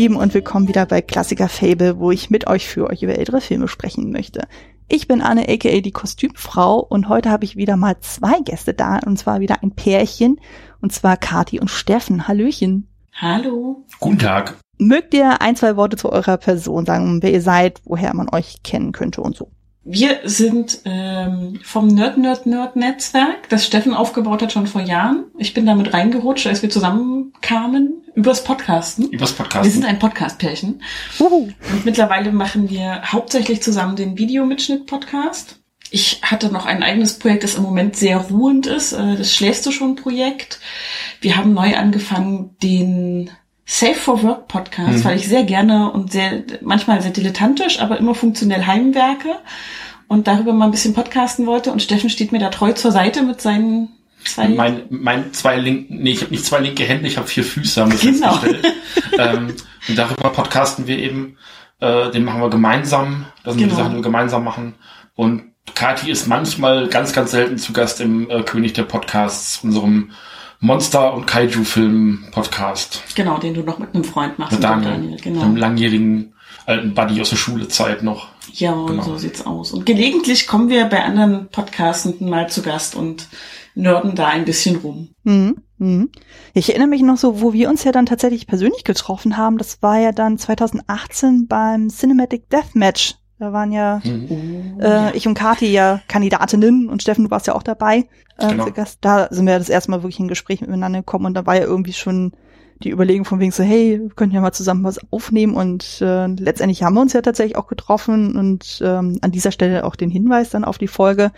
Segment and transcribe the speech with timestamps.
[0.00, 3.42] Lieben und willkommen wieder bei Klassiker Fable, wo ich mit euch für euch über ältere
[3.42, 4.48] Filme sprechen möchte.
[4.88, 9.00] Ich bin Anne aka die Kostümfrau und heute habe ich wieder mal zwei Gäste da
[9.04, 10.40] und zwar wieder ein Pärchen
[10.80, 12.26] und zwar Kati und Steffen.
[12.26, 12.88] Hallöchen.
[13.12, 13.84] Hallo.
[13.98, 14.56] Guten Tag.
[14.78, 18.62] Mögt ihr ein, zwei Worte zu eurer Person sagen, wer ihr seid, woher man euch
[18.62, 19.50] kennen könnte und so?
[19.82, 25.24] Wir sind ähm, vom Nerd Nerd Nerd Netzwerk, das Steffen aufgebaut hat schon vor Jahren.
[25.38, 29.08] Ich bin damit reingerutscht, als wir zusammenkamen übers Podcasten.
[29.10, 29.64] Übers Podcasten.
[29.64, 30.82] Wir sind ein Podcast-Pärchen.
[31.18, 35.56] Und mittlerweile machen wir hauptsächlich zusammen den Videomitschnitt-Podcast.
[35.90, 38.92] Ich hatte noch ein eigenes Projekt, das im Moment sehr ruhend ist.
[38.92, 40.60] äh, Das Schläfst du schon Projekt.
[41.20, 43.30] Wir haben neu angefangen, den
[43.64, 45.04] Safe for Work Podcast, Mhm.
[45.04, 49.36] weil ich sehr gerne und sehr, manchmal sehr dilettantisch, aber immer funktionell heimwerke
[50.08, 51.70] und darüber mal ein bisschen podcasten wollte.
[51.70, 53.90] Und Steffen steht mir da treu zur Seite mit seinen
[54.24, 54.48] zwei.
[54.48, 57.80] Mein, mein zwei linken, nee, ich habe nicht zwei linke Hände, ich habe vier Füße,
[57.80, 58.32] haben wir Genau.
[58.34, 58.74] festgestellt.
[59.18, 59.54] ähm,
[59.88, 61.36] und darüber podcasten wir eben,
[61.80, 63.74] äh, den machen wir gemeinsam, das sind Genau.
[63.74, 64.74] die Sachen, die wir gemeinsam machen.
[65.14, 70.10] Und Kati ist manchmal ganz, ganz selten zu Gast im äh, König der Podcasts, unserem
[70.60, 73.02] Monster- und Kaiju-Film-Podcast.
[73.14, 74.52] genau, den du noch mit einem Freund machst.
[74.52, 75.42] Mit Daniel, Daniel, genau.
[75.42, 76.34] einem langjährigen
[76.66, 78.28] alten Buddy aus der Schulezeit noch.
[78.52, 79.02] Ja, Genau.
[79.02, 79.72] so sieht's aus.
[79.72, 83.28] Und gelegentlich kommen wir bei anderen Podcastenden mal zu Gast und
[83.74, 85.08] nörden da ein bisschen rum.
[85.24, 85.56] Mhm.
[85.78, 86.10] Mhm.
[86.52, 89.56] Ich erinnere mich noch so, wo wir uns ja dann tatsächlich persönlich getroffen haben.
[89.56, 93.14] Das war ja dann 2018 beim Cinematic Deathmatch.
[93.40, 94.78] Da waren ja Mhm.
[94.80, 98.06] äh, ich und Kati ja Kandidatinnen und Steffen, du warst ja auch dabei.
[98.38, 98.68] Äh, Genau.
[99.00, 101.62] Da sind wir das erste Mal wirklich in Gespräch miteinander gekommen und da war ja
[101.64, 102.32] irgendwie schon
[102.82, 106.26] die Überlegung von wegen so, hey, wir könnten ja mal zusammen was aufnehmen und äh,
[106.26, 110.10] letztendlich haben wir uns ja tatsächlich auch getroffen und ähm, an dieser Stelle auch den
[110.10, 111.30] Hinweis dann auf die Folge.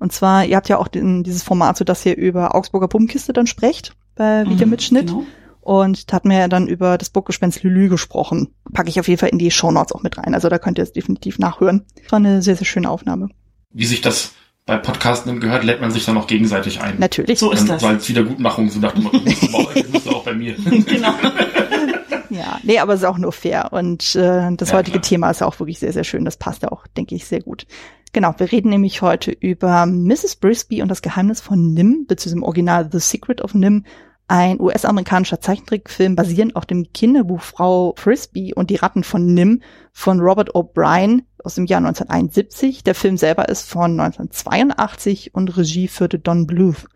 [0.00, 3.32] Und zwar, ihr habt ja auch den, dieses Format, so dass ihr über Augsburger Puppenkiste
[3.32, 5.06] dann sprecht bei Mhm, Videomitschnitt.
[5.08, 5.24] Genau.
[5.68, 8.54] Und da hatten wir ja dann über das Burggespenst Lülü gesprochen.
[8.72, 10.32] Packe ich auf jeden Fall in die Shownotes auch mit rein.
[10.32, 11.84] Also da könnt ihr es definitiv nachhören.
[12.08, 13.28] War eine sehr, sehr schöne Aufnahme.
[13.70, 14.32] Wie sich das
[14.64, 16.94] bei Podcasten gehört, lädt man sich dann auch gegenseitig ein.
[16.98, 17.38] Natürlich.
[17.38, 17.82] So ist Dann, das.
[17.82, 19.40] weil es Wiedergutmachung so nach dem Motto, das
[19.74, 20.54] das ist auch bei mir.
[20.86, 21.12] genau.
[22.30, 23.68] Ja, nee, aber es ist auch nur fair.
[23.72, 25.02] Und äh, das Ja, heutige klar.
[25.02, 26.24] Thema ist auch wirklich sehr, sehr schön.
[26.24, 27.66] Das passt ja auch, denke ich, sehr gut.
[28.12, 30.36] Genau, wir reden nämlich heute über Mrs.
[30.36, 33.84] Brisby und das Geheimnis von Nim, beziehungsweise im Original The Secret of Nim,
[34.28, 39.62] ein US-amerikanischer Zeichentrickfilm basierend auf dem Kinderbuch Frau Frisbee und die Ratten von Nim
[39.92, 42.84] von Robert O'Brien aus dem Jahr 1971.
[42.84, 46.86] Der Film selber ist von 1982 und Regie führte Don Bluth.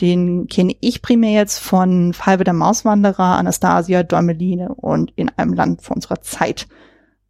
[0.00, 5.82] Den kenne ich primär jetzt von Falbe der Mauswanderer, Anastasia, Däumeline und in einem Land
[5.82, 6.66] vor unserer Zeit.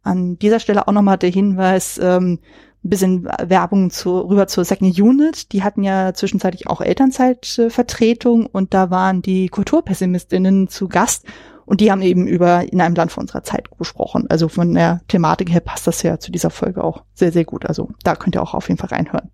[0.01, 2.39] An dieser Stelle auch nochmal der Hinweis, ähm,
[2.89, 5.51] bisschen Werbung zu, rüber zur Second Unit.
[5.51, 11.25] Die hatten ja zwischenzeitlich auch Elternzeitvertretung und da waren die Kulturpessimistinnen zu Gast
[11.65, 14.27] und die haben eben über in einem Land vor unserer Zeit gesprochen.
[14.29, 17.65] Also von der Thematik her passt das ja zu dieser Folge auch sehr, sehr gut.
[17.65, 19.29] Also da könnt ihr auch auf jeden Fall reinhören.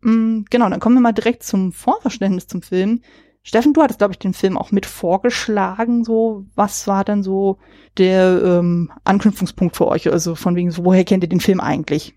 [0.00, 3.00] Mm, Genau, dann kommen wir mal direkt zum Vorverständnis zum Film.
[3.42, 6.02] Steffen, du hattest, glaube ich, den Film auch mit vorgeschlagen.
[6.02, 7.58] So, was war dann so
[7.98, 10.10] der ähm, Anknüpfungspunkt für euch?
[10.10, 12.14] Also von wegen, so, woher kennt ihr den Film eigentlich?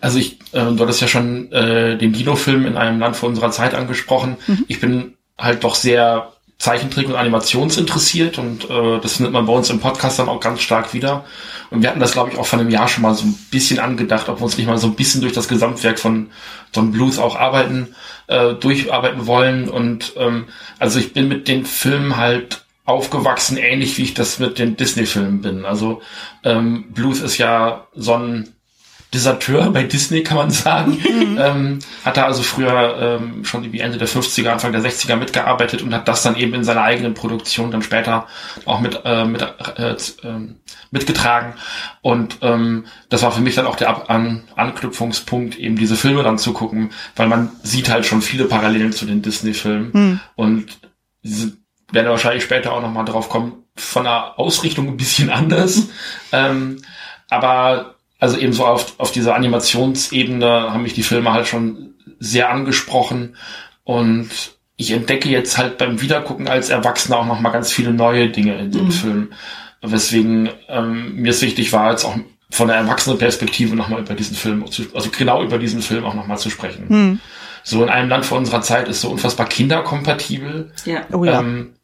[0.00, 3.50] Also ich, äh, du hattest ja schon äh, den Dino-Film in einem Land vor unserer
[3.50, 4.36] Zeit angesprochen.
[4.46, 4.64] Mhm.
[4.68, 9.70] Ich bin halt doch sehr Zeichentrick- und Animationsinteressiert und äh, das findet man bei uns
[9.70, 11.24] im Podcast dann auch ganz stark wieder.
[11.70, 13.78] Und wir hatten das, glaube ich, auch vor einem Jahr schon mal so ein bisschen
[13.78, 16.30] angedacht, ob wir uns nicht mal so ein bisschen durch das Gesamtwerk von
[16.72, 17.94] Don Bluth auch arbeiten,
[18.26, 19.70] äh, durcharbeiten wollen.
[19.70, 20.48] Und ähm,
[20.78, 25.40] also ich bin mit den Filmen halt aufgewachsen, ähnlich wie ich das mit den Disney-Filmen
[25.40, 25.64] bin.
[25.64, 26.02] Also
[26.44, 28.48] ähm, Bluth ist ja so ein
[29.12, 30.98] Deserteur bei Disney, kann man sagen.
[31.40, 35.80] Ähm, hat er also früher ähm, schon wie Ende der 50er, Anfang der 60er mitgearbeitet
[35.80, 38.26] und hat das dann eben in seiner eigenen Produktion dann später
[38.66, 40.56] auch mit, äh, mit äh, ähm,
[40.90, 41.54] mitgetragen.
[42.02, 46.22] Und ähm, das war für mich dann auch der Ab An Anknüpfungspunkt, eben diese Filme
[46.22, 49.92] dann zu gucken, weil man sieht halt schon viele Parallelen zu den Disney-Filmen.
[49.92, 50.20] Hm.
[50.36, 50.78] Und
[51.22, 51.56] diese
[51.90, 55.88] werden wahrscheinlich später auch nochmal drauf kommen, von der Ausrichtung ein bisschen anders.
[56.32, 56.82] ähm,
[57.30, 62.50] aber also eben so auf, auf dieser Animationsebene haben mich die Filme halt schon sehr
[62.50, 63.36] angesprochen
[63.84, 64.30] und
[64.76, 68.70] ich entdecke jetzt halt beim Wiedergucken als Erwachsener auch nochmal ganz viele neue Dinge in
[68.70, 68.92] dem Mhm.
[68.92, 69.32] Film.
[69.82, 72.16] Weswegen ähm, mir es wichtig war, jetzt auch
[72.50, 76.38] von der Erwachsenenperspektive nochmal über diesen Film, zu, also genau über diesen Film auch nochmal
[76.38, 76.88] zu sprechen.
[76.88, 77.20] Hm.
[77.62, 80.72] So in einem Land vor unserer Zeit ist so unfassbar kinderkompatibel.
[80.84, 81.02] Ja.
[81.12, 81.40] Oh ja.
[81.40, 81.74] Ähm,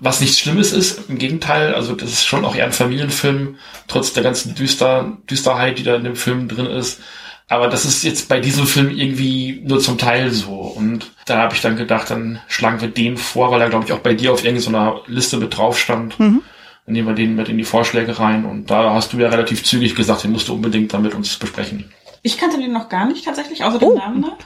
[0.00, 3.56] was nichts Schlimmes ist, im Gegenteil, also das ist schon auch eher ein Familienfilm,
[3.88, 7.00] trotz der ganzen Düster, Düsterheit, die da in dem Film drin ist.
[7.48, 10.54] Aber das ist jetzt bei diesem Film irgendwie nur zum Teil so.
[10.54, 13.92] Und da habe ich dann gedacht, dann schlagen wir den vor, weil er, glaube ich,
[13.92, 16.18] auch bei dir auf irgendeiner Liste mit drauf stand.
[16.18, 16.42] Mhm.
[16.86, 19.64] Dann nehmen wir den mit in die Vorschläge rein und da hast du ja relativ
[19.64, 21.92] zügig gesagt, den musst du unbedingt damit uns besprechen.
[22.26, 23.96] Ich kannte den noch gar nicht tatsächlich, außer den Oh.
[23.98, 24.36] Namen nach.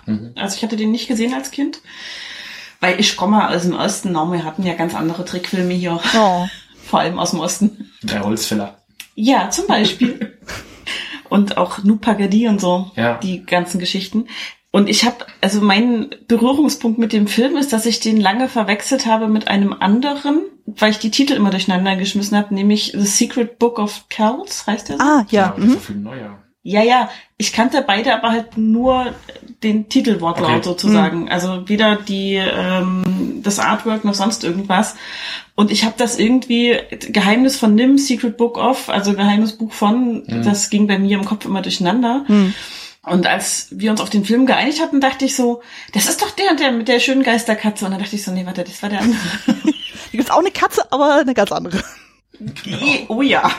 [0.43, 1.81] Also ich hatte den nicht gesehen als Kind.
[2.81, 6.47] Weil ich komme aus dem Osten, na, wir hatten ja ganz andere Trickfilme hier, Oh.
[6.85, 7.91] vor allem aus dem Osten.
[8.03, 8.77] Der Holzfäller.
[9.15, 10.39] Ja, zum Beispiel.
[11.31, 13.17] und auch Nupagadi und so, Ja.
[13.19, 14.27] die ganzen Geschichten.
[14.73, 19.07] Und ich habe, also mein Berührungspunkt mit dem Film ist, dass ich den lange verwechselt
[19.07, 23.59] habe mit einem anderen, weil ich die Titel immer durcheinander geschmissen habe, nämlich The Secret
[23.59, 25.03] Book of Kells, heißt der so?
[25.03, 25.47] Ah, ja.
[25.47, 26.09] aber das ist Mhm.
[26.63, 27.09] Ja, ja,
[27.39, 29.15] ich kannte beide, aber halt nur
[29.63, 30.63] den Titelwortlaut Okay.
[30.63, 31.31] sozusagen.
[31.31, 34.95] Also weder die ähm, das Artwork noch sonst irgendwas.
[35.55, 36.79] Und ich habe das irgendwie
[37.09, 41.25] Geheimnis von Nim, Secret Book of, also Geheimnis Buch von, das ging bei mir im
[41.25, 42.25] Kopf immer durcheinander.
[42.27, 42.55] Hm.
[43.03, 45.63] Und als wir uns auf den Film geeinigt hatten, dachte ich so,
[45.95, 47.87] das ist doch der, der mit der schönen Geisterkatze.
[47.87, 49.21] Und dann dachte ich so, nee, warte, das war der andere.
[50.11, 51.83] Hier gibt's auch eine Katze, aber eine ganz andere.
[53.09, 53.51] Oh ja,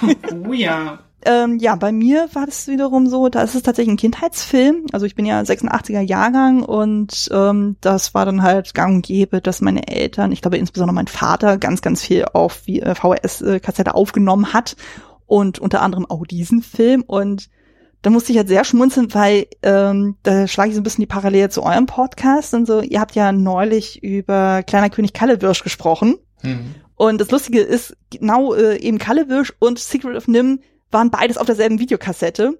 [0.47, 0.99] oh ja.
[1.25, 4.85] Ähm, ja, bei mir war das wiederum so, da ist es tatsächlich ein Kindheitsfilm.
[4.91, 9.41] Also ich bin ja 86er Jahrgang und ähm, das war dann halt gang und gäbe,
[9.41, 14.53] dass meine Eltern, ich glaube insbesondere mein Vater, ganz, ganz viel auf äh, VHS-Kassette aufgenommen
[14.53, 14.75] hat
[15.27, 17.49] und unter anderem auch diesen Film und
[18.01, 21.07] da musste ich halt sehr schmunzeln, weil ähm, da schlage ich so ein bisschen die
[21.07, 22.81] Parallele zu eurem Podcast und so.
[22.81, 26.15] Ihr habt ja neulich über Kleiner König Kallewirsch gesprochen.
[26.41, 26.75] Mhm.
[26.95, 30.61] Und das Lustige ist, genau äh, eben Kallewirsch und Secret of Nim
[30.91, 32.57] waren beides auf derselben Videokassette.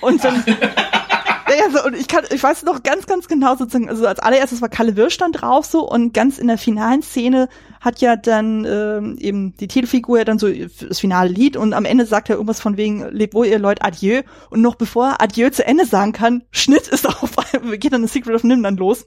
[0.00, 4.06] Und dann, ja, so, und ich kann, ich weiß noch ganz, ganz genau sozusagen, also
[4.06, 7.48] als allererstes war Kalle Wirsch dann drauf so und ganz in der finalen Szene
[7.80, 11.84] hat ja dann ähm, eben die Titelfigur ja dann so das finale Lied und am
[11.84, 14.22] Ende sagt er irgendwas von wegen, lebt wohl ihr Leute, adieu.
[14.50, 18.02] Und noch bevor er adieu zu Ende sagen kann, Schnitt ist auf einmal, geht dann
[18.02, 19.06] das Secret of Nim dann los.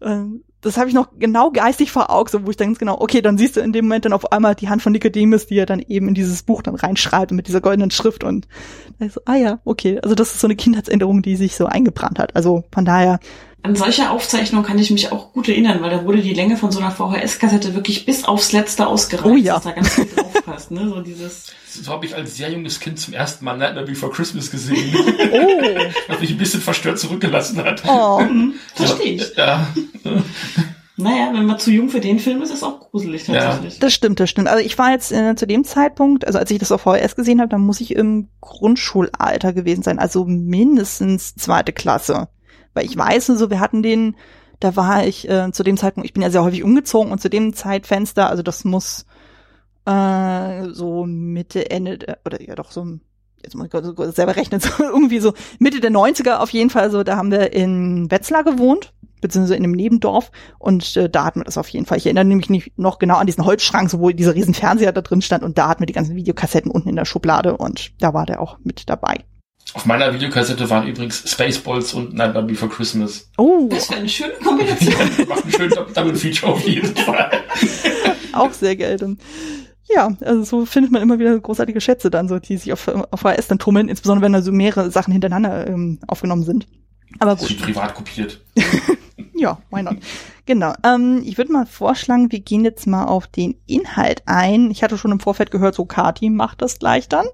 [0.00, 3.00] Ähm, das habe ich noch genau geistig vor Augen, so wo ich dann ganz genau,
[3.00, 5.58] okay, dann siehst du in dem Moment dann auf einmal die Hand von Nicodemus, die
[5.58, 8.48] er dann eben in dieses Buch dann reinschreibt mit dieser goldenen Schrift und
[8.98, 12.34] so, ah ja, okay, also das ist so eine Kindheitsänderung, die sich so eingebrannt hat.
[12.34, 13.20] Also von daher,
[13.66, 16.70] An solche Aufzeichnungen kann ich mich auch gut erinnern, weil da wurde die Länge von
[16.70, 19.54] so einer VHS-Kassette wirklich bis aufs Letzte ausgereizt, Oh ja.
[19.54, 20.88] dass da ganz viel draufpasst, ne?
[20.88, 21.46] So dieses.
[21.82, 24.94] So habe ich als sehr junges Kind zum ersten Mal Nightmare Before Christmas gesehen.
[25.32, 25.60] oh,
[26.08, 27.82] was mich ein bisschen verstört zurückgelassen hat.
[27.88, 28.22] oh,
[28.76, 29.34] Verstehe ich.
[29.36, 29.66] Ja,
[30.98, 33.40] Naja, wenn man zu jung für den Film ist, ist auch gruselig Ja.
[33.50, 33.78] tatsächlich.
[33.80, 34.48] das stimmt, das stimmt.
[34.48, 37.40] Also ich war jetzt äh, zu dem Zeitpunkt, also als ich das auf VHS gesehen
[37.40, 42.28] habe, dann muss ich im Grundschulalter gewesen sein, also mindestens zweite Klasse.
[42.76, 44.16] Weil ich weiß, so wir hatten den,
[44.60, 47.30] da war ich äh, zu dem Zeitpunkt, ich bin ja sehr häufig umgezogen und zu
[47.30, 49.06] dem Zeitfenster, also das muss
[49.86, 52.86] äh, so Mitte, Ende, der, oder ja doch so,
[53.42, 57.02] jetzt muss ich selber rechnen, so irgendwie so Mitte der 90er auf jeden Fall, so
[57.02, 58.92] da haben wir in Wetzlar gewohnt,
[59.22, 61.96] beziehungsweise in einem Nebendorf und äh, da hatten wir das auf jeden Fall.
[61.96, 65.00] Ich erinnere nämlich nicht noch genau an diesen Holzschrank, so wo dieser riesen Fernseher da
[65.00, 68.12] drin stand und da hatten wir die ganzen Videokassetten unten in der Schublade und da
[68.12, 69.24] war der auch mit dabei.
[69.74, 73.28] Auf meiner Videokassette waren übrigens Spaceballs und Nightmare Before Christmas.
[73.36, 74.94] Oh, Das wäre eine schöne Kombination.
[75.16, 77.30] Wir machen schön Double Feature auf jeden Fall.
[78.32, 79.16] auch sehr geil.
[79.88, 83.20] Ja, also so findet man immer wieder großartige Schätze dann, so die sich auf, auf
[83.20, 86.66] VHS dann tummeln, insbesondere wenn da so mehrere Sachen hintereinander ähm, aufgenommen sind.
[87.18, 87.50] Aber Das gut.
[87.50, 88.40] ist privat kopiert.
[89.38, 89.96] Ja, why not?
[90.46, 90.72] Genau.
[90.82, 94.70] Ähm, ich würde mal vorschlagen, wir gehen jetzt mal auf den Inhalt ein.
[94.70, 97.26] Ich hatte schon im Vorfeld gehört, so Kati macht das gleich dann.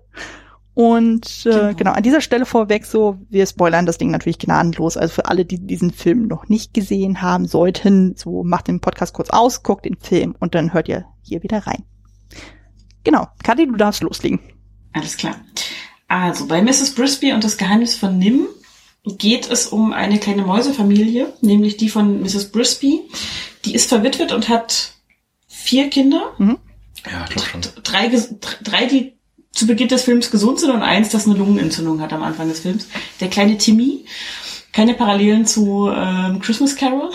[0.74, 1.74] Und äh, Genau.
[1.74, 1.92] genau.
[1.92, 4.96] an dieser Stelle vorweg so, wir spoilern das Ding natürlich gnadenlos.
[4.96, 9.12] Also für alle, die diesen Film noch nicht gesehen haben sollten, so macht den Podcast
[9.12, 11.84] kurz aus, guckt den Film und dann hört ihr hier wieder rein.
[13.04, 13.28] Genau.
[13.42, 14.40] Kathi, du darfst loslegen.
[14.92, 15.36] Alles klar.
[16.08, 16.94] Also, bei Mrs.
[16.94, 18.46] Brisby und das Geheimnis von Nim
[19.04, 22.52] geht es um eine kleine Mäusefamilie, nämlich die von Mrs.
[22.52, 23.00] Brisby.
[23.64, 24.92] Die ist verwitwet und hat
[25.48, 26.32] vier Kinder.
[26.38, 27.60] Ja, ich glaube schon.
[27.82, 28.10] Drei,
[28.62, 29.14] drei, die
[29.52, 32.60] zu Beginn des Films gesund sind und eins, das eine Lungenentzündung hat am Anfang des
[32.60, 32.86] Films.
[33.20, 34.04] Der kleine Timmy.
[34.72, 37.10] Keine Parallelen zu ähm, Christmas Carol.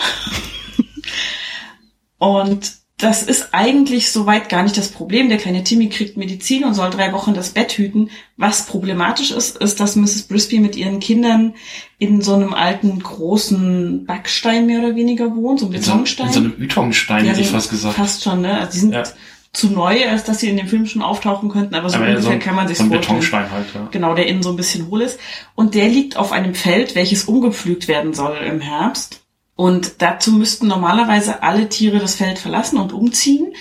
[2.18, 5.28] und das ist eigentlich soweit gar nicht das Problem.
[5.28, 8.10] Der kleine Timmy kriegt Medizin und soll drei Wochen das Bett hüten.
[8.36, 10.22] Was problematisch ist, ist, dass Mrs.
[10.22, 11.54] Brisby mit ihren Kindern
[11.98, 15.98] in so einem alten, großen Backstein mehr oder weniger wohnt, so ein In so, in
[15.98, 16.32] Betonstein.
[16.32, 17.94] so einem Ytongstein, Ja, hätte ich fast gesagt.
[17.96, 18.58] Fast schon, ne?
[18.58, 19.04] Also die sind Ja.
[19.52, 22.34] Zu neu, als dass sie in dem Film schon auftauchen könnten, aber so Aber ungefähr
[22.34, 23.50] so, kann man sich so vorstellen.
[23.50, 23.88] Halt, ja.
[23.90, 25.18] Genau, der innen so ein bisschen hohl ist.
[25.54, 29.22] Und der liegt auf einem Feld, welches umgepflügt werden soll im Herbst.
[29.56, 33.52] Und dazu müssten normalerweise alle Tiere das Feld verlassen und umziehen.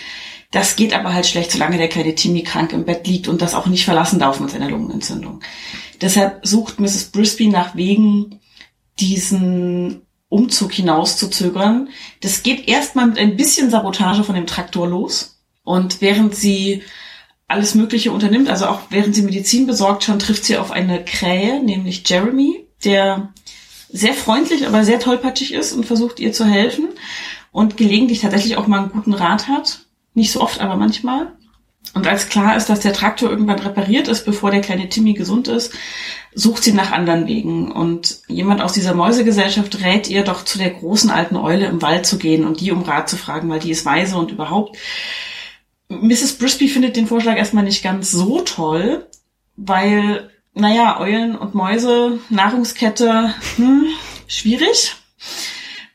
[0.52, 3.56] Das geht aber halt schlecht, solange der kleine Timmy krank im Bett liegt und das
[3.56, 5.42] auch nicht verlassen darf mit seiner Lungenentzündung.
[6.00, 7.06] Deshalb sucht Mrs.
[7.06, 8.40] Brisby nach Wegen,
[9.00, 11.90] diesen Umzug hinauszuzögern.
[12.22, 15.37] Das geht erstmal mit ein bisschen Sabotage von dem Traktor los.
[15.68, 16.82] Und während sie
[17.50, 18.50] alles Mögliche unternimmt.
[18.50, 23.34] Also auch während sie Medizin besorgt, schon trifft sie auf eine Krähe, nämlich Jeremy, der
[23.90, 26.88] sehr freundlich, aber sehr tollpatschig ist und versucht ihr zu helfen
[27.52, 29.80] und gelegentlich tatsächlich auch mal einen guten Rat hat.
[30.14, 31.34] Nicht so oft, aber manchmal.
[31.94, 35.50] Und als klar ist, dass der Traktor irgendwann repariert ist, bevor der kleine Timmy gesund
[35.50, 35.74] ist,
[36.34, 37.74] sucht sie nach anderen Wegen.
[37.74, 42.06] Und jemand aus dieser Mäusegesellschaft rät ihr doch zu der großen alten Eule im Wald
[42.06, 44.78] zu gehen und die um Rat zu fragen, weil die ist weise und überhaupt.
[45.90, 46.38] Mrs.
[46.38, 49.08] Brisby findet den Vorschlag erstmal nicht ganz so toll,
[49.56, 53.88] weil naja, Eulen und Mäuse, Nahrungskette, hm,
[54.28, 54.96] schwierig.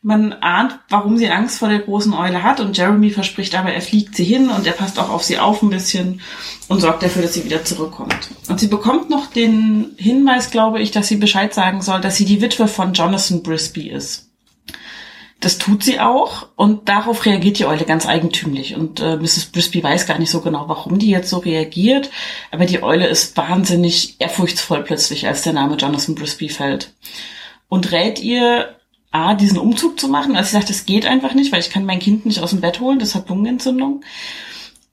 [0.04, 3.80] Man ahnt, warum sie Angst vor der großen Eule hat und Jeremy verspricht aber, er
[3.80, 6.20] fliegt sie hin und er passt auch auf sie auf ein bisschen
[6.66, 8.30] und sorgt dafür, dass sie wieder zurückkommt.
[8.48, 12.24] Und sie bekommt noch den Hinweis, glaube ich, dass sie Bescheid sagen soll, dass sie
[12.24, 14.31] die Witwe von Jonathan Brisby ist.
[15.42, 18.76] Das tut sie auch und darauf reagiert die Eule ganz eigentümlich.
[18.76, 19.46] Und äh, Mrs.
[19.46, 22.10] Brisby weiß gar nicht so genau, warum die jetzt so reagiert.
[22.52, 26.94] Aber die Eule ist wahnsinnig ehrfurchtsvoll plötzlich, als der Name Jonathan Brisby fällt.
[27.68, 28.76] Und rät ihr,
[29.10, 30.36] A, diesen Umzug zu machen.
[30.36, 32.60] Also sie sagt, das geht einfach nicht, weil ich kann mein Kind nicht aus dem
[32.60, 34.04] Bett holen, das hat Lungenentzündung.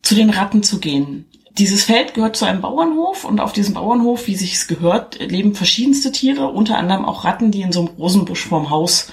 [0.02, 1.26] Zu den Ratten zu gehen.
[1.60, 5.54] Dieses Feld gehört zu einem Bauernhof und auf diesem Bauernhof, wie sich es gehört, leben
[5.54, 9.12] verschiedenste Tiere, unter anderem auch Ratten, die in so einem Rosenbusch vorm Haus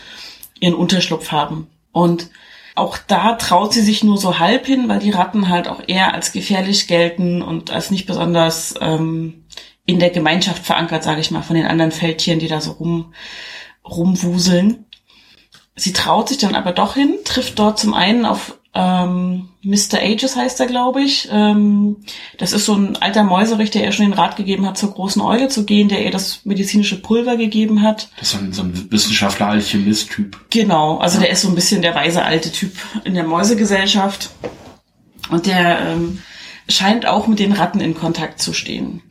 [0.60, 1.68] ihren Unterschlupf haben.
[1.92, 2.30] Und
[2.75, 6.14] auch da traut sie sich nur so halb hin, weil die Ratten halt auch eher
[6.14, 9.44] als gefährlich gelten und als nicht besonders ähm,
[9.86, 13.14] in der Gemeinschaft verankert, sage ich mal, von den anderen Feldtieren, die da so rum
[13.84, 14.84] rumwuseln.
[15.76, 20.02] Sie traut sich dann aber doch hin, trifft dort zum einen auf ähm, Mr.
[20.02, 21.28] Ages heißt er, glaube ich.
[21.33, 21.97] Ähm,
[22.37, 25.23] das ist so ein alter Mäuserich, der ihr schon den Rat gegeben hat, zur großen
[25.23, 28.11] Eule zu gehen, der ihr das medizinische Pulver gegeben hat.
[28.18, 30.38] Das ist so ein, so ein Wissenschaftler-Alchemist-Typ.
[30.50, 31.23] Genau, also ja.
[31.23, 32.73] der ist so ein bisschen der weise alte Typ
[33.04, 34.30] in der Mäusegesellschaft.
[35.30, 36.18] Und der ähm,
[36.68, 39.02] scheint auch mit den Ratten in Kontakt zu stehen.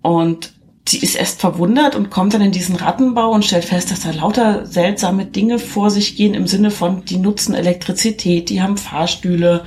[0.00, 0.52] Und
[0.88, 4.10] sie ist erst verwundert und kommt dann in diesen Rattenbau und stellt fest, dass da
[4.10, 9.64] lauter seltsame Dinge vor sich gehen im Sinne von, die nutzen Elektrizität, die haben Fahrstühle,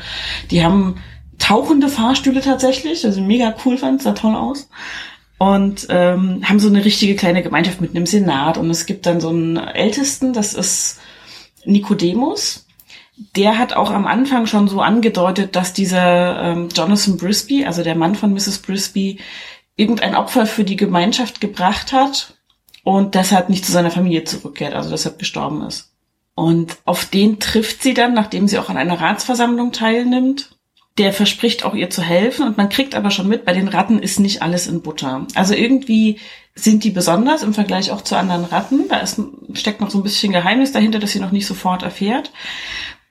[0.51, 0.97] die haben
[1.39, 4.69] tauchende Fahrstühle tatsächlich, also mega cool fand, sah toll aus.
[5.37, 9.19] Und ähm, haben so eine richtige kleine Gemeinschaft mit einem Senat und es gibt dann
[9.19, 10.99] so einen Ältesten, das ist
[11.65, 12.65] Nikodemus.
[13.35, 17.95] Der hat auch am Anfang schon so angedeutet, dass dieser ähm, Jonathan Brisby, also der
[17.95, 18.59] Mann von Mrs.
[18.59, 19.19] Brisby,
[19.75, 22.35] irgendein Opfer für die Gemeinschaft gebracht hat
[22.83, 25.91] und deshalb nicht zu seiner Familie zurückkehrt, also deshalb gestorben ist.
[26.35, 30.51] Und auf den trifft sie dann, nachdem sie auch an einer Ratsversammlung teilnimmt.
[30.97, 33.99] Der verspricht auch ihr zu helfen und man kriegt aber schon mit, bei den Ratten
[33.99, 35.27] ist nicht alles in Butter.
[35.35, 36.19] Also irgendwie
[36.53, 38.87] sind die besonders im Vergleich auch zu anderen Ratten.
[38.87, 39.19] Da ist,
[39.53, 42.31] steckt noch so ein bisschen Geheimnis dahinter, das sie noch nicht sofort erfährt.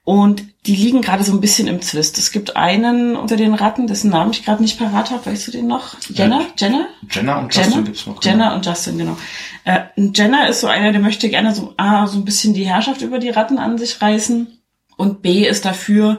[0.04, 2.18] Und die liegen gerade so ein bisschen im Zwist.
[2.18, 5.24] Es gibt einen unter den Ratten, dessen Namen ich gerade nicht parat habe.
[5.26, 5.96] Weißt du den noch?
[6.10, 6.40] Jenna?
[6.40, 6.86] Ja, Jenna?
[7.10, 7.84] Jenna und Justin Jenna?
[7.86, 8.20] gibt's noch.
[8.20, 8.32] Genau.
[8.32, 9.16] Jenna und Justin, genau.
[9.64, 13.00] Äh, Jenna ist so einer, der möchte gerne so, A, so ein bisschen die Herrschaft
[13.00, 14.58] über die Ratten an sich reißen.
[14.96, 16.18] Und B ist dafür,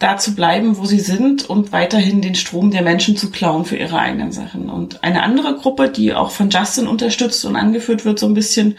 [0.00, 3.76] da zu bleiben, wo sie sind und weiterhin den Strom der Menschen zu klauen für
[3.76, 4.68] ihre eigenen Sachen.
[4.68, 8.78] Und eine andere Gruppe, die auch von Justin unterstützt und angeführt wird so ein bisschen,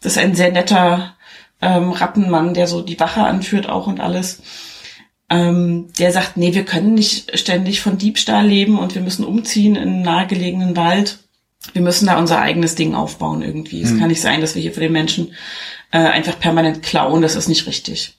[0.00, 1.14] das ist ein sehr netter
[1.64, 4.42] ähm, Rattenmann, der so die Wache anführt auch und alles.
[5.30, 9.74] Ähm, der sagt, nee, wir können nicht ständig von Diebstahl leben und wir müssen umziehen
[9.74, 11.20] in einen nahegelegenen Wald.
[11.72, 13.80] Wir müssen da unser eigenes Ding aufbauen irgendwie.
[13.80, 14.00] Es mhm.
[14.00, 15.32] kann nicht sein, dass wir hier für den Menschen
[15.90, 17.22] äh, einfach permanent klauen.
[17.22, 18.18] Das ist nicht richtig.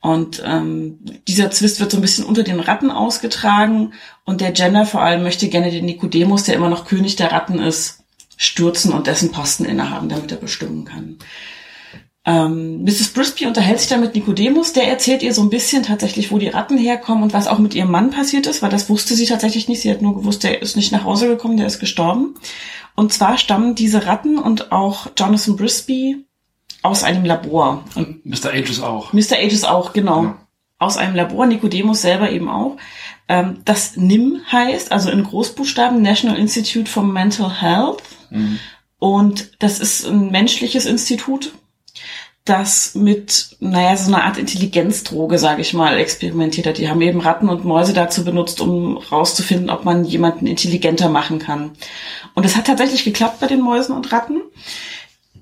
[0.00, 3.92] Und ähm, dieser Zwist wird so ein bisschen unter den Ratten ausgetragen
[4.24, 7.60] und der Gender vor allem möchte gerne den Nikodemus, der immer noch König der Ratten
[7.60, 8.00] ist,
[8.36, 11.18] stürzen und dessen Posten innehaben, damit er bestimmen kann.
[12.28, 13.10] Ähm, Mrs.
[13.10, 16.48] Brisby unterhält sich dann mit Nicodemus, der erzählt ihr so ein bisschen tatsächlich, wo die
[16.48, 19.68] Ratten herkommen und was auch mit ihrem Mann passiert ist, weil das wusste sie tatsächlich
[19.68, 19.80] nicht.
[19.80, 22.34] Sie hat nur gewusst, der ist nicht nach Hause gekommen, der ist gestorben.
[22.96, 26.24] Und zwar stammen diese Ratten und auch Jonathan Brisby
[26.82, 27.84] aus einem Labor.
[27.94, 28.50] Und Mr.
[28.52, 29.12] Ages auch.
[29.12, 29.36] Mr.
[29.38, 30.24] Ages auch, genau.
[30.24, 30.38] Ja.
[30.78, 32.76] Aus einem Labor, Nicodemus selber eben auch.
[33.28, 38.02] Ähm, das NIM heißt, also in Großbuchstaben National Institute for Mental Health.
[38.30, 38.58] Mhm.
[38.98, 41.52] Und das ist ein menschliches Institut,
[42.48, 46.78] das mit, naja, so einer Art Intelligenzdroge, sage ich mal, experimentiert hat.
[46.78, 51.38] Die haben eben Ratten und Mäuse dazu benutzt, um rauszufinden, ob man jemanden intelligenter machen
[51.38, 51.72] kann.
[52.34, 54.40] Und es hat tatsächlich geklappt bei den Mäusen und Ratten.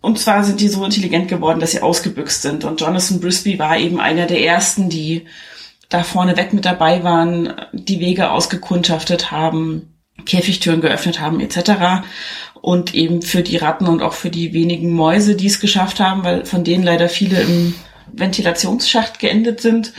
[0.01, 2.65] Und zwar sind die so intelligent geworden, dass sie ausgebüxt sind.
[2.65, 5.27] Und Jonathan Brisby war eben einer der ersten, die
[5.89, 9.94] da vorne weg mit dabei waren, die Wege ausgekundschaftet haben,
[10.25, 12.03] Käfigtüren geöffnet haben etc
[12.65, 16.25] und eben für die Ratten und auch für die wenigen Mäuse, die es geschafft haben,
[16.25, 17.75] weil von denen leider viele im
[18.11, 19.93] Ventilationsschacht geendet sind,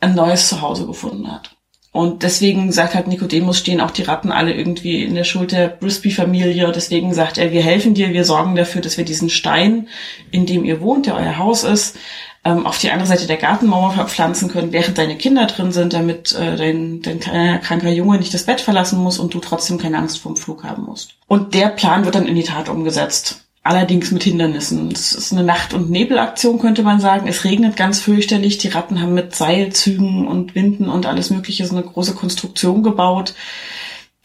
[0.00, 1.54] ein neues Zuhause gefunden hat.
[1.92, 5.68] Und deswegen sagt halt Nikodemus, stehen auch die Ratten alle irgendwie in der Schuld der
[5.68, 6.72] Brisby-Familie.
[6.72, 9.88] Deswegen sagt er, wir helfen dir, wir sorgen dafür, dass wir diesen Stein,
[10.30, 11.98] in dem ihr wohnt, der euer Haus ist,
[12.44, 16.34] ähm, auf die andere Seite der Gartenmauer verpflanzen können, während deine Kinder drin sind, damit
[16.34, 19.98] äh, dein, dein kleiner kranker Junge nicht das Bett verlassen muss und du trotzdem keine
[19.98, 21.14] Angst vorm Flug haben musst.
[21.26, 23.40] Und der Plan wird dann in die Tat umgesetzt.
[23.66, 24.90] Allerdings mit Hindernissen.
[24.92, 27.26] Es ist eine Nacht- und Nebelaktion, könnte man sagen.
[27.26, 28.58] Es regnet ganz fürchterlich.
[28.58, 33.34] Die Ratten haben mit Seilzügen und Winden und alles Mögliche so eine große Konstruktion gebaut,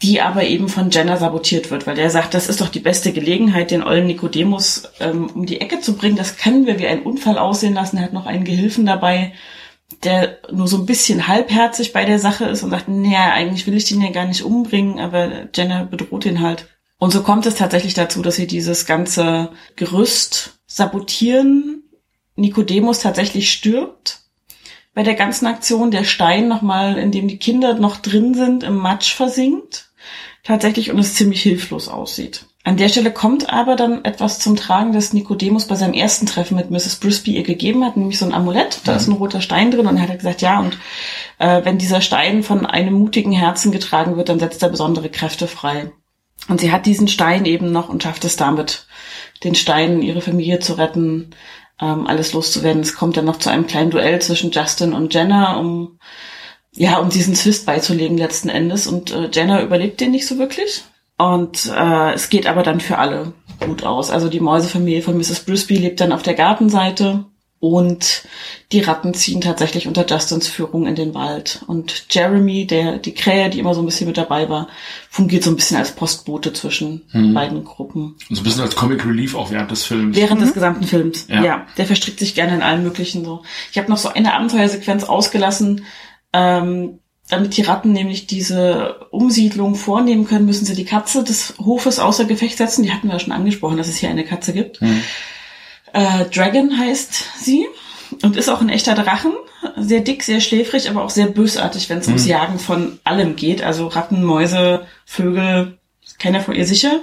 [0.02, 3.12] die aber eben von Jenner sabotiert wird, weil der sagt, das ist doch die beste
[3.12, 6.16] Gelegenheit, den ollen Nikodemus ähm, um die Ecke zu bringen.
[6.16, 7.98] Das können wir wie ein Unfall aussehen lassen.
[7.98, 9.32] Er hat noch einen Gehilfen dabei,
[10.02, 13.76] der nur so ein bisschen halbherzig bei der Sache ist und sagt, naja, eigentlich will
[13.76, 16.66] ich den ja gar nicht umbringen, aber Jenner bedroht ihn halt.
[16.98, 21.82] Und so kommt es tatsächlich dazu, dass sie dieses ganze Gerüst sabotieren.
[22.36, 24.20] Nikodemus tatsächlich stirbt
[24.94, 25.90] bei der ganzen Aktion.
[25.90, 29.89] Der Stein nochmal, in dem die Kinder noch drin sind, im Matsch versinkt.
[30.50, 32.46] Tatsächlich und es ziemlich hilflos aussieht.
[32.64, 36.56] An der Stelle kommt aber dann etwas zum Tragen, das Nikodemus bei seinem ersten Treffen
[36.56, 36.96] mit Mrs.
[36.96, 38.80] Brisby ihr gegeben hat, nämlich so ein Amulett.
[38.82, 40.76] Da ist ein roter Stein drin und er hat gesagt, ja, und
[41.38, 45.46] äh, wenn dieser Stein von einem mutigen Herzen getragen wird, dann setzt er besondere Kräfte
[45.46, 45.92] frei.
[46.48, 48.88] Und sie hat diesen Stein eben noch und schafft es damit,
[49.44, 51.30] den Stein, ihre Familie zu retten,
[51.80, 52.82] ähm, alles loszuwerden.
[52.82, 56.00] Es kommt dann noch zu einem kleinen Duell zwischen Justin und Jenna, um
[56.72, 58.86] ja, um diesen Zwist beizulegen letzten Endes.
[58.86, 60.84] Und äh, Jenna überlebt den nicht so wirklich.
[61.18, 64.10] Und äh, es geht aber dann für alle gut aus.
[64.10, 65.40] Also die Mäusefamilie von Mrs.
[65.40, 67.26] Brisby lebt dann auf der Gartenseite
[67.60, 68.22] und
[68.72, 71.62] die Ratten ziehen tatsächlich unter Justins Führung in den Wald.
[71.66, 74.68] Und Jeremy, der, die Krähe, die immer so ein bisschen mit dabei war,
[75.10, 77.34] fungiert so ein bisschen als Postbote zwischen mhm.
[77.34, 78.16] beiden Gruppen.
[78.30, 80.16] Und so ein bisschen als Comic Relief auch während des Films.
[80.16, 80.44] Während mhm.
[80.44, 81.44] des gesamten Films, ja.
[81.44, 81.66] ja.
[81.76, 83.42] Der verstrickt sich gerne in allen möglichen so.
[83.70, 85.84] Ich habe noch so eine Abenteuersequenz ausgelassen,
[86.32, 91.98] ähm, damit die Ratten nämlich diese Umsiedlung vornehmen können, müssen sie die Katze des Hofes
[91.98, 92.82] außer Gefecht setzen.
[92.82, 94.82] Die hatten wir ja schon angesprochen, dass es hier eine Katze gibt.
[94.82, 95.02] Mhm.
[95.92, 97.66] Äh, Dragon heißt sie
[98.22, 99.32] und ist auch ein echter Drachen.
[99.76, 102.30] Sehr dick, sehr schläfrig, aber auch sehr bösartig, wenn es ums mhm.
[102.30, 103.62] Jagen von allem geht.
[103.62, 105.78] Also Ratten, Mäuse, Vögel,
[106.18, 107.00] keiner vor ihr sicher.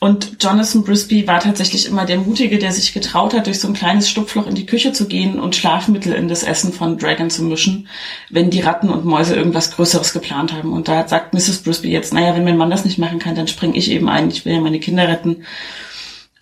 [0.00, 3.74] Und Jonathan Brisby war tatsächlich immer der Mutige, der sich getraut hat, durch so ein
[3.74, 7.42] kleines Stupfloch in die Küche zu gehen und Schlafmittel in das Essen von Dragon zu
[7.42, 7.88] mischen,
[8.30, 10.72] wenn die Ratten und Mäuse irgendwas Größeres geplant haben.
[10.72, 11.62] Und da sagt Mrs.
[11.62, 14.30] Brisby jetzt, naja, wenn mein Mann das nicht machen kann, dann springe ich eben ein,
[14.30, 15.44] ich will ja meine Kinder retten.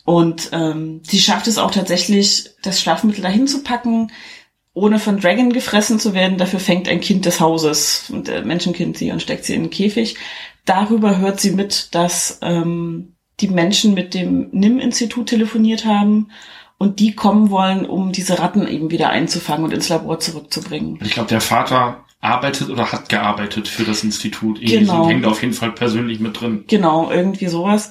[0.04, 4.12] Und ähm, sie schafft es auch tatsächlich, das Schlafmittel dahin zu packen,
[4.74, 6.36] ohne von Dragon gefressen zu werden.
[6.36, 9.70] Dafür fängt ein Kind des Hauses und der Menschenkind sie und steckt sie in den
[9.70, 10.16] Käfig.
[10.66, 16.29] Darüber hört sie mit, dass ähm, die Menschen mit dem NIM-Institut telefoniert haben
[16.79, 20.99] und die kommen wollen, um diese Ratten eben wieder einzufangen und ins Labor zurückzubringen.
[21.03, 24.59] Ich glaube, der Vater arbeitet oder hat gearbeitet für das Institut.
[24.59, 25.05] Irgendwie genau.
[25.05, 26.64] So, hängt auf jeden Fall persönlich mit drin.
[26.66, 27.90] Genau, irgendwie sowas.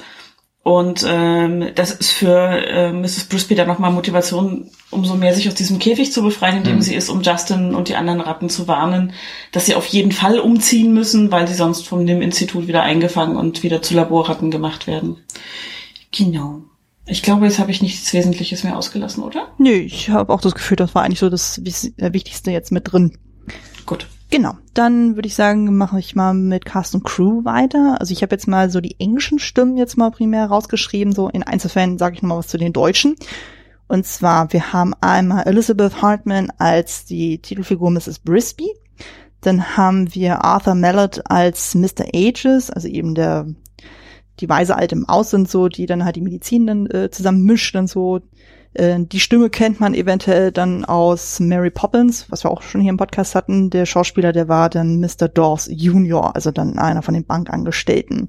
[0.66, 3.26] Und ähm, das ist für äh, Mrs.
[3.26, 6.82] Brisby dann nochmal Motivation, umso mehr sich aus diesem Käfig zu befreien, in dem mhm.
[6.82, 9.14] sie ist, um Justin und die anderen Ratten zu warnen,
[9.52, 13.62] dass sie auf jeden Fall umziehen müssen, weil sie sonst vom NIM-Institut wieder eingefangen und
[13.62, 15.18] wieder zu Laborratten gemacht werden.
[16.12, 16.64] Genau.
[17.06, 19.50] Ich glaube, jetzt habe ich nichts Wesentliches mehr ausgelassen, oder?
[19.60, 23.16] Nö, ich habe auch das Gefühl, das war eigentlich so das Wichtigste jetzt mit drin.
[24.32, 27.98] Genau, dann würde ich sagen, mache ich mal mit Cast und Crew weiter.
[28.00, 31.14] Also ich habe jetzt mal so die englischen Stimmen jetzt mal primär rausgeschrieben.
[31.14, 33.16] So in Einzelfällen sage ich noch mal was zu den deutschen.
[33.88, 38.20] Und zwar, wir haben einmal Elizabeth Hartman als die Titelfigur Mrs.
[38.20, 38.68] Brisby.
[39.42, 42.06] Dann haben wir Arthur Mallet als Mr.
[42.14, 43.46] Ages, also eben der
[44.40, 47.76] die weise alte Maus und so, die dann halt die Medizin dann äh, zusammen mischt
[47.76, 48.22] und so.
[48.76, 52.92] Äh, die Stimme kennt man eventuell dann aus Mary Poppins, was wir auch schon hier
[52.92, 53.70] im Podcast hatten.
[53.70, 55.28] Der Schauspieler, der war dann Mr.
[55.28, 58.28] Dawes Junior, also dann einer von den Bankangestellten.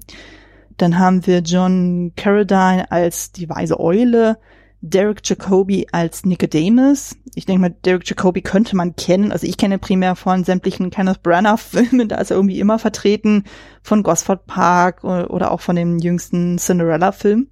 [0.77, 4.37] Dann haben wir John Carradine als die weise Eule,
[4.81, 7.15] Derek Jacobi als Nicodemus.
[7.33, 9.31] Ich denke mal, Derek Jacobi könnte man kennen.
[9.31, 13.43] Also ich kenne primär von sämtlichen Kenneth Branagh Filmen, da ist er irgendwie immer vertreten,
[13.81, 17.49] von Gosford Park oder auch von dem jüngsten Cinderella Film.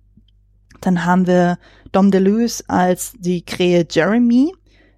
[0.85, 1.57] Dann haben wir
[1.91, 4.53] Dom DeLuise als die Krähe Jeremy.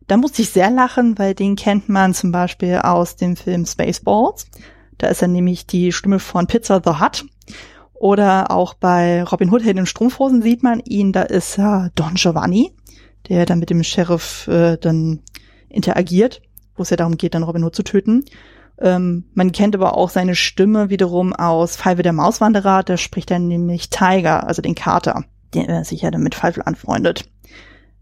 [0.07, 4.47] Da musste ich sehr lachen, weil den kennt man zum Beispiel aus dem Film Spaceballs.
[4.97, 7.25] Da ist er nämlich die Stimme von Pizza the Hut.
[7.93, 12.73] Oder auch bei Robin Hood in Strumpfhosen sieht man ihn, da ist er Don Giovanni,
[13.29, 15.21] der dann mit dem Sheriff äh, dann
[15.69, 16.41] interagiert,
[16.75, 18.25] wo es ja darum geht, dann Robin Hood zu töten.
[18.79, 23.39] Ähm, man kennt aber auch seine Stimme wiederum aus Five der Mauswanderer, da spricht er
[23.39, 25.23] nämlich Tiger, also den Kater
[25.65, 27.25] der sich ja dann mit Pfeifel anfreundet.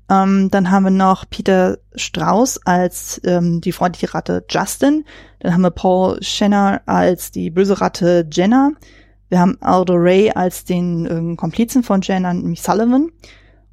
[0.09, 5.05] Ähm, dann haben wir noch Peter Strauss als ähm, die freundliche Ratte Justin.
[5.39, 8.71] Dann haben wir Paul Schenner als die böse Ratte Jenna.
[9.29, 13.11] Wir haben Aldo Ray als den ähm, Komplizen von Jenna, nämlich Sullivan.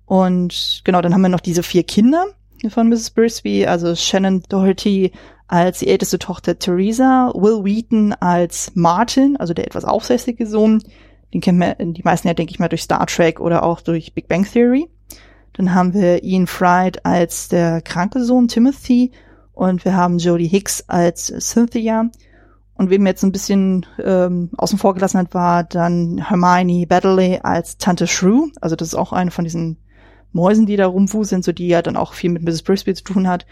[0.06, 2.26] Und genau, dann haben wir noch diese vier Kinder
[2.68, 3.10] von Mrs.
[3.10, 5.12] Brisby, also Shannon Doherty
[5.48, 10.82] als die älteste Tochter Theresa, Will Wheaton als Martin, also der etwas aufsässige Sohn.
[11.32, 14.14] Den kennen wir die meisten ja, denke ich mal, durch Star Trek oder auch durch
[14.14, 14.88] Big Bang Theory.
[15.54, 19.12] Dann haben wir Ian Fried als der kranke Sohn Timothy
[19.52, 22.10] und wir haben Jodie Hicks als Cynthia.
[22.74, 27.76] Und wem jetzt ein bisschen ähm, außen vor gelassen hat, war dann Hermione Baddeley als
[27.76, 28.48] Tante Shrew.
[28.60, 29.76] Also das ist auch eine von diesen
[30.32, 32.62] Mäusen, die da rumwuseln, so die ja dann auch viel mit Mrs.
[32.62, 33.46] Brisby zu tun hat.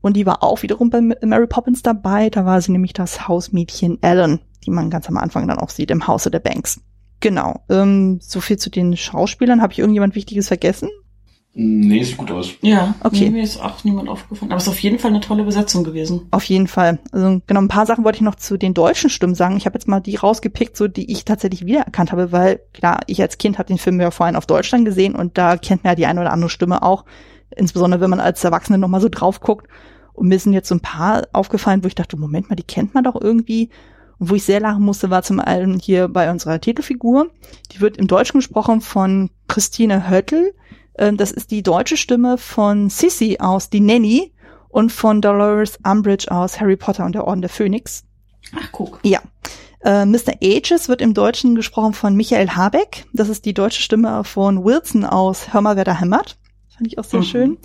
[0.00, 2.28] Und die war auch wiederum bei Mary Poppins dabei.
[2.30, 5.90] Da war sie nämlich das Hausmädchen Ellen, die man ganz am Anfang dann auch sieht
[5.90, 6.80] im Hause der Banks.
[7.24, 7.62] Genau.
[7.70, 9.62] Ähm, so viel zu den Schauspielern.
[9.62, 10.90] Habe ich irgendjemand Wichtiges vergessen?
[11.54, 12.50] Nee, sieht gut aus.
[12.60, 13.24] Ja, okay.
[13.24, 14.52] Nee, mir ist auch niemand aufgefallen.
[14.52, 16.26] Aber es ist auf jeden Fall eine tolle Besetzung gewesen.
[16.32, 16.98] Auf jeden Fall.
[17.12, 19.56] Also genau, ein paar Sachen wollte ich noch zu den deutschen Stimmen sagen.
[19.56, 23.22] Ich habe jetzt mal die rausgepickt, so die ich tatsächlich wiedererkannt habe, weil klar, ich
[23.22, 25.94] als Kind habe den Film ja vorhin auf Deutschland gesehen und da kennt man ja
[25.94, 27.06] die eine oder andere Stimme auch.
[27.56, 29.66] Insbesondere wenn man als Erwachsene nochmal so drauf guckt.
[30.12, 32.92] Und mir sind jetzt so ein paar aufgefallen, wo ich dachte, Moment mal, die kennt
[32.92, 33.70] man doch irgendwie.
[34.18, 37.30] Und wo ich sehr lachen musste, war zum einen hier bei unserer Titelfigur.
[37.72, 40.52] Die wird im Deutschen gesprochen von Christine Höttl
[40.96, 44.32] ähm, das ist die deutsche Stimme von Sissy aus Die Nanny
[44.68, 48.04] und von Dolores Umbridge aus Harry Potter und der Orden der Phönix.
[48.54, 49.00] Ach, guck.
[49.02, 49.20] Ja.
[49.84, 50.34] Äh, Mr.
[50.42, 53.06] Ages wird im Deutschen gesprochen von Michael Habeck.
[53.12, 56.38] Das ist die deutsche Stimme von Wilson aus Hör mal, wer da hämmert.
[56.68, 57.24] Fand ich auch sehr mhm.
[57.24, 57.58] schön.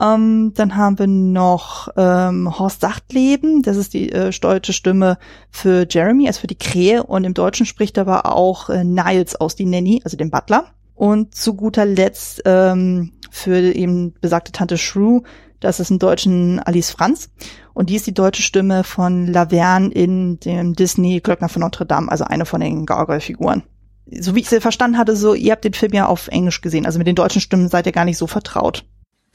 [0.00, 5.18] Ähm, dann haben wir noch ähm, Horst Sachtleben, das ist die äh, deutsche Stimme
[5.50, 7.04] für Jeremy, also für die Krähe.
[7.04, 10.66] Und im Deutschen spricht aber auch äh, Niles aus die Nanny, also dem Butler.
[10.94, 15.22] Und zu guter Letzt ähm, für eben besagte Tante Shrew,
[15.60, 17.30] das ist im Deutschen Alice Franz.
[17.72, 22.10] Und die ist die deutsche Stimme von Laverne in dem Disney Glöckner von Notre Dame,
[22.10, 23.62] also eine von den Gargoyle-Figuren.
[24.20, 26.84] So wie ich sie verstanden hatte, so, ihr habt den Film ja auf Englisch gesehen,
[26.84, 28.84] also mit den deutschen Stimmen seid ihr gar nicht so vertraut.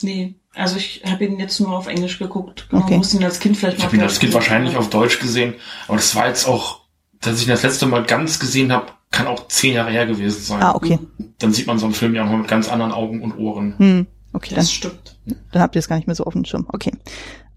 [0.01, 2.67] Nee, also ich habe ihn jetzt nur auf Englisch geguckt.
[2.69, 2.97] Genau, okay.
[2.97, 5.55] musste ihn als Kind vielleicht Ich habe ihn als Kind wahrscheinlich auf Deutsch gesehen,
[5.87, 6.81] aber das war jetzt auch,
[7.21, 10.41] dass ich ihn das letzte Mal ganz gesehen habe, kann auch zehn Jahre her gewesen
[10.41, 10.61] sein.
[10.61, 10.99] Ah, okay.
[11.39, 13.75] Dann sieht man so einen Film ja auch mit ganz anderen Augen und Ohren.
[13.77, 15.17] Hm, okay, das dann, stimmt.
[15.51, 16.67] Dann habt ihr es gar nicht mehr so auf dem Schirm.
[16.71, 16.91] Okay.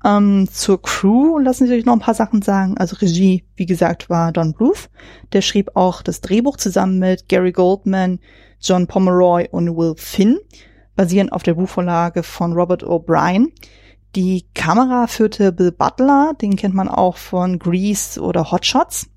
[0.04, 2.76] Ähm, zur Crew lassen Sie euch noch ein paar Sachen sagen.
[2.76, 4.90] Also Regie, wie gesagt, war Don Bluth.
[5.32, 8.18] Der schrieb auch das Drehbuch zusammen mit Gary Goldman,
[8.60, 10.38] John Pomeroy und Will Finn,
[10.96, 13.48] basierend auf der Buchvorlage von Robert O'Brien.
[14.14, 19.08] Die Kamera führte Bill Butler, den kennt man auch von Grease oder Hot Shots.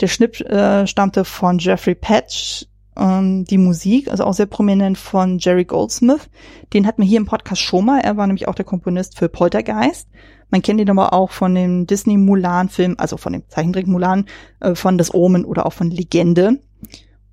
[0.00, 2.66] Der Schnitt äh, stammte von Jeffrey Patch.
[2.96, 6.30] Ähm, die Musik, also auch sehr prominent von Jerry Goldsmith.
[6.72, 8.00] Den hatten wir hier im Podcast schon mal.
[8.00, 10.08] Er war nämlich auch der Komponist für Poltergeist.
[10.50, 14.26] Man kennt ihn aber auch von dem Disney Mulan-Film, also von dem Zeichentrick Mulan,
[14.60, 16.60] äh, von Das Omen oder auch von Legende.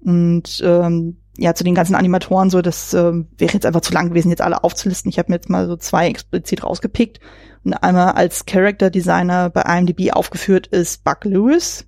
[0.04, 4.10] Und ähm, ja, zu den ganzen Animatoren so, das äh, wäre jetzt einfach zu lang
[4.10, 5.10] gewesen, jetzt alle aufzulisten.
[5.10, 7.20] Ich habe mir jetzt mal so zwei explizit rausgepickt.
[7.64, 11.88] Und einmal als Character Designer bei IMDb aufgeführt ist Buck Lewis.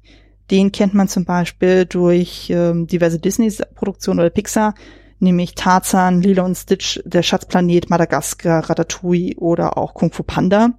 [0.51, 4.75] Den kennt man zum Beispiel durch ähm, diverse Disney-Produktionen oder Pixar,
[5.19, 10.69] nämlich Tarzan, Lilo und Stitch, Der Schatzplanet, Madagaskar, Ratatouille oder auch Kung Fu Panda.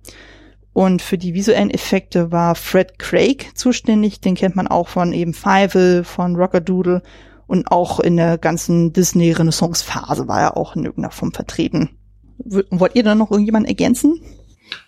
[0.72, 4.20] Und für die visuellen Effekte war Fred Craig zuständig.
[4.20, 7.02] Den kennt man auch von eben Fievel, von Rockadoodle
[7.46, 11.90] und auch in der ganzen Disney-Renaissance-Phase war er auch in irgendeiner Form vertreten.
[12.38, 14.20] Wollt ihr da noch irgendjemanden ergänzen?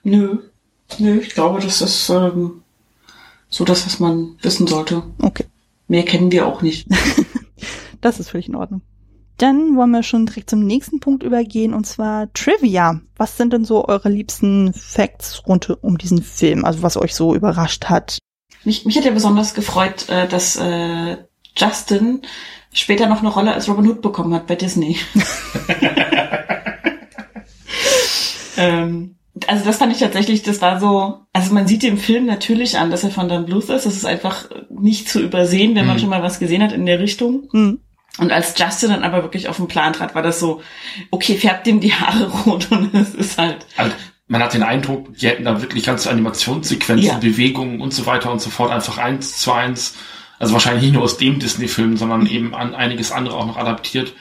[0.02, 0.38] Nö.
[0.98, 2.62] Nö, ich glaube, das ist ähm,
[3.48, 5.02] so das, was man wissen sollte.
[5.20, 5.44] Okay.
[5.86, 6.88] Mehr kennen wir auch nicht.
[8.00, 8.82] das ist völlig in Ordnung.
[9.38, 13.00] Dann wollen wir schon direkt zum nächsten Punkt übergehen und zwar Trivia.
[13.16, 16.64] Was sind denn so eure liebsten Facts rund um diesen Film?
[16.64, 18.18] Also was euch so überrascht hat?
[18.64, 21.18] Mich, mich hat ja besonders gefreut, äh, dass äh,
[21.58, 22.22] Justin
[22.72, 24.98] später noch eine Rolle als Robin Hood bekommen hat bei Disney.
[28.56, 29.16] ähm,
[29.46, 32.90] also das fand ich tatsächlich, das war so, also man sieht dem Film natürlich an,
[32.90, 33.86] dass er von Dan Bluth ist.
[33.86, 36.00] Das ist einfach nicht zu übersehen, wenn man mhm.
[36.00, 37.48] schon mal was gesehen hat in der Richtung.
[37.52, 37.80] Mhm.
[38.18, 40.60] Und als Justin dann aber wirklich auf den Plan trat, war das so,
[41.10, 43.64] okay, färbt ihm die Haare rot und es ist halt.
[43.76, 43.94] Also
[44.26, 47.18] man hat den Eindruck, die hätten da wirklich ganze Animationssequenzen, ja.
[47.18, 49.94] Bewegungen und so weiter und so fort einfach eins zu eins,
[50.38, 54.14] also wahrscheinlich nicht nur aus dem Disney-Film, sondern eben an einiges andere auch noch adaptiert.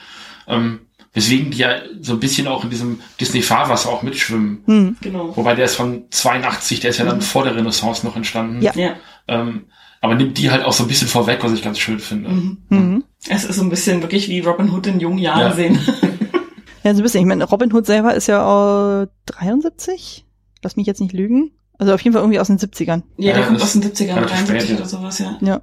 [0.46, 0.80] Ähm,
[1.14, 4.62] Weswegen die ja so ein bisschen auch in diesem Disney-Fahrwasser auch mitschwimmen.
[4.66, 4.96] Mhm.
[5.00, 5.36] Genau.
[5.36, 7.22] Wobei der ist von 82, der ist ja dann mhm.
[7.22, 8.62] vor der Renaissance noch entstanden.
[8.62, 8.72] Ja.
[8.74, 8.94] ja.
[9.26, 9.64] Ähm,
[10.00, 12.28] aber nimmt die halt auch so ein bisschen vorweg, was ich ganz schön finde.
[12.28, 12.58] Mhm.
[12.68, 13.04] Mhm.
[13.26, 15.52] Es ist so ein bisschen wirklich wie Robin Hood in jungen Jahren ja.
[15.52, 15.78] sehen.
[16.84, 17.20] Ja, so ein bisschen.
[17.20, 20.24] Ich meine, Robin Hood selber ist ja äh, 73.
[20.62, 21.50] Lass mich jetzt nicht lügen.
[21.76, 23.02] Also auf jeden Fall irgendwie aus den 70ern.
[23.16, 24.76] Ja, der Ja, kommt aus den 70ern, relativ 73 spät, ja.
[24.76, 25.38] oder sowas, ja.
[25.40, 25.62] Ja.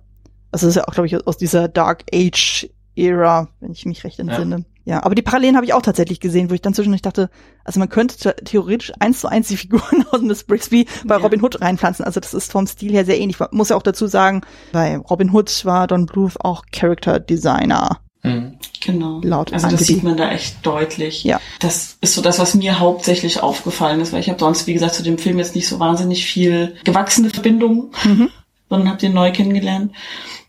[0.55, 4.03] Also das ist ja auch, glaube ich, aus dieser Dark Age Ära, wenn ich mich
[4.05, 4.63] recht entsinne.
[4.85, 7.29] Ja, aber die Parallelen habe ich auch tatsächlich gesehen, wo ich dann zwischendurch dachte,
[7.65, 11.21] also man könnte the- theoretisch eins zu eins die Figuren aus Miss Brixby bei Ja.
[11.21, 12.05] Robin Hood reinpflanzen.
[12.05, 13.39] Also das ist vom Stil her sehr ähnlich.
[13.39, 14.41] Man muss ja auch dazu sagen,
[14.71, 17.99] bei Robin Hood war Don Bluth auch Character Designer.
[18.23, 18.59] Mhm.
[18.79, 19.19] Genau.
[19.23, 21.23] Laut also das sieht man da echt deutlich.
[21.25, 21.41] Ja.
[21.59, 24.93] Das ist so das, was mir hauptsächlich aufgefallen ist, weil ich habe sonst, wie gesagt,
[24.93, 28.29] zu dem Film jetzt nicht so wahnsinnig viel gewachsene Verbindungen, Mhm.
[28.69, 29.91] sondern habe den neu kennengelernt.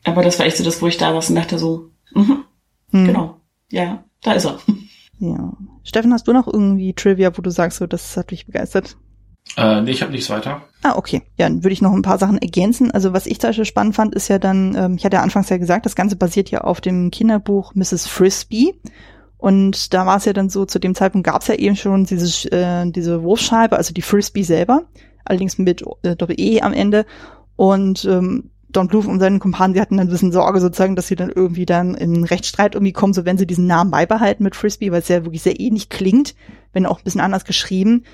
[0.07, 2.45] Aber das war echt so das, wo ich da saß und dachte so, mhm,
[2.92, 3.07] Hm.
[3.07, 3.40] genau,
[3.71, 4.59] ja, da ist er.
[5.19, 5.53] Ja.
[5.83, 8.97] Steffen, hast du noch irgendwie Trivia, wo du sagst, so, das hat dich begeistert?
[9.57, 10.62] Äh, nee, ich habe nichts weiter.
[10.83, 11.23] Ah, okay.
[11.38, 12.90] Ja, dann würde ich noch ein paar Sachen ergänzen.
[12.90, 15.49] Also was ich zum Beispiel spannend fand, ist ja dann, ähm, ich hatte ja anfangs
[15.49, 18.07] ja gesagt, das Ganze basiert ja auf dem Kinderbuch Mrs.
[18.07, 18.75] Frisbee.
[19.38, 22.05] Und da war es ja dann so, zu dem Zeitpunkt gab es ja eben schon
[22.05, 24.83] diese, äh, diese Wurfscheibe, also die Frisbee selber,
[25.25, 27.07] allerdings mit äh, Doppel-E am Ende.
[27.55, 31.06] Und ähm, Don Bluth und seinen Kumpanen, die hatten dann ein bisschen Sorge sozusagen, dass
[31.06, 34.44] sie dann irgendwie dann in einen Rechtsstreit irgendwie kommen, so wenn sie diesen Namen beibehalten
[34.44, 36.34] mit Frisbee, weil es ja wirklich sehr ähnlich klingt,
[36.72, 38.04] wenn auch ein bisschen anders geschrieben.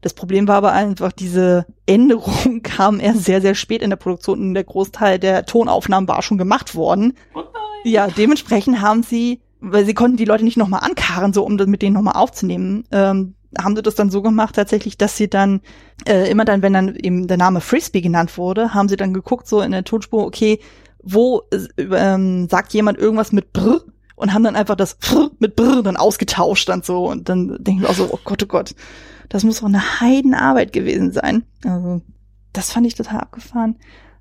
[0.00, 4.40] Das Problem war aber einfach, diese Änderung kam erst sehr, sehr spät in der Produktion
[4.40, 7.14] und der Großteil der Tonaufnahmen war schon gemacht worden.
[7.34, 7.42] Oh.
[7.84, 11.66] Ja, dementsprechend haben sie, weil sie konnten die Leute nicht nochmal ankarren, so um das
[11.66, 15.60] mit denen nochmal aufzunehmen, ähm, haben sie das dann so gemacht tatsächlich, dass sie dann
[16.06, 19.46] äh, immer dann, wenn dann eben der Name Frisbee genannt wurde, haben sie dann geguckt
[19.46, 20.60] so in der Tonspur, okay,
[21.02, 23.82] wo äh, ähm, sagt jemand irgendwas mit Brr
[24.16, 27.82] und haben dann einfach das Brr mit Brr dann ausgetauscht dann so und dann denken
[27.82, 28.74] wir auch so, oh Gott, oh Gott,
[29.28, 31.44] das muss doch eine Heidenarbeit gewesen sein.
[31.64, 32.02] Also
[32.52, 33.76] das fand ich total abgefahren.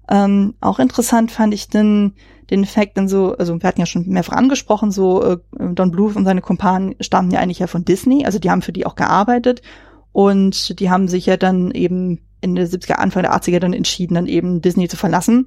[0.09, 2.13] Ähm, auch interessant fand ich den,
[2.51, 6.15] den Effekt dann so, also wir hatten ja schon mehrfach angesprochen, so äh, Don Bluth
[6.15, 8.95] und seine Kumpanen stammen ja eigentlich ja von Disney, also die haben für die auch
[8.95, 9.61] gearbeitet
[10.11, 14.15] und die haben sich ja dann eben in der 70er, Anfang der 80er dann entschieden,
[14.15, 15.45] dann eben Disney zu verlassen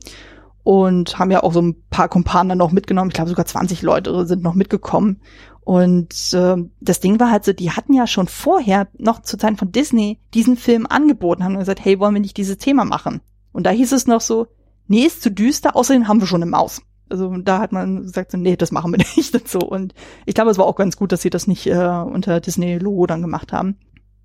[0.62, 3.10] und haben ja auch so ein paar Kumpanen dann noch mitgenommen.
[3.10, 5.20] Ich glaube sogar 20 Leute sind noch mitgekommen.
[5.60, 9.56] Und äh, das Ding war halt so, die hatten ja schon vorher, noch zu Zeiten
[9.56, 13.20] von Disney, diesen Film angeboten, haben gesagt, hey, wollen wir nicht dieses Thema machen?
[13.52, 14.46] Und da hieß es noch so,
[14.88, 16.82] nee, ist zu düster, außerdem haben wir schon eine Maus.
[17.08, 19.58] Also da hat man gesagt, so, nee, das machen wir nicht und so.
[19.60, 19.94] Und
[20.26, 23.22] ich glaube, es war auch ganz gut, dass sie das nicht äh, unter Disney-Logo dann
[23.22, 23.76] gemacht haben.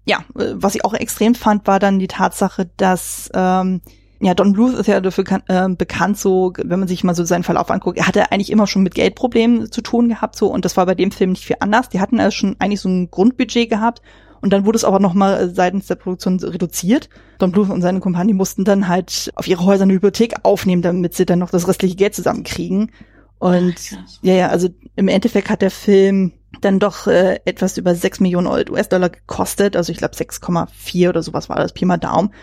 [0.06, 3.82] Ja, äh, was ich auch extrem fand, war dann die Tatsache, dass ähm,
[4.22, 7.24] ja, Don Bluth ist ja dafür kan- äh, bekannt, so, wenn man sich mal so
[7.24, 10.66] seinen Verlauf anguckt, er hatte eigentlich immer schon mit Geldproblemen zu tun gehabt, so, und
[10.66, 11.90] das war bei dem Film nicht viel anders.
[11.90, 14.02] Die hatten also schon eigentlich so ein Grundbudget gehabt
[14.42, 17.10] und dann wurde es aber nochmal seitens der Produktion reduziert.
[17.40, 21.14] Don Bluth und seine Kompanie mussten dann halt auf ihre Häuser eine Hypothek aufnehmen, damit
[21.14, 22.92] sie dann noch das restliche Geld zusammenkriegen.
[23.40, 24.20] Und Krass.
[24.22, 28.48] ja, ja, also im Endeffekt hat der Film dann doch äh, etwas über 6 Millionen
[28.48, 29.76] US-Dollar gekostet.
[29.76, 32.34] Also ich glaube 6,4 oder sowas war das, Pi mal Daumen.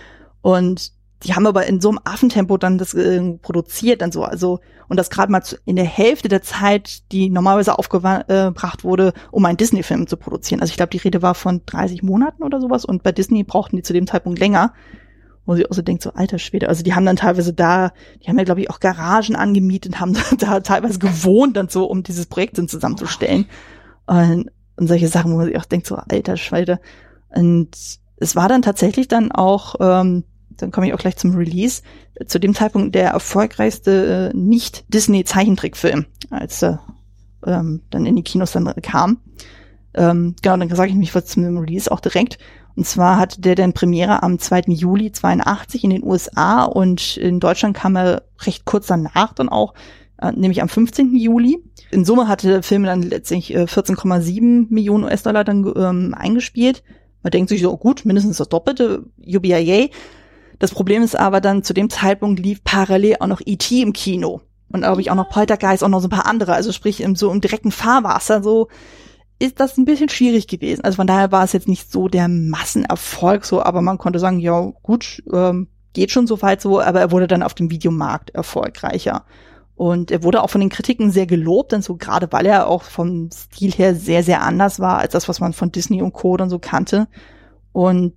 [0.40, 4.60] Und die haben aber in so einem Affentempo dann das äh, produziert dann so, also
[4.88, 9.44] und das gerade mal zu, in der Hälfte der Zeit, die normalerweise aufgebracht wurde, um
[9.44, 10.60] einen Disney-Film zu produzieren.
[10.60, 13.76] Also ich glaube, die Rede war von 30 Monaten oder sowas und bei Disney brauchten
[13.76, 14.74] die zu dem Zeitpunkt länger.
[15.48, 16.68] Wo sie auch so denkt, so alter Schwede.
[16.68, 20.16] Also die haben dann teilweise da, die haben ja glaube ich auch Garagen angemietet, haben
[20.38, 23.46] da teilweise gewohnt dann so, um dieses Projekt dann zusammenzustellen.
[24.06, 26.80] Und, und solche Sachen, wo man sich auch denkt, so alter Schwede.
[27.28, 27.76] Und
[28.16, 30.24] es war dann tatsächlich dann auch, ähm,
[30.56, 31.82] dann komme ich auch gleich zum Release,
[32.26, 36.80] zu dem Zeitpunkt der erfolgreichste äh, Nicht-Disney-Zeichentrickfilm, als er
[37.46, 39.18] ähm, dann in die Kinos dann kam.
[39.94, 42.38] Ähm, genau, dann sage ich mich was zum Release auch direkt.
[42.76, 44.64] Und zwar hatte der dann Premiere am 2.
[44.68, 49.72] Juli 82 in den USA und in Deutschland kam er recht kurz danach dann auch,
[50.20, 51.16] äh, nämlich am 15.
[51.16, 51.58] Juli.
[51.90, 56.82] In Summe hatte der Film dann letztlich äh, 14,7 Millionen US-Dollar dann ähm, eingespielt.
[57.22, 59.88] Man denkt sich so, oh gut, mindestens das Doppelte, UBIA.
[60.58, 63.82] Das Problem ist aber dann, zu dem Zeitpunkt lief parallel auch noch E.T.
[63.82, 64.40] im Kino.
[64.68, 66.54] Und glaube ich auch noch Poltergeist und noch so ein paar andere.
[66.54, 68.68] Also sprich, im, so im direkten Fahrwasser, so
[69.38, 70.82] ist das ein bisschen schwierig gewesen.
[70.82, 74.40] Also von daher war es jetzt nicht so der Massenerfolg so, aber man konnte sagen,
[74.40, 78.30] ja gut, ähm, geht schon so weit so, aber er wurde dann auf dem Videomarkt
[78.30, 79.24] erfolgreicher.
[79.74, 82.82] Und er wurde auch von den Kritiken sehr gelobt, denn so gerade weil er auch
[82.82, 86.38] vom Stil her sehr, sehr anders war als das, was man von Disney und Co.
[86.38, 87.08] dann so kannte.
[87.72, 88.14] Und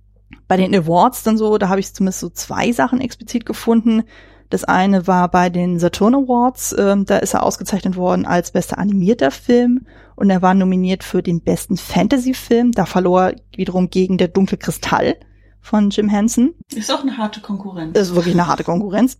[0.48, 4.02] bei den Awards dann so, da habe ich zumindest so zwei Sachen explizit gefunden.
[4.48, 8.78] Das eine war bei den Saturn Awards, ähm, da ist er ausgezeichnet worden als bester
[8.78, 12.72] animierter Film und er war nominiert für den besten Fantasy-Film.
[12.72, 15.16] Da verlor er wiederum gegen Der dunkle Kristall
[15.60, 16.54] von Jim Henson.
[16.74, 17.92] Ist auch eine harte Konkurrenz.
[17.92, 19.18] Das ist wirklich eine harte Konkurrenz.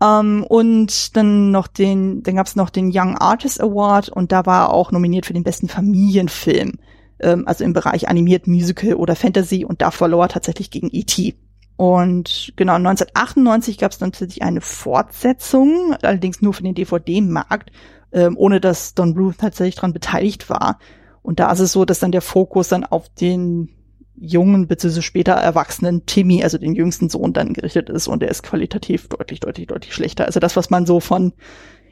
[0.00, 4.68] Ähm, und dann noch den, dann gab's noch den Young Artist Award und da war
[4.68, 6.74] er auch nominiert für den besten Familienfilm.
[7.22, 11.34] Ähm, also im Bereich animiert, Musical oder Fantasy und da verlor er tatsächlich gegen E.T.
[11.76, 17.72] Und genau, 1998 gab es dann tatsächlich eine Fortsetzung, allerdings nur für den DVD-Markt,
[18.12, 20.78] ähm, ohne dass Don Bluth tatsächlich daran beteiligt war.
[21.22, 23.70] Und da ist es so, dass dann der Fokus dann auf den
[24.20, 25.00] jungen bzw.
[25.00, 29.40] später erwachsenen Timmy, also den jüngsten Sohn, dann gerichtet ist und der ist qualitativ deutlich,
[29.40, 30.26] deutlich, deutlich schlechter.
[30.26, 31.32] Also das, was man so von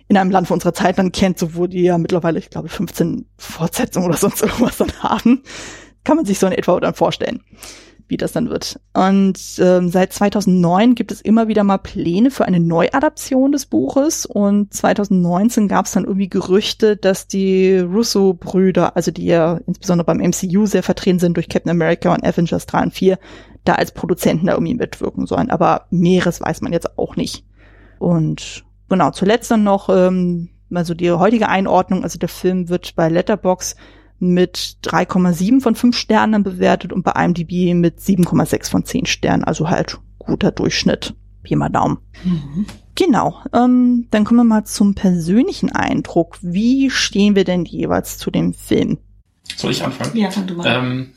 [0.09, 2.69] in einem Land von unserer Zeit dann kennt, so wo die ja mittlerweile, ich glaube,
[2.69, 5.43] 15 Fortsetzungen oder sonst irgendwas dann haben,
[6.05, 7.43] kann man sich so in etwa dann vorstellen
[8.09, 8.81] wie das dann wird.
[8.95, 14.27] Und ähm, seit 2009 gibt es immer wieder mal Pläne für eine Neuadaption des Buches
[14.27, 20.19] und 2019 gab es dann irgendwie Gerüchte, dass die Russo-Brüder, also die ja insbesondere beim
[20.19, 23.19] MCU sehr vertreten sind durch Captain America und Avengers 3 und 4,
[23.65, 25.51] da als Produzenten da irgendwie mitwirken sollen.
[25.51, 27.45] Aber Mehres weiß man jetzt auch nicht.
[27.99, 33.09] Und genau, zuletzt dann noch, ähm, also die heutige Einordnung, also der Film wird bei
[33.09, 33.77] Letterbox
[34.21, 39.45] mit 3,7 von 5 Sternen bewertet und bei IMDb mit 7,6 von 10 Sternen.
[39.45, 41.15] Also halt guter Durchschnitt.
[41.43, 41.99] Pi mal Daumen.
[42.25, 42.67] Mhm.
[42.97, 43.41] Genau.
[43.53, 46.39] Ähm, dann kommen wir mal zum persönlichen Eindruck.
[46.43, 48.99] Wie stehen wir denn jeweils zu dem Film?
[49.57, 50.17] Soll ich anfangen?
[50.17, 50.67] Ja, fang du mal.
[50.67, 51.13] Ähm,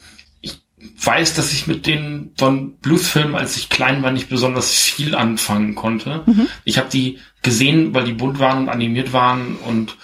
[1.04, 5.76] weiß, dass ich mit den Don Bluth-Filmen, als ich klein war, nicht besonders viel anfangen
[5.76, 6.24] konnte.
[6.26, 6.48] Mhm.
[6.64, 9.98] Ich habe die gesehen, weil die bunt waren und animiert waren und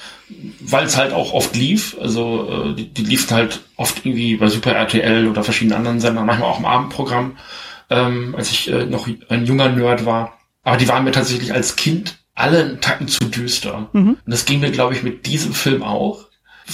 [0.59, 1.97] weil es halt auch oft lief.
[1.99, 6.25] Also äh, die, die liefen halt oft irgendwie bei Super RTL oder verschiedenen anderen Sendern,
[6.25, 7.37] manchmal auch im Abendprogramm,
[7.89, 10.37] ähm, als ich äh, noch ein junger Nerd war.
[10.63, 13.89] Aber die waren mir tatsächlich als Kind alle einen Tacken zu düster.
[13.93, 14.09] Mhm.
[14.09, 16.27] Und das ging mir, glaube ich, mit diesem Film auch.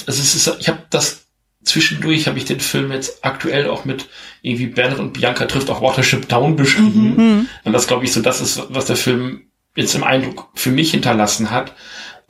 [0.08, 1.23] Also es ist, ich habe das
[1.64, 4.10] zwischendurch habe ich den Film jetzt aktuell auch mit
[4.42, 7.16] irgendwie Bernard und Bianca trifft auch Watership Down beschrieben.
[7.16, 7.50] Mhm.
[7.64, 9.44] Und das glaube ich so, das ist, was der Film
[9.76, 11.74] jetzt im Eindruck für mich hinterlassen hat.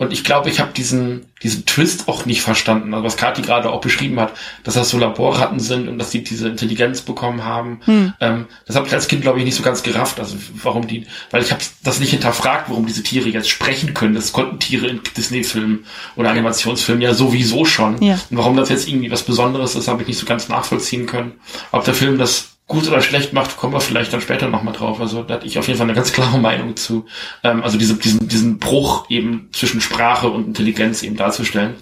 [0.04, 2.94] Und ich glaube, ich habe diesen, diesen Twist auch nicht verstanden.
[2.94, 6.24] Also was Kathi gerade auch beschrieben hat, dass das so Laborratten sind und dass die
[6.24, 7.80] diese Intelligenz bekommen haben.
[7.86, 8.13] Hm.
[8.20, 10.20] Ähm, das habe ich als Kind, glaube ich, nicht so ganz gerafft.
[10.20, 14.16] Also warum die, weil ich habe das nicht hinterfragt, warum diese Tiere jetzt sprechen können.
[14.16, 15.86] Das konnten Tiere in Disney-Filmen
[16.16, 18.02] oder Animationsfilmen ja sowieso schon.
[18.02, 18.20] Ja.
[18.30, 21.34] Und warum das jetzt irgendwie was Besonderes ist, habe ich nicht so ganz nachvollziehen können.
[21.72, 24.99] Ob der Film das gut oder schlecht macht, kommen wir vielleicht dann später nochmal drauf.
[24.99, 27.06] Also da hatte ich auf jeden Fall eine ganz klare Meinung zu.
[27.43, 31.76] Ähm, also diese, diesen, diesen Bruch eben zwischen Sprache und Intelligenz eben darzustellen.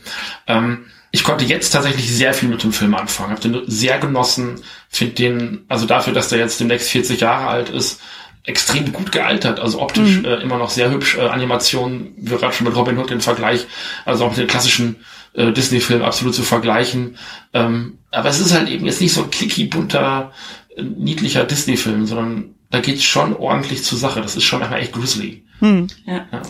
[0.48, 3.32] Ähm, ich konnte jetzt tatsächlich sehr viel mit dem Film anfangen.
[3.32, 4.62] Habe den sehr genossen.
[4.90, 8.02] Finde den, also dafür, dass der jetzt demnächst 40 Jahre alt ist,
[8.46, 9.60] extrem gut gealtert.
[9.60, 10.26] Also optisch mhm.
[10.26, 11.18] äh, immer noch sehr hübsch.
[11.18, 13.68] Äh, Animation, wir gerade schon mit Robin Hood den Vergleich,
[14.06, 14.96] also auch mit den klassischen
[15.34, 17.18] äh, Disney-Filmen absolut zu vergleichen.
[17.54, 20.32] Ähm, aber es ist halt eben jetzt nicht so ein clicky bunter
[20.78, 24.22] niedlicher Disney-Film, sondern da geht's schon ordentlich zur Sache.
[24.22, 25.44] Das ist schon manchmal echt grizzly.
[25.60, 25.88] Hm.
[26.06, 26.28] Ja.
[26.32, 26.42] ja.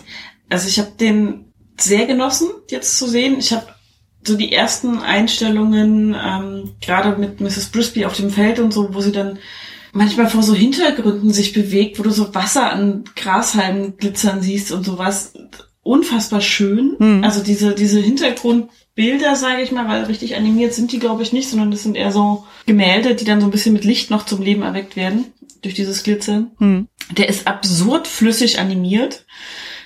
[0.49, 1.45] Also ich habe den
[1.79, 3.39] sehr genossen, jetzt zu sehen.
[3.39, 3.67] Ich habe
[4.23, 7.69] so die ersten Einstellungen, ähm, gerade mit Mrs.
[7.69, 9.39] Brisby auf dem Feld und so, wo sie dann
[9.93, 14.85] manchmal vor so Hintergründen sich bewegt, wo du so Wasser an Grashalmen glitzern siehst und
[14.85, 15.33] sowas.
[15.83, 16.95] Unfassbar schön.
[16.99, 17.23] Hm.
[17.23, 21.31] Also diese, diese Hintergrund Bilder, sage ich mal, weil richtig animiert sind die, glaube ich,
[21.31, 24.25] nicht, sondern das sind eher so Gemälde, die dann so ein bisschen mit Licht noch
[24.25, 25.25] zum Leben erweckt werden
[25.61, 26.51] durch dieses Glitzern.
[26.57, 26.87] Hm.
[27.11, 29.25] Der ist absurd flüssig animiert,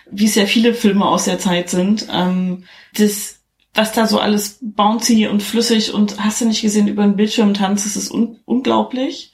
[0.09, 2.07] wie es ja viele Filme aus der Zeit sind.
[2.11, 2.63] Ähm,
[2.97, 3.39] das,
[3.73, 7.53] was da so alles bouncy und flüssig und hast du nicht gesehen über den Bildschirm
[7.53, 9.33] tanzt, das ist un unglaublich.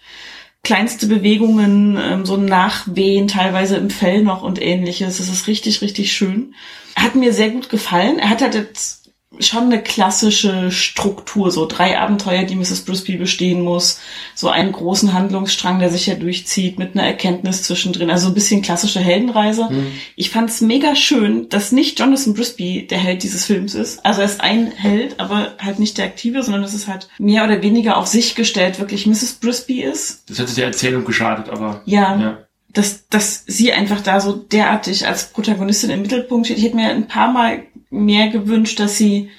[0.64, 5.18] Kleinste Bewegungen, ähm, so Nachwehen teilweise im Fell noch und ähnliches.
[5.18, 6.54] Das ist richtig, richtig schön.
[6.96, 8.20] Hat mir sehr gut gefallen.
[8.20, 9.01] Er hat halt jetzt
[9.40, 12.82] schon eine klassische Struktur, so drei Abenteuer, die Mrs.
[12.82, 14.00] Brisby bestehen muss,
[14.36, 18.62] so einen großen Handlungsstrang, der sich ja durchzieht, mit einer Erkenntnis zwischendrin, also ein bisschen
[18.62, 19.70] klassische Heldenreise.
[19.70, 19.94] Mhm.
[20.16, 24.06] Ich fand es mega schön, dass nicht Jonathan Brisby der Held dieses Films ist.
[24.06, 27.46] Also er ist ein Held, aber halt nicht der Aktive, sondern es ist halt mehr
[27.46, 29.34] oder weniger auf sich gestellt, wirklich Mrs.
[29.36, 30.30] Brisby ist.
[30.30, 31.82] Das hätte der Erzählung geschadet, aber.
[31.86, 32.20] ja.
[32.20, 32.38] ja
[32.74, 36.58] dass, dass sie einfach da so derartig als Protagonistin im Mittelpunkt steht.
[36.58, 39.30] Ich hätte mir ein paar Mal mehr gewünscht, dass sie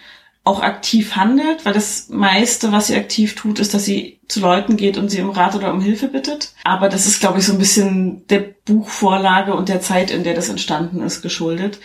[0.45, 4.77] auch aktiv handelt, weil das meiste, was sie aktiv tut, ist, dass sie zu Leuten
[4.77, 6.53] geht und sie um Rat oder um Hilfe bittet.
[6.65, 10.35] Aber das ist, glaube ich, so ein bisschen der Buchvorlage und der Zeit, in der
[10.35, 11.79] das entstanden ist, geschuldet.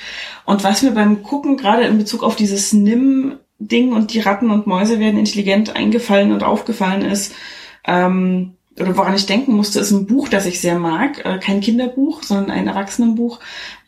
[0.45, 4.65] Und was mir beim Gucken, gerade in Bezug auf dieses Nimm-Ding und die Ratten und
[4.65, 7.35] Mäuse werden intelligent eingefallen und aufgefallen ist,
[7.85, 11.25] ähm, oder woran ich denken musste, ist ein Buch, das ich sehr mag.
[11.25, 13.39] Äh, kein Kinderbuch, sondern ein Erwachsenenbuch.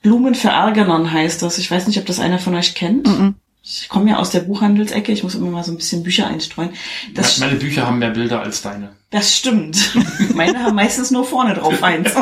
[0.01, 1.57] Blumen für Arganon heißt das.
[1.57, 3.07] Ich weiß nicht, ob das einer von euch kennt.
[3.07, 3.33] Mm -mm.
[3.61, 6.71] Ich komme ja aus der Buchhandelsecke, ich muss immer mal so ein bisschen Bücher einstreuen.
[7.13, 8.95] Das meine Bücher haben mehr Bilder als deine.
[9.11, 9.95] Das stimmt.
[10.35, 12.13] Meine haben meistens nur vorne drauf eins.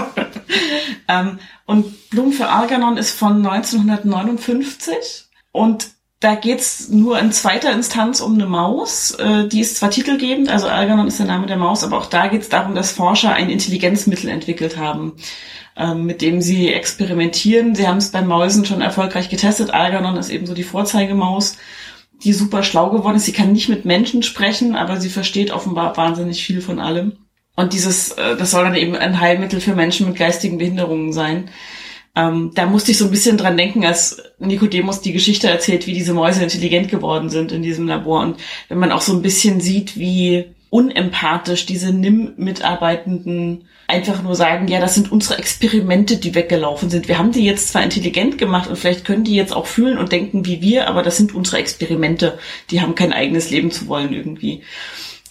[1.07, 5.89] ähm, und Blumen für Arganon ist von 1959 und
[6.19, 9.11] da geht's nur in zweiter Instanz um eine Maus.
[9.11, 12.27] Äh, die ist zwar titelgebend, also Algernon ist der Name der Maus, aber auch da
[12.27, 15.13] geht's darum, dass Forscher ein Intelligenzmittel entwickelt haben,
[15.75, 17.75] ähm, mit dem sie experimentieren.
[17.75, 19.71] Sie haben es bei Mäusen schon erfolgreich getestet.
[19.71, 21.57] Algernon ist eben so die Vorzeigemaus,
[22.23, 23.25] die super schlau geworden ist.
[23.25, 27.17] Sie kann nicht mit Menschen sprechen, aber sie versteht offenbar wahnsinnig viel von allem.
[27.55, 31.51] Und dieses, äh, das soll dann eben ein Heilmittel für Menschen mit geistigen Behinderungen sein.
[32.17, 35.93] Ähm, da musste ich so ein bisschen dran denken, als Nikodemus die Geschichte erzählt, wie
[35.93, 38.21] diese Mäuse intelligent geworden sind in diesem Labor.
[38.21, 38.37] Und
[38.69, 44.79] wenn man auch so ein bisschen sieht, wie unempathisch diese NIM-Mitarbeitenden einfach nur sagen, ja,
[44.79, 47.07] das sind unsere Experimente, die weggelaufen sind.
[47.07, 50.11] Wir haben die jetzt zwar intelligent gemacht und vielleicht können die jetzt auch fühlen und
[50.11, 52.39] denken wie wir, aber das sind unsere Experimente.
[52.71, 54.63] Die haben kein eigenes Leben zu wollen irgendwie.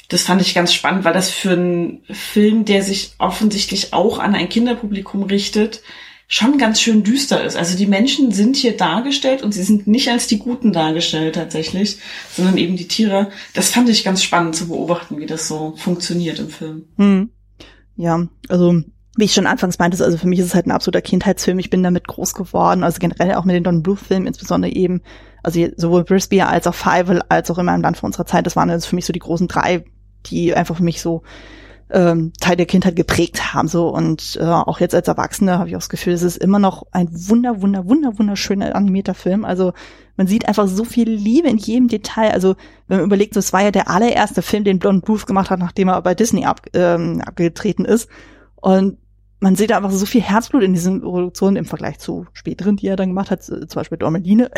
[0.09, 4.37] Das fand ich ganz spannend, weil das für einen Film, der sich offensichtlich auch an
[4.37, 5.83] ein Kinderpublikum richtet,
[6.29, 7.57] schon ganz schön düster ist.
[7.57, 11.99] Also die Menschen sind hier dargestellt und sie sind nicht als die Guten dargestellt tatsächlich,
[12.33, 13.31] sondern eben die Tiere.
[13.55, 16.85] Das fand ich ganz spannend zu beobachten, wie das so funktioniert im Film.
[16.97, 17.31] Hm.
[17.95, 18.83] Ja, also
[19.17, 21.59] wie ich schon anfangs meinte, also für mich ist es halt ein absoluter Kindheitsfilm.
[21.59, 25.03] Ich bin damit groß geworden, also generell auch mit den Don Bluth-Filmen, insbesondere eben,
[25.43, 28.47] also sowohl Brisby als auch Fievel als auch immer im Land von unserer Zeit.
[28.47, 29.85] Das waren also für mich so die großen drei,
[30.27, 31.23] die einfach für mich so
[31.91, 33.69] ähm, Teil der Kindheit geprägt haben.
[33.69, 36.59] So und äh, auch jetzt als Erwachsene habe ich auch das Gefühl, es ist immer
[36.59, 39.45] noch ein wunder, wunder, wunder, wunderschöner animierter Film.
[39.45, 39.73] Also
[40.17, 42.33] man sieht einfach so viel Liebe in jedem Detail.
[42.33, 42.57] Also
[42.89, 45.89] wenn man überlegt, das war ja der allererste Film, den Blond Booth gemacht hat, nachdem
[45.89, 48.09] er bei Disney ab, ähm, abgetreten ist.
[48.57, 48.99] Und
[49.39, 52.97] man sieht einfach so viel Herzblut in diesen Produktionen im Vergleich zu späteren, die er
[52.97, 54.51] dann gemacht hat, zum Beispiel Dormeline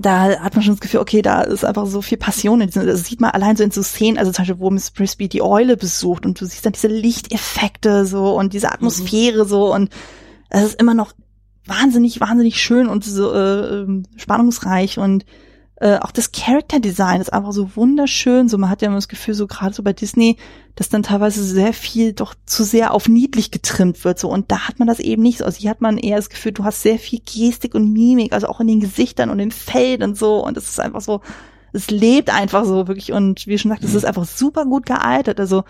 [0.00, 2.86] da hat man schon das Gefühl, okay, da ist einfach so viel Passion in diesem,
[2.86, 5.42] das sieht man allein so in so Szenen, also zum Beispiel, wo Miss Frisbee die
[5.42, 9.48] Eule besucht und du siehst dann diese Lichteffekte so und diese Atmosphäre mhm.
[9.48, 9.90] so und
[10.48, 11.12] es ist immer noch
[11.66, 15.24] wahnsinnig, wahnsinnig schön und so äh, ähm, spannungsreich und
[15.82, 18.48] äh, auch das Character Design ist einfach so wunderschön.
[18.48, 20.36] So, man hat ja immer das Gefühl, so gerade so bei Disney,
[20.76, 24.20] dass dann teilweise sehr viel doch zu sehr auf niedlich getrimmt wird.
[24.20, 25.44] So, und da hat man das eben nicht so.
[25.44, 28.46] Also hier hat man eher das Gefühl, du hast sehr viel Gestik und Mimik, also
[28.46, 30.46] auch in den Gesichtern und im Feld und so.
[30.46, 31.20] Und es ist einfach so,
[31.72, 33.10] es lebt einfach so wirklich.
[33.10, 35.40] Und wie schon gesagt, es ist einfach super gut gealtert.
[35.40, 35.64] Also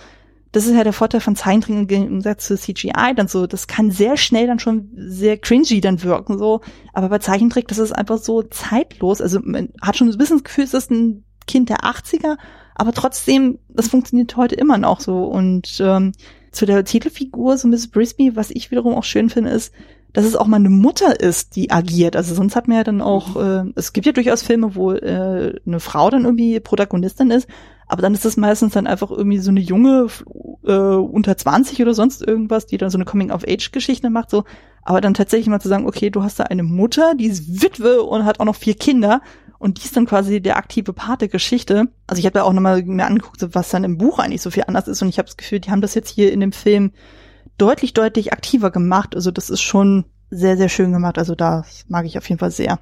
[0.53, 3.47] das ist ja der Vorteil von Zeichentrick im Gegensatz zu CGI dann so.
[3.47, 6.61] Das kann sehr schnell dann schon sehr cringy dann wirken, so.
[6.93, 9.23] Aber bei Zeichentrick, das ist einfach so zeitlos.
[9.23, 12.37] Also man hat schon ein bisschen das Gefühl, es ist ein Kind der 80er,
[12.75, 15.25] aber trotzdem, das funktioniert heute immer noch so.
[15.25, 16.13] Und ähm,
[16.53, 19.73] zu der Titelfigur, so Miss Brisby, was ich wiederum auch schön finde, ist,
[20.13, 22.17] dass es auch mal eine Mutter ist, die agiert.
[22.17, 25.59] Also sonst hat man ja dann auch, äh, es gibt ja durchaus Filme, wo äh,
[25.67, 27.49] eine Frau dann irgendwie Protagonistin ist,
[27.87, 30.09] aber dann ist das meistens dann einfach irgendwie so eine junge
[30.65, 34.45] äh, unter 20 oder sonst irgendwas, die dann so eine Coming-of-Age-Geschichte macht, so.
[34.83, 38.03] Aber dann tatsächlich mal zu sagen, okay, du hast da eine Mutter, die ist Witwe
[38.03, 39.21] und hat auch noch vier Kinder
[39.59, 41.89] und die ist dann quasi der aktive Part der Geschichte.
[42.07, 44.65] Also ich habe da auch nochmal mir angeguckt, was dann im Buch eigentlich so viel
[44.67, 46.93] anders ist und ich habe das Gefühl, die haben das jetzt hier in dem Film
[47.59, 49.15] deutlich, deutlich aktiver gemacht.
[49.15, 51.19] Also das ist schon sehr, sehr schön gemacht.
[51.19, 52.79] Also das mag ich auf jeden Fall sehr.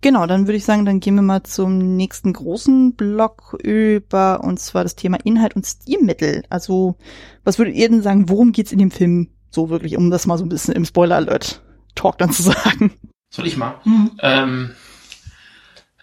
[0.00, 4.60] Genau, dann würde ich sagen, dann gehen wir mal zum nächsten großen Block über, und
[4.60, 6.44] zwar das Thema Inhalt und Stilmittel.
[6.50, 6.96] Also,
[7.42, 10.38] was würdet ihr denn sagen, worum geht's in dem Film so wirklich, um das mal
[10.38, 12.92] so ein bisschen im Spoiler-Alert-Talk dann zu sagen?
[13.30, 13.80] Soll ich mal?
[13.84, 14.10] Mhm.
[14.22, 14.70] Ähm,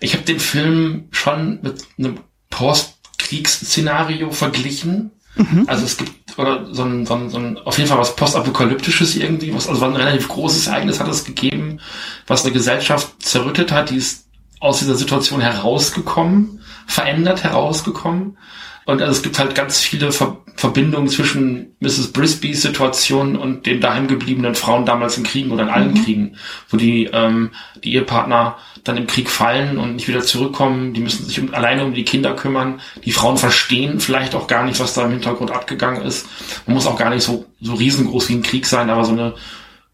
[0.02, 5.12] ich habe den Film schon mit einem Post-Kriegsszenario verglichen.
[5.38, 5.64] Mhm.
[5.68, 9.16] Also es gibt oder so ein, so ein, so ein auf jeden Fall was postapokalyptisches
[9.16, 11.80] irgendwie, was also ein relativ großes Ereignis hat es gegeben,
[12.28, 14.28] was eine Gesellschaft zerrüttet hat, die ist
[14.60, 18.38] aus dieser Situation herausgekommen, verändert herausgekommen.
[18.86, 22.14] Und also es gibt halt ganz viele Ver Verbindungen zwischen Mrs.
[22.14, 26.06] Brisbys Situation und den daheimgebliebenen Frauen damals in Kriegen oder in allen mhm.
[26.06, 26.38] Kriegen,
[26.70, 27.52] wo die, ähm,
[27.84, 28.56] die Ehepartner
[28.86, 30.94] dann im Krieg fallen und nicht wieder zurückkommen.
[30.94, 32.80] Die müssen sich um, alleine um die Kinder kümmern.
[33.04, 36.28] Die Frauen verstehen vielleicht auch gar nicht, was da im Hintergrund abgegangen ist.
[36.66, 39.34] Man muss auch gar nicht so, so riesengroß wie ein Krieg sein, aber so eine,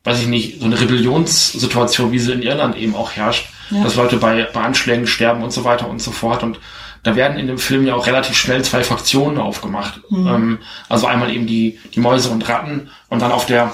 [0.04, 3.84] weiß ich nicht, so eine Rebellionssituation, wie sie in Irland eben auch herrscht, ja.
[3.84, 6.44] dass Leute bei, bei Anschlägen sterben und so weiter und so fort.
[6.44, 6.60] Und
[7.04, 10.02] da werden in dem Film ja auch relativ schnell zwei Fraktionen aufgemacht.
[10.10, 10.28] Mhm.
[10.28, 13.74] Ähm, also einmal eben die, die Mäuse und Ratten und dann auf der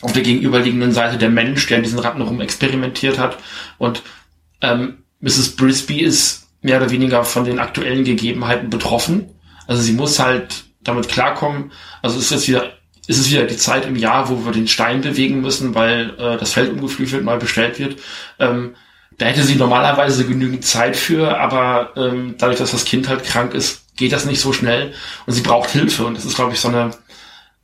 [0.00, 3.38] auf der gegenüberliegenden Seite der Mensch, der in diesen Ratten rum experimentiert hat.
[3.78, 4.02] Und
[4.60, 5.56] ähm, Mrs.
[5.56, 9.30] Brisby ist mehr oder weniger von den aktuellen Gegebenheiten betroffen.
[9.66, 11.72] Also sie muss halt damit klarkommen.
[12.02, 12.72] Also ist jetzt wieder,
[13.06, 16.36] ist es wieder die Zeit im Jahr, wo wir den Stein bewegen müssen, weil äh,
[16.36, 17.98] das Feld umgepflügt wird, neu bestellt wird.
[18.38, 18.74] Ähm,
[19.18, 23.52] da hätte sie normalerweise genügend Zeit für, aber ähm, dadurch, dass das Kind halt krank
[23.52, 24.94] ist, geht das nicht so schnell
[25.26, 26.06] und sie braucht Hilfe.
[26.06, 26.90] Und das ist, glaube ich, so eine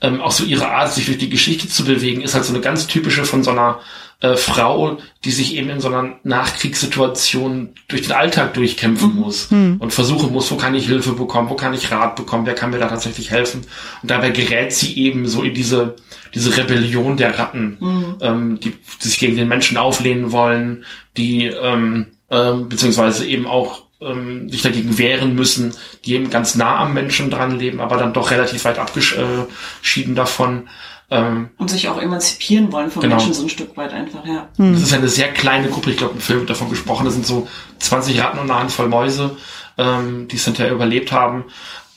[0.05, 2.61] ähm, auch so ihre Art, sich durch die Geschichte zu bewegen, ist halt so eine
[2.61, 3.80] ganz typische von so einer
[4.20, 9.20] äh, Frau, die sich eben in so einer Nachkriegssituation durch den Alltag durchkämpfen mhm.
[9.20, 9.76] muss mhm.
[9.78, 12.70] und versuchen muss, wo kann ich Hilfe bekommen, wo kann ich Rat bekommen, wer kann
[12.70, 13.62] mir da tatsächlich helfen.
[14.02, 15.96] Und dabei gerät sie eben so in diese,
[16.34, 18.16] diese Rebellion der Ratten, mhm.
[18.20, 20.84] ähm, die, die sich gegen den Menschen auflehnen wollen,
[21.16, 25.74] die ähm, ähm, beziehungsweise eben auch ähm, sich dagegen wehren müssen,
[26.05, 30.68] die eben ganz nah am Menschen dran leben, aber dann doch relativ weit abgeschieden davon.
[31.11, 33.16] Ähm, und sich auch emanzipieren wollen von genau.
[33.16, 34.48] Menschen so ein Stück weit einfach, ja.
[34.57, 34.72] Hm.
[34.72, 37.26] Das ist eine sehr kleine Gruppe, ich glaube, im Film wird davon gesprochen, das sind
[37.26, 37.48] so
[37.78, 39.36] 20 Ratten und eine Handvoll Mäuse,
[39.76, 41.44] ähm, die es hinterher überlebt haben.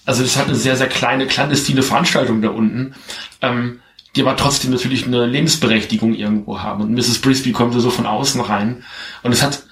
[0.05, 2.95] Also das ist halt eine sehr, sehr kleine, clandestine Veranstaltung da unten.
[3.41, 3.79] Ähm,
[4.17, 6.81] die aber trotzdem natürlich eine Lebensberechtigung irgendwo haben.
[6.81, 7.19] Und Mrs.
[7.19, 8.83] Brisby kommt so von außen rein.
[9.21, 9.63] Und es hat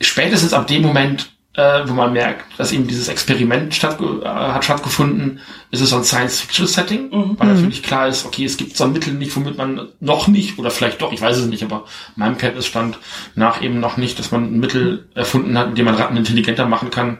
[0.00, 4.64] spätestens ab dem Moment äh, wo man merkt, dass eben dieses Experiment statt, äh, hat
[4.64, 5.40] stattgefunden,
[5.70, 7.38] ist es so ein Science-Fiction-Setting, mhm.
[7.38, 10.58] weil natürlich klar ist, okay, es gibt so ein Mittel nicht, womit man noch nicht,
[10.58, 11.84] oder vielleicht doch, ich weiß es nicht, aber
[12.16, 12.98] meinem Kenntnisstand
[13.34, 16.66] nach eben noch nicht, dass man ein Mittel erfunden hat, mit dem man Ratten intelligenter
[16.66, 17.18] machen kann,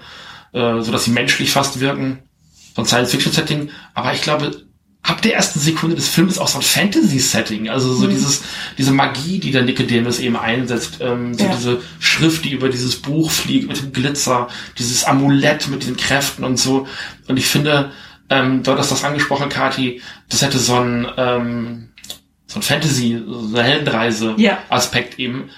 [0.53, 2.21] äh, so dass sie menschlich fast wirken.
[2.75, 3.71] So ein Science-Fiction-Setting.
[3.93, 4.63] Aber ich glaube,
[5.03, 8.11] ab der ersten Sekunde des Films auch so ein Fantasy-Setting, also so mhm.
[8.11, 8.43] dieses,
[8.79, 11.55] diese Magie, die der Nicodemus eben einsetzt, ähm, so ja.
[11.55, 14.49] diese Schrift, die über dieses Buch fliegt mit dem Glitzer,
[14.79, 16.87] dieses Amulett mit den Kräften und so.
[17.27, 17.91] Und ich finde,
[18.31, 21.89] ähm, dort hast das angesprochen, Kati, das hätte so ein, ähm,
[22.47, 25.25] so ein Fantasy, so eine Heldenreise-Aspekt ja.
[25.25, 25.51] eben.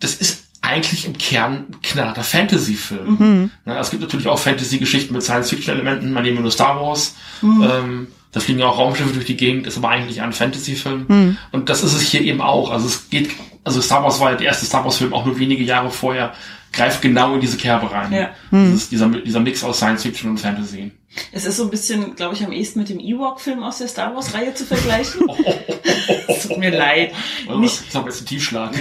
[0.00, 3.16] Das ist eigentlich im Kern knallharter Fantasy-Film.
[3.18, 3.50] Mhm.
[3.66, 7.14] Na, es gibt natürlich auch Fantasy-Geschichten mit Science-Fiction-Elementen, man nehme nur Star Wars.
[7.42, 7.68] Mhm.
[7.70, 11.06] Ähm, da fliegen ja auch Raumschiffe durch die Gegend, ist aber eigentlich ein Fantasy-Film.
[11.08, 11.36] Mhm.
[11.50, 12.70] Und das ist es hier eben auch.
[12.70, 13.30] Also es geht,
[13.64, 16.34] also Star Wars war ja der erste Star Wars-Film, auch nur wenige Jahre vorher,
[16.72, 18.12] greift genau in diese Kerbe rein.
[18.12, 18.30] Ja.
[18.50, 18.72] Mhm.
[18.72, 20.92] Das ist dieser, dieser Mix aus Science Fiction und Fantasy.
[21.32, 24.14] Es ist so ein bisschen, glaube ich, am ehesten mit dem Ewok-Film aus der Star
[24.14, 25.22] Wars-Reihe zu vergleichen.
[26.28, 27.12] es tut mir leid.
[27.48, 28.72] Oh, Nicht, das ist aber jetzt ein Tiefschlag.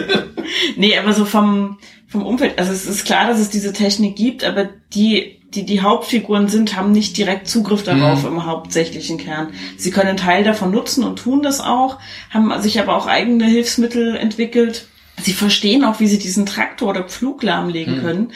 [0.76, 4.44] nee, aber so vom, vom Umfeld, also es ist klar, dass es diese Technik gibt,
[4.44, 8.28] aber die die die Hauptfiguren sind, haben nicht direkt Zugriff darauf mhm.
[8.28, 9.48] im hauptsächlichen Kern.
[9.76, 11.98] Sie können einen Teil davon nutzen und tun das auch,
[12.30, 14.88] haben sich aber auch eigene Hilfsmittel entwickelt.
[15.22, 18.02] Sie verstehen auch, wie sie diesen Traktor oder Flug lahmlegen mhm.
[18.02, 18.32] können.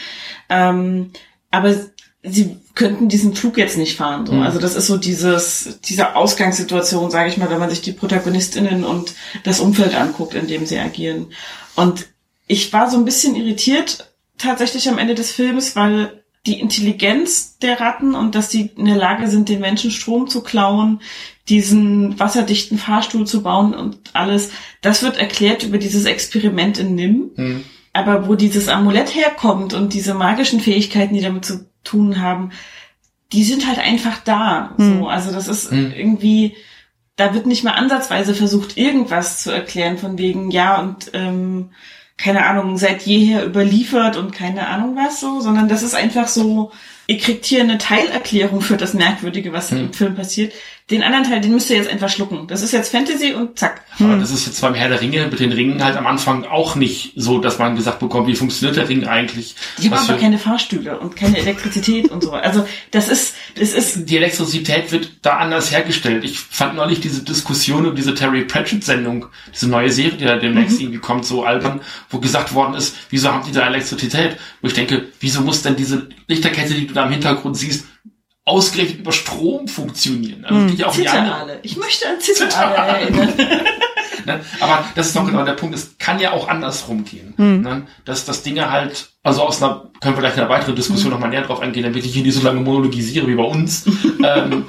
[0.49, 1.11] Ähm,
[1.51, 1.75] aber
[2.23, 4.27] sie könnten diesen Flug jetzt nicht fahren.
[4.27, 4.33] So.
[4.33, 4.43] Mhm.
[4.43, 8.85] Also das ist so dieses, diese Ausgangssituation, sage ich mal, wenn man sich die Protagonistinnen
[8.85, 9.15] und
[9.45, 11.27] das Umfeld anguckt, in dem sie agieren.
[11.77, 12.07] Und
[12.47, 17.81] ich war so ein bisschen irritiert tatsächlich am Ende des Films, weil die Intelligenz der
[17.81, 21.01] Ratten und dass sie in der Lage sind, den Menschen Strom zu klauen,
[21.49, 27.31] diesen wasserdichten Fahrstuhl zu bauen und alles, das wird erklärt über dieses Experiment in Nim.
[27.37, 27.65] Mhm.
[27.93, 32.53] Aber wo dieses Amulett herkommt und diese magischen Fähigkeiten, die damit zu tun haben,
[33.33, 34.75] die sind halt einfach da.
[34.77, 35.01] Mhm.
[35.01, 35.93] So, also das ist mhm.
[35.95, 36.57] irgendwie,
[37.17, 41.71] da wird nicht mal ansatzweise versucht, irgendwas zu erklären von wegen, ja, und ähm,
[42.23, 46.71] keine Ahnung, seit jeher überliefert und keine Ahnung was so, sondern das ist einfach so,
[47.07, 49.79] ihr kriegt hier eine Teilerklärung für das Merkwürdige, was hm.
[49.79, 50.53] im Film passiert.
[50.91, 52.49] Den anderen Teil, den müsst ihr jetzt einfach schlucken.
[52.49, 53.83] Das ist jetzt Fantasy und zack.
[54.01, 54.21] Aber hm.
[54.21, 57.13] das ist jetzt beim Herr der Ringe mit den Ringen halt am Anfang auch nicht
[57.15, 59.55] so, dass man gesagt bekommt, wie funktioniert der Ring eigentlich.
[59.79, 62.33] Die haben aber keine Fahrstühle und keine Elektrizität und so.
[62.33, 64.09] Also das ist, das ist.
[64.09, 66.25] Die Elektrizität wird da anders hergestellt.
[66.25, 70.79] Ich fand neulich diese Diskussion um diese Terry Pratchett-Sendung, diese neue Serie, die da demnächst
[70.79, 70.87] mhm.
[70.87, 74.37] irgendwie kommt, so albern, wo gesagt worden ist, wieso haben die da Elektrizität?
[74.61, 77.87] Wo ich denke, wieso muss denn diese Lichterkette, die du da im Hintergrund siehst,
[78.51, 80.45] ausgerechnet über Strom funktionieren.
[80.45, 80.85] Also hm.
[80.85, 81.61] auch Zitterale.
[81.63, 83.33] Ich möchte an Zitterale erinnern.
[84.27, 84.41] ne?
[84.61, 85.75] Aber das ist doch genau der Punkt.
[85.75, 87.35] Es kann ja auch andersrum gehen.
[87.37, 87.63] Hm.
[87.63, 87.87] Ne?
[88.05, 91.13] Dass das Dinge halt, also aus einer, können wir gleich in einer weiteren Diskussion hm.
[91.13, 93.87] nochmal näher drauf eingehen, damit ich hier nicht so lange monologisiere wie bei uns.
[94.25, 94.67] ähm,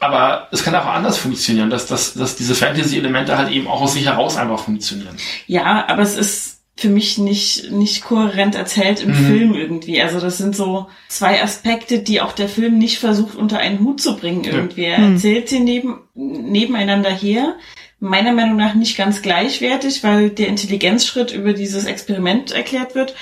[0.00, 3.92] aber es kann auch anders funktionieren, dass, dass, dass diese Fantasy-Elemente halt eben auch aus
[3.92, 5.16] sich heraus einfach funktionieren.
[5.46, 9.26] Ja, aber es ist für mich nicht, nicht kohärent erzählt im mhm.
[9.26, 10.00] Film irgendwie.
[10.00, 14.00] Also das sind so zwei Aspekte, die auch der Film nicht versucht unter einen Hut
[14.00, 14.84] zu bringen irgendwie.
[14.84, 15.14] Er mhm.
[15.14, 17.56] erzählt sie neben, nebeneinander her.
[18.00, 23.14] Meiner Meinung nach nicht ganz gleichwertig, weil der Intelligenzschritt über dieses Experiment erklärt wird.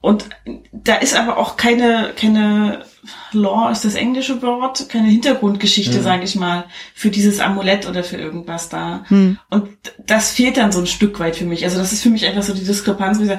[0.00, 0.28] Und
[0.72, 2.84] da ist aber auch keine, keine
[3.32, 6.02] Lore ist das englische Wort, keine Hintergrundgeschichte, mhm.
[6.02, 9.04] sage ich mal, für dieses Amulett oder für irgendwas da.
[9.08, 9.38] Mhm.
[9.50, 9.68] Und
[10.06, 11.64] das fehlt dann so ein Stück weit für mich.
[11.64, 13.20] Also das ist für mich einfach so die Diskrepanz.
[13.20, 13.38] Wie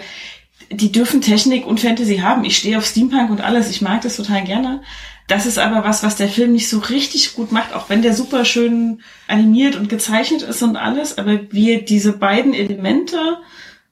[0.70, 2.44] die dürfen Technik und Fantasy haben.
[2.44, 3.70] Ich stehe auf Steampunk und alles.
[3.70, 4.82] Ich mag das total gerne.
[5.28, 8.14] Das ist aber was, was der Film nicht so richtig gut macht, auch wenn der
[8.14, 11.18] super schön animiert und gezeichnet ist und alles.
[11.18, 13.18] Aber wie diese beiden Elemente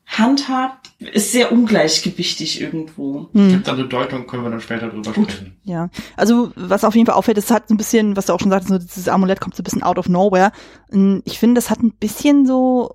[0.05, 3.29] handhabt, ist sehr ungleichgewichtig irgendwo.
[3.33, 3.49] Hm.
[3.49, 5.31] Gibt eine Deutung, können wir dann später drüber Gut.
[5.31, 5.57] sprechen.
[5.63, 8.39] Ja, also was auf jeden Fall auffällt, es hat so ein bisschen, was du auch
[8.39, 10.51] schon sagst, so dieses Amulett kommt so ein bisschen out of nowhere.
[11.25, 12.91] Ich finde, das hat ein bisschen so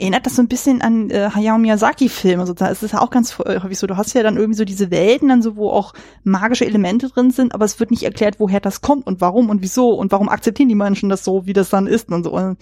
[0.00, 2.72] erinnert das so ein bisschen an äh, Hayao Miyazaki-Filme sozusagen.
[2.72, 4.90] Es ist ja auch ganz äh, häufig so, du hast ja dann irgendwie so diese
[4.90, 5.92] Welten, dann so, wo auch
[6.24, 9.62] magische Elemente drin sind, aber es wird nicht erklärt, woher das kommt und warum und
[9.62, 12.32] wieso und warum akzeptieren die Menschen das so, wie das dann ist und so.
[12.32, 12.58] Und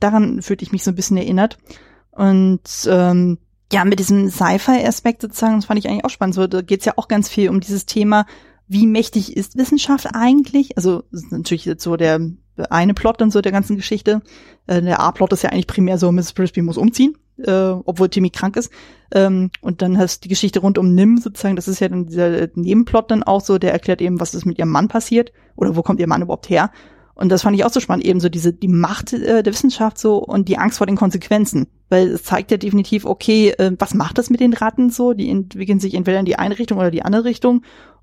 [0.00, 1.58] daran fühlte ich mich so ein bisschen erinnert.
[2.10, 3.38] Und ähm,
[3.72, 6.34] ja, mit diesem Sci-Fi-Aspekt sozusagen, das fand ich eigentlich auch spannend.
[6.34, 8.26] So, da geht's ja auch ganz viel um dieses Thema,
[8.66, 10.76] wie mächtig ist Wissenschaft eigentlich?
[10.76, 12.20] Also natürlich jetzt so der
[12.70, 14.20] eine Plot dann so der ganzen Geschichte.
[14.66, 16.32] Äh, der A-Plot ist ja eigentlich primär so, Mrs.
[16.32, 18.72] Frisbee muss umziehen, äh, obwohl Timmy krank ist.
[19.14, 22.48] Ähm, und dann hast die Geschichte rund um Nim sozusagen, das ist ja dann dieser
[22.54, 25.82] Nebenplot dann auch so, der erklärt eben, was ist mit ihrem Mann passiert oder wo
[25.82, 26.70] kommt ihr Mann überhaupt her.
[27.18, 29.98] Und das fand ich auch so spannend, eben so diese, die Macht äh, der Wissenschaft
[29.98, 31.66] so und die Angst vor den Konsequenzen.
[31.88, 35.14] Weil es zeigt ja definitiv, okay, äh, was macht das mit den Ratten so?
[35.14, 37.62] Die entwickeln sich entweder in die eine Richtung oder die andere Richtung.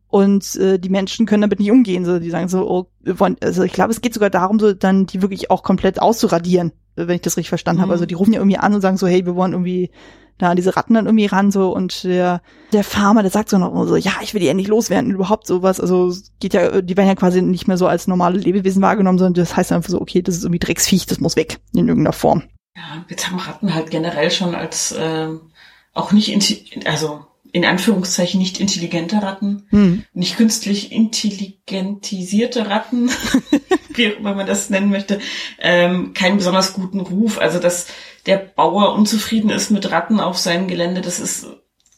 [0.09, 2.03] Und äh, die Menschen können damit nicht umgehen.
[2.03, 5.05] So, die sagen so, oh, wollen, also ich glaube, es geht sogar darum, so dann
[5.05, 7.83] die wirklich auch komplett auszuradieren, wenn ich das richtig verstanden mhm.
[7.83, 7.93] habe.
[7.93, 9.91] Also die rufen ja irgendwie an und sagen so, hey, wir wollen irgendwie
[10.37, 12.41] da an diese Ratten dann irgendwie ran so und der
[12.73, 15.79] der Farmer, der sagt so noch so, ja, ich will die endlich loswerden, überhaupt sowas.
[15.79, 19.35] Also geht ja, die werden ja quasi nicht mehr so als normale Lebewesen wahrgenommen, sondern
[19.35, 22.43] das heißt einfach so, okay, das ist irgendwie Drecksviech, das muss weg in irgendeiner Form.
[22.75, 25.51] Ja, jetzt haben Ratten halt generell schon als ähm,
[25.93, 30.03] auch nicht, also in Anführungszeichen nicht intelligente Ratten, hm.
[30.13, 33.09] nicht künstlich intelligentisierte Ratten,
[33.93, 35.19] wie auch immer man das nennen möchte,
[35.59, 37.39] ähm, keinen besonders guten Ruf.
[37.39, 37.87] Also dass
[38.25, 41.47] der Bauer unzufrieden ist mit Ratten auf seinem Gelände, das ist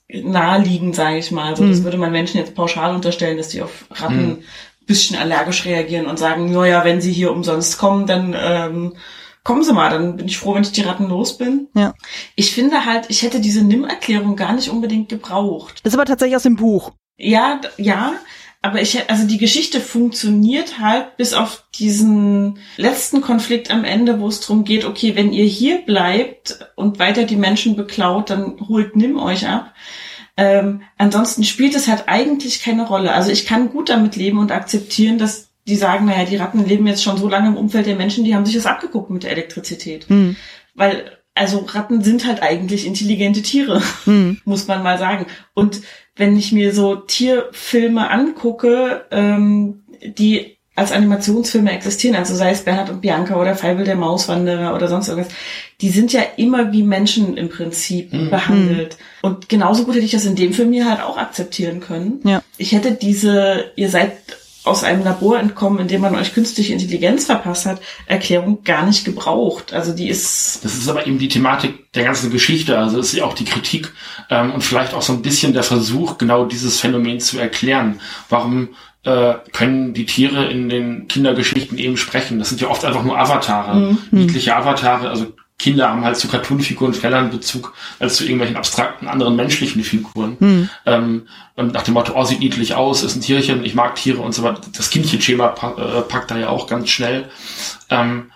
[0.10, 1.50] naheliegend, sage ich mal.
[1.50, 1.72] Also hm.
[1.72, 4.44] das würde man Menschen jetzt pauschal unterstellen, dass die auf Ratten hm.
[4.86, 8.94] bisschen allergisch reagieren und sagen, naja, wenn sie hier umsonst kommen, dann ähm,
[9.44, 11.68] kommen Sie mal, dann bin ich froh, wenn ich die Ratten los bin.
[11.74, 11.94] Ja.
[12.36, 15.80] Ich finde halt, ich hätte diese Nimm-Erklärung gar nicht unbedingt gebraucht.
[15.84, 16.92] Das ist aber tatsächlich aus dem Buch.
[17.18, 18.14] Ja, ja,
[18.62, 24.28] aber ich also die Geschichte funktioniert halt bis auf diesen letzten Konflikt am Ende, wo
[24.28, 28.96] es darum geht, okay, wenn ihr hier bleibt und weiter die Menschen beklaut, dann holt
[28.96, 29.74] Nimm euch ab.
[30.38, 33.14] Ähm, ansonsten spielt es halt eigentlich keine Rolle.
[33.14, 36.88] Also ich kann gut damit leben und akzeptieren, dass die sagen, naja, die Ratten leben
[36.88, 39.32] jetzt schon so lange im Umfeld der Menschen, die haben sich das abgeguckt mit der
[39.32, 40.10] Elektrizität.
[40.10, 40.36] Mhm.
[40.76, 44.40] Weil, also Ratten sind halt eigentlich intelligente Tiere, mhm.
[44.46, 45.26] muss man mal sagen.
[45.54, 45.82] Und
[46.18, 52.92] wenn ich mir so Tierfilme angucke, ähm, die als Animationsfilme existieren, also sei es Bernhard
[52.92, 55.34] und Bianca oder Feibel der Mauswanderer oder sonst irgendwas,
[55.82, 58.30] die sind ja immer wie Menschen im Prinzip mhm.
[58.30, 58.98] behandelt.
[59.24, 62.20] Und genauso gut hätte ich das in dem Film hier halt auch akzeptieren können.
[62.24, 62.44] Ja.
[62.58, 64.12] Ich hätte diese, ihr seid
[64.68, 69.06] aus einem Labor entkommen, in dem man euch künstliche Intelligenz verpasst hat, Erklärung gar nicht
[69.06, 69.74] gebraucht.
[69.74, 70.64] Also die ist.
[70.64, 72.78] Das ist aber eben die Thematik der ganzen Geschichte.
[72.78, 73.92] Also ist ja auch die Kritik
[74.30, 78.00] ähm, und vielleicht auch so ein bisschen der Versuch, genau dieses Phänomen zu erklären.
[78.30, 78.70] Warum
[79.04, 82.40] äh, können die Tiere in den Kindergeschichten eben sprechen?
[82.40, 83.98] Das sind ja oft einfach nur Avatare, mhm.
[84.12, 89.36] niedliche Avatare, also Kinder haben halt zu Cartoonfiguren schneller Bezug als zu irgendwelchen abstrakten anderen
[89.36, 90.38] menschlichen Figuren.
[90.40, 90.70] Hm.
[90.86, 94.22] Ähm, und nach dem Motto, oh, sieht niedlich aus, ist ein Tierchen, ich mag Tiere
[94.22, 94.62] und so weiter.
[94.76, 97.30] Das Kindchenschema äh, packt da ja auch ganz schnell.
[97.90, 98.32] Ähm,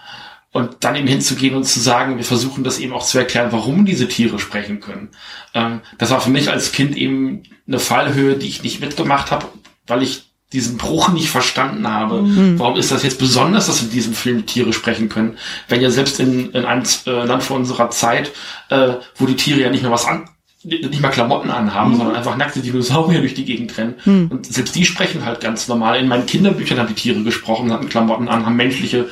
[0.51, 3.85] und dann eben hinzugehen und zu sagen, wir versuchen das eben auch zu erklären, warum
[3.85, 5.09] diese Tiere sprechen können.
[5.53, 9.47] Ähm, das war für mich als Kind eben eine Fallhöhe, die ich nicht mitgemacht habe,
[9.87, 12.21] weil ich diesen Bruch nicht verstanden habe.
[12.21, 12.59] Mhm.
[12.59, 15.37] Warum ist das jetzt besonders, dass in diesem Film Tiere sprechen können?
[15.67, 18.31] Wenn ja selbst in, in einem äh, Land vor unserer Zeit,
[18.69, 20.29] äh, wo die Tiere ja nicht mehr was an,
[20.63, 21.97] nicht mal Klamotten anhaben, mhm.
[21.97, 23.95] sondern einfach nackte Dinosaurier durch die Gegend rennen.
[24.05, 24.27] Mhm.
[24.29, 25.99] Und selbst die sprechen halt ganz normal.
[25.99, 29.09] In meinen Kinderbüchern haben die Tiere gesprochen, hatten Klamotten an, haben menschliche,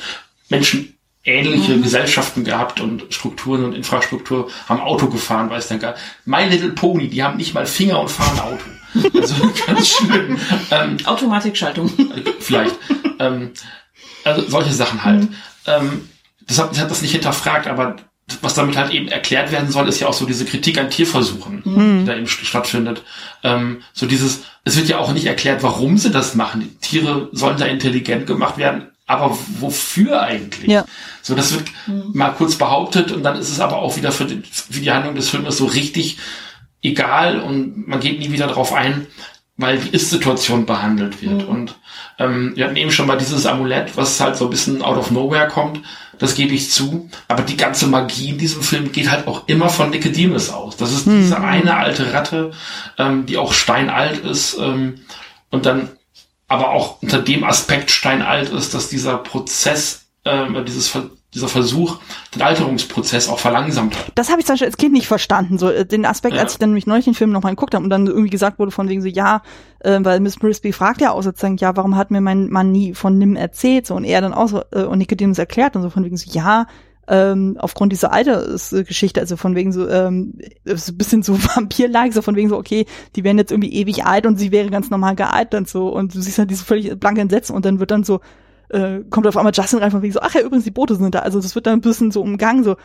[0.48, 0.94] Menschen
[1.24, 1.82] ähnliche mhm.
[1.82, 5.94] Gesellschaften gehabt und Strukturen und Infrastruktur, haben Auto gefahren, weiß der gar.
[6.24, 9.18] My Little Pony, die haben nicht mal Finger und fahren Auto.
[9.20, 9.34] Also
[9.66, 10.38] ganz schlimm.
[10.70, 11.90] Ähm, Automatikschaltung.
[12.40, 12.76] Vielleicht.
[13.18, 13.50] Ähm,
[14.24, 15.22] also solche Sachen halt.
[15.22, 15.34] Mhm.
[15.66, 16.08] Ähm,
[16.48, 17.96] deshalb hat das nicht hinterfragt, aber
[18.42, 21.62] was damit halt eben erklärt werden soll, ist ja auch so diese Kritik an Tierversuchen,
[21.64, 22.00] mhm.
[22.00, 23.02] die da eben stattfindet.
[23.42, 26.60] Ähm, so dieses, es wird ja auch nicht erklärt, warum sie das machen.
[26.60, 30.70] Die Tiere sollen da intelligent gemacht werden, aber wofür eigentlich?
[30.70, 30.84] Ja.
[31.22, 32.10] So, das wird mhm.
[32.14, 35.14] mal kurz behauptet und dann ist es aber auch wieder für die, für die Handlung
[35.14, 36.18] des Filmes so richtig
[36.82, 39.06] egal und man geht nie wieder darauf ein,
[39.56, 41.42] weil die Ist-Situation behandelt wird.
[41.42, 41.48] Mhm.
[41.48, 41.74] Und
[42.18, 45.10] ähm, wir hatten eben schon mal dieses Amulett, was halt so ein bisschen out of
[45.10, 45.80] nowhere kommt.
[46.18, 47.10] Das gebe ich zu.
[47.28, 50.76] Aber die ganze Magie in diesem Film geht halt auch immer von Nicodemus aus.
[50.76, 51.20] Das ist mhm.
[51.20, 52.52] diese eine alte Ratte,
[52.98, 55.00] ähm, die auch steinalt ist ähm,
[55.50, 55.90] und dann
[56.50, 60.90] aber auch unter dem Aspekt steinalt ist, dass dieser Prozess, ähm, dieses
[61.32, 61.98] dieser Versuch
[62.34, 64.10] den Alterungsprozess auch verlangsamt hat.
[64.16, 65.58] Das habe ich zum Beispiel als Kind nicht verstanden.
[65.58, 66.42] So äh, den Aspekt, ja.
[66.42, 68.72] als ich dann nämlich neulich den Film nochmal geguckt habe und dann irgendwie gesagt wurde
[68.72, 69.42] von wegen so, ja,
[69.78, 72.94] äh, weil Miss Brisby fragt ja auch sozusagen, ja, warum hat mir mein Mann nie
[72.94, 73.86] von Nim erzählt?
[73.86, 76.28] So und er dann auch so äh, und Nicodemus erklärt und so von wegen so,
[76.32, 76.66] ja,
[77.10, 82.22] ähm, aufgrund dieser Altersgeschichte, also von wegen so, ähm, so ein bisschen so Vampir-like, so
[82.22, 82.86] von wegen so, okay,
[83.16, 86.20] die werden jetzt irgendwie ewig alt und sie wäre ganz normal gealtert so und du
[86.20, 88.20] siehst halt diese völlig blanke Entsetzen und dann wird dann so,
[88.68, 91.14] äh, kommt auf einmal Justin rein von wegen so, ach ja, übrigens, die Boote sind
[91.14, 92.76] da, also das wird dann ein bisschen so umgangen so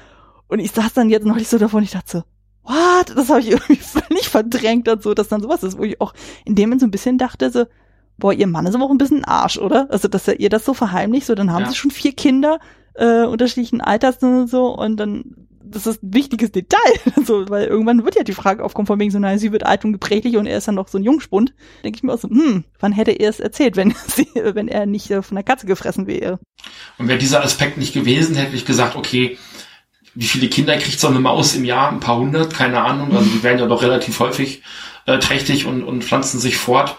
[0.47, 2.23] und ich saß dann jetzt noch nicht so davon, ich dachte so,
[2.63, 3.15] what?
[3.15, 6.15] Das habe ich irgendwie völlig verdrängt und so, dass dann sowas ist, wo ich auch
[6.45, 7.65] in dem Moment so ein bisschen dachte so,
[8.17, 9.87] boah, ihr Mann ist aber auch ein bisschen ein Arsch, oder?
[9.91, 11.69] Also, dass er ihr das so verheimlicht, so, dann haben ja.
[11.69, 12.59] sie schon vier Kinder,
[12.97, 16.79] äh, unterschiedlichen Alters und so und dann das ist ein wichtiges Detail,
[17.25, 19.83] so, weil irgendwann wird ja die Frage aufkommen von wegen so, naja, sie wird alt
[19.83, 21.53] und gepräglich und er ist dann noch so ein Jungspund.
[21.83, 24.85] Denke ich mir auch so, hm, wann hätte er es erzählt, wenn sie, wenn er
[24.85, 26.39] nicht äh, von der Katze gefressen wäre?
[26.97, 29.37] Und wäre dieser Aspekt nicht gewesen, hätte ich gesagt, okay,
[30.13, 31.91] wie viele Kinder kriegt so eine Maus im Jahr?
[31.91, 33.15] Ein paar hundert, keine Ahnung.
[33.15, 34.63] Also die werden ja doch relativ häufig
[35.05, 36.95] äh, trächtig und, und pflanzen sich fort.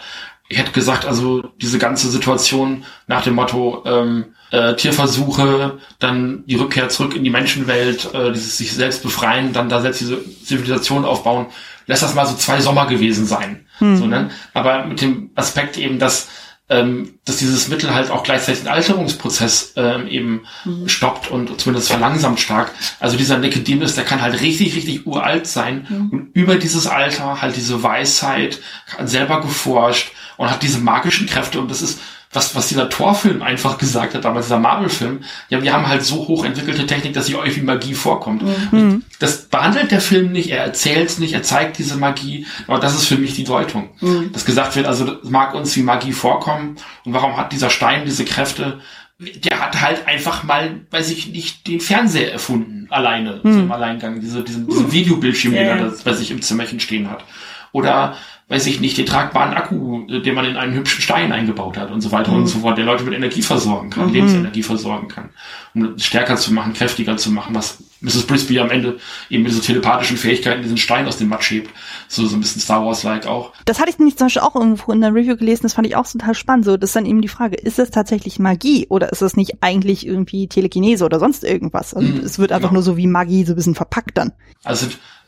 [0.49, 6.55] Ich hätte gesagt, also diese ganze Situation nach dem Motto, ähm, äh, Tierversuche, dann die
[6.55, 11.03] Rückkehr zurück in die Menschenwelt, äh, dieses sich selbst befreien, dann da selbst diese Zivilisation
[11.03, 11.47] aufbauen,
[11.85, 13.65] lässt das mal so zwei Sommer gewesen sein.
[13.79, 13.97] Hm.
[13.97, 14.29] So, ne?
[14.53, 16.29] Aber mit dem Aspekt eben, dass
[16.69, 20.87] ähm, dass dieses Mittel halt auch gleichzeitig den Alterungsprozess ähm, eben mhm.
[20.89, 22.73] stoppt und zumindest verlangsamt stark.
[22.99, 26.09] Also dieser Nicodemus, der kann halt richtig, richtig uralt sein mhm.
[26.09, 28.59] und über dieses Alter halt diese Weisheit,
[29.05, 31.99] selber geforscht und hat diese magischen Kräfte und das ist
[32.31, 36.27] was, was dieser Torfilm einfach gesagt hat, damals dieser Marvel-Film, ja, wir haben halt so
[36.27, 38.43] hoch entwickelte Technik, dass sie euch wie Magie vorkommt.
[38.71, 39.03] Mhm.
[39.19, 42.95] Das behandelt der Film nicht, er erzählt es nicht, er zeigt diese Magie, aber das
[42.95, 43.89] ist für mich die Deutung.
[44.01, 44.31] Mhm.
[44.33, 46.75] Dass gesagt wird, also das mag uns wie Magie vorkommen
[47.05, 48.81] und warum hat dieser Stein diese Kräfte?
[49.19, 53.53] Der hat halt einfach mal, weiß ich nicht, den Fernseher erfunden, alleine, mhm.
[53.53, 57.09] so im Alleingang, diese, diesen, diesen Videobildschirm, ja, den er bei sich im Zimmerchen stehen
[57.09, 57.23] hat.
[57.71, 58.17] Oder
[58.49, 61.91] weiß ich nicht, den tragbaren Akku, äh, den man in einen hübschen Stein eingebaut hat
[61.91, 62.37] und so weiter mhm.
[62.37, 64.13] und so fort, der Leute mit Energie versorgen kann, mhm.
[64.13, 65.29] Lebensenergie versorgen kann,
[65.73, 68.27] um stärker zu machen, kräftiger zu machen, was Mrs.
[68.27, 71.71] Brisby am Ende eben mit so telepathischen Fähigkeiten diesen Stein aus dem Matsch hebt.
[72.07, 73.51] So, so ein bisschen Star Wars-like auch.
[73.65, 75.95] Das hatte ich nicht zum Beispiel auch irgendwo in der Review gelesen, das fand ich
[75.95, 76.65] auch total spannend.
[76.65, 79.57] So, das ist dann eben die Frage, ist das tatsächlich Magie oder ist das nicht
[79.61, 81.93] eigentlich irgendwie Telekinese oder sonst irgendwas?
[81.93, 82.79] Also, mhm, es wird einfach genau.
[82.79, 84.31] nur so wie Magie so ein bisschen verpackt dann.
[84.63, 84.87] Also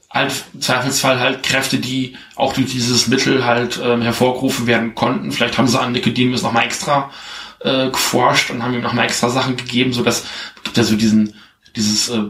[0.10, 5.32] halt im Zweifelsfall halt Kräfte, die auch durch dieses Mittel halt ähm, hervorgerufen werden konnten.
[5.32, 7.12] Vielleicht haben sie an Nicodemus nochmal extra
[7.60, 10.26] äh, geforscht und haben ihm nochmal extra Sachen gegeben, so dass
[10.64, 11.36] gibt ja so diesen
[11.76, 12.24] dieses äh,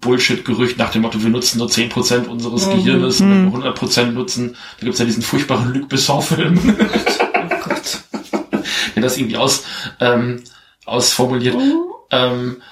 [0.00, 2.72] Bullshit-Gerücht nach dem Motto, wir nutzen nur 10% unseres mhm.
[2.72, 6.76] Gehirnes und wenn wir 100% nutzen, da gibt's ja diesen furchtbaren Luc Besson-Film.
[6.78, 8.00] oh Gott.
[8.94, 9.64] Der das irgendwie aus,
[10.00, 10.42] ähm,
[10.84, 11.56] ausformuliert.
[11.56, 12.06] Oh.
[12.10, 12.62] Ähm,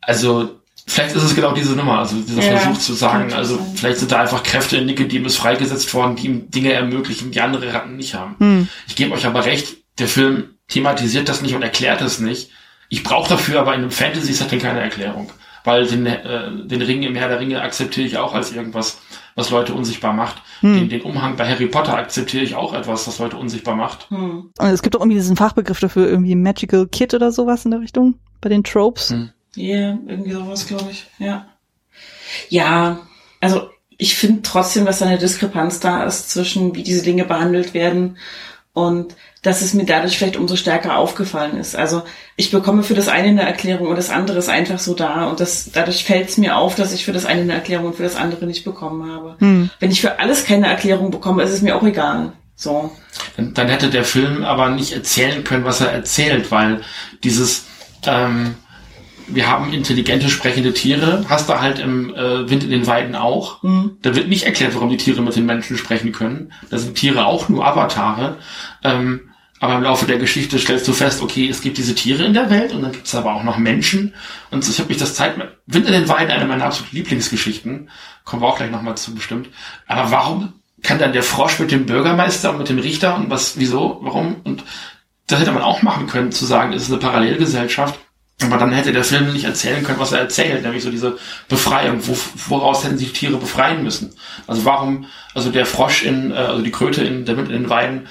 [0.00, 0.57] also
[0.88, 3.76] Vielleicht ist es genau diese Nummer, also dieser ja, Versuch zu sagen, also sein.
[3.76, 7.72] vielleicht sind da einfach Kräfte in Nicodemus freigesetzt worden, die ihm Dinge ermöglichen, die andere
[7.74, 8.36] Ratten nicht haben.
[8.38, 8.68] Hm.
[8.86, 12.50] Ich gebe euch aber recht, der Film thematisiert das nicht und erklärt es nicht.
[12.88, 15.30] Ich brauche dafür aber in einem Fantasy-Setting keine Erklärung,
[15.64, 18.98] weil den, äh, den Ring im Herr der Ringe akzeptiere ich auch als irgendwas,
[19.34, 20.36] was Leute unsichtbar macht.
[20.60, 20.74] Hm.
[20.74, 24.08] Den, den, Umhang bei Harry Potter akzeptiere ich auch etwas, was Leute unsichtbar macht.
[24.08, 24.52] Hm.
[24.58, 27.80] Und es gibt auch irgendwie diesen Fachbegriff dafür, irgendwie Magical Kid oder sowas in der
[27.80, 29.10] Richtung, bei den Tropes.
[29.10, 29.32] Hm.
[29.56, 31.06] Ja, yeah, irgendwie sowas, glaube ich.
[31.18, 31.46] Ja.
[32.48, 33.00] Ja,
[33.40, 37.74] also ich finde trotzdem, dass da eine Diskrepanz da ist zwischen, wie diese Dinge behandelt
[37.74, 38.16] werden
[38.72, 41.74] und dass es mir dadurch vielleicht umso stärker aufgefallen ist.
[41.74, 42.02] Also
[42.36, 45.40] ich bekomme für das eine eine Erklärung und das andere ist einfach so da und
[45.40, 48.02] das, dadurch fällt es mir auf, dass ich für das eine eine Erklärung und für
[48.04, 49.36] das andere nicht bekommen habe.
[49.38, 49.70] Hm.
[49.80, 52.32] Wenn ich für alles keine Erklärung bekomme, ist es mir auch egal.
[52.54, 52.90] So.
[53.36, 56.82] Dann, dann hätte der Film aber nicht erzählen können, was er erzählt, weil
[57.22, 57.64] dieses
[58.06, 58.56] ähm,
[59.28, 63.62] wir haben intelligente sprechende Tiere, hast du halt im äh, Wind in den Weiden auch.
[63.62, 63.98] Mhm.
[64.02, 66.52] Da wird nicht erklärt, warum die Tiere mit den Menschen sprechen können.
[66.70, 68.38] Da sind Tiere auch nur Avatare.
[68.82, 69.20] Ähm,
[69.60, 72.48] aber im Laufe der Geschichte stellst du fest, okay, es gibt diese Tiere in der
[72.48, 74.14] Welt und dann gibt es aber auch noch Menschen.
[74.50, 75.34] Und ich habe mich das Zeit
[75.66, 77.90] Wind in den Weiden, eine meiner absoluten Lieblingsgeschichten,
[78.24, 79.48] kommen wir auch gleich nochmal zu bestimmt.
[79.88, 80.52] Aber warum
[80.82, 84.36] kann dann der Frosch mit dem Bürgermeister und mit dem Richter und was, wieso, warum?
[84.44, 84.62] Und
[85.26, 87.98] das hätte man auch machen können, zu sagen, es ist eine Parallelgesellschaft
[88.40, 91.18] aber dann hätte der Film nicht erzählen können, was er erzählt, nämlich so diese
[91.48, 92.06] Befreiung.
[92.06, 92.16] Wo,
[92.48, 94.14] woraus hätten sich Tiere befreien müssen?
[94.46, 97.70] Also warum, also der Frosch in, äh, also die Kröte in, der mit in den
[97.70, 98.06] Weiden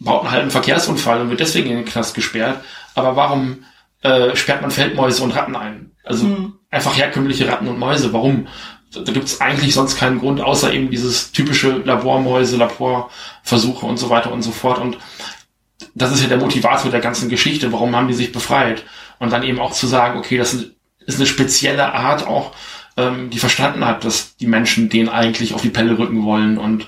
[0.00, 2.60] baut einen halben Verkehrsunfall und wird deswegen in den Knast gesperrt.
[2.94, 3.64] Aber warum
[4.02, 5.92] äh, sperrt man Feldmäuse und Ratten ein?
[6.04, 6.54] Also mhm.
[6.70, 8.12] einfach herkömmliche Ratten und Mäuse.
[8.12, 8.48] Warum?
[8.92, 14.10] Da gibt es eigentlich sonst keinen Grund, außer eben dieses typische Labormäuse, Laborversuche und so
[14.10, 14.78] weiter und so fort.
[14.78, 14.98] Und
[15.94, 17.70] das ist ja der Motivator der ganzen Geschichte.
[17.72, 18.84] Warum haben die sich befreit?
[19.18, 22.52] Und dann eben auch zu sagen, okay, das ist eine spezielle Art auch,
[22.96, 26.86] ähm, die verstanden hat, dass die Menschen den eigentlich auf die Pelle rücken wollen und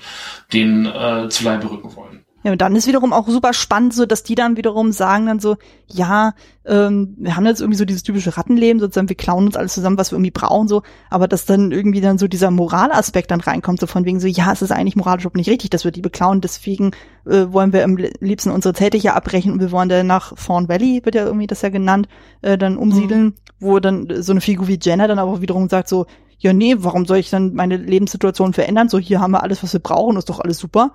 [0.53, 2.20] den äh, zu Leibe rücken wollen.
[2.43, 5.41] Ja, und dann ist wiederum auch super spannend, so dass die dann wiederum sagen dann
[5.41, 6.33] so, ja,
[6.65, 9.99] ähm, wir haben jetzt irgendwie so dieses typische Rattenleben, sozusagen wir klauen uns alles zusammen,
[9.99, 13.81] was wir irgendwie brauchen, so, aber dass dann irgendwie dann so dieser Moralaspekt dann reinkommt,
[13.81, 16.01] so von wegen so, ja, es ist eigentlich moralisch überhaupt nicht richtig, dass wir die
[16.01, 16.93] beklauen, deswegen
[17.27, 21.03] äh, wollen wir am liebsten unsere hier abbrechen und wir wollen dann nach Fawn Valley,
[21.05, 22.09] wird ja irgendwie das ja genannt,
[22.41, 23.35] äh, dann umsiedeln, mhm.
[23.59, 26.07] wo dann so eine Figur wie Jenna dann aber wiederum sagt so,
[26.39, 28.89] ja, nee, warum soll ich dann meine Lebenssituation verändern?
[28.89, 30.93] So, hier haben wir alles, was wir brauchen, ist doch alles super.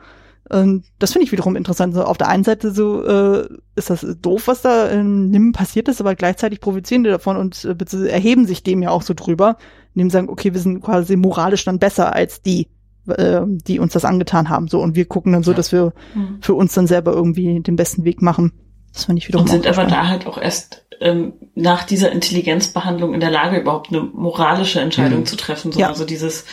[0.49, 1.95] Und das finde ich wiederum interessant.
[1.95, 5.87] So auf der einen Seite so äh, ist das doof, was da in NIM passiert
[5.87, 9.57] ist, aber gleichzeitig profitieren die davon und äh, erheben sich dem ja auch so drüber,
[9.95, 12.67] indem sagen, okay, wir sind quasi moralisch dann besser als die,
[13.07, 14.67] äh, die uns das angetan haben.
[14.67, 16.37] So und wir gucken dann so, dass wir mhm.
[16.41, 18.51] für uns dann selber irgendwie den besten Weg machen.
[18.93, 19.45] Das finde ich wiederum.
[19.45, 23.89] Und sind aber da halt auch erst ähm, nach dieser Intelligenzbehandlung in der Lage, überhaupt
[23.89, 25.25] eine moralische Entscheidung mhm.
[25.25, 25.71] zu treffen.
[25.71, 25.79] So.
[25.79, 25.89] Ja.
[25.89, 26.45] Also dieses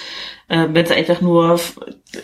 [0.53, 1.59] wenn es einfach nur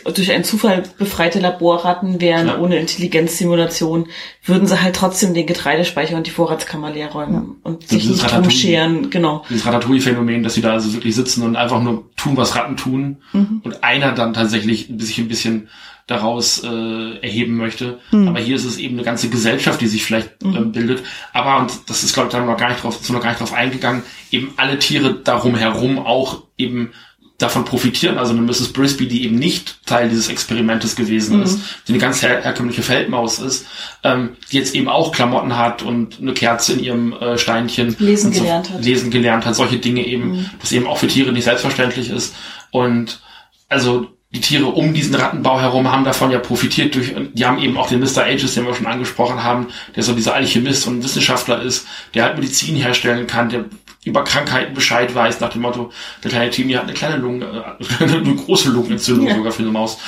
[0.04, 2.58] durch einen Zufall befreite Laborratten wären, ja.
[2.58, 4.08] ohne Intelligenzsimulation,
[4.44, 7.56] würden sie halt trotzdem den Getreidespeicher und die Vorratskammer leer räumen ja.
[7.62, 9.08] und sich nicht drum scheren.
[9.08, 9.44] Genau.
[9.48, 13.22] Dieses Ratatouille-Phänomen, dass sie da also wirklich sitzen und einfach nur tun, was Ratten tun
[13.32, 13.62] mhm.
[13.64, 15.68] und einer dann tatsächlich sich ein bisschen
[16.06, 17.98] daraus äh, erheben möchte.
[18.10, 18.28] Mhm.
[18.28, 20.56] Aber hier ist es eben eine ganze Gesellschaft, die sich vielleicht mhm.
[20.56, 21.02] ähm, bildet.
[21.32, 23.40] Aber, und das ist, glaube ich, da noch gar nicht drauf, ist noch gar nicht
[23.40, 26.92] drauf eingegangen, eben alle Tiere darum herum auch eben
[27.38, 28.18] davon profitieren.
[28.18, 28.72] Also eine Mrs.
[28.72, 31.44] Brisby, die eben nicht Teil dieses Experimentes gewesen mhm.
[31.44, 33.66] ist, die eine ganz her herkömmliche Feldmaus ist,
[34.02, 38.32] ähm, die jetzt eben auch Klamotten hat und eine Kerze in ihrem äh, Steinchen lesen
[38.32, 38.84] so, gelernt hat.
[38.84, 40.50] Lesen gelernt hat, solche Dinge eben, mhm.
[40.60, 42.34] das eben auch für Tiere nicht selbstverständlich ist.
[42.72, 43.20] Und
[43.68, 47.78] also die Tiere um diesen Rattenbau herum haben davon ja profitiert durch, die haben eben
[47.78, 48.24] auch den Mr.
[48.24, 52.36] Ages, den wir schon angesprochen haben, der so dieser Alchemist und Wissenschaftler ist, der halt
[52.36, 53.64] Medizin herstellen kann, der
[54.08, 55.92] über Krankheiten Bescheid weiß, nach dem Motto,
[56.22, 59.36] der kleine Timmy hat eine kleine Lungen, äh, eine große Lungenentzündung ja.
[59.36, 59.98] sogar für eine Maus.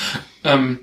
[0.44, 0.80] Ähm,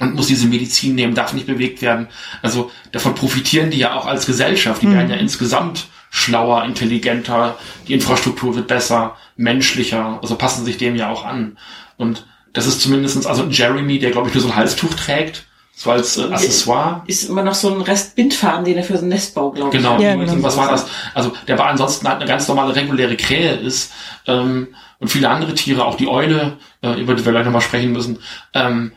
[0.00, 2.08] und muss diese Medizin nehmen, darf nicht bewegt werden.
[2.42, 4.82] Also davon profitieren die ja auch als Gesellschaft.
[4.82, 4.94] Die mhm.
[4.94, 11.10] werden ja insgesamt schlauer, intelligenter, die Infrastruktur wird besser, menschlicher, also passen sich dem ja
[11.10, 11.58] auch an.
[11.96, 15.90] Und das ist zumindestens also Jeremy, der glaube ich nur so ein Halstuch trägt, so
[15.90, 17.02] als äh, Accessoire.
[17.06, 19.82] Ist immer noch so ein Rest Bindfaden, den er für so einen Nestbau, glaube ich.
[19.82, 20.00] Genau.
[20.00, 20.42] Ja, genau.
[20.42, 20.86] was war das?
[21.14, 23.92] Also der war ansonsten halt eine ganz normale reguläre Krähe ist
[24.26, 24.68] ähm,
[25.00, 28.18] und viele andere Tiere, auch die Eule, äh, über die wir gleich nochmal sprechen müssen.
[28.52, 28.92] Ähm,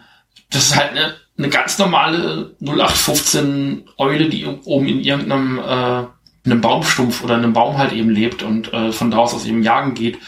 [0.51, 6.05] das ist halt eine, eine ganz normale 0815 Eule, die oben in irgendeinem äh,
[6.45, 9.63] einem Baumstumpf oder einem Baum halt eben lebt und äh, von da aus aus eben
[9.63, 10.19] jagen geht.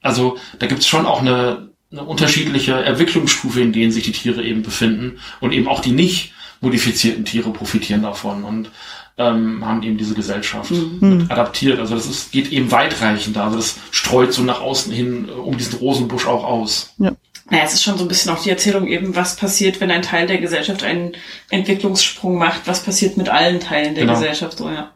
[0.00, 4.62] Also da gibt's schon auch eine eine unterschiedliche Entwicklungsstufe, in denen sich die Tiere eben
[4.62, 8.70] befinden und eben auch die nicht modifizierten Tiere profitieren davon und
[9.18, 11.26] ähm, haben eben diese Gesellschaft mhm.
[11.28, 11.78] adaptiert.
[11.78, 13.44] Also das ist, geht eben weitreichender.
[13.44, 16.94] Also das streut so nach außen hin äh, um diesen Rosenbusch auch aus.
[16.98, 17.12] Ja.
[17.48, 20.02] Naja, es ist schon so ein bisschen auch die Erzählung eben, was passiert, wenn ein
[20.02, 21.12] Teil der Gesellschaft einen
[21.50, 24.18] Entwicklungssprung macht, was passiert mit allen Teilen der genau.
[24.18, 24.90] Gesellschaft, so ja.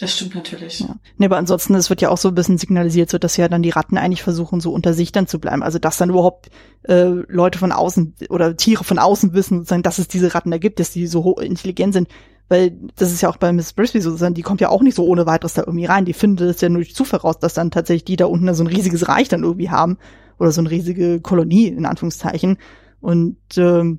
[0.00, 0.80] Das stimmt natürlich.
[0.80, 0.96] Ja.
[1.18, 3.62] Nee, aber ansonsten, es wird ja auch so ein bisschen signalisiert, so dass ja dann
[3.62, 5.62] die Ratten eigentlich versuchen, so unter sich dann zu bleiben.
[5.62, 6.48] Also dass dann überhaupt
[6.84, 10.56] äh, Leute von außen oder Tiere von außen wissen, sozusagen, dass es diese Ratten da
[10.56, 12.08] gibt, dass die so intelligent sind.
[12.48, 15.04] Weil das ist ja auch bei Miss Brisby so, die kommt ja auch nicht so
[15.04, 16.06] ohne weiteres da irgendwie rein.
[16.06, 18.64] Die findet es ja nur durch Zufall raus, dass dann tatsächlich die da unten so
[18.64, 19.98] ein riesiges Reich dann irgendwie haben.
[20.38, 22.56] Oder so eine riesige Kolonie, in Anführungszeichen.
[23.00, 23.98] Und ähm,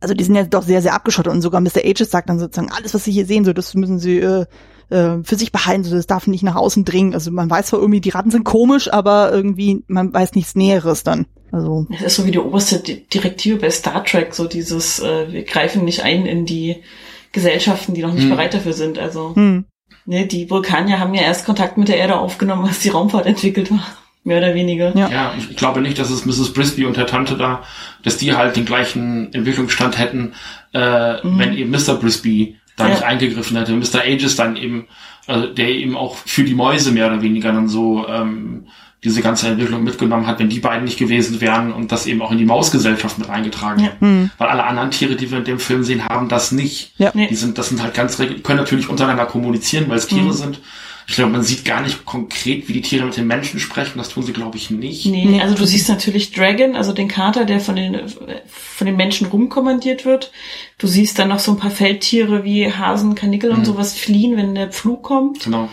[0.00, 1.84] also die sind ja doch sehr, sehr abgeschottet und sogar Mr.
[1.84, 4.46] Ages sagt dann sozusagen, alles, was sie hier sehen, so das müssen sie äh,
[4.92, 7.14] äh, für sich behalten, so das darf nicht nach außen dringen.
[7.14, 11.02] Also man weiß zwar irgendwie, die Ratten sind komisch, aber irgendwie, man weiß nichts Näheres
[11.02, 11.26] dann.
[11.50, 11.86] Also.
[11.90, 15.84] Das ist so wie die oberste Direktive bei Star Trek, so dieses, äh, wir greifen
[15.84, 16.76] nicht ein in die
[17.32, 18.30] Gesellschaften, die noch nicht hm.
[18.30, 18.98] bereit dafür sind.
[18.98, 19.64] Also hm.
[20.06, 23.70] ne, die Vulkanier haben ja erst Kontakt mit der Erde aufgenommen, als die Raumfahrt entwickelt
[23.70, 23.86] war.
[24.24, 24.96] Mehr oder weniger.
[24.96, 25.08] Ja.
[25.08, 26.52] ja, ich glaube nicht, dass es Mrs.
[26.52, 27.64] Brisby und Herr Tante da,
[28.04, 30.34] dass die halt den gleichen Entwicklungsstand hätten,
[30.72, 31.38] äh, mhm.
[31.38, 31.96] wenn eben Mr.
[31.96, 32.90] Brisby da ja.
[32.90, 33.72] nicht eingegriffen hätte.
[33.72, 34.02] Mr.
[34.02, 34.86] Aegis dann eben,
[35.26, 38.66] also der eben auch für die Mäuse mehr oder weniger dann so ähm,
[39.04, 42.30] diese ganze Entwicklung mitgenommen hat, wenn die beiden nicht gewesen wären und das eben auch
[42.30, 43.90] in die Mausgesellschaft mit reingetragen ja.
[43.98, 44.30] Hm.
[44.38, 46.92] Weil alle anderen Tiere, die wir in dem Film sehen, haben das nicht.
[46.98, 47.10] Ja.
[47.10, 50.32] Die sind, das sind halt ganz, können natürlich untereinander kommunizieren, weil es Tiere hm.
[50.32, 50.60] sind.
[51.06, 53.98] Ich glaube, man sieht gar nicht konkret, wie die Tiere mit den Menschen sprechen.
[53.98, 55.06] Das tun sie, glaube ich, nicht.
[55.06, 59.26] Nee, also du siehst natürlich Dragon, also den Kater, der von den, von den Menschen
[59.26, 60.32] rumkommandiert wird.
[60.78, 63.58] Du siehst dann noch so ein paar Feldtiere wie Hasen, Kanickel mhm.
[63.58, 65.44] und sowas fliehen, wenn der Pflug kommt.
[65.44, 65.68] Genau.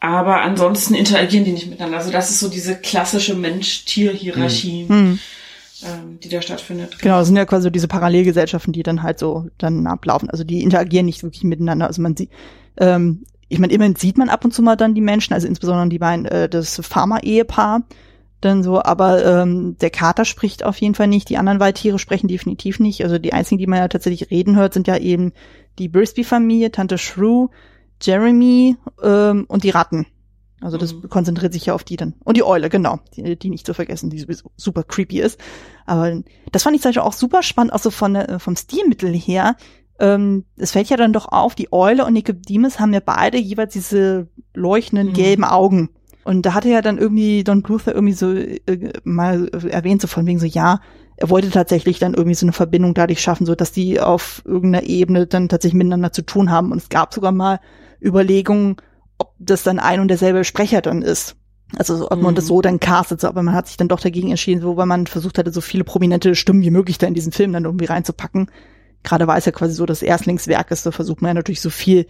[0.00, 1.98] Aber ansonsten interagieren die nicht miteinander.
[1.98, 4.86] Also das ist so diese klassische Mensch-Tier-Hierarchie.
[4.88, 4.96] Mhm.
[4.96, 5.18] mhm.
[5.84, 7.00] Ähm, die da stattfindet.
[7.00, 10.30] Genau, das sind ja quasi so diese Parallelgesellschaften, die dann halt so dann ablaufen.
[10.30, 11.88] Also die interagieren nicht wirklich miteinander.
[11.88, 12.30] Also man sieht,
[12.76, 15.88] ähm, ich meine, immerhin sieht man ab und zu mal dann die Menschen, also insbesondere
[15.90, 17.82] die beiden, äh, das Pharma-Ehepaar,
[18.40, 22.28] dann so, aber ähm, der Kater spricht auf jeden Fall nicht, die anderen Waldtiere sprechen
[22.28, 23.04] definitiv nicht.
[23.04, 25.32] Also die einzigen, die man ja tatsächlich reden hört, sind ja eben
[25.78, 27.48] die Brisby-Familie, Tante Shrew,
[28.00, 30.06] Jeremy ähm, und die Ratten.
[30.62, 31.08] Also das mhm.
[31.10, 32.14] konzentriert sich ja auf die dann.
[32.24, 35.38] Und die Eule, genau, die, die nicht zu vergessen, die sowieso super creepy ist.
[35.84, 39.12] Aber das fand ich zum Beispiel auch super spannend, auch so von, äh, vom Stilmittel
[39.14, 39.56] her.
[40.02, 43.72] Ähm, es fällt ja dann doch auf, die Eule und Nicodemus haben ja beide jeweils
[43.72, 45.12] diese leuchtenden mhm.
[45.12, 45.90] gelben Augen.
[46.24, 50.26] Und da hatte ja dann irgendwie Don Bluth irgendwie so äh, mal erwähnt, so von
[50.26, 50.80] wegen so, ja,
[51.16, 54.84] er wollte tatsächlich dann irgendwie so eine Verbindung dadurch schaffen, so dass die auf irgendeiner
[54.84, 56.72] Ebene dann tatsächlich miteinander zu tun haben.
[56.72, 57.60] Und es gab sogar mal
[58.02, 58.76] Überlegungen,
[59.18, 61.36] ob das dann ein und derselbe Sprecher dann ist.
[61.76, 62.36] Also ob man mhm.
[62.36, 64.86] das so dann castet, so, aber man hat sich dann doch dagegen entschieden, so weil
[64.86, 67.84] man versucht hatte, so viele prominente Stimmen wie möglich da in diesen Film dann irgendwie
[67.84, 68.50] reinzupacken.
[69.02, 71.70] Gerade weil es ja quasi so das Erstlingswerk ist, da versucht man ja natürlich so
[71.70, 72.06] viel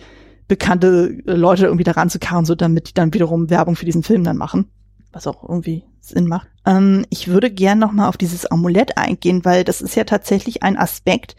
[0.49, 4.37] bekannte Leute irgendwie da ranzukarren, so damit die dann wiederum Werbung für diesen Film dann
[4.37, 4.71] machen.
[5.13, 6.49] Was auch irgendwie Sinn macht.
[6.67, 10.63] Ähm, ich würde gern noch mal auf dieses Amulett eingehen, weil das ist ja tatsächlich
[10.63, 11.37] ein Aspekt,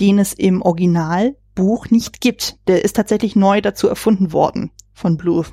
[0.00, 2.58] den es im Originalbuch nicht gibt.
[2.66, 5.52] Der ist tatsächlich neu dazu erfunden worden von Bluth.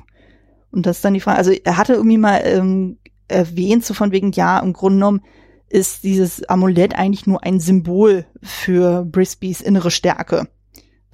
[0.70, 2.98] Und das ist dann die Frage, also er hatte irgendwie mal ähm,
[3.28, 5.22] erwähnt, so von wegen, ja, im Grunde genommen
[5.74, 10.48] ist dieses Amulett eigentlich nur ein Symbol für Brisbys innere Stärke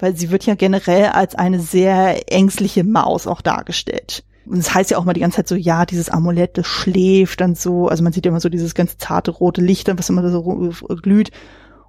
[0.01, 4.23] weil sie wird ja generell als eine sehr ängstliche Maus auch dargestellt.
[4.45, 6.65] Und es das heißt ja auch mal die ganze Zeit so, ja, dieses Amulett, das
[6.65, 10.09] schläft dann so, also man sieht ja immer so dieses ganz zarte rote Licht, was
[10.09, 10.41] immer so
[11.01, 11.29] glüht.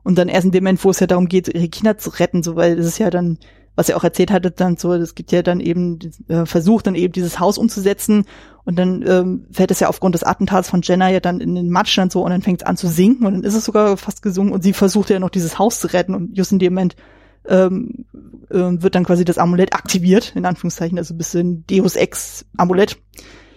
[0.05, 2.43] Und dann erst in dem Moment, wo es ja darum geht, ihre Kinder zu retten,
[2.43, 3.39] so, weil das ist ja dann,
[3.75, 5.99] was ihr auch erzählt hattet, dann so, es gibt ja dann eben
[6.29, 8.25] äh, Versuch, dann eben dieses Haus umzusetzen
[8.65, 11.71] und dann ähm, fällt es ja aufgrund des Attentats von Jenna ja dann in den
[11.71, 13.97] Matsch dann so und dann fängt es an zu sinken und dann ist es sogar
[13.97, 16.75] fast gesungen und sie versucht ja noch dieses Haus zu retten und just in dem
[16.75, 16.97] Moment
[17.49, 18.05] ähm,
[18.51, 22.99] äh, wird dann quasi das Amulett aktiviert, in Anführungszeichen, also ein bisschen Deus Ex Amulett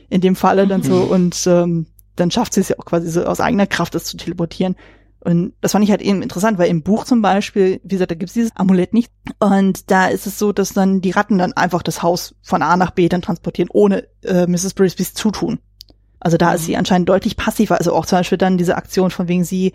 [0.10, 1.12] in dem Falle dann so mhm.
[1.12, 1.86] und ähm,
[2.16, 4.76] dann schafft sie es ja auch quasi so aus eigener Kraft, das zu teleportieren.
[5.26, 8.16] Und das fand ich halt eben interessant, weil im Buch zum Beispiel, wie gesagt, da
[8.16, 9.12] gibt's dieses Amulett nicht.
[9.40, 12.78] Und da ist es so, dass dann die Ratten dann einfach das Haus von A
[12.78, 14.76] nach B dann transportieren, ohne äh, Mrs.
[14.76, 15.58] Brisbys Zutun.
[16.20, 16.56] Also da mhm.
[16.56, 17.80] ist sie anscheinend deutlich passiver.
[17.80, 19.74] Also auch zum Beispiel dann diese Aktion von wegen sie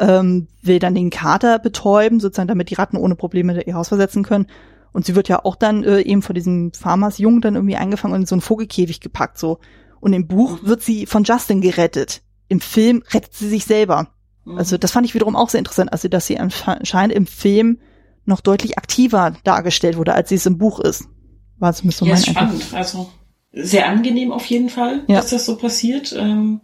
[0.00, 4.24] ähm, will dann den Kater betäuben, sozusagen, damit die Ratten ohne Probleme ihr Haus versetzen
[4.24, 4.46] können.
[4.92, 8.16] Und sie wird ja auch dann äh, eben von diesem Farmers Jungen dann irgendwie eingefangen
[8.16, 9.60] und in so einen Vogelkäfig gepackt, so.
[10.00, 10.66] Und im Buch mhm.
[10.66, 12.22] wird sie von Justin gerettet.
[12.48, 14.08] Im Film rettet sie sich selber.
[14.48, 14.58] Mhm.
[14.58, 17.78] Also das fand ich wiederum auch sehr interessant, also dass sie anscheinend im Film
[18.24, 21.04] noch deutlich aktiver dargestellt wurde, als sie es im Buch ist.
[21.58, 22.62] War zumindest so ja, mein spannend.
[22.62, 22.74] Eindruck.
[22.74, 23.10] Also
[23.52, 25.16] sehr angenehm auf jeden Fall, ja.
[25.16, 26.14] dass das so passiert.
[26.16, 26.60] Ähm,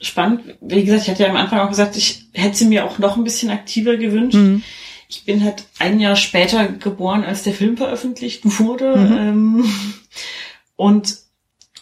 [0.00, 0.56] spannend.
[0.60, 3.16] Wie gesagt, ich hatte ja am Anfang auch gesagt, ich hätte sie mir auch noch
[3.16, 4.36] ein bisschen aktiver gewünscht.
[4.36, 4.62] Mhm.
[5.08, 8.96] Ich bin halt ein Jahr später geboren, als der Film veröffentlicht wurde.
[8.96, 9.16] Mhm.
[9.16, 9.64] Ähm,
[10.76, 11.18] und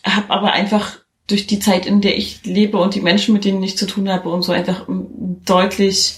[0.05, 3.63] habe aber einfach durch die Zeit, in der ich lebe und die Menschen, mit denen
[3.63, 6.17] ich zu tun habe und so einfach einen deutlich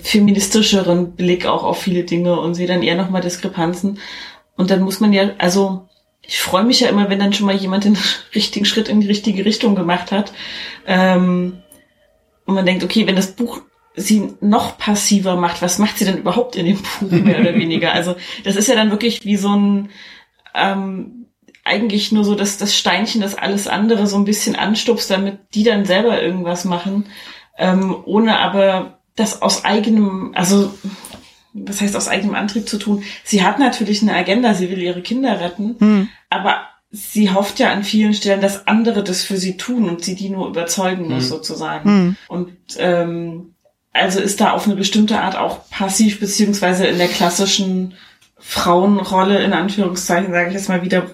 [0.00, 3.98] feministischeren Blick auch auf viele Dinge und sehe dann eher nochmal Diskrepanzen.
[4.56, 5.88] Und dann muss man ja, also
[6.22, 7.96] ich freue mich ja immer, wenn dann schon mal jemand den
[8.34, 10.32] richtigen Schritt in die richtige Richtung gemacht hat.
[10.86, 11.62] Ähm,
[12.44, 13.60] und man denkt, okay, wenn das Buch
[13.94, 17.92] sie noch passiver macht, was macht sie denn überhaupt in dem Buch mehr oder weniger?
[17.92, 19.90] Also das ist ja dann wirklich wie so ein
[20.54, 21.27] ähm,
[21.68, 25.62] eigentlich nur so dass das Steinchen, das alles andere so ein bisschen anstupst, damit die
[25.62, 27.06] dann selber irgendwas machen,
[27.56, 30.74] ähm, ohne aber das aus eigenem, also
[31.52, 33.02] was heißt aus eigenem Antrieb zu tun.
[33.24, 36.08] Sie hat natürlich eine Agenda, sie will ihre Kinder retten, hm.
[36.30, 36.60] aber
[36.90, 40.30] sie hofft ja an vielen Stellen, dass andere das für sie tun und sie die
[40.30, 41.28] nur überzeugen muss, hm.
[41.28, 41.88] sozusagen.
[41.88, 42.16] Hm.
[42.28, 43.54] Und ähm,
[43.92, 47.94] also ist da auf eine bestimmte Art auch passiv, beziehungsweise in der klassischen
[48.38, 51.06] Frauenrolle, in Anführungszeichen, sage ich jetzt mal wieder,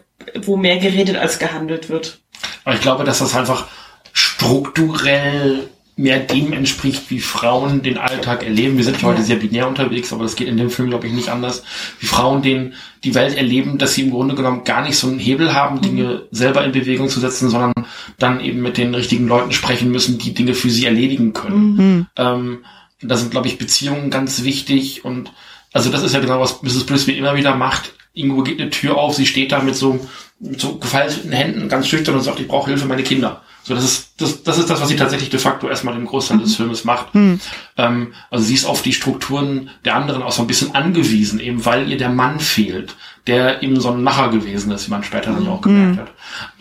[0.43, 2.19] wo mehr geredet als gehandelt wird.
[2.65, 3.67] Aber ich glaube, dass das einfach
[4.13, 8.77] strukturell mehr dem entspricht, wie Frauen den Alltag erleben.
[8.77, 11.13] Wir sind ja heute sehr binär unterwegs, aber das geht in dem Film, glaube ich,
[11.13, 11.63] nicht anders.
[12.01, 15.21] Wie Frauen den, die Welt erleben, dass sie im Grunde genommen gar nicht so einen
[15.21, 16.21] Hebel haben, Dinge mhm.
[16.33, 17.73] selber in Bewegung zu setzen, sondern
[18.19, 21.77] dann eben mit den richtigen Leuten sprechen müssen, die Dinge für sie erledigen können.
[21.77, 22.07] Mhm.
[22.17, 22.65] Ähm,
[23.01, 25.31] da sind, glaube ich, Beziehungen ganz wichtig und
[25.73, 26.87] also das ist ja genau, was Mrs.
[26.87, 27.95] Brisby immer wieder macht.
[28.15, 30.09] Irgendwo geht eine Tür auf, sie steht da mit so,
[30.41, 33.43] mit so gefalteten Händen ganz schüchtern und sagt, ich brauche Hilfe, meine Kinder.
[33.65, 36.39] So, das ist, das, das ist das, was sie tatsächlich de facto erstmal den Großteil
[36.39, 36.55] des mhm.
[36.55, 37.15] Filmes macht.
[37.15, 37.41] Mhm.
[37.77, 41.65] Ähm, also sie ist auf die Strukturen der anderen auch so ein bisschen angewiesen, eben
[41.65, 42.95] weil ihr der Mann fehlt,
[43.27, 46.01] der eben so ein Macher gewesen ist, wie man später dann auch gemerkt mhm.
[46.01, 46.11] hat.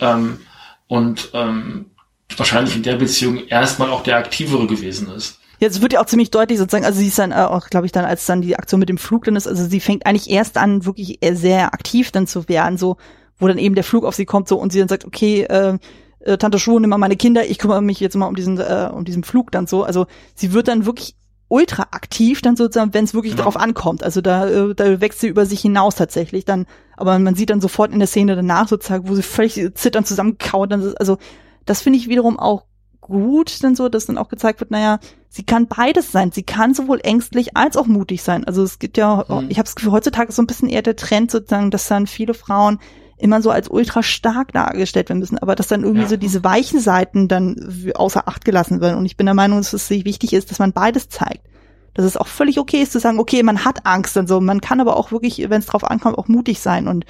[0.00, 0.40] Ähm,
[0.88, 1.86] und ähm,
[2.36, 5.40] wahrscheinlich in der Beziehung erstmal auch der aktivere gewesen ist.
[5.58, 7.92] Jetzt wird ja auch ziemlich deutlich sozusagen, also sie ist dann äh, auch, glaube ich,
[7.92, 10.58] dann, als dann die Aktion mit dem Flug dann ist, also sie fängt eigentlich erst
[10.58, 12.96] an, wirklich sehr aktiv dann zu werden, so
[13.38, 15.78] wo dann eben der Flug auf sie kommt so und sie dann sagt, okay, äh,
[16.20, 18.90] äh, Tante Schuh, nimm mal meine Kinder, ich kümmere mich jetzt mal um diesen, äh,
[18.92, 19.84] um diesen Flug dann so.
[19.84, 21.16] Also sie wird dann wirklich
[21.48, 23.42] ultra aktiv dann sozusagen, wenn es wirklich Genau.
[23.42, 24.02] darauf ankommt.
[24.02, 26.66] Also da, äh, da wächst sie über sich hinaus tatsächlich dann.
[26.96, 30.72] Aber man sieht dann sofort in der Szene danach sozusagen, wo sie völlig zitternd zusammenkauert.
[30.72, 31.18] Dann also
[31.66, 32.64] das finde ich wiederum auch
[33.04, 34.98] gut, dann so, dass dann auch gezeigt wird, naja,
[35.28, 36.32] sie kann beides sein.
[36.32, 38.44] Sie kann sowohl ängstlich als auch mutig sein.
[38.44, 39.46] Also es gibt ja, Mhm.
[39.50, 42.06] ich habe das Gefühl, heutzutage ist so ein bisschen eher der Trend sozusagen, dass dann
[42.06, 42.78] viele Frauen
[43.18, 46.08] immer so als ultra stark dargestellt werden müssen, aber dass dann irgendwie Ja.
[46.08, 48.98] so diese weichen Seiten dann außer Acht gelassen werden.
[48.98, 51.42] Und ich bin der Meinung, dass es sich wichtig ist, dass man beides zeigt.
[51.94, 54.40] Dass es auch völlig okay ist zu sagen, okay, man hat Angst und so.
[54.40, 56.88] Man kann aber auch wirklich, wenn es drauf ankommt, auch mutig sein.
[56.88, 57.04] Und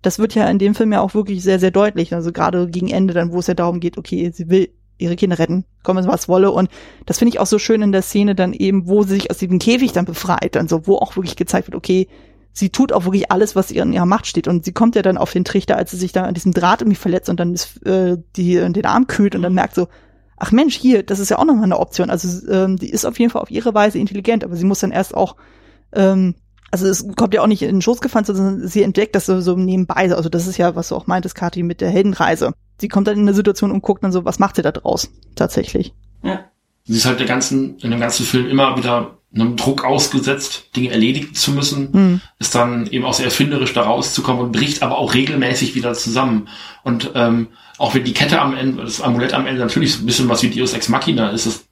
[0.00, 2.14] das wird ja in dem Film ja auch wirklich sehr, sehr deutlich.
[2.14, 4.68] Also gerade gegen Ende dann, wo es ja darum geht, okay, sie will
[4.98, 6.50] ihre Kinder retten, komme es was wolle.
[6.50, 6.68] Und
[7.06, 9.38] das finde ich auch so schön in der Szene dann eben, wo sie sich aus
[9.38, 12.08] diesem Käfig dann befreit, dann so, wo auch wirklich gezeigt wird, okay,
[12.52, 14.48] sie tut auch wirklich alles, was ihr in ihrer Macht steht.
[14.48, 16.82] Und sie kommt ja dann auf den Trichter, als sie sich da an diesem Draht
[16.82, 19.88] irgendwie verletzt und dann ist, äh, die den Arm kühlt und dann merkt so,
[20.36, 22.10] ach Mensch, hier, das ist ja auch nochmal eine Option.
[22.10, 24.90] Also ähm, die ist auf jeden Fall auf ihre Weise intelligent, aber sie muss dann
[24.90, 25.36] erst auch,
[25.92, 26.34] ähm,
[26.70, 29.40] also es kommt ja auch nicht in den Schoß gefallen, sondern sie entdeckt das so,
[29.40, 30.12] so nebenbei.
[30.14, 32.52] Also das ist ja, was du auch meintest, Kathi, mit der Heldenreise.
[32.80, 35.10] Sie kommt dann in eine Situation und guckt dann so, was macht sie da draus
[35.34, 35.92] tatsächlich.
[36.22, 36.44] Ja.
[36.84, 40.90] Sie ist halt der ganzen, in dem ganzen Film immer wieder einem Druck ausgesetzt, Dinge
[40.90, 42.20] erledigen zu müssen, Hm.
[42.38, 46.48] ist dann eben auch sehr erfinderisch da rauszukommen und bricht aber auch regelmäßig wieder zusammen.
[46.82, 50.06] Und ähm, auch wenn die Kette am Ende, das Amulett am Ende natürlich so ein
[50.06, 51.64] bisschen was wie Deus Ex Machina ist, das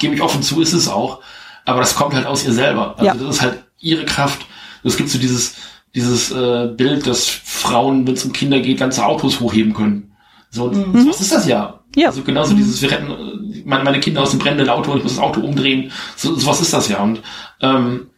[0.00, 1.20] gebe ich offen zu, ist es auch,
[1.64, 2.94] aber das kommt halt aus ihr selber.
[2.98, 3.14] Also Ja.
[3.14, 4.44] das ist halt ihre Kraft.
[4.82, 5.54] Es gibt so dieses,
[5.94, 10.12] dieses äh, Bild, dass Frauen, wenn es um Kinder geht, ganze Autos hochheben können.
[10.56, 11.08] So, Mhm.
[11.08, 11.80] was ist das ja?
[11.94, 12.08] Ja.
[12.08, 15.14] Also genauso dieses, wir retten meine, meine Kinder aus dem brennenden Auto und ich muss
[15.16, 15.92] das Auto umdrehen.
[16.16, 17.02] So, so was ist das ja.
[17.02, 17.20] Und
[17.60, 18.08] ähm,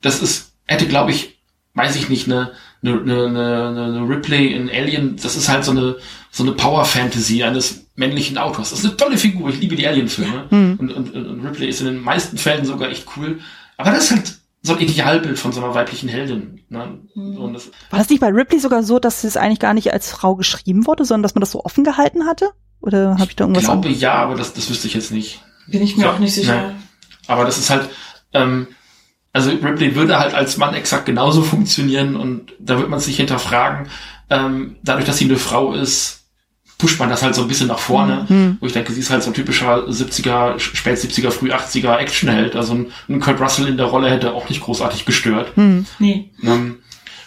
[0.00, 1.38] das ist, hätte, glaube ich,
[1.74, 5.70] weiß ich nicht, eine, eine, eine, eine, eine Ripley in Alien, das ist halt so
[5.72, 5.96] eine,
[6.30, 8.70] so eine Power-Fantasy eines männlichen Autors.
[8.70, 10.44] Das ist eine tolle Figur, ich liebe die Alien-Filme.
[10.50, 10.76] Mhm.
[10.78, 13.40] Und, und, und Ripley ist in den meisten Fällen sogar echt cool.
[13.76, 16.60] Aber das ist halt so ein Idealbild von so einer weiblichen Heldin.
[16.68, 16.98] Ne?
[17.14, 17.36] Mhm.
[17.36, 20.10] Und das, War das nicht bei Ripley sogar so, dass es eigentlich gar nicht als
[20.10, 22.50] Frau geschrieben wurde, sondern dass man das so offen gehalten hatte?
[22.80, 23.94] Oder habe ich da ich irgendwas glaube an?
[23.94, 25.40] ja, aber das, das wüsste ich jetzt nicht.
[25.68, 26.54] Bin ich mir Ja, auch nicht sicher.
[26.54, 26.72] ja.
[27.26, 27.88] Aber das ist halt,
[28.32, 28.68] ähm,
[29.32, 33.88] also Ripley würde halt als Mann exakt genauso funktionieren und da wird man sich hinterfragen,
[34.30, 36.17] ähm, dadurch, dass sie eine Frau ist,
[36.78, 38.56] pusht man das halt so ein bisschen nach vorne, Hm.
[38.60, 42.54] wo ich denke, sie ist halt so ein typischer 70er, spät 70er, früh 80er Actionheld,
[42.54, 45.56] also ein, ein Kurt Russell in der Rolle hätte auch nicht großartig gestört.
[45.56, 45.86] Hm.
[45.98, 46.30] Nee.
[46.42, 46.78] Ähm,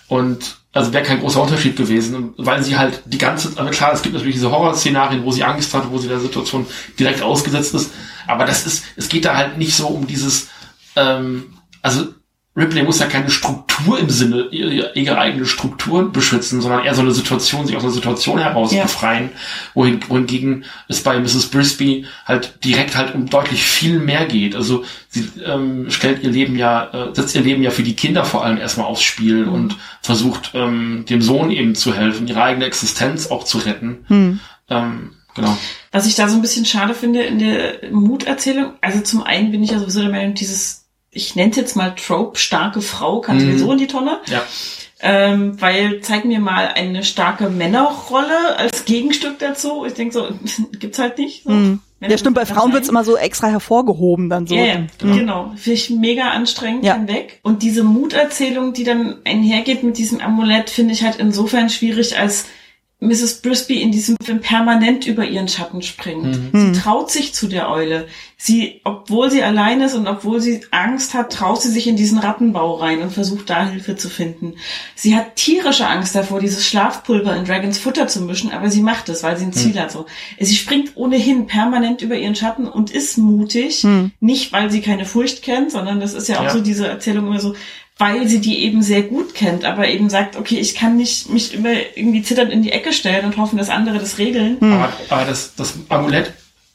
[0.07, 4.01] und also wäre kein großer Unterschied gewesen, weil sie halt die ganze, also klar, es
[4.01, 6.65] gibt natürlich diese Horrorszenarien, wo sie Angst hat, wo sie der Situation
[6.97, 7.91] direkt ausgesetzt ist,
[8.27, 10.47] aber das ist, es geht da halt nicht so um dieses,
[10.95, 12.07] ähm, also
[12.53, 17.01] Ripley muss ja keine Struktur im Sinne, ihre, ihre eigene Struktur beschützen, sondern eher so
[17.01, 18.83] eine Situation, sich aus einer Situation heraus Ja.
[18.83, 19.29] befreien,
[19.73, 21.47] wohin, wohingegen es bei Mrs.
[21.47, 24.57] Brisby halt direkt halt um deutlich viel mehr geht.
[24.57, 28.25] Also sie ähm, stellt ihr Leben ja, äh, setzt ihr Leben ja für die Kinder
[28.25, 32.65] vor allem erstmal aufs Spiel und versucht ähm, dem Sohn eben zu helfen, ihre eigene
[32.65, 34.03] Existenz auch zu retten.
[34.07, 34.39] Hm.
[34.69, 35.57] Ähm, genau.
[35.93, 39.63] Was ich da so ein bisschen schade finde in der Muterzählung, also zum einen bin
[39.63, 40.80] ich ja sowieso der Meinung, dieses,
[41.11, 43.41] ich nenne es jetzt mal Trope, starke Frau, kann Mhm.
[43.41, 44.19] sowieso in die Tonne.
[44.27, 44.43] Ja.
[45.03, 49.83] Ähm, weil zeig mir mal eine starke Männerrolle als Gegenstück dazu.
[49.85, 50.27] Ich denke so,
[50.79, 51.43] gibt's halt nicht.
[51.43, 51.49] So.
[51.49, 51.79] Hm.
[51.99, 54.55] Männer Ja, stimmt, bei Frauen wird's immer so extra hervorgehoben dann so.
[54.55, 54.87] Ja, ja, Hm.
[55.17, 55.51] genau.
[55.55, 56.95] Finde ich mega anstrengend Ja.
[56.95, 57.39] hinweg.
[57.43, 62.45] Und diese Muterzählung, die dann einhergeht mit diesem Amulett, finde ich halt insofern schwierig, als
[62.99, 63.41] Mrs.
[63.41, 66.35] Brisby in diesem Film permanent über ihren Schatten springt.
[66.53, 66.73] Hm.
[66.75, 68.07] Sie traut sich zu der Eule.
[68.43, 72.17] Sie, obwohl sie allein ist und obwohl sie Angst hat, traut sie sich in diesen
[72.17, 74.55] Rattenbau rein und versucht da Hilfe zu finden.
[74.95, 79.09] Sie hat tierische Angst davor, dieses Schlafpulver in Dragons Futter zu mischen, aber sie macht
[79.09, 79.91] es, weil sie ein Ziel hat.
[79.91, 80.07] So.
[80.39, 83.83] Sie springt ohnehin permanent über ihren Schatten und ist mutig.
[83.83, 84.09] Hm.
[84.19, 86.49] Nicht, weil sie keine Furcht kennt, sondern das ist ja auch Ja.
[86.49, 87.53] so diese Erzählung immer so,
[87.99, 91.53] weil sie die eben sehr gut kennt, aber eben sagt, okay, ich kann nicht mich
[91.53, 94.57] immer irgendwie zitternd in die Ecke stellen und hoffen, dass andere das regeln.
[94.61, 96.33] Aber, aber das, das Amulett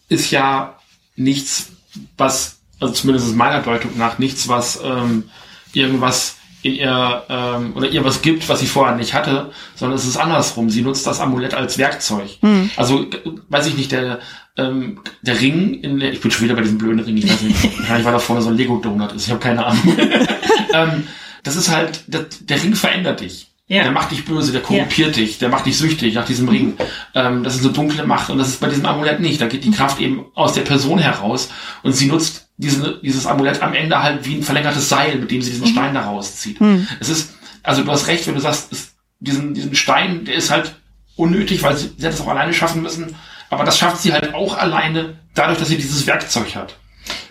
[0.09, 0.76] ist ja
[1.17, 1.73] nichts,
[2.17, 5.25] was, also zumindest meiner Deutung nach, nichts, was ähm,
[5.73, 10.07] irgendwas in ihr ähm, oder ihr was gibt, was sie vorher nicht hatte, sondern es
[10.07, 10.69] ist andersrum.
[10.71, 12.39] Sie nutzt das Amulett als Werkzeug.
[12.41, 12.71] Hm.
[12.77, 13.07] Also
[13.49, 14.21] weiß ich nicht, der
[14.57, 17.43] ähm, der Ring in der, ich bin schon wieder bei diesem blöden Ring, ich weiß
[17.43, 19.97] nicht, wahrscheinlich weil da vorne so ein Lego Donut ist, ich habe keine Ahnung.
[20.73, 21.07] ähm,
[21.43, 23.49] das ist halt, der, der Ring verändert dich.
[23.69, 23.83] Ja.
[23.83, 26.77] Der macht dich böse, der korrumpiert dich, der macht dich süchtig nach diesem Ring.
[27.15, 29.41] Ähm, das ist eine dunkle Macht und das ist bei diesem Amulett nicht.
[29.41, 31.51] Da geht die Kraft eben aus der Person heraus
[31.83, 35.43] und sie nutzt diese, dieses Amulett am Ende halt wie ein verlängertes Seil, mit dem
[35.43, 36.61] sie diesen Stein da rauszieht.
[36.61, 36.87] Hm.
[37.01, 37.35] Es ist,
[37.65, 40.77] also du hast recht, wenn du sagst, es, diesen, diesen Stein, der ist halt
[41.17, 43.17] unnötig, weil sie, sie hat es auch alleine schaffen müssen.
[43.51, 46.77] Aber das schafft sie halt auch alleine, dadurch, dass sie dieses Werkzeug hat.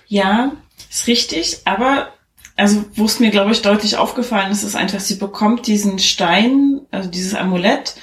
[0.08, 0.52] Ja,
[0.90, 2.10] ist richtig, aber
[2.56, 6.82] also wo es mir, glaube ich, deutlich aufgefallen ist, ist einfach, sie bekommt diesen Stein,
[6.92, 7.96] also dieses Amulett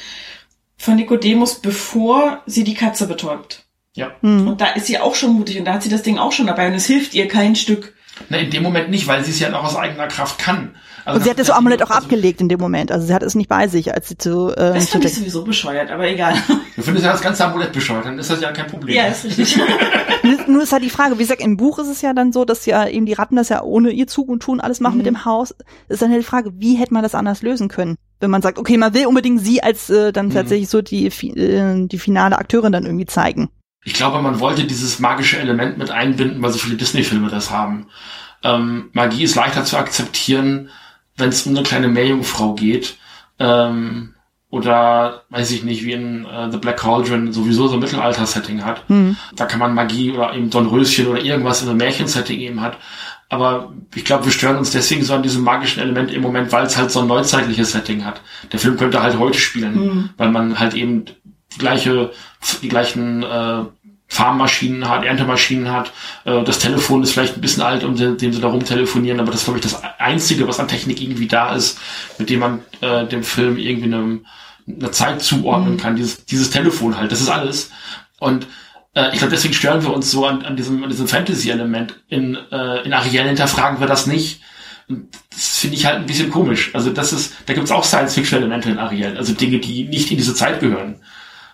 [0.77, 3.65] von Nikodemus, bevor sie die Katze betäubt.
[3.95, 4.13] Ja.
[4.21, 4.49] Hm.
[4.49, 6.47] Und da ist sie auch schon mutig und da hat sie das Ding auch schon
[6.47, 7.95] dabei und es hilft ihr kein Stück.
[8.29, 10.71] Na, in dem Moment nicht, weil sie es ja auch aus eigener Kraft kann.
[11.05, 12.93] Also Und sie hat das Amulett auch also, abgelegt in dem Moment.
[12.93, 15.43] Also sie hat es nicht bei sich, als sie zu, äh, Das fand ich sowieso
[15.43, 16.35] bescheuert, aber egal.
[16.77, 18.95] Du findest ja das ganze Amulett bescheuert, dann ist das ja kein Problem.
[18.97, 19.57] ja, ist richtig.
[20.23, 22.45] Nur- Nur ist halt die Frage, wie gesagt, im Buch ist es ja dann so,
[22.45, 25.07] dass ja eben die Ratten das ja ohne ihr Zug und Tun alles machen mit
[25.07, 25.15] Mhm.
[25.15, 25.55] dem Haus.
[25.89, 27.97] Ist dann halt die Frage, wie hätte man das anders lösen können?
[28.21, 30.35] Wenn man sagt, okay, man will unbedingt sie als äh, dann Mhm.
[30.35, 33.49] tatsächlich so die, äh, die finale Akteurin dann irgendwie zeigen.
[33.85, 37.87] Ich glaube, man wollte dieses magische Element mit einbinden, weil so viele Disney-Filme das haben.
[38.45, 40.71] Ähm, Magie ist leichter zu akzeptieren,
[41.17, 42.97] wenn es um eine kleine Meerjungfrau geht.
[43.39, 44.15] Ähm,
[44.51, 48.85] oder, weiß ich nicht, wie in äh, The Black Cauldron sowieso so ein Mittelalter-Setting hat.
[48.89, 49.17] Hm.
[49.35, 52.77] Da kann man Magie oder eben Dornröschen oder irgendwas in einem Märchensetting eben hat.
[53.31, 56.67] Aber ich glaube, wir stören uns deswegen so an diesem magischen Element im Moment, weil
[56.67, 58.21] es halt so ein neuzeitliches Setting hat.
[58.53, 60.11] Der Film könnte halt heute spielen, Mhm.
[60.19, 61.07] weil man halt eben
[61.55, 62.11] die gleiche,
[62.63, 63.65] die gleichen äh,
[64.09, 65.93] Farmmaschinen hat, Erntemaschinen hat.
[66.25, 69.31] Äh, das Telefon ist vielleicht ein bisschen alt, um dem dem sie da rumtelefonieren, aber
[69.31, 71.79] das ist, glaube ich, das Einzige, was an Technik irgendwie da ist,
[72.19, 74.27] mit dem man äh, dem Film irgendwie einem,
[74.69, 75.97] eine Zeit zuordnen kann.
[75.97, 77.71] Dieses, dieses Telefon halt, das ist alles.
[78.21, 78.47] Und
[78.95, 81.95] äh, ich glaube, deswegen stören wir uns so an, an diesem, an diesem Fantasy-Element.
[82.09, 84.43] In, äh, in Ariel hinterfragen wir das nicht.
[84.89, 86.71] Und das finde ich halt ein bisschen komisch.
[86.75, 89.17] Also das ist, da gibt es auch Science-Fiction-Elemente in Ariel.
[89.17, 91.01] Also Dinge, die nicht in diese Zeit gehören.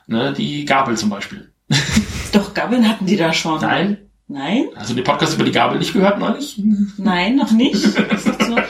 [0.09, 1.53] Ne, die Gabel zum Beispiel.
[2.33, 3.61] Doch, Gabeln hatten die da schon.
[3.61, 3.99] Nein?
[4.27, 4.69] Nein?
[4.75, 6.61] Hast du den Podcast über die Gabel nicht gehört neulich?
[6.97, 7.85] Nein, noch nicht.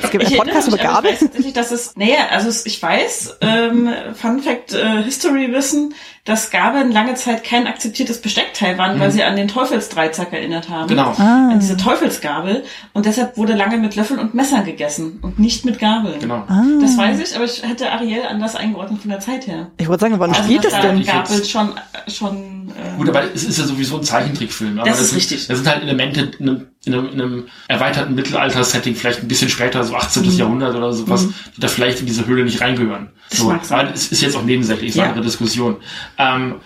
[0.02, 1.10] Es gibt einen Podcast über Gabel?
[1.10, 5.94] Ich weiß tatsächlich, dass es, naja, also ich weiß, ähm, Fun Fact, äh, History wissen,
[6.28, 10.84] dass Gabeln lange Zeit kein akzeptiertes Besteckteil waren, weil sie an den Teufelsdreizack erinnert haben.
[10.84, 10.88] Mhm.
[10.88, 11.14] Genau.
[11.16, 11.48] Ah.
[11.52, 12.64] An diese Teufelsgabel.
[12.92, 16.20] Und deshalb wurde lange mit Löffeln und Messern gegessen und nicht mit Gabeln.
[16.20, 16.44] Genau.
[16.48, 16.62] Ah.
[16.82, 19.70] Das weiß ich, aber ich hätte Ariel anders eingeordnet von der Zeit her.
[19.78, 21.02] Ich wollte sagen, wann Also spielt das da denn?
[21.02, 21.70] Gabel schon,
[22.08, 24.78] schon, äh, Gut, aber es ist ja sowieso ein Zeichentrickfilm.
[24.78, 25.46] Aber Das ist sind, richtig.
[25.46, 29.48] Das sind halt Elemente in einem, in einem, in einem erweiterten Mittelalter-Setting, vielleicht ein bisschen
[29.48, 30.24] später, so 18.
[30.36, 31.26] Jahrhundert oder sowas,
[31.56, 33.04] die da vielleicht in diese Höhle nicht reingehören.
[33.04, 33.08] Mhm.
[33.30, 35.08] Das so, aber es ist jetzt auch nebensächlich, ist eine Ja.
[35.10, 35.76] andere Diskussion.
[36.18, 36.56] Ähm,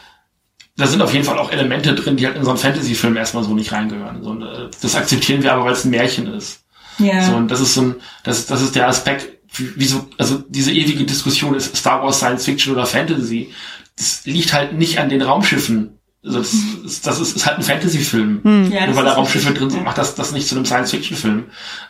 [0.76, 3.44] da sind auf jeden Fall auch Elemente drin, die halt in so einen Fantasy-Film erstmal
[3.44, 4.22] so nicht reingehören.
[4.22, 6.64] So, äh, das akzeptieren wir aber, weil es ein Märchen ist.
[6.98, 7.22] ja.
[7.26, 10.72] So, und das ist so ein, das, das ist der Aspekt, wie- wieso, also diese
[10.72, 13.52] ewige Diskussion ist Star Wars Science Fiction oder Fantasy.
[13.98, 15.98] Das liegt halt nicht an den Raumschiffen.
[16.24, 18.40] Also das, ist, das ist, ist halt ein Fantasy-Film.
[18.42, 18.72] Hm.
[18.72, 19.58] ja, Nur weil da Raumschiffe richtig.
[19.60, 21.44] drin sind, macht das, das nicht zu einem Science-Fiction-Film.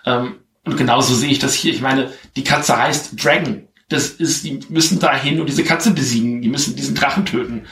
[0.06, 0.34] Ähm,
[0.64, 1.72] und genauso sehe ich das hier.
[1.72, 3.68] Ich meine, die Katze heißt Dragon.
[3.92, 6.42] Das ist, die müssen da hin und diese Katze besiegen.
[6.42, 7.62] Die müssen diesen Drachen töten.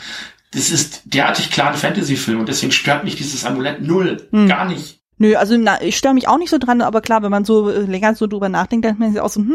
[0.53, 4.29] Das ist derartig klar ein Fantasy-Film und deswegen stört mich dieses Amulett null.
[4.33, 4.49] Hm.
[4.49, 5.01] Gar nicht.
[5.23, 7.69] Nö, also na, ich störe mich auch nicht so dran, aber klar, wenn man so
[7.69, 9.53] äh, länger so drüber nachdenkt, dann denkt man sich auch so, hm,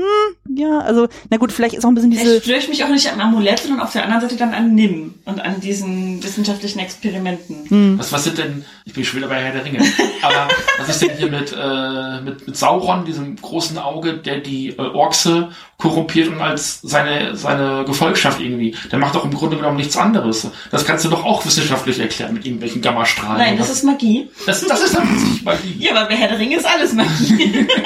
[0.56, 2.90] ja, also, na gut, vielleicht ist auch ein bisschen diese, Vielleicht störe ich mich auch
[2.90, 6.78] nicht am Amulett, sondern auf der anderen Seite dann an NIM und an diesen wissenschaftlichen
[6.78, 7.68] Experimenten.
[7.68, 9.80] hm, Was, was sind denn, ich bin schon wieder bei Herr der Ringe,
[10.22, 14.70] aber was ist denn hier mit, äh, mit, mit Sauron, diesem großen Auge, der die
[14.70, 19.78] äh, Orkse korrumpiert und als seine, seine Gefolgschaft irgendwie, der macht doch im Grunde genommen
[19.78, 20.48] nichts anderes.
[20.72, 23.38] Das kannst du doch auch wissenschaftlich erklären mit irgendwelchen Gammastrahlen.
[23.38, 24.30] Nein, das ist Magie.
[24.46, 25.76] das, das ist plötzlich Magie.
[25.80, 27.68] Ja, aber bei Herr der Ringe ist alles Magie.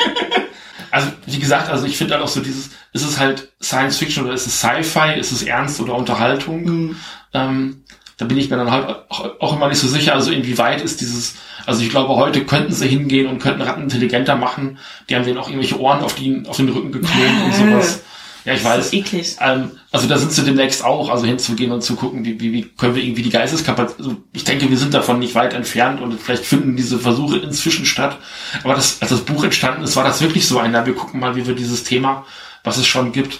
[0.91, 4.25] Also, wie gesagt, also ich finde halt auch so dieses, ist es halt Science Fiction
[4.25, 6.65] oder ist es Sci-Fi, ist es Ernst oder Unterhaltung?
[6.65, 6.95] Hm.
[7.33, 7.83] Ähm,
[8.19, 11.35] da bin ich mir dann halt auch, immer nicht so sicher, also inwieweit ist dieses,
[11.65, 14.77] also ich glaube, heute könnten sie hingehen und könnten Ratten intelligenter machen.
[15.09, 18.01] Die haben denen auch irgendwelche Ohren auf, die, auf den Rücken geklont und sowas.
[18.43, 18.85] Ja, ich Das weiß.
[18.87, 19.35] ist eklig.
[19.39, 22.63] Ähm, also da sind sie demnächst auch, also hinzugehen und zu gucken, wie, wie, wie
[22.63, 26.19] können wir irgendwie die Geisteskapazität, also ich denke, wir sind davon nicht weit entfernt und
[26.19, 28.17] vielleicht finden diese Versuche inzwischen statt.
[28.65, 31.21] Aber das, als das Buch entstanden ist, war das wirklich so ein, na, wir gucken
[31.21, 32.25] mal, wie wir dieses Thema,
[32.65, 33.39] was es schon gibt,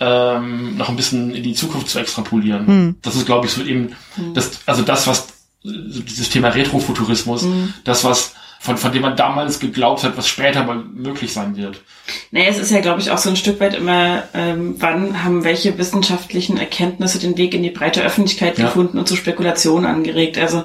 [0.00, 2.66] ähm, noch ein bisschen in die Zukunft zu extrapolieren.
[2.66, 2.96] Hm.
[3.02, 3.96] Das ist, glaube ich, so eben,
[4.34, 5.28] das, also das, was,
[5.62, 7.44] dieses Thema Retrofuturismus,
[7.84, 11.80] das, was, von, von dem man damals geglaubt hat, was später mal möglich sein wird.
[12.30, 15.44] Naja, es ist ja, glaube ich, auch so ein Stück weit immer, ähm, wann haben
[15.44, 18.66] welche wissenschaftlichen Erkenntnisse den Weg in die breite Öffentlichkeit Ja.
[18.66, 20.38] gefunden und zu Spekulationen angeregt.
[20.38, 20.64] Also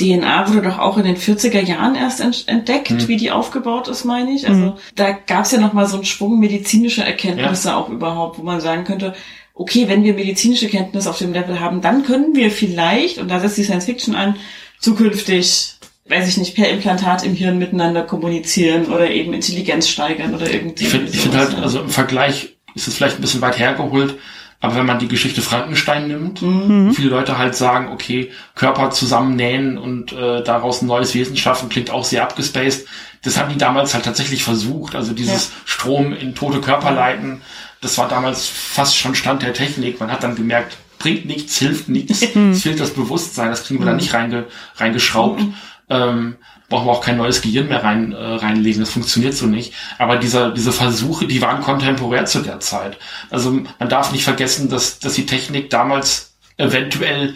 [0.00, 3.08] DNA wurde doch auch in den 40er Jahren erst ent entdeckt, Hm.
[3.08, 4.48] wie die aufgebaut ist, meine ich.
[4.48, 4.72] Also Mhm.
[4.96, 8.60] da gab es ja noch mal so einen Schwung medizinischer Erkenntnisse auch überhaupt, wo man
[8.60, 9.14] sagen könnte,
[9.54, 13.40] okay, wenn wir medizinische Kenntnisse auf dem Level haben, dann können wir vielleicht, und da
[13.40, 14.36] setzt die Science Fiction an,
[14.80, 15.74] zukünftig,
[16.08, 20.84] weiß ich nicht, per Implantat im Hirn miteinander kommunizieren oder eben Intelligenz steigern oder irgendwie.
[20.84, 21.58] Ich finde find halt, ja.
[21.60, 24.16] also im Vergleich ist es vielleicht ein bisschen weit hergeholt,
[24.62, 26.92] Aber wenn man die Geschichte Frankenstein nimmt, mhm.
[26.92, 31.90] viele Leute halt sagen, okay, Körper zusammennähen und äh, daraus ein neues Wesen schaffen, klingt
[31.90, 32.86] auch sehr abgespaced.
[33.22, 34.94] Das haben die damals halt tatsächlich versucht.
[34.94, 35.54] Also dieses ja.
[35.64, 37.40] Strom in tote Körper leiten,
[37.80, 39.98] das war damals fast schon Stand der Technik.
[39.98, 42.50] Man hat dann gemerkt, bringt nichts, hilft nichts, mhm.
[42.50, 43.98] es fehlt das Bewusstsein, das kriegen wir da mhm.
[43.98, 44.46] nicht reinge,
[44.76, 45.40] reingeschraubt.
[45.40, 45.54] Mhm.
[45.88, 46.36] Ähm,
[46.70, 48.80] brauchen wir auch kein neues Gehirn mehr rein, äh, reinlegen.
[48.80, 49.74] Das funktioniert so nicht.
[49.98, 52.96] Aber dieser, diese Versuche, die waren kontemporär zu der Zeit.
[53.28, 57.34] Also man darf nicht vergessen, dass, dass die Technik damals eventuell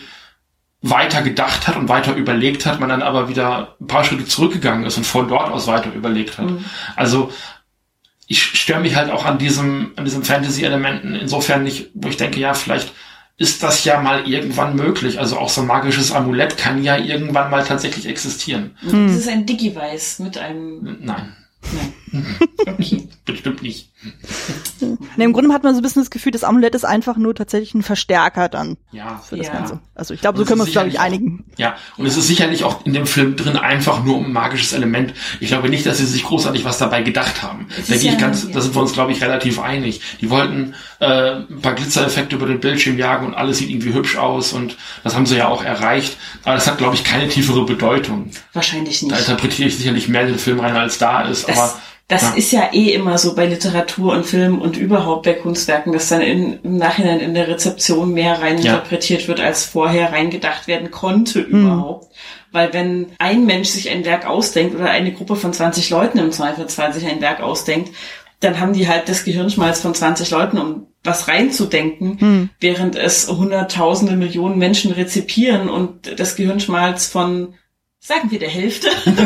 [0.80, 4.84] weiter gedacht hat und weiter überlegt hat, man dann aber wieder ein paar Schritte zurückgegangen
[4.84, 6.46] ist und von dort aus weiter überlegt hat.
[6.46, 6.64] Mhm.
[6.94, 7.32] Also
[8.26, 12.38] ich störe mich halt auch an diesem, an diesem Fantasy-Elementen insofern nicht, wo ich denke,
[12.38, 12.92] ja, vielleicht
[13.36, 15.18] ist das ja mal irgendwann möglich.
[15.18, 18.76] Also auch so ein magisches Amulett kann ja irgendwann mal tatsächlich existieren.
[18.80, 19.08] Hm.
[19.08, 20.98] Das ist ein Digivice mit einem.
[21.00, 21.36] Nein.
[21.72, 21.94] Nein.
[23.24, 23.90] Bestimmt nicht.
[25.16, 27.34] Nee, Im Grunde hat man so ein bisschen das Gefühl, das Amulett ist einfach nur
[27.34, 28.76] tatsächlich ein Verstärker dann.
[28.92, 29.18] Ja.
[29.18, 29.52] Für das ja.
[29.54, 29.80] Ganze.
[29.94, 31.44] Also ich glaube, so können wir uns, glaube ich, einigen.
[31.56, 35.14] Ja, und es ist sicherlich auch in dem Film drin einfach nur ein magisches Element.
[35.40, 37.66] Ich glaube nicht, dass sie sich großartig was dabei gedacht haben.
[37.88, 40.00] Da ich ganz, da sind wir uns, glaube ich, relativ einig.
[40.20, 44.16] Die wollten äh, ein paar Glitzereffekte über den Bildschirm jagen und alles sieht irgendwie hübsch
[44.16, 46.16] aus und das haben sie ja auch erreicht.
[46.44, 48.30] Aber das hat, glaube ich, keine tiefere Bedeutung.
[48.52, 49.14] Wahrscheinlich nicht.
[49.14, 51.48] Da interpretiere ich sicherlich mehr den Film rein, als da ist.
[51.48, 52.34] Das aber das ja.
[52.34, 56.20] ist ja eh immer so bei Literatur und Film und überhaupt bei Kunstwerken, dass dann
[56.20, 59.28] in, im Nachhinein in der Rezeption mehr reininterpretiert ja.
[59.28, 61.64] wird, als vorher reingedacht werden konnte mhm.
[61.64, 62.08] überhaupt.
[62.52, 66.30] Weil wenn ein Mensch sich ein Werk ausdenkt oder eine Gruppe von 20 Leuten im
[66.30, 67.90] Zweifelsfall sich ein Werk ausdenkt,
[68.40, 72.50] dann haben die halt das Gehirnschmalz von 20 Leuten, um was reinzudenken, hm.
[72.60, 77.54] während es hunderttausende Millionen Menschen rezipieren und das Gehirnschmalz von
[78.06, 78.88] sagen wir der Hälfte,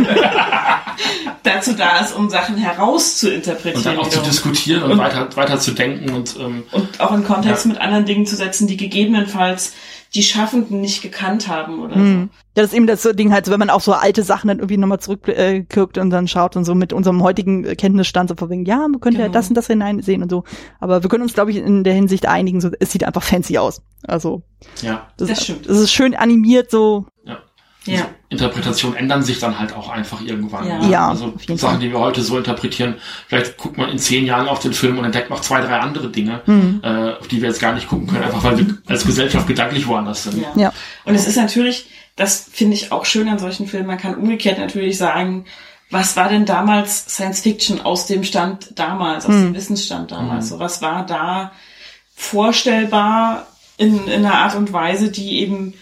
[1.43, 3.77] dazu da ist, um Sachen herauszuinterpretieren.
[3.77, 4.25] Und dann auch wiederum.
[4.25, 7.73] zu diskutieren und, und, weiter, weiter zu denken und, ähm, und auch in Kontext ja.
[7.73, 9.73] mit anderen Dingen zu setzen, die gegebenenfalls
[10.15, 12.05] die Schaffenden nicht gekannt haben oder hm.
[12.05, 12.21] so.
[12.21, 14.59] Ja, das ist eben das Ding halt, so, wenn man auch so alte Sachen dann
[14.59, 18.49] irgendwie nochmal zurückguckt äh, und dann schaut und so mit unserem heutigen Kenntnisstand so von
[18.49, 19.29] wegen, ja, man könnte genau.
[19.29, 20.45] ja das und das hineinsehen und so.
[20.79, 23.59] Aber wir können uns, glaube ich, in der Hinsicht einigen, so, es sieht einfach fancy
[23.59, 23.83] aus.
[24.07, 24.43] Also,
[24.83, 25.67] ja, das, das stimmt.
[25.67, 27.07] Es ist schön animiert, so.
[27.25, 27.38] Ja
[27.97, 28.09] ja.
[28.29, 30.67] Interpretationen ändern sich dann halt auch einfach irgendwann.
[30.67, 30.91] Ja, ne?
[30.91, 32.97] ja also Sachen, die wir heute so interpretieren,
[33.27, 36.11] vielleicht guckt man in zehn Jahren auf den Film und entdeckt noch zwei, drei andere
[36.11, 36.81] Dinge, mhm.
[36.83, 39.87] äh, auf die wir jetzt gar nicht gucken können, einfach weil wir als Gesellschaft gedanklich
[39.87, 40.43] woanders sind.
[40.43, 40.53] Ja.
[40.57, 40.73] ja.
[41.05, 44.59] Und es ist natürlich, das finde ich auch schön an solchen Filmen, man kann umgekehrt
[44.59, 45.47] natürlich sagen,
[45.91, 49.45] was war denn damals Science Fiction aus dem Stand damals, aus mhm.
[49.45, 50.47] dem Wissensstand damals?
[50.47, 50.49] Mhm.
[50.51, 51.53] So, was war da
[52.15, 53.47] vorstellbar
[53.79, 55.75] in, in einer Art und Weise, die eben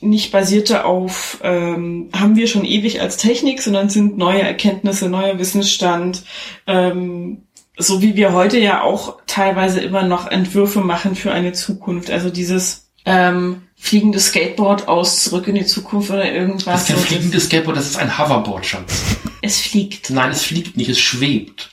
[0.00, 5.38] nicht basierte auf, ähm, haben wir schon ewig als Technik, sondern sind neue Erkenntnisse, neuer
[5.38, 6.22] Wissensstand,
[6.66, 7.42] ähm,
[7.78, 12.10] so wie wir heute ja auch teilweise immer noch Entwürfe machen für eine Zukunft.
[12.10, 16.86] Also dieses ähm, fliegende Skateboard aus Zurück in die Zukunft oder irgendwas.
[16.86, 19.16] Das ist kein fliegendes Skateboard, das ist ein Hoverboard, Schatz.
[19.42, 20.10] Es fliegt.
[20.10, 21.70] Nein, es fliegt nicht, es schwebt.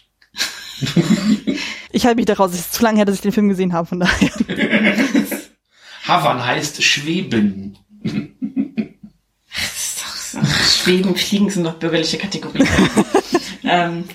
[1.92, 3.88] ich halte mich daraus, es ist zu lange her, dass ich den Film gesehen habe,
[3.88, 4.32] von daher.
[6.08, 7.78] Hovern heißt schweben.
[10.84, 12.68] Schweben, Fliegen sind doch bürgerliche Kategorien.
[13.64, 14.06] ähm,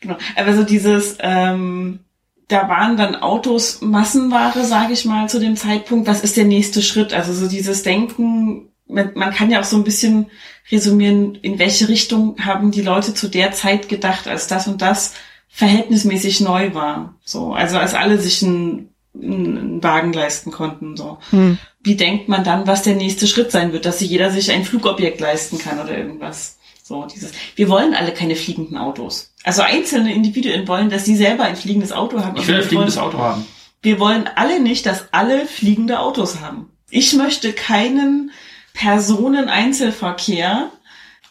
[0.00, 0.16] genau.
[0.36, 2.00] Aber so dieses, ähm,
[2.48, 6.06] da waren dann Autos Massenware, sage ich mal, zu dem Zeitpunkt.
[6.06, 7.12] Was ist der nächste Schritt?
[7.12, 10.26] Also so dieses Denken, man, man kann ja auch so ein bisschen
[10.70, 15.14] resümieren, in welche Richtung haben die Leute zu der Zeit gedacht, als das und das
[15.48, 17.14] verhältnismäßig neu war.
[17.24, 18.88] So, also als alle sich ein
[19.22, 20.96] einen Wagen leisten konnten.
[20.96, 21.18] So.
[21.30, 21.58] Hm.
[21.80, 24.64] Wie denkt man dann, was der nächste Schritt sein wird, dass sich jeder sich ein
[24.64, 26.58] Flugobjekt leisten kann oder irgendwas?
[26.82, 27.32] So, dieses.
[27.54, 29.32] Wir wollen alle keine fliegenden Autos.
[29.44, 32.36] Also einzelne Individuen wollen, dass sie selber ein fliegendes Auto haben.
[32.38, 33.46] Ich will ein fliegendes wollen, Auto haben.
[33.82, 36.70] Wir wollen alle nicht, dass alle fliegende Autos haben.
[36.90, 38.32] Ich möchte keinen
[38.72, 40.70] Personeneinzelverkehr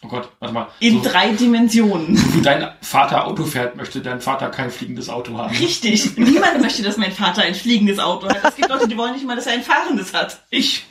[0.02, 0.68] Oh Gott, warte mal.
[0.78, 2.16] In so, drei Dimensionen.
[2.34, 5.54] Wie dein Vater Auto fährt, möchte dein Vater kein fliegendes Auto haben.
[5.56, 6.16] Richtig.
[6.16, 8.38] Niemand möchte, dass mein Vater ein fliegendes Auto hat.
[8.44, 10.40] Es gibt Leute, die wollen nicht mal, dass er ein fahrendes hat.
[10.50, 10.84] Ich.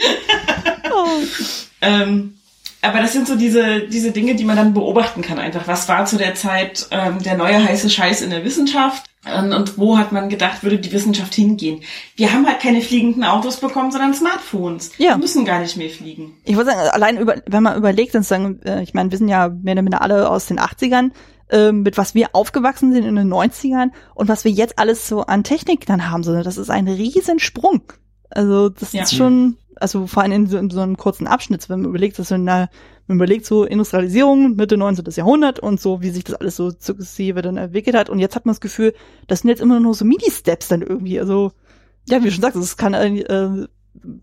[0.91, 1.07] oh.
[1.81, 2.37] ähm,
[2.81, 5.67] aber das sind so diese, diese Dinge, die man dann beobachten kann einfach.
[5.67, 9.05] Was war zu der Zeit ähm, der neue heiße Scheiß in der Wissenschaft?
[9.37, 11.81] Und, und wo hat man gedacht, würde die Wissenschaft hingehen?
[12.15, 14.91] Wir haben halt keine fliegenden Autos bekommen, sondern Smartphones.
[14.97, 15.11] Ja.
[15.11, 16.37] Wir müssen gar nicht mehr fliegen.
[16.45, 19.49] Ich würde sagen, allein über, wenn man überlegt, sozusagen, äh, ich meine, wir sind ja
[19.49, 21.11] mehr oder minder alle aus den 80ern,
[21.49, 25.21] äh, mit was wir aufgewachsen sind in den 90ern und was wir jetzt alles so
[25.21, 27.81] an Technik dann haben, so, das ist ein Riesensprung.
[28.29, 29.03] Also das ja.
[29.03, 32.19] ist schon, also vor allem in so, in so einem kurzen Abschnitt, wenn man überlegt,
[32.19, 32.69] dass so eine
[33.07, 35.05] man überlegt so Industrialisierung Mitte 19.
[35.11, 38.09] Jahrhundert und so, wie sich das alles so sukzessive dann entwickelt hat.
[38.09, 38.93] Und jetzt hat man das Gefühl,
[39.27, 41.19] das sind jetzt immer nur so Mini-Steps dann irgendwie.
[41.19, 41.51] Also
[42.07, 43.67] ja, wie du schon sagst, es kann äh,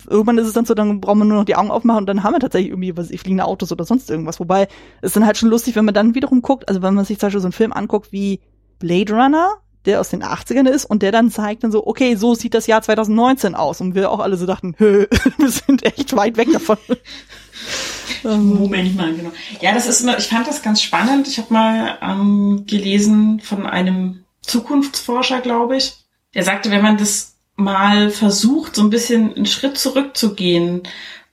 [0.09, 2.23] irgendwann ist es dann so, dann braucht man nur noch die Augen aufmachen und dann
[2.23, 4.41] haben wir tatsächlich irgendwie, was ich, fliegende Autos oder sonst irgendwas.
[4.41, 4.69] Wobei,
[5.01, 7.19] es ist dann halt schon lustig, wenn man dann wiederum guckt, also wenn man sich
[7.19, 8.41] zum Beispiel so einen Film anguckt wie
[8.79, 9.55] Blade Runner,
[9.85, 12.67] der aus den 80ern ist und der dann zeigt dann so, okay, so sieht das
[12.67, 13.81] Jahr 2019 aus.
[13.81, 15.07] Und wir auch alle so dachten, hö,
[15.39, 16.79] wir sind echt weit weg davon.
[18.25, 19.33] Moment mal, genau.
[19.61, 21.29] Ja, das ist immer, ich fand das ganz spannend.
[21.29, 25.95] Ich habe mal ähm, gelesen von einem Zukunftsforscher, glaube ich.
[26.35, 30.83] Der sagte, wenn man das mal versucht, so ein bisschen einen Schritt zurückzugehen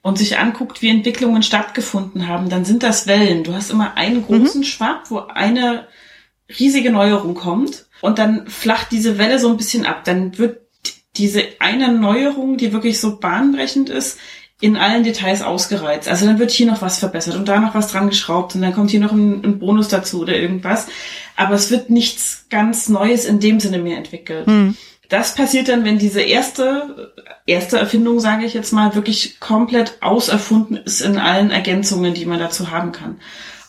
[0.02, 3.44] und sich anguckt, wie Entwicklungen stattgefunden haben, dann sind das Wellen.
[3.44, 4.66] Du hast immer einen großen mhm.
[4.66, 5.88] Schwapp, wo eine
[6.60, 10.04] riesige Neuerung kommt und dann flacht diese Welle so ein bisschen ab.
[10.04, 10.62] Dann wird
[11.18, 14.18] diese eine Neuerung, die wirklich so bahnbrechend ist,
[14.62, 16.08] in allen Details ausgereizt.
[16.08, 18.74] Also dann wird hier noch was verbessert und da noch was dran geschraubt und dann
[18.74, 20.88] kommt hier noch ein, ein Bonus dazu oder irgendwas.
[21.36, 24.48] Aber es wird nichts ganz Neues in dem Sinne mehr entwickelt.
[24.48, 24.78] Mhm.
[25.10, 27.12] Das passiert dann, wenn diese erste,
[27.46, 32.40] erste Erfindung, sage ich jetzt mal, wirklich komplett auserfunden ist in allen Ergänzungen, die man
[32.40, 33.20] dazu haben kann.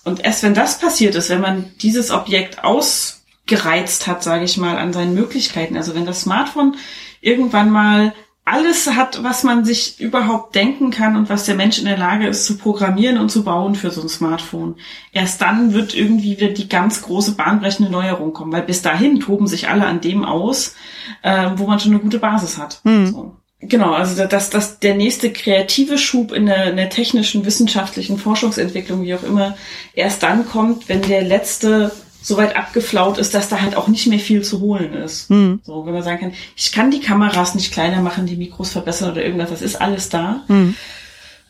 [0.04, 4.76] Und erst wenn das passiert ist, wenn man dieses Objekt ausgereizt hat, sage ich mal,
[4.76, 6.76] an seinen Möglichkeiten, also wenn das Smartphone
[7.20, 8.12] irgendwann mal
[8.44, 12.26] alles hat, was man sich überhaupt denken kann und was der Mensch in der Lage
[12.26, 14.76] ist zu programmieren und zu bauen für so ein Smartphone.
[15.12, 19.46] Erst dann wird irgendwie wieder die ganz große bahnbrechende Neuerung kommen, weil bis dahin toben
[19.46, 20.74] sich alle an dem aus,
[21.22, 22.80] äh, wo man schon eine gute Basis hat.
[22.82, 23.06] Mhm.
[23.06, 23.36] So.
[23.60, 29.04] Genau, also dass das der nächste kreative Schub in der, in der technischen, wissenschaftlichen Forschungsentwicklung,
[29.04, 29.56] wie auch immer,
[29.94, 31.92] erst dann kommt, wenn der letzte
[32.22, 35.28] so weit abgeflaut ist, dass da halt auch nicht mehr viel zu holen ist.
[35.30, 35.60] Mhm.
[35.64, 39.10] So, wenn man sagen kann, ich kann die Kameras nicht kleiner machen, die Mikros verbessern
[39.10, 40.44] oder irgendwas, das ist alles da.
[40.48, 40.74] Mhm.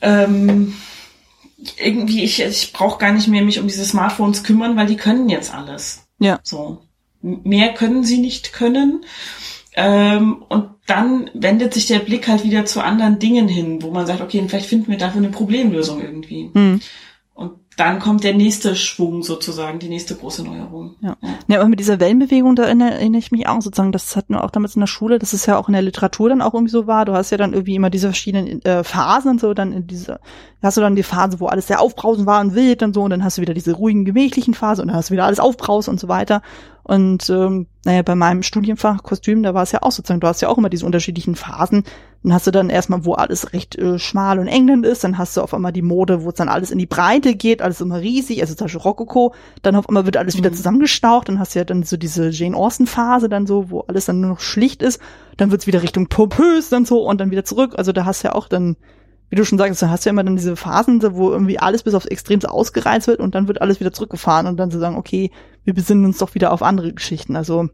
[0.00, 0.74] Ähm,
[1.76, 5.28] irgendwie, ich, ich brauche gar nicht mehr mich um diese Smartphones kümmern, weil die können
[5.28, 6.06] jetzt alles.
[6.18, 6.40] Ja.
[6.42, 6.82] So.
[7.20, 9.04] Mehr können sie nicht können.
[9.74, 14.06] Ähm, und dann wendet sich der Blick halt wieder zu anderen Dingen hin, wo man
[14.06, 16.50] sagt, okay, vielleicht finden wir dafür eine Problemlösung irgendwie.
[16.52, 16.80] Mhm
[17.76, 20.96] dann kommt der nächste Schwung sozusagen, die nächste große Neuerung.
[21.00, 21.16] Ja,
[21.48, 24.50] ja aber mit dieser Wellenbewegung, da erinnere, ich mich auch sozusagen, das hatten wir auch
[24.50, 26.86] damals in der Schule, dass es ja auch in der Literatur dann auch irgendwie so
[26.86, 27.04] war.
[27.04, 30.20] Du hast ja dann irgendwie immer diese verschiedenen äh, Phasen und so, dann in diese,
[30.62, 33.10] hast du dann die Phase, wo alles sehr aufbrausend war und wild und so, und
[33.10, 35.94] dann hast du wieder diese ruhigen, gemächlichen Phase und dann hast du wieder alles aufbrausend
[35.94, 36.42] und so weiter.
[36.82, 40.42] Und ähm, naja, bei meinem Studienfach Kostüm, da war es ja auch sozusagen, du hast
[40.42, 41.84] ja auch immer diese unterschiedlichen Phasen.
[42.22, 45.18] Dann hast du dann erstmal, wo alles recht äh, schmal und eng dann ist, dann
[45.18, 47.80] hast du auf einmal die Mode, wo es dann alles in die Breite geht, alles
[47.80, 50.38] immer riesig, also zum Beispiel Rokoko, dann auf einmal wird alles mhm.
[50.38, 54.04] wieder zusammengestaucht, dann hast du ja dann so diese Jane Austen-Phase dann so, wo alles
[54.04, 55.00] dann nur noch schlicht ist,
[55.36, 57.74] dann wird's wieder Richtung pompös dann so und dann wieder zurück.
[57.76, 58.76] Also da hast du ja auch dann
[59.32, 61.84] wie du schon sagst, da hast du ja immer dann diese Phasen, wo irgendwie alles
[61.84, 64.98] bis aufs Extremste ausgereizt wird und dann wird alles wieder zurückgefahren und dann zu sagen,
[64.98, 65.30] okay,
[65.64, 67.34] wir besinnen uns doch wieder auf andere Geschichten.
[67.34, 67.70] Also,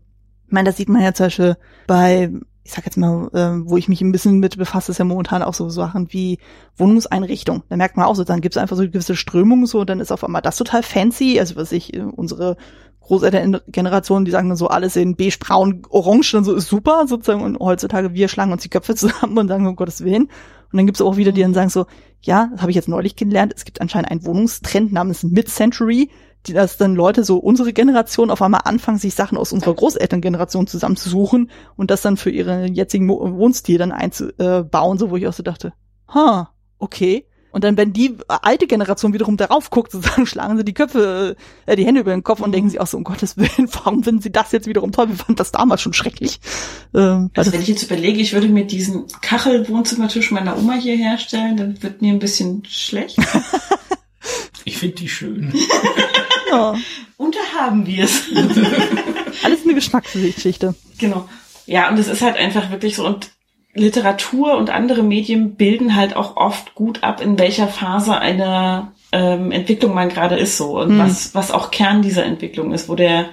[0.46, 1.56] ich meine, das sieht man ja zum Beispiel
[1.88, 2.30] bei,
[2.68, 5.42] ich sag jetzt mal, äh, wo ich mich ein bisschen mit befasse, ist ja momentan
[5.42, 6.38] auch so Sachen wie
[6.76, 7.62] Wohnungseinrichtung.
[7.70, 10.12] Da merkt man auch so, dann gibt es einfach so gewisse Strömung so, dann ist
[10.12, 11.40] auf einmal das total fancy.
[11.40, 12.58] Also was ich, äh, unsere
[13.00, 17.42] Großelterngeneration, die sagen dann so alles in beige, braun, orange, dann so ist super sozusagen.
[17.42, 20.24] Und heutzutage wir schlagen uns die Köpfe zusammen und sagen, um Gottes Willen.
[20.24, 21.86] Und dann gibt's auch wieder, die dann sagen so,
[22.20, 26.10] ja, das habe ich jetzt neulich gelernt, es gibt anscheinend einen Wohnungstrend namens Mid-Century,
[26.52, 31.50] dass dann Leute so unsere Generation auf einmal anfangen, sich Sachen aus unserer Großelterngeneration zusammenzusuchen
[31.76, 35.72] und das dann für ihren jetzigen Wohnstil dann einzubauen, so wo ich auch so dachte,
[36.12, 37.26] ha, okay.
[37.50, 41.76] Und dann, wenn die alte Generation wiederum darauf guckt, sozusagen schlagen sie die Köpfe, äh,
[41.76, 44.20] die Hände über den Kopf und denken sich auch so, um Gottes Willen, warum finden
[44.20, 45.08] sie das jetzt wiederum toll?
[45.08, 46.40] Wir fanden das damals schon schrecklich.
[46.94, 51.56] Ähm, also wenn ich jetzt überlege, ich würde mir diesen Kachelwohnzimmertisch meiner Oma hier herstellen,
[51.56, 53.18] dann wird mir ein bisschen schlecht.
[54.68, 55.52] ich finde die schön.
[56.50, 56.74] ja.
[57.16, 58.24] Und da haben wir es.
[59.42, 60.74] Alles eine Geschmacksgeschichte.
[60.98, 61.28] Genau.
[61.66, 63.30] Ja, und es ist halt einfach wirklich so, und
[63.74, 69.52] Literatur und andere Medien bilden halt auch oft gut ab, in welcher Phase einer ähm,
[69.52, 70.98] Entwicklung man gerade ist so und mhm.
[70.98, 73.26] was, was auch Kern dieser Entwicklung ist, wo der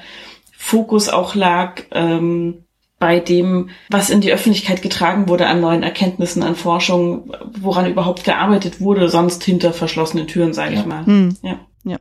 [0.57, 2.64] Fokus auch lag ähm,
[3.05, 8.23] bei dem, was in die Öffentlichkeit getragen wurde an neuen Erkenntnissen, an Forschung, woran überhaupt
[8.23, 10.79] gearbeitet wurde, sonst hinter verschlossenen Türen, sage ja.
[10.79, 11.03] ich mal.
[11.03, 11.37] Mhm.
[11.43, 11.59] Ja.
[11.83, 11.97] ja.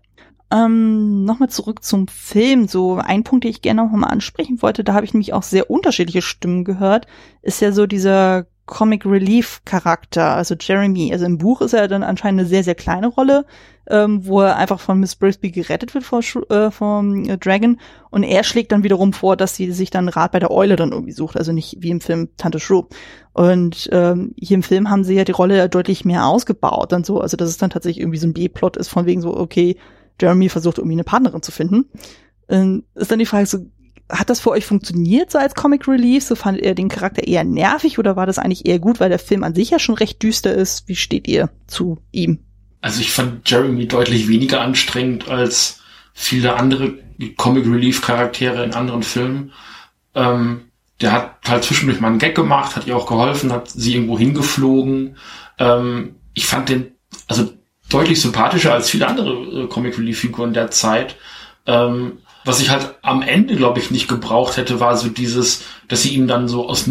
[0.50, 2.68] Ähm, Nochmal zurück zum Film.
[2.68, 5.42] So ein Punkt, den ich gerne noch mal ansprechen wollte, da habe ich nämlich auch
[5.42, 7.06] sehr unterschiedliche Stimmen gehört,
[7.42, 11.12] ist ja so dieser Comic Relief Charakter, also Jeremy.
[11.12, 13.44] Also im Buch ist er dann anscheinend eine sehr, sehr kleine Rolle,
[13.88, 17.78] ähm, wo er einfach von Miss Brisby gerettet wird vor, äh, vom äh, Dragon.
[18.10, 20.92] Und er schlägt dann wiederum vor, dass sie sich dann Rat bei der Eule dann
[20.92, 22.84] irgendwie sucht, also nicht wie im Film Tante Shrew.
[23.34, 27.20] Und ähm, hier im Film haben sie ja die Rolle deutlich mehr ausgebaut dann so,
[27.20, 29.76] also dass es dann tatsächlich irgendwie so ein B-Plot ist, von wegen so, okay,
[30.20, 31.86] Jeremy versucht irgendwie eine Partnerin zu finden.
[32.48, 33.58] Ähm, ist dann die Frage so,
[34.10, 36.24] hat das für euch funktioniert so als Comic Relief?
[36.24, 39.18] So fandet ihr den Charakter eher nervig oder war das eigentlich eher gut, weil der
[39.18, 40.88] Film an sich ja schon recht düster ist?
[40.88, 42.40] Wie steht ihr zu ihm?
[42.80, 45.80] Also ich fand Jeremy deutlich weniger anstrengend als
[46.12, 46.98] viele andere
[47.36, 49.52] Comic Relief Charaktere in anderen Filmen.
[50.14, 50.62] Ähm,
[51.00, 54.18] der hat halt zwischendurch mal einen Gag gemacht, hat ihr auch geholfen, hat sie irgendwo
[54.18, 55.16] hingeflogen.
[55.58, 56.92] Ähm, ich fand den
[57.26, 57.50] also
[57.88, 61.16] deutlich sympathischer als viele andere äh, Comic Relief Figuren der Zeit.
[61.66, 66.02] Ähm, was ich halt am Ende, glaube ich, nicht gebraucht hätte, war so dieses, dass
[66.02, 66.88] sie ihm dann so aus,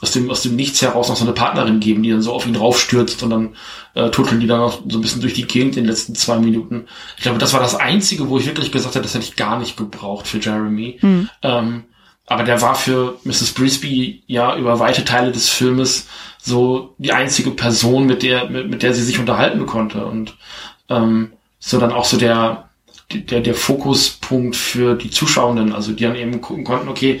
[0.00, 2.46] aus dem, aus dem Nichts heraus noch so eine Partnerin geben, die dann so auf
[2.46, 3.56] ihn raufstürzt und dann
[3.94, 6.38] äh, turteln die dann noch so ein bisschen durch die Gegend in den letzten zwei
[6.38, 6.86] Minuten.
[7.16, 9.58] Ich glaube, das war das Einzige, wo ich wirklich gesagt habe, das hätte ich gar
[9.58, 10.98] nicht gebraucht für Jeremy.
[11.00, 11.28] Mhm.
[11.42, 11.84] Ähm,
[12.26, 13.52] aber der war für Mrs.
[13.52, 16.06] Brisby ja über weite Teile des Filmes
[16.38, 20.36] so die einzige Person, mit der, mit, mit der sie sich unterhalten konnte und
[20.88, 22.70] ähm, so dann auch so der,
[23.12, 27.20] der, der Fokuspunkt für die Zuschauenden, also die dann eben gucken konnten, okay,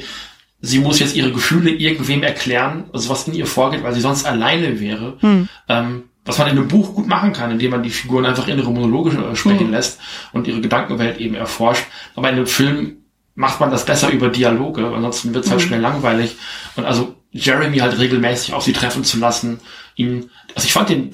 [0.60, 4.24] sie muss jetzt ihre Gefühle irgendwem erklären, also was in ihr vorgeht, weil sie sonst
[4.24, 5.16] alleine wäre.
[5.20, 5.48] Hm.
[5.68, 8.72] Ähm, was man in einem Buch gut machen kann, indem man die Figuren einfach innere
[8.72, 9.70] Monologe äh, sprechen hm.
[9.72, 10.00] lässt
[10.32, 11.84] und ihre Gedankenwelt eben erforscht.
[12.16, 12.96] Aber in einem Film
[13.34, 15.68] macht man das besser über Dialoge, ansonsten wird es halt hm.
[15.68, 16.36] schnell langweilig.
[16.76, 19.60] Und also Jeremy halt regelmäßig auf sie treffen zu lassen,
[19.96, 21.10] ihn, also ich fand den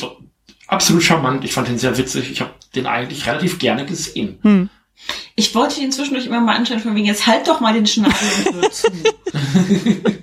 [0.69, 4.39] absolut charmant, ich fand den sehr witzig, ich habe den eigentlich relativ gerne gesehen.
[4.43, 4.69] Hm.
[5.35, 8.15] Ich wollte ihn zwischendurch immer mal anschauen, von wegen, jetzt halt doch mal den Schnabel
[8.47, 8.89] und hör zu.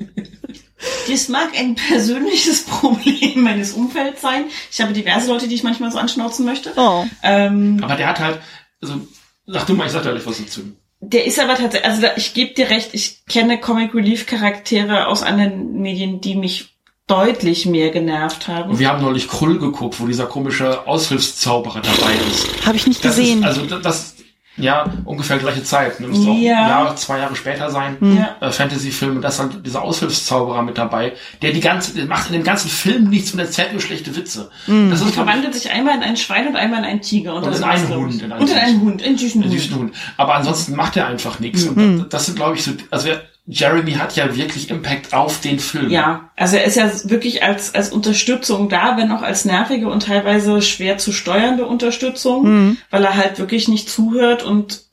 [1.10, 4.46] Das mag ein persönliches Problem meines Umfelds sein.
[4.72, 6.74] Ich habe diverse Leute, die ich manchmal so anschnauzen möchte.
[6.76, 7.06] Oh.
[7.24, 8.40] Ähm, aber der hat halt,
[8.82, 9.08] also,
[9.46, 10.62] sag du mal, ich sag da gleich was dazu.
[11.00, 15.24] Der ist aber tatsächlich, also ich gebe dir recht, ich kenne Comic Relief Charaktere aus
[15.24, 16.77] anderen Medien, die mich
[17.08, 18.72] deutlich mehr genervt haben.
[18.72, 22.66] Und wir haben neulich Krull geguckt, wo dieser komische Aushilfszauberer dabei ist.
[22.66, 23.40] Habe ich nicht das gesehen.
[23.40, 24.16] Ist, also das,
[24.58, 26.00] ja, ungefähr gleiche Zeit.
[26.00, 26.08] Ne?
[26.08, 26.32] Müsste ja.
[26.32, 27.98] auch Jahre, zwei Jahre später sein.
[28.02, 28.36] Ja.
[28.46, 29.18] Äh, Fantasy-Film.
[29.18, 32.44] Und da ist dann dieser Aushilfszauberer mit dabei, der die ganze, der macht in dem
[32.44, 34.50] ganzen Film nichts und erzählt nur schlechte Witze.
[34.66, 34.90] Mhm.
[34.90, 37.36] Das ist, verwandelt sich einmal in ein Schwein und einmal in einen Tiger.
[37.36, 38.22] Und, und in einen Hund.
[38.22, 39.54] In einen und in einen Hund, in süßen Hund.
[39.54, 39.96] süßen Hund.
[40.18, 41.66] Aber ansonsten macht er einfach nichts.
[41.66, 41.78] Mhm.
[41.78, 45.40] Und das, das sind, glaube ich, so, also wer, Jeremy hat ja wirklich Impact auf
[45.40, 45.90] den Film.
[45.90, 50.04] Ja, also er ist ja wirklich als, als Unterstützung da, wenn auch als nervige und
[50.04, 52.78] teilweise schwer zu steuernde Unterstützung, mhm.
[52.90, 54.84] weil er halt wirklich nicht zuhört und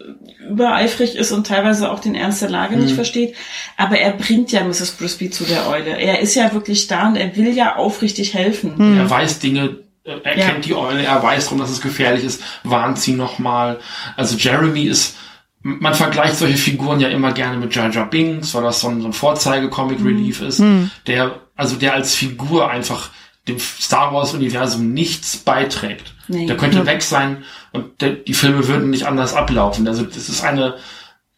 [0.48, 2.84] übereifrig ist und teilweise auch den Ernst der Lage mhm.
[2.84, 3.34] nicht versteht.
[3.76, 4.92] Aber er bringt ja Mrs.
[4.92, 5.98] Brisby zu der Eule.
[5.98, 8.74] Er ist ja wirklich da und er will ja aufrichtig helfen.
[8.76, 8.98] Mhm.
[8.98, 10.46] Er weiß Dinge, er ja.
[10.46, 13.80] kennt die Eule, er weiß darum, dass es gefährlich ist, warnt sie nochmal.
[14.16, 15.16] Also Jeremy ist
[15.64, 19.00] man vergleicht solche Figuren ja immer gerne mit Jar Jar Binks, weil das so ein,
[19.00, 20.46] so ein Vorzeige-Comic-Relief mhm.
[20.46, 20.90] ist, mhm.
[21.06, 23.10] der, also der als Figur einfach
[23.48, 26.14] dem Star Wars-Universum nichts beiträgt.
[26.28, 26.46] Nee.
[26.46, 26.86] Der könnte ja.
[26.86, 29.88] weg sein und der, die Filme würden nicht anders ablaufen.
[29.88, 30.76] Also das ist eine,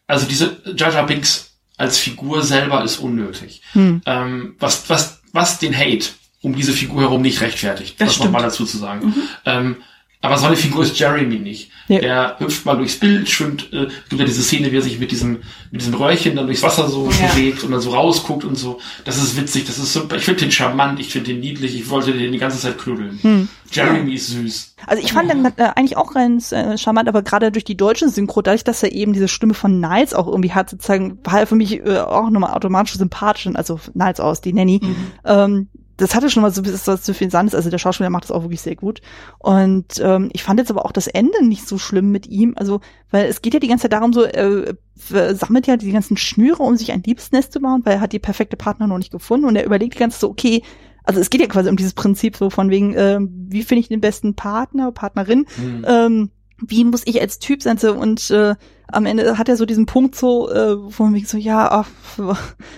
[0.07, 3.61] also diese Jar Jar Binks als Figur selber ist unnötig.
[3.73, 4.01] Mhm.
[4.05, 6.07] Ähm, was, was, was den Hate
[6.41, 9.07] um diese Figur herum nicht rechtfertigt, das, das nochmal dazu zu sagen.
[9.07, 9.23] Mhm.
[9.45, 9.75] Ähm,
[10.19, 11.69] aber so eine Figur ist Jeremy nicht.
[11.87, 11.99] Ja.
[11.99, 15.11] Der hüpft mal durchs Bild, schwimmt, äh, gibt ja diese Szene, wie er sich mit
[15.11, 15.39] diesem,
[15.71, 17.27] mit diesem Röhrchen dann durchs Wasser so ja.
[17.27, 18.79] bewegt und dann so rausguckt und so.
[19.05, 20.15] Das ist witzig, das ist super.
[20.15, 23.19] Ich finde den charmant, ich finde den niedlich, ich wollte den die ganze Zeit knuddeln.
[23.21, 23.47] Hm.
[23.71, 24.75] Jeremy ist süß.
[24.87, 28.09] Also ich fand den äh, eigentlich auch ganz äh, charmant, aber gerade durch die deutsche
[28.09, 31.47] Synchro, dadurch, dass er eben diese Stimme von Niles auch irgendwie hat, sozusagen, war er
[31.47, 34.79] für mich äh, auch nochmal automatisch sympathisch, also Niles aus, die Nanny.
[34.81, 34.95] Mhm.
[35.25, 35.67] Ähm,
[35.97, 37.55] das hatte schon mal so was zu viel Sandes.
[37.55, 39.01] Also der Schauspieler macht das auch wirklich sehr gut.
[39.39, 42.53] Und ähm, ich fand jetzt aber auch das Ende nicht so schlimm mit ihm.
[42.55, 46.15] Also, weil es geht ja die ganze Zeit darum, so, äh, sammelt ja die ganzen
[46.15, 49.11] Schnüre, um sich ein Liebesnest zu bauen, weil er hat die perfekte Partner noch nicht
[49.11, 50.61] gefunden und er überlegt die ganze Zeit so, okay,
[51.03, 53.87] also es geht ja quasi um dieses Prinzip so von wegen, äh, wie finde ich
[53.87, 55.85] den besten Partner, Partnerin, mhm.
[55.87, 56.29] ähm,
[56.59, 58.55] wie muss ich als Typ sein so und äh,
[58.91, 61.89] am Ende hat er so diesen Punkt so, äh, wo man so, ja, ach,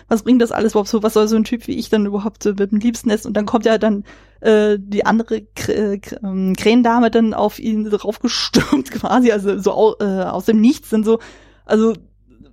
[0.08, 2.44] was bringt das alles überhaupt so, was soll so ein Typ wie ich dann überhaupt
[2.44, 3.28] so mit dem Liebsten essen?
[3.28, 4.04] Und dann kommt ja dann
[4.42, 10.46] äh, die andere Kr ähm, Krähendame dann auf ihn raufgestürmt quasi, also so äh, aus
[10.46, 11.20] dem Nichts dann so,
[11.66, 11.94] also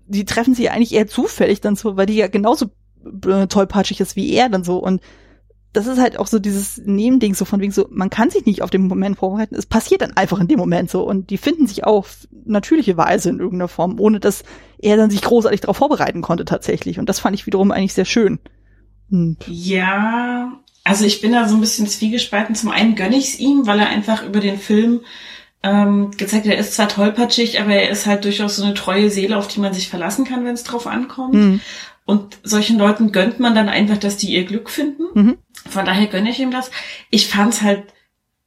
[0.07, 2.67] die treffen sich eigentlich eher zufällig dann so, weil die ja genauso
[3.27, 4.79] äh, tollpatschig ist wie er dann so.
[4.79, 5.01] Und
[5.77, 8.63] das ist halt auch so dieses Nebending, so von wegen so, man kann sich nicht
[8.63, 9.55] auf den Moment vorbereiten.
[9.55, 12.97] Es passiert dann einfach in dem Moment so und die finden sich auch auf natürliche
[12.97, 14.43] Weise in irgendeiner Form, ohne dass
[14.79, 16.99] er dann sich großartig darauf vorbereiten konnte tatsächlich.
[16.99, 18.39] Und das fand ich wiederum eigentlich sehr schön.
[19.11, 22.55] Und ja, also ich bin da so ein bisschen zwiegespalten.
[22.55, 25.01] Zum einen gönne ich es ihm, weil er einfach über den Film
[25.63, 29.11] ähm, gezeigt hat, er ist zwar tollpatschig, aber er ist halt durchaus so eine treue
[29.11, 31.35] Seele, auf die man sich verlassen kann, wenn es drauf ankommt.
[31.35, 31.61] Mhm.
[32.07, 35.03] Und solchen Leuten gönnt man dann einfach, dass die ihr Glück finden.
[35.15, 35.39] Mhm.
[35.69, 36.71] Von daher gönne ich ihm das.
[37.11, 37.85] Ich fand's halt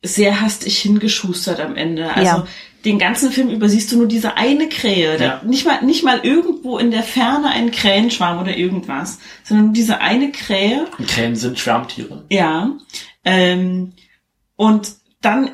[0.01, 2.09] sehr hastig hingeschustert am Ende.
[2.13, 2.47] Also ja.
[2.85, 5.17] den ganzen Film über siehst du nur diese eine Krähe.
[5.17, 9.73] Da, nicht mal, nicht mal irgendwo in der Ferne ein Krähenschwarm oder irgendwas, sondern nur
[9.73, 10.87] diese eine Krähe.
[10.97, 12.25] Und Krähen sind Schwärmtiere.
[12.29, 12.71] Ja.
[13.25, 13.93] Ähm,
[14.55, 15.51] und dann,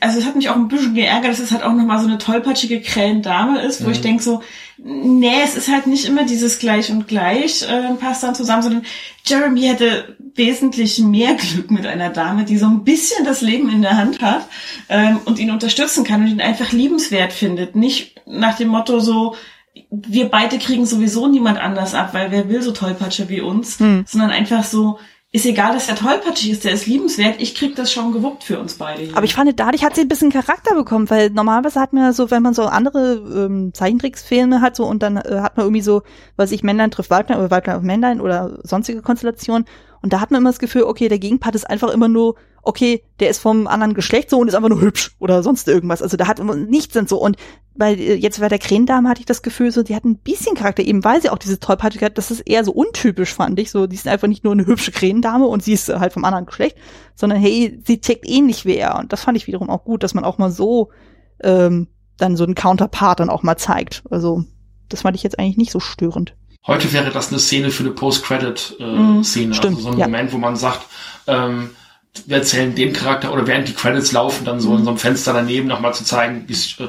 [0.00, 2.18] also es hat mich auch ein bisschen geärgert, dass es halt auch nochmal so eine
[2.18, 3.92] tollpatschige Krähendame ist, wo Mhm.
[3.92, 4.42] ich denk so,
[4.76, 8.82] nee, es ist halt nicht immer dieses Gleich und Gleich äh, passt dann zusammen, sondern
[9.24, 13.80] Jeremy hätte wesentlich mehr Glück mit einer Dame, die so ein bisschen das Leben in
[13.82, 14.46] der Hand hat
[14.90, 17.74] ähm, und ihn unterstützen kann und ihn einfach liebenswert findet.
[17.74, 19.34] Nicht nach dem Motto so,
[19.90, 24.30] wir beide kriegen sowieso niemand anders ab, weil wer will so Tollpatsche wie uns, sondern
[24.30, 24.98] einfach so,
[25.32, 28.58] ist egal, dass er tollpatschig ist, der ist liebenswert, ich krieg das schon gewuppt für
[28.58, 29.16] uns beide hier.
[29.16, 32.12] Aber ich fand, dadurch hat sie ein bisschen Charakter bekommen, weil normalerweise hat man ja
[32.12, 35.82] so, wenn man so andere ähm, Zeichentricksfilme hat so und dann äh, hat man irgendwie
[35.82, 36.02] so,
[36.36, 39.66] was ich Männlein trifft Weiblein oder Weiblein auf Männlein oder sonstige Konstellationen
[40.02, 43.02] und da hat man immer das Gefühl, okay, der Gegenpart ist einfach immer nur, okay,
[43.20, 46.02] der ist vom anderen Geschlecht so und ist einfach nur hübsch oder sonst irgendwas.
[46.02, 47.36] Also da hat immer nichts und so und
[47.74, 50.54] weil äh, jetzt bei der Krähendame hatte ich das Gefühl, so die hat ein bisschen
[50.54, 53.70] Charakter, eben weil sie auch diese Tollpatschigkeit, das ist eher so untypisch, fand ich.
[53.70, 56.46] So, die ist einfach nicht nur eine hübsche Krähendame und sie ist halt vom anderen
[56.46, 56.76] Geschlecht,
[57.14, 58.98] sondern hey, sie tickt ähnlich wie er.
[58.98, 60.90] Und das fand ich wiederum auch gut, dass man auch mal so
[61.42, 64.02] ähm, dann so einen Counterpart dann auch mal zeigt.
[64.10, 64.44] Also,
[64.88, 66.34] das fand ich jetzt eigentlich nicht so störend.
[66.66, 69.46] Heute wäre das eine Szene für eine Post-Credit-Szene.
[69.46, 70.06] Mhm, stimmt, also so ein ja.
[70.06, 70.86] Moment, wo man sagt,
[71.26, 71.70] ähm,
[72.26, 75.32] wir erzählen den Charakter oder während die Credits laufen, dann so in so einem Fenster
[75.32, 76.86] daneben nochmal zu zeigen, äh,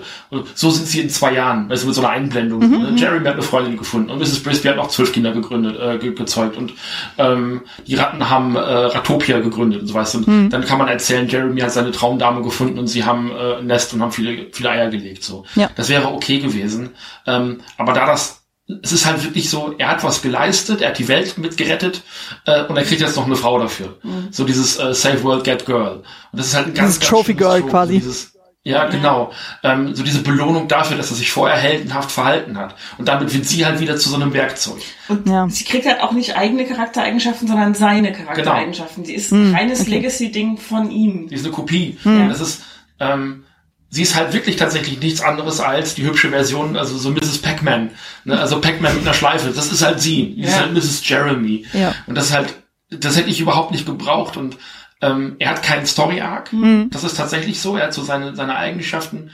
[0.56, 2.60] so sind sie in zwei Jahren, weißt du, mit so einer Einblendung.
[2.60, 2.93] Ne?
[2.95, 4.41] Jeremy hat eine Freundin gefunden und Mrs.
[4.41, 6.73] Brisby hat noch zwölf Kinder gegründet, äh, ge gezeugt und
[7.19, 10.18] ähm, die Ratten haben äh, Ratopia gegründet und so weißt du.
[10.26, 13.68] Und dann kann man erzählen, Jeremy hat seine Traumdame gefunden und sie haben äh, ein
[13.68, 15.23] Nest und haben viele, viele Eier gelegt.
[15.23, 15.45] So.
[15.56, 15.69] Ja.
[15.76, 16.89] Das wäre okay gewesen.
[17.27, 18.40] Ähm, aber da das
[18.84, 22.03] es ist halt wirklich so, er hat was geleistet, er hat die Welt mitgerettet
[22.45, 23.98] äh, und er kriegt jetzt noch eine Frau dafür.
[24.31, 25.98] So dieses äh, Save World, Get Girl.
[26.31, 27.93] Und das ist halt ein ganz, Dieses ganz Trophy Girl Trope, quasi.
[27.93, 28.31] So dieses,
[28.64, 29.31] ja, genau.
[29.64, 32.76] Ähm, so diese Belohnung dafür, dass er sich vorher heldenhaft verhalten hat.
[32.99, 34.81] Und damit wird sie halt wieder zu so einem Werkzeug.
[35.07, 35.49] Und Ja.
[35.49, 39.03] sie kriegt halt auch nicht eigene Charaktereigenschaften, sondern seine Charaktereigenschaften.
[39.03, 41.27] Sie ist ein reines Legacy-Ding von ihm.
[41.27, 41.98] Die ist eine Kopie.
[42.03, 42.30] Hm.
[42.30, 42.61] Das ist,
[42.99, 43.45] ähm,
[43.93, 47.38] sie ist halt wirklich tatsächlich nichts anderes als die hübsche Version, also so Mrs.
[47.39, 47.91] Pac-Man.
[48.23, 48.39] Ne?
[48.39, 49.51] Also Pac-Man mit einer Schleife.
[49.55, 50.34] Das ist halt sie.
[50.35, 50.61] Die ist Ja.
[50.61, 51.07] halt Mrs.
[51.07, 51.65] Jeremy.
[51.73, 51.93] Ja.
[52.07, 52.55] Und das ist halt,
[52.89, 54.38] das hätte ich überhaupt nicht gebraucht.
[54.38, 54.55] Und
[55.01, 56.51] ähm, er hat keinen Story-Arc.
[56.51, 56.89] Hm.
[56.89, 57.76] Das ist tatsächlich so.
[57.76, 59.31] Er hat so seine, seine Eigenschaften.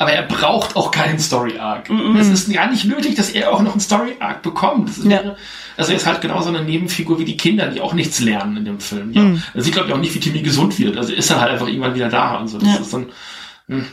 [0.00, 1.90] Aber er braucht auch keinen Story-Arc.
[2.20, 4.88] Es ist gar nicht nötig, dass er auch noch einen Story-Arc bekommt.
[4.90, 5.34] Das Ja.
[5.76, 8.64] also er ist halt genauso eine Nebenfigur wie die Kinder, die auch nichts lernen in
[8.64, 9.12] dem Film.
[9.12, 9.22] Ja.
[9.22, 9.42] Mhm.
[9.54, 10.96] Also ich glaube auch nicht, wie Timmy gesund wird.
[10.96, 12.58] Also ist er halt einfach irgendwann wieder da und so.
[12.58, 12.76] Das Ja.
[12.80, 13.06] ist dann,
[13.66, 13.86] hm.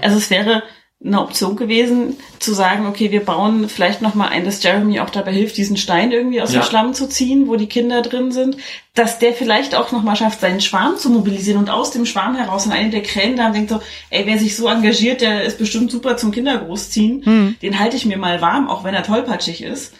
[0.00, 0.62] Also es wäre
[1.04, 5.10] eine Option gewesen, zu sagen, okay, wir bauen vielleicht noch mal ein, dass Jeremy auch
[5.10, 6.60] dabei hilft, diesen Stein irgendwie aus Ja.
[6.60, 8.56] dem Schlamm zu ziehen, wo die Kinder drin sind,
[8.94, 12.36] dass der vielleicht auch noch mal schafft, seinen Schwarm zu mobilisieren und aus dem Schwarm
[12.36, 15.58] heraus in eine der Krähen da denkt so, ey, wer sich so engagiert, der ist
[15.58, 19.92] bestimmt super zum Kindergroßziehen, den halte ich mir mal warm, auch wenn er tollpatschig ist.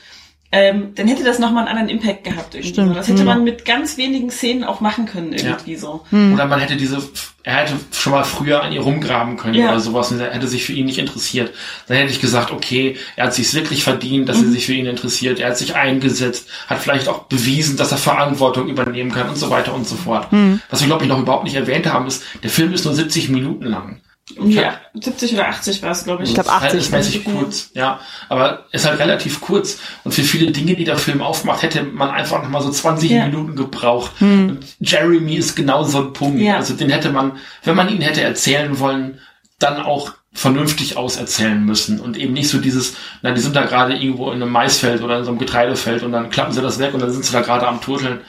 [0.57, 2.69] Ähm, dann hätte das nochmal einen anderen Impact gehabt irgendwie.
[2.73, 2.89] Stimmt.
[2.91, 2.95] So.
[2.95, 3.27] Das hätte Mhm.
[3.27, 6.05] man mit ganz wenigen Szenen auch machen können irgendwie so.
[6.13, 6.99] Oder man hätte diese,
[7.43, 9.71] er hätte schon mal früher an ihr rumgraben können Ja.
[9.71, 11.53] oder sowas und er hätte sich für ihn nicht interessiert.
[11.89, 14.87] Dann hätte ich gesagt, okay, er hat sich wirklich verdient, dass sie sich für ihn
[14.87, 15.41] interessiert.
[15.41, 19.51] Er hat sich eingesetzt, hat vielleicht auch bewiesen, dass er Verantwortung übernehmen kann und so
[19.51, 20.29] weiter und so fort.
[20.71, 23.29] Was wir, glaube ich, noch überhaupt nicht erwähnt haben, ist, der Film ist nur 70
[23.29, 24.01] Minuten lang.
[24.43, 26.31] Ja, 70 oder 80 war es, glaube ich.
[26.31, 26.61] Ich glaub, 80.
[26.89, 28.01] Verhältnismäßig kurz, ja.
[28.31, 29.79] Aber ist halt relativ kurz.
[30.03, 33.11] Und für viele Dinge, die der Film aufmacht, hätte man einfach noch mal so 20
[33.11, 33.27] Ja.
[33.27, 34.13] Minuten gebraucht.
[34.21, 36.41] Und Jeremy ist genau so ein Punkt.
[36.41, 36.57] Ja.
[36.57, 37.33] Also den hätte man,
[37.65, 39.21] wenn man ihn hätte erzählen wollen,
[39.59, 43.95] dann auch vernünftig auserzählen müssen und eben nicht so dieses, na, die sind da gerade
[43.95, 46.93] irgendwo in einem Maisfeld oder in so einem Getreidefeld und dann klappen sie das weg
[46.93, 48.21] und dann sind sie da gerade am Turteln.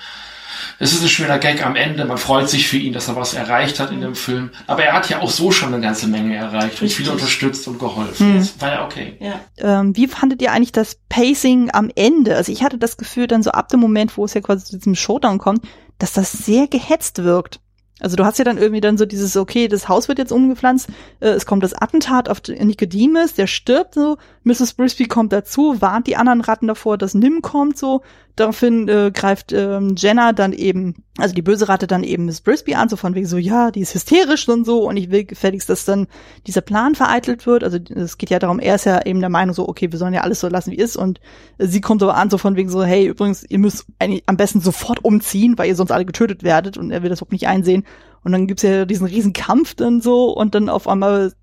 [0.79, 2.05] Es ist ein schöner Gag am Ende.
[2.05, 4.51] Man freut sich für ihn, dass er was erreicht hat in dem Film.
[4.67, 6.95] Aber er hat ja auch so schon eine ganze Menge erreicht und Richtig.
[6.95, 8.37] viel unterstützt und geholfen.
[8.37, 9.17] Das war ja okay.
[9.19, 9.39] Ja.
[9.57, 12.35] Ähm, wie fandet ihr eigentlich das Pacing am Ende?
[12.35, 14.77] Also ich hatte das Gefühl, dann so ab dem Moment, wo es ja quasi zu
[14.77, 15.65] diesem Showdown kommt,
[15.97, 17.59] dass das sehr gehetzt wirkt.
[18.01, 20.89] Also du hast ja dann irgendwie dann so dieses, okay, das Haus wird jetzt umgepflanzt,
[21.21, 24.73] äh, es kommt das Attentat auf Nicodemus, der stirbt so, Mrs.
[24.73, 28.03] Brisby kommt dazu, warnt die anderen Ratten davor, dass Nim kommt so,
[28.35, 32.75] daraufhin äh, greift ähm, Jenna dann eben, also die böse Ratte dann eben Miss Brisby
[32.75, 34.87] an, so von wegen so, ja, die ist hysterisch und so.
[34.87, 36.07] Und ich will gefälligst, dass dann
[36.45, 39.55] dieser Plan vereitelt wird, also es geht ja darum, er ist ja eben der Meinung
[39.55, 40.95] so, okay, wir sollen ja alles so lassen, wie ist.
[40.95, 41.19] Und
[41.57, 44.37] äh, sie kommt aber an, so von wegen so, hey, übrigens, ihr müsst eigentlich am
[44.37, 47.47] besten sofort umziehen, weil ihr sonst alle getötet werdet und er will das überhaupt nicht
[47.47, 47.83] einsehen.
[48.23, 51.33] Und dann gibt's ja diesen riesen Kampf dann so und dann auf einmal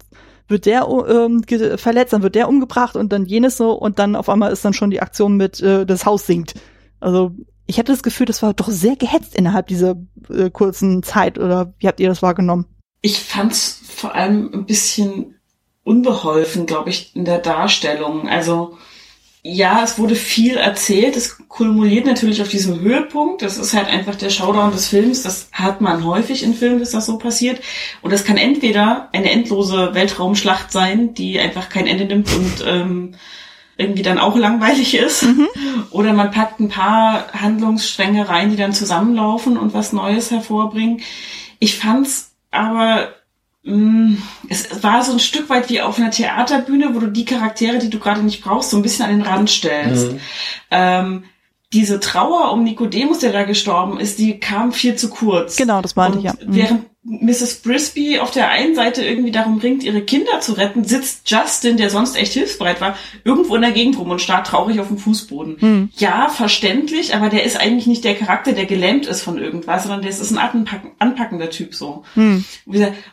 [0.53, 1.43] wird der ähm,
[1.77, 4.75] verletzt, dann wird der umgebracht und dann jenes so und dann auf einmal ist dann
[4.75, 6.55] schon die Aktion mit äh, das Haus sinkt.
[7.01, 7.33] Also
[7.67, 9.97] ich hatte das Gefühl, das war doch sehr gehetzt innerhalb dieser
[10.29, 12.67] äh, kurzen Zeit oder wie habt ihr das wahrgenommen?
[13.01, 15.35] Ich fand's vor allem ein bisschen
[15.83, 18.29] unbeholfen, glaube ich, in der Darstellung.
[18.29, 18.79] Also
[19.45, 21.17] ja, es wurde viel erzählt.
[21.17, 23.43] Es kulminiert natürlich auf diesem Höhepunkt.
[23.43, 25.23] Das ist halt einfach der Showdown des Films.
[25.23, 27.61] Das hat man häufig in Filmen, dass das so passiert.
[28.03, 33.15] Und das kann entweder eine endlose Weltraumschlacht sein, die einfach kein Ende nimmt und ähm,
[33.77, 35.25] irgendwie dann auch langweilig ist.
[35.25, 35.49] Mhm.
[35.91, 41.01] Oder man packt ein paar Handlungsstränge rein, die dann zusammenlaufen und was Neues hervorbringen.
[41.59, 43.09] Ich fand's aber
[43.65, 47.91] es war so ein Stück weit wie auf einer Theaterbühne, wo du die Charaktere, die
[47.91, 50.13] du gerade nicht brauchst, so ein bisschen an den Rand stellst.
[50.13, 50.21] Mhm.
[50.71, 51.25] Ähm,
[51.73, 55.57] diese Trauer um Nikodemus, der da gestorben ist, die kam viel zu kurz.
[55.57, 56.33] Genau, das meinte ich ja.
[56.33, 56.55] Mhm.
[56.55, 57.57] Während Mrs.
[57.57, 61.91] Brisby auf der einen Seite irgendwie darum ringt, ihre Kinder zu retten, sitzt Justin, der
[61.91, 65.57] sonst echt hilfsbereit war, irgendwo in der Gegend rum und starrt traurig auf dem Fußboden.
[65.61, 65.91] Mhm.
[65.97, 70.03] Ja, verständlich, aber der ist eigentlich nicht der Charakter, der gelähmt ist von irgendwas, sondern
[70.03, 72.05] der ist ein anpacken, anpackender Typ so.
[72.15, 72.45] Mhm.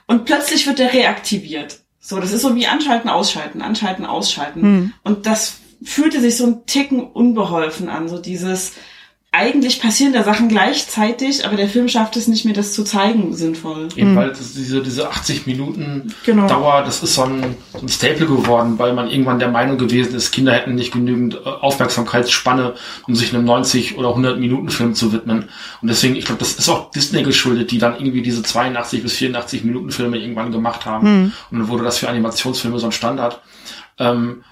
[0.05, 1.79] Und plötzlich wird der reaktiviert.
[1.99, 4.61] So, das ist so wie anschalten, ausschalten, anschalten, ausschalten.
[4.61, 4.93] Mhm.
[5.03, 8.73] Und das fühlte sich so ein Ticken unbeholfen an, so dieses,
[9.31, 13.35] eigentlich passieren da Sachen gleichzeitig, aber der Film schafft es nicht mehr, das zu zeigen,
[13.35, 13.89] sinnvoll.
[13.95, 16.47] Eben, weil das, diese, diese 80 Minuten genau.
[16.47, 20.15] Dauer, das ist so ein, so ein Staple geworden, weil man irgendwann der Meinung gewesen
[20.15, 22.73] ist, Kinder hätten nicht genügend äh, Aufmerksamkeitsspanne,
[23.07, 25.49] um sich einem 90 oder 100 Minuten Film zu widmen.
[25.83, 29.13] Und deswegen, ich glaube, das ist auch Disney geschuldet, die dann irgendwie diese 82 bis
[29.13, 31.07] 84 Minuten Filme irgendwann gemacht haben.
[31.07, 31.31] Mhm.
[31.51, 33.41] Und dann wurde das für Animationsfilme so ein Standard.
[33.99, 34.43] Ähm,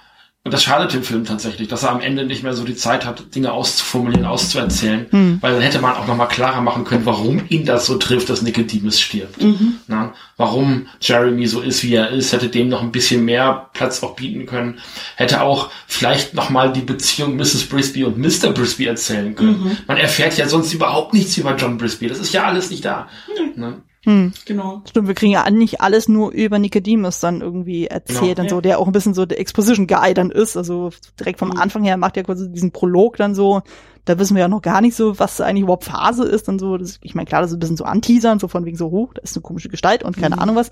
[0.48, 3.04] und das schadet dem Film tatsächlich, dass er am Ende nicht mehr so die Zeit
[3.04, 5.04] hat, Dinge auszuformulieren, auszuerzählen.
[5.10, 5.36] Mhm.
[5.42, 8.40] Weil dann hätte man auch nochmal klarer machen können, warum ihn das so trifft, dass
[8.40, 9.42] Nicodemus stirbt.
[9.42, 9.74] Mhm.
[9.88, 14.02] Na, warum Jeremy so ist, wie er ist, hätte dem noch ein bisschen mehr Platz
[14.02, 14.78] auch bieten können.
[15.16, 17.66] Hätte auch vielleicht nochmal die Beziehung Mrs.
[17.66, 18.50] Brisby und Mr.
[18.54, 19.64] Brisby erzählen können.
[19.64, 19.76] Mhm.
[19.86, 22.08] Man erfährt ja sonst überhaupt nichts über John Brisby.
[22.08, 23.06] Das ist ja alles nicht da.
[23.54, 23.82] Ne?
[24.04, 24.32] Hm.
[24.46, 24.82] Genau.
[24.88, 28.42] Stimmt, wir kriegen ja nicht alles nur über Nicodemus dann irgendwie erzählt genau.
[28.42, 30.56] und so, der auch ein bisschen so der Exposition Guy dann ist.
[30.56, 31.58] Also direkt vom mhm.
[31.58, 33.62] Anfang her macht er quasi diesen Prolog dann so.
[34.04, 36.78] Da wissen wir ja noch gar nicht so, was eigentlich überhaupt Phase ist und so.
[36.78, 39.12] Das, ich meine, klar, das ist ein bisschen so anteasern, so von wegen so, hoch,
[39.14, 40.42] da ist eine komische Gestalt und keine mhm.
[40.42, 40.70] Ahnung was.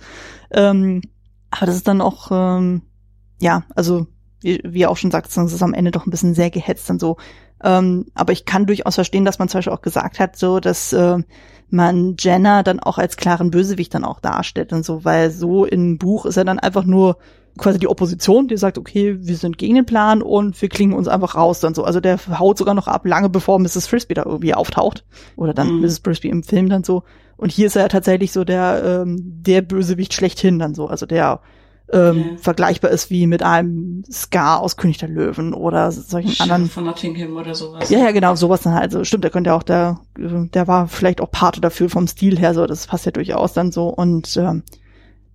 [0.51, 1.03] Ähm,
[1.51, 2.83] aber das ist dann auch, ähm,
[3.41, 4.07] ja, also
[4.41, 6.89] wie, wie er auch schon sagt, es ist am Ende doch ein bisschen sehr gehetzt
[6.91, 7.17] und so.
[7.63, 10.93] Ähm, aber ich kann durchaus verstehen, dass man zum Beispiel auch gesagt hat, so, dass
[10.93, 11.19] äh,
[11.69, 15.99] man Jenna dann auch als klaren Bösewicht dann auch darstellt und so, weil so im
[15.99, 17.19] Buch ist er dann einfach nur
[17.59, 21.09] quasi die Opposition, die sagt, okay, wir sind gegen den Plan und wir klingen uns
[21.09, 21.85] einfach raus dann so.
[21.85, 23.87] Also der haut sogar noch ab, lange bevor Mrs.
[23.87, 25.05] Frisbee da irgendwie auftaucht.
[25.37, 25.81] Oder dann mhm.
[25.81, 26.01] Mrs.
[26.05, 27.03] Frisbee im Film dann so.
[27.37, 30.87] Und hier ist er ja tatsächlich so der, ähm, der Bösewicht schlechthin dann so.
[30.87, 31.41] Also der
[31.93, 32.37] ähm, okay.
[32.39, 36.69] vergleichbar ist wie mit einem Scar aus König der Löwen oder solchen Chef anderen.
[36.69, 37.89] Von Nottingham oder sowas.
[37.91, 38.85] Ja, ja, genau, sowas dann halt.
[38.85, 42.55] Also stimmt, der könnte auch der, der war vielleicht auch Pate dafür vom Stil her,
[42.55, 43.89] so, das passt ja durchaus dann so.
[43.89, 44.63] Und ähm,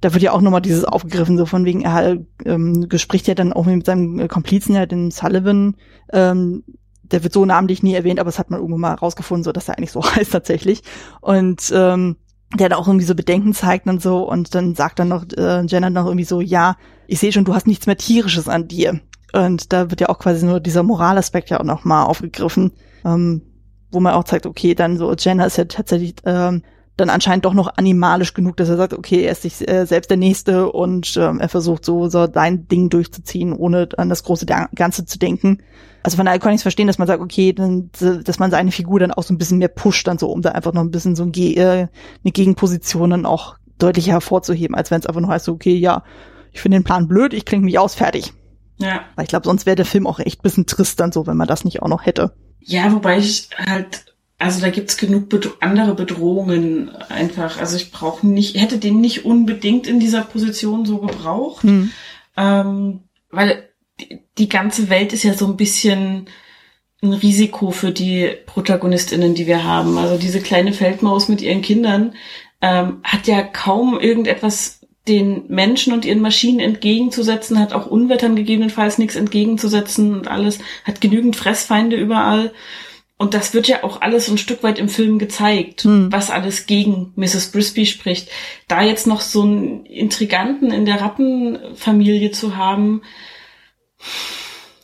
[0.02, 3.54] da wird ja auch nochmal dieses aufgegriffen, so von wegen, er ähm, gespricht ja dann
[3.54, 5.78] auch mit seinem Komplizen, ja, den Sullivan,
[6.12, 6.64] ähm,
[7.04, 9.68] der wird so namentlich nie erwähnt, aber das hat man irgendwo mal rausgefunden, so dass
[9.68, 10.82] er eigentlich so heißt tatsächlich.
[11.22, 12.18] Und ähm,
[12.58, 15.66] der da auch irgendwie so Bedenken zeigt und so und dann sagt dann noch äh,
[15.66, 16.76] Jenna noch irgendwie so, ja,
[17.08, 19.00] ich sehe schon, du hast nichts mehr tierisches an dir.
[19.34, 22.72] Und da wird ja auch quasi nur dieser Moralaspekt ja auch noch mal aufgegriffen,
[23.06, 23.42] ähm,
[23.92, 26.64] wo man auch zeigt, okay, dann so Jenna ist ja tatsächlich ähm,
[26.98, 30.10] dann anscheinend doch noch animalisch genug, dass er sagt, okay, er ist sich äh, selbst
[30.10, 34.46] der Nächste und ähm, er versucht so, so sein Ding durchzuziehen, ohne an das große
[34.46, 35.60] Ganze zu denken.
[36.04, 38.72] Also von daher kann ich es verstehen, dass man sagt, okay, dann, dass man seine
[38.72, 40.92] Figur dann auch so ein bisschen mehr pusht, dann so, um da einfach noch ein
[40.92, 41.88] bisschen so ein Ge äh,
[42.24, 46.04] eine Gegenposition dann auch deutlicher hervorzuheben, als wenn es einfach nur heißt, okay, ja,
[46.52, 48.34] ich finde den Plan blöd, ich klinge mich aus, fertig.
[48.78, 49.02] Ja.
[49.16, 51.48] Weil ich glaube, sonst wäre der Film auch echt bisschen trist dann so, wenn man
[51.48, 52.34] das nicht auch noch hätte.
[52.60, 54.11] Ja, wobei ich halt
[54.42, 57.60] also da gibt's genug bedro andere Bedrohungen einfach.
[57.60, 61.92] Also ich brauche nicht, hätte den nicht unbedingt in dieser Position so gebraucht, hm.
[62.38, 63.70] ähm, weil
[64.00, 66.28] die, die ganze Welt ist ja so ein bisschen
[67.04, 69.98] ein Risiko für die Protagonistinnen, die wir haben.
[69.98, 72.16] Also diese kleine Feldmaus mit ihren Kindern
[72.62, 78.98] ähm, hat ja kaum irgendetwas den Menschen und ihren Maschinen entgegenzusetzen, hat auch Unwettern gegebenenfalls
[78.98, 82.54] nichts entgegenzusetzen und alles, hat genügend Fressfeinde überall.
[83.22, 86.12] Und das wird ja auch alles ein Stück weit im Film gezeigt, hm.
[86.12, 87.52] was alles gegen Mrs.
[87.52, 88.30] Brisby spricht.
[88.68, 93.04] Da jetzt noch so einen Intriganten in der Rattenfamilie zu haben,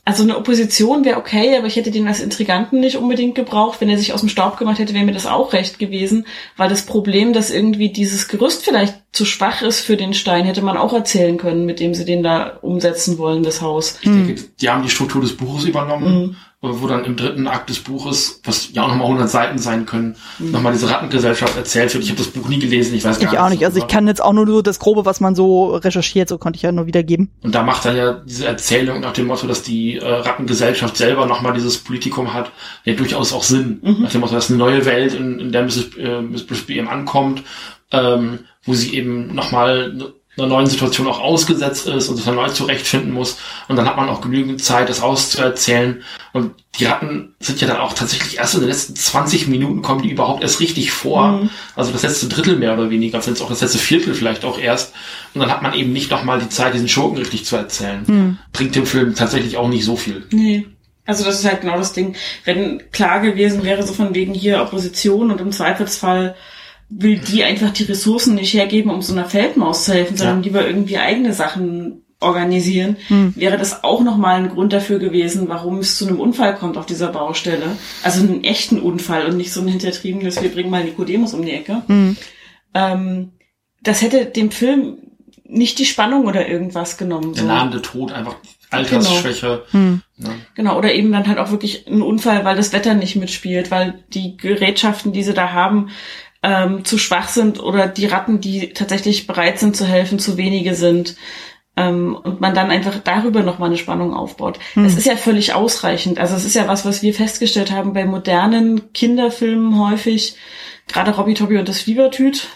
[0.05, 3.81] also eine Opposition wäre okay, aber ich hätte den als Intriganten nicht unbedingt gebraucht.
[3.81, 6.69] Wenn er sich aus dem Staub gemacht hätte, wäre mir das auch recht gewesen, weil
[6.69, 10.77] das Problem, dass irgendwie dieses Gerüst vielleicht zu schwach ist für den Stein, hätte man
[10.77, 13.97] auch erzählen können, mit dem sie den da umsetzen wollen, das Haus.
[14.01, 16.35] Ich denke, die haben die Struktur des Buches übernommen, Mhm.
[16.81, 20.15] Wo dann im dritten Akt des Buches, was ja auch nochmal 100 Seiten sein können,
[20.39, 22.03] nochmal diese Rattengesellschaft erzählt wird.
[22.03, 23.65] Ich habe das Buch nie gelesen, ich weiß gar Ich auch nicht.
[23.65, 26.57] Also ich kann jetzt auch nur so das Grobe, was man so recherchiert, so konnte
[26.57, 27.31] ich ja nur wiedergeben.
[27.41, 31.25] Und da macht er ja diese Erzählung nach dem Motto, dass die äh, Rattengesellschaft selber
[31.25, 32.51] nochmal dieses Politikum hat,
[32.85, 33.79] ja durchaus auch Sinn.
[33.99, 35.97] Nach dem Motto, dass eine neue Welt, in, in der Mrs.
[35.97, 37.43] Äh, Miss Brisby eben ankommt,
[37.91, 42.49] ähm, wo sie eben nochmal einer neuen Situation auch ausgesetzt ist und sich dann neu
[42.49, 43.37] zurechtfinden muss.
[43.67, 46.03] Und dann hat man auch genügend Zeit, das auszuerzählen.
[46.33, 50.03] Und die Ratten sind ja dann auch tatsächlich erst in den letzten 20 Minuten kommen
[50.03, 51.49] die überhaupt erst richtig vor.
[51.75, 54.93] Also das letzte Drittel mehr oder weniger, vielleicht auch das letzte Viertel vielleicht auch erst.
[55.33, 58.37] Und dann hat man eben nicht nochmal die Zeit, diesen Schurken richtig zu erzählen.
[58.53, 60.27] Bringt dem Film tatsächlich auch nicht so viel.
[60.31, 60.67] Nee.
[61.07, 62.15] Also das ist halt genau das Ding.
[62.43, 66.35] Wenn klar gewesen wäre, so von wegen hier Opposition und im Zweifelsfall
[66.89, 70.43] will die einfach die Ressourcen nicht hergeben, um so einer Feldmaus zu helfen, sondern Ja.
[70.43, 72.97] lieber irgendwie eigene Sachen organisieren,
[73.35, 76.87] wäre das auch nochmal ein Grund dafür gewesen, warum es zu einem Unfall kommt auf
[76.87, 77.77] dieser Baustelle.
[78.01, 81.51] Also einen echten Unfall und nicht so ein hintertriebenes, wir bringen mal Nikodemus um die
[81.51, 81.83] Ecke.
[82.73, 83.31] Ähm,
[83.83, 84.97] das hätte dem Film
[85.45, 87.33] nicht die Spannung oder irgendwas genommen.
[87.33, 87.47] Der so.
[87.47, 88.35] nahende Tod, einfach
[88.69, 89.63] Altersschwäche.
[89.71, 90.01] Hm.
[90.17, 90.29] Ne?
[90.55, 94.03] Genau, oder eben dann halt auch wirklich ein Unfall, weil das Wetter nicht mitspielt, weil
[94.13, 95.89] die Gerätschaften, die sie da haben,
[96.47, 100.75] ähm, zu schwach sind oder die Ratten, die tatsächlich bereit sind zu helfen, zu wenige
[100.75, 101.17] sind.
[101.75, 104.57] Ähm, und man dann einfach darüber nochmal eine Spannung aufbaut.
[104.75, 106.19] Das ist ja völlig ausreichend.
[106.19, 110.37] Also es ist ja was, was wir festgestellt haben bei modernen Kinderfilmen häufig,
[110.87, 112.47] gerade Robby Tobby und das Fiebertüt,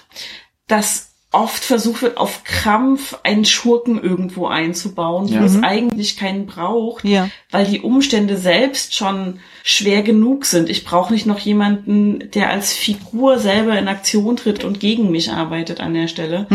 [0.67, 5.39] dass oft versucht wird, auf Krampf einen Schurken irgendwo einzubauen, Ja.
[5.41, 7.29] wo es eigentlich keinen braucht Ja.
[7.51, 10.69] weil die Umstände selbst schon schwer genug sind.
[10.69, 15.31] Ich brauche nicht noch jemanden, der als Figur selber in Aktion tritt und gegen mich
[15.31, 16.47] arbeitet an der Stelle,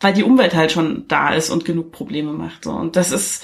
[0.00, 2.64] weil die Umwelt halt schon da ist und genug Probleme macht.
[2.64, 2.70] So.
[2.70, 3.42] Und das ist,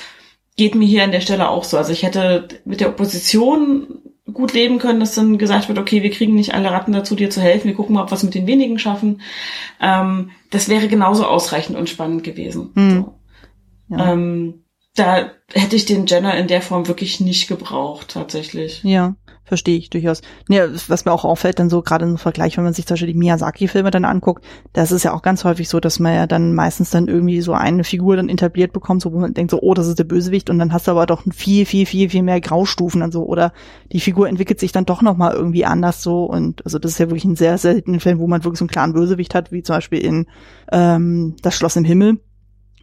[0.56, 1.76] geht mir hier an der Stelle auch so.
[1.76, 3.98] Also ich hätte mit der Opposition
[4.32, 7.30] gut leben können, dass dann gesagt wird, okay, wir kriegen nicht alle Ratten dazu, dir
[7.30, 9.20] zu helfen, wir gucken mal, ob wir es mit den wenigen schaffen.
[9.80, 12.72] Ähm, das wäre genauso ausreichend und spannend gewesen.
[12.74, 13.14] So.
[13.96, 14.12] Ja.
[14.12, 14.64] Ähm,
[14.94, 18.82] da hätte ich den Jenner in der Form wirklich nicht gebraucht, tatsächlich.
[18.84, 20.22] Ja, verstehe ich durchaus.
[20.48, 23.12] Ja, was mir auch auffällt, dann so gerade im Vergleich, wenn man sich zum Beispiel
[23.12, 26.54] die Miyazaki-Filme dann anguckt, das ist ja auch ganz häufig so, dass man ja dann
[26.54, 29.74] meistens dann irgendwie so eine Figur dann etabliert bekommt, so wo man denkt so, oh,
[29.74, 32.40] das ist der Bösewicht und dann hast du aber doch viel, viel, viel, viel mehr
[32.40, 33.52] Graustufen dann so oder
[33.92, 37.06] die Figur entwickelt sich dann doch nochmal irgendwie anders so und also das ist ja
[37.06, 39.76] wirklich ein sehr seltener Film, wo man wirklich so einen klaren Bösewicht hat, wie zum
[39.76, 40.26] Beispiel in
[40.72, 42.18] ähm, Das Schloss im Himmel,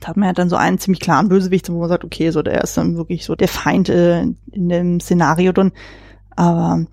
[0.02, 2.42] da hat man ja dann so einen ziemlich klaren Bösewicht, wo man sagt, okay, so
[2.42, 5.72] der ist dann wirklich so der Feind äh, in dem Szenario dann.
[6.36, 6.86] Aber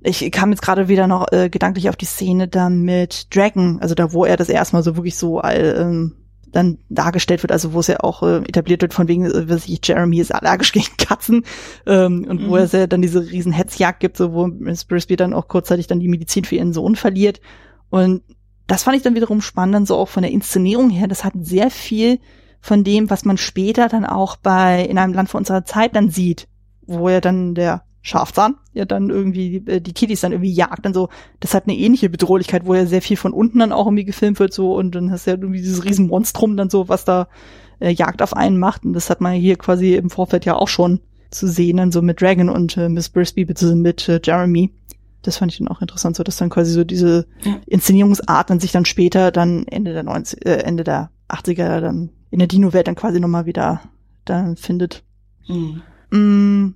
[0.00, 3.94] ich kam jetzt gerade wieder noch äh, gedanklich auf die Szene da mit Dragon, also
[3.94, 6.16] da, wo er das erstmal so wirklich so all, ähm,
[6.52, 9.68] dann dargestellt wird, also wo es ja auch äh, etabliert wird, von wegen, äh, weiß
[9.68, 11.44] ich, Jeremy ist allergisch gegen Katzen
[11.86, 12.62] ähm, und wo Mhm.
[12.62, 16.00] es ja dann diese riesen Hetzjagd gibt, so wo Miss Brisby dann auch kurzzeitig dann
[16.00, 17.40] die Medizin für ihren Sohn verliert
[17.90, 18.22] und
[18.66, 21.08] das fand ich dann wiederum spannend, dann so auch von der Inszenierung her.
[21.08, 22.20] Das hat sehr viel
[22.60, 26.08] von dem, was man später dann auch bei in einem Land vor unserer Zeit dann
[26.08, 26.46] sieht,
[26.86, 30.94] wo ja dann der Schafzahn ja dann irgendwie die, die Kiddies dann irgendwie jagt dann
[30.94, 31.08] so.
[31.40, 34.38] Das hat eine ähnliche Bedrohlichkeit, wo ja sehr viel von unten dann auch irgendwie gefilmt
[34.40, 37.28] wird so und dann hast du ja irgendwie dieses riesen Monstrum dann so, was da
[37.78, 40.68] äh, Jagd auf einen macht und das hat man hier quasi im Vorfeld ja auch
[40.68, 41.00] schon
[41.30, 44.72] zu sehen, dann so mit Dragon und äh, Miss Brisby beziehungsweise mit äh, Jeremy.
[45.22, 47.56] Das fand ich dann auch interessant, so dass dann quasi so diese Ja.
[47.66, 52.38] Inszenierungsart dann sich dann später dann Ende der 90, äh, Ende der 80er dann in
[52.38, 53.82] der Dino-Welt dann quasi nochmal wieder
[54.24, 55.04] dann findet.
[55.46, 55.82] Mhm.
[56.10, 56.74] Mm,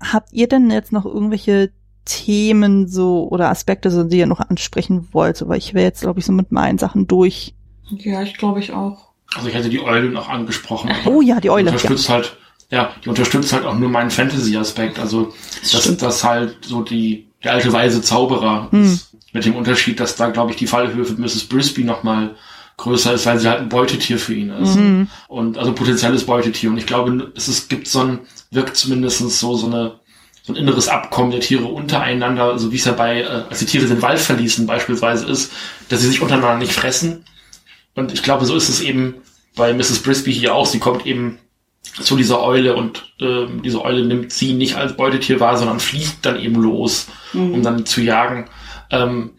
[0.00, 1.70] habt ihr denn jetzt noch irgendwelche
[2.04, 5.36] Themen so oder Aspekte, so, die ihr noch ansprechen wollt?
[5.36, 7.54] So, weil ich wäre jetzt, glaube ich, so mit meinen Sachen durch.
[7.90, 9.10] Ja, ich glaube ich auch.
[9.34, 10.90] Also ich hätte die Eule noch angesprochen.
[11.06, 11.64] Oh ja, die Eule.
[11.64, 11.72] Die Ja.
[11.74, 12.36] unterstützt halt,
[12.70, 14.98] ja, die unterstützt halt auch nur meinen Fantasy-Aspekt.
[14.98, 16.02] Also, dass stimmt.
[16.02, 18.82] das halt so die, der alte weise Zauberer Hm.
[18.82, 19.06] ist.
[19.32, 21.44] Mit dem Unterschied, dass da, glaube ich, die Fallhöhe für Mrs.
[21.44, 22.34] Brisby nochmal
[22.80, 24.76] größer ist, weil sie halt ein Beutetier für ihn ist.
[24.76, 25.08] Mhm.
[25.28, 26.70] Und also potenzielles Beutetier.
[26.70, 28.18] Und ich glaube, es ist, gibt so ein,
[28.50, 30.00] wirkt zumindest so, so eine,
[30.42, 33.66] so ein inneres Abkommen der Tiere untereinander, so wie es ja bei, äh, als die
[33.66, 35.52] Tiere den Wald verließen beispielsweise ist,
[35.88, 37.24] dass sie sich untereinander nicht fressen.
[37.94, 39.16] Und ich glaube, so ist es eben
[39.56, 40.02] bei Mrs.
[40.02, 40.66] Brisby hier auch.
[40.66, 41.38] Sie kommt eben
[41.82, 46.24] zu dieser Eule und ähm, diese Eule nimmt sie nicht als Beutetier wahr, sondern fliegt
[46.24, 48.48] dann eben los, um dann zu jagen.
[48.90, 49.30] Ähm,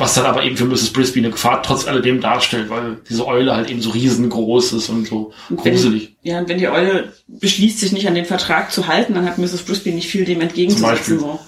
[0.00, 0.92] was dann aber eben für Mrs.
[0.92, 5.06] Brisby eine Gefahr trotz alledem darstellt, weil diese Eule halt eben so riesengroß ist und
[5.06, 6.16] so Und wenn- gruselig.
[6.22, 9.38] Ja, und wenn die Eule beschließt, sich nicht an den Vertrag zu halten, dann hat
[9.38, 9.62] Mrs.
[9.62, 11.18] Brisby nicht viel dem Zum entgegenzusetzen.
[11.18, 11.18] Beispiel.
[11.20, 11.38] So.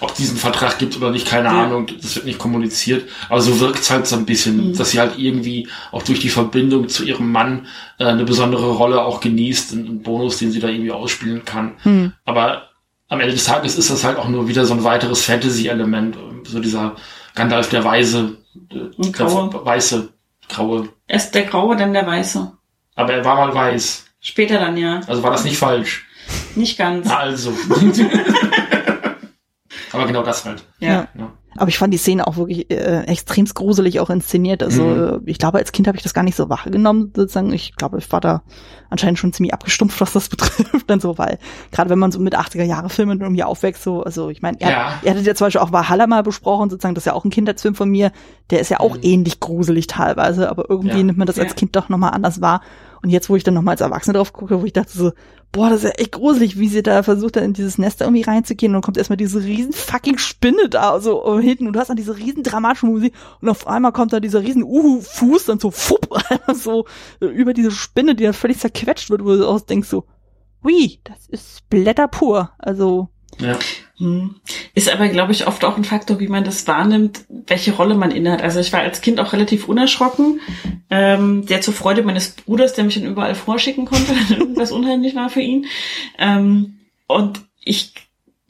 [0.00, 1.64] Ob es diesen Vertrag gibt oder nicht, keine Ja.
[1.64, 3.08] Ahnung, das wird nicht kommuniziert.
[3.30, 4.76] Aber so wirkt es halt so ein bisschen, Mhm.
[4.76, 7.66] dass sie halt irgendwie auch durch die Verbindung zu ihrem Mann
[7.98, 11.72] äh, eine besondere Rolle auch genießt, einen Bonus, den sie da irgendwie ausspielen kann.
[11.82, 12.12] Hm.
[12.24, 12.68] Aber
[13.08, 16.16] am Ende des Tages ist das halt auch nur wieder so ein weiteres Fantasy-Element.
[16.46, 16.94] So dieser
[17.38, 18.36] Gandalf der Weise,
[18.70, 19.64] äh, der Graue.
[19.64, 20.12] weiße,
[20.48, 20.88] graue.
[21.06, 22.52] Erst der Graue, dann der Weiße.
[22.96, 24.06] Aber er war mal weiß.
[24.20, 25.00] Später dann ja.
[25.06, 26.04] Also war das nicht falsch.
[26.56, 27.08] Nicht ganz.
[27.08, 27.52] Also.
[29.92, 30.64] Aber genau das halt.
[30.80, 31.06] Ja.
[31.16, 31.32] Ja.
[31.58, 34.62] Aber ich fand die Szene auch wirklich äh, extremst gruselig auch inszeniert.
[34.62, 35.26] Also Mhm.
[35.26, 37.52] äh, ich glaube, als Kind habe ich das gar nicht so wahrgenommen, sozusagen.
[37.52, 38.42] Ich glaube, ich war da
[38.90, 40.88] anscheinend schon ziemlich abgestumpft, was das betrifft.
[40.88, 41.38] Dann so, weil
[41.72, 44.92] gerade wenn man so mit 80er-Jahre-Filmen irgendwie aufwächst, so, also ich meine, er, Ja.
[45.02, 47.30] er hatte ja zum Beispiel auch Valhalla mal besprochen, sozusagen, das ist ja auch ein
[47.30, 48.12] Kindheitsfilm von mir,
[48.50, 49.02] der ist ja auch Mhm.
[49.02, 51.04] ähnlich gruselig teilweise, aber irgendwie Ja.
[51.04, 51.54] nimmt man das als.
[51.54, 52.60] Kind doch nochmal anders wahr.
[53.02, 55.12] Und jetzt, wo ich dann nochmal als Erwachsene drauf gucke, wo ich dachte so,
[55.52, 58.22] boah, das ist ja echt gruselig, wie sie da versucht, dann in dieses Nest irgendwie
[58.22, 61.80] reinzugehen und dann kommt erstmal diese riesen fucking Spinne da so äh, hinten und du
[61.80, 65.58] hast dann diese riesen dramatische Musik und auf einmal kommt da dieser riesen Uhu-Fuß dann
[65.58, 66.08] so fupp,
[66.54, 66.86] so
[67.20, 70.04] äh, über diese Spinne, die dann völlig zerquetscht wird, wo du auch denkst so,
[70.64, 72.50] ui, das ist Blätter pur.
[72.58, 73.08] Also,
[73.40, 73.58] Ja.
[73.98, 74.36] Hm.
[74.74, 78.10] Ist aber, glaube ich, oft auch ein Faktor, wie man das wahrnimmt, welche Rolle man
[78.10, 78.42] innehat.
[78.42, 80.40] Also ich war als Kind auch relativ unerschrocken,
[80.90, 85.14] ähm, der zur Freude meines Bruders, der mich dann überall vorschicken konnte, wenn irgendwas unheimlich
[85.14, 85.66] war für ihn.
[86.18, 87.92] Ähm, und ich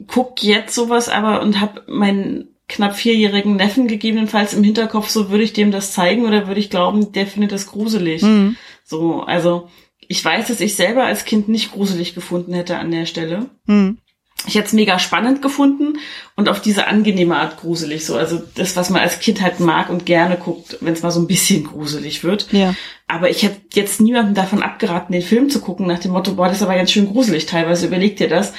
[0.06, 5.42] guck jetzt sowas aber und habe meinen knapp vierjährigen Neffen gegebenenfalls im Hinterkopf, so würde
[5.44, 8.22] ich dem das zeigen oder würde ich glauben, der findet das gruselig.
[8.22, 9.68] hm, So, also
[10.06, 13.98] ich weiß, dass ich selber als Kind nicht gruselig gefunden hätte an der Stelle hm,
[14.46, 15.98] ich hätte es mega spannend gefunden
[16.36, 18.06] und auf diese angenehme Art gruselig.
[18.06, 21.10] So, also das, was man als Kind halt mag und gerne guckt, wenn es mal
[21.10, 22.46] so ein bisschen gruselig wird.
[22.52, 22.74] ja,
[23.08, 26.46] Aber ich hätte jetzt niemandem davon abgeraten, den Film zu gucken, nach dem Motto, boah,
[26.48, 28.52] das ist aber ganz schön gruselig teilweise, überleg dir das.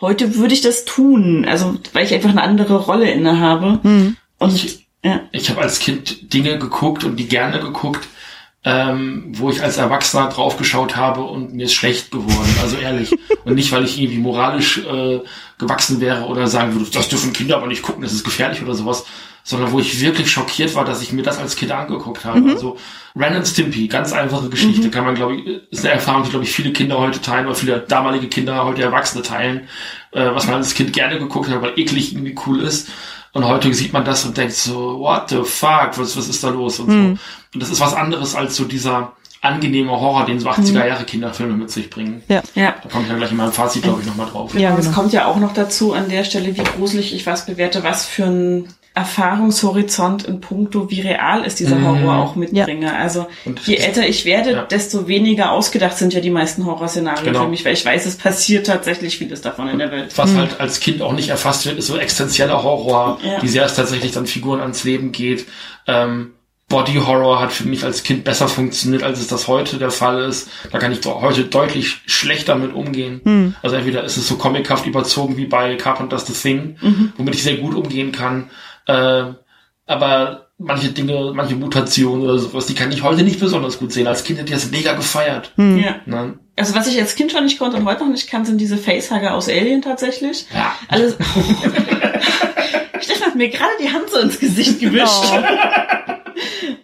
[0.00, 3.78] Heute würde ich das tun, also weil ich einfach eine andere Rolle inne habe.
[3.82, 8.08] hm, Und Ich- ja, Ich habe als Kind Dinge geguckt und die gerne geguckt,
[8.66, 12.56] ähm, wo ich als Erwachsener draufgeschaut habe und mir ist schlecht geworden.
[12.60, 13.12] Also ehrlich.
[13.44, 15.20] und nicht, weil ich irgendwie moralisch äh,
[15.56, 18.74] gewachsen wäre oder sagen würde, das dürfen Kinder aber nicht gucken, das ist gefährlich oder
[18.74, 19.06] sowas.
[19.44, 22.50] Sondern wo ich wirklich schockiert war, dass ich mir das als Kind angeguckt habe.
[22.50, 22.78] Also
[23.14, 26.44] Ren and Stimpy, ganz einfache Geschichte, kann man, glaube ich, ist eine Erfahrung, die, glaube
[26.44, 29.68] ich, viele Kinder heute teilen oder viele damalige Kinder, heute Erwachsene teilen,
[30.10, 32.88] äh, was man als Kind gerne geguckt hat, weil eklig irgendwie cool ist.
[33.36, 36.48] Und heute sieht man das und denkt so, what the fuck, was, was ist da
[36.48, 36.96] los und so.
[36.96, 37.18] Und
[37.62, 41.70] das ist was anderes als so dieser angenehme Horror, den so 80er Jahre Kinderfilme mit
[41.70, 42.22] sich bringen.
[42.28, 42.74] ja, ja.
[42.82, 44.54] Da komme ich dann gleich in meinem Fazit, glaube ich, nochmal drauf.
[44.54, 44.96] Ja, Ja, es genau.
[44.96, 48.24] kommt ja auch noch dazu an der Stelle, wie gruselig ich was bewerte, was für
[48.24, 51.86] ein Erfahrungshorizont in puncto, wie real ist dieser Mhm.
[51.86, 52.94] Horror auch mitbringe.
[52.96, 54.62] Also Und je älter ich werde, Ja.
[54.62, 57.44] desto weniger ausgedacht sind ja die meisten Horrorszenarien Genau.
[57.44, 60.16] für mich, weil ich weiß, es passiert tatsächlich vieles davon in der Welt.
[60.16, 63.42] Was halt als Kind auch nicht erfasst wird, ist so existenzieller Horror, Ja.
[63.42, 65.46] wie sehr es tatsächlich dann Figuren ans Leben geht.
[65.86, 66.32] Ähm,
[66.68, 70.24] Body Horror hat für mich als Kind besser funktioniert, als es das heute der Fall
[70.24, 70.48] ist.
[70.72, 73.20] Da kann ich doch heute deutlich schlechter mit umgehen.
[73.22, 77.12] hm, Also entweder ist es so comichaft überzogen wie bei Carpenter's The Thing, Mhm.
[77.18, 78.50] womit ich sehr gut umgehen kann.
[78.86, 79.24] Äh,
[79.86, 84.06] aber manche Dinge, manche Mutationen oder sowas, die kann ich heute nicht besonders gut sehen.
[84.06, 85.52] Als Kind hätte ich das mega gefeiert.
[85.56, 85.96] hm, Ja.
[86.06, 86.38] Ne?
[86.56, 88.78] Also was ich als Kind schon nicht konnte und heute noch nicht kann, sind diese
[88.78, 90.46] Facehugger aus Alien tatsächlich.
[90.54, 90.74] Ja.
[90.88, 91.16] Alles.
[93.00, 95.06] Stefan hat mir gerade die Hand so ins Gesicht gewischt.
[95.06, 96.05] Oh.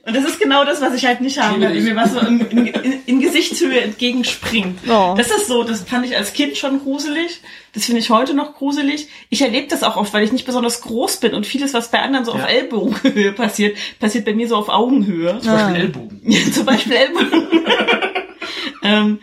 [0.04, 2.40] Und das ist genau das, was ich halt nicht haben will, mir was so in,
[2.40, 2.66] in,
[3.06, 4.80] in, Gesichtshöhe entgegenspringt.
[4.88, 5.14] Oh.
[5.16, 7.40] Das ist so, das fand ich als Kind schon gruselig.
[7.72, 9.06] Das finde ich heute noch gruselig.
[9.30, 12.00] Ich erlebe das auch oft, weil ich nicht besonders groß bin und vieles, was bei
[12.00, 12.38] anderen so Ja.
[12.44, 15.38] auf Ellbogenhöhe passiert, passiert bei mir so auf Augenhöhe.
[15.40, 15.78] Zum Beispiel Ah.
[15.78, 16.20] Ellbogen.
[16.24, 17.48] Ja, zum Beispiel Ellbogen.
[18.82, 19.20] ähm,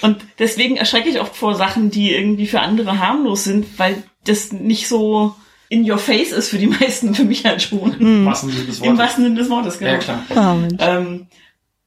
[0.00, 4.50] und deswegen erschrecke ich oft vor Sachen, die irgendwie für andere harmlos sind, weil das
[4.52, 5.34] nicht so
[5.72, 7.98] in your face ist für die meisten, für mich halt schon.
[7.98, 8.26] hm.
[8.26, 8.98] Was Sinne des Im Wortes.
[8.98, 9.92] wahrsten Sinne des Wortes, genau.
[9.92, 10.54] Ja, klar.
[10.56, 10.74] Mensch.
[10.80, 11.26] Ähm,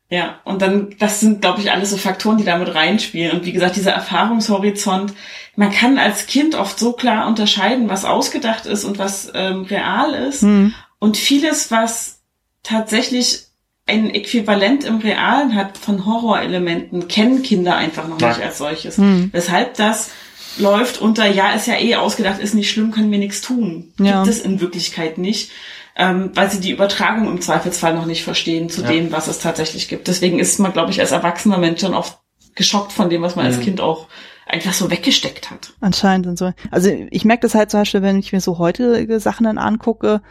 [0.09, 3.31] ja, und dann, das sind, glaube ich, alles so Faktoren, die damit reinspielen.
[3.31, 5.13] Und wie gesagt, dieser Erfahrungshorizont,
[5.55, 10.13] man kann als Kind oft so klar unterscheiden, was ausgedacht ist und was ähm, real
[10.13, 10.41] ist.
[10.41, 10.73] Hm.
[10.99, 12.21] Und vieles, was
[12.63, 13.45] tatsächlich
[13.87, 18.29] ein Äquivalent im Realen hat von Horrorelementen, kennen Kinder einfach noch Ja.
[18.29, 18.97] nicht als solches.
[18.97, 19.29] Hm.
[19.31, 20.09] Weshalb das
[20.57, 23.93] läuft unter, ja, ist ja eh ausgedacht, ist nicht schlimm, können wir nichts tun.
[23.99, 24.23] Ja.
[24.23, 25.51] Gibt es in Wirklichkeit nicht,
[25.95, 28.87] ähm, weil sie die Übertragung im Zweifelsfall noch nicht verstehen zu Ja.
[28.89, 30.07] dem, was es tatsächlich gibt.
[30.07, 32.17] Deswegen ist man, glaube ich, als erwachsener Mensch dann oft
[32.55, 33.61] geschockt von dem, was man als Mhm.
[33.61, 34.07] Kind auch
[34.47, 35.73] einfach so weggesteckt hat.
[35.81, 36.53] Anscheinend und so.
[36.71, 40.21] Also ich merke das halt zum Beispiel, wenn ich mir so heutige Sachen dann angucke,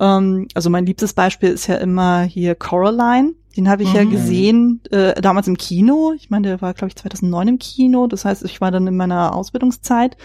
[0.00, 3.34] Ähm, also mein liebstes Beispiel ist ja immer hier Coraline.
[3.56, 3.94] Den habe ich mhm.
[3.94, 6.12] ja gesehen äh, damals im Kino.
[6.16, 8.06] Ich meine, der war, glaube ich, 2009 im Kino.
[8.06, 10.16] Das heißt, ich war dann in meiner Ausbildungszeit.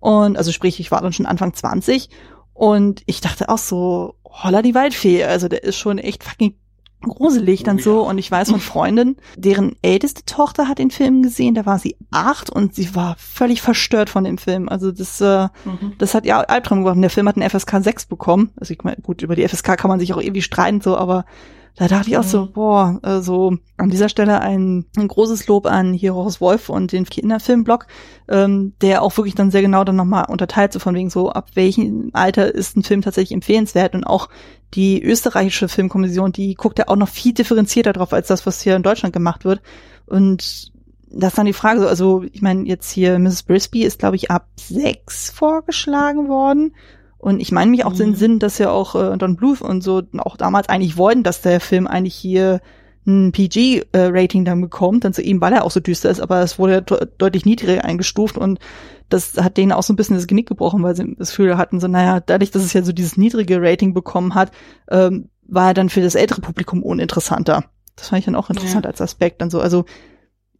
[0.00, 2.08] Und also sprich, ich war dann schon Anfang 20.
[2.54, 5.24] Und ich dachte auch so, holla die Waldfee.
[5.24, 6.54] Also der ist schon echt fucking
[7.00, 8.02] gruselig dann oh, so.
[8.02, 8.10] Ja.
[8.10, 11.96] Und ich weiß von Freundin, deren älteste Tochter hat den Film gesehen, da war sie
[12.10, 14.68] acht und sie war völlig verstört von dem Film.
[14.68, 15.94] Also das, äh, mhm.
[15.98, 16.96] das hat ja Albtraum gemacht.
[16.96, 18.50] Und der Film hat einen FSK 6 bekommen.
[18.56, 21.24] Also ich meine, gut, über die FSK kann man sich auch irgendwie streiten, so, aber
[21.76, 25.92] da dachte ich auch so, boah, also an dieser Stelle ein, ein großes Lob an
[25.92, 27.86] hier Wolf und den Kinderfilmblog,
[28.28, 31.50] ähm, der auch wirklich dann sehr genau dann nochmal unterteilt, so von wegen so, ab
[31.54, 34.28] welchem Alter ist ein Film tatsächlich empfehlenswert und auch
[34.74, 38.76] die österreichische Filmkommission, die guckt ja auch noch viel differenzierter drauf als das, was hier
[38.76, 39.62] in Deutschland gemacht wird.
[40.06, 40.72] Und
[41.10, 43.44] das ist dann die Frage, so, also ich meine, jetzt hier Mrs.
[43.44, 46.74] Brisby ist, glaube ich, ab sechs vorgeschlagen worden.
[47.18, 47.98] Und ich meine mich auch mhm.
[47.98, 51.42] den Sinn, dass ja auch äh, Don Bluth und so auch damals eigentlich wollten, dass
[51.42, 52.60] der Film eigentlich hier
[53.06, 56.58] ein PG-Rating dann bekommt, dann zu ihm, weil er auch so düster ist, aber es
[56.58, 56.80] wurde ja
[57.16, 58.58] deutlich niedriger eingestuft und
[59.08, 61.80] das hat denen auch so ein bisschen das Genick gebrochen, weil sie das Gefühl hatten,
[61.80, 64.52] so, naja, dadurch, dass es ja so dieses niedrige Rating bekommen hat,
[64.90, 67.64] ähm, war er dann für das ältere Publikum uninteressanter.
[67.96, 68.90] Das fand ich dann auch interessant ja.
[68.90, 69.40] als Aspekt.
[69.40, 69.86] Dann so, also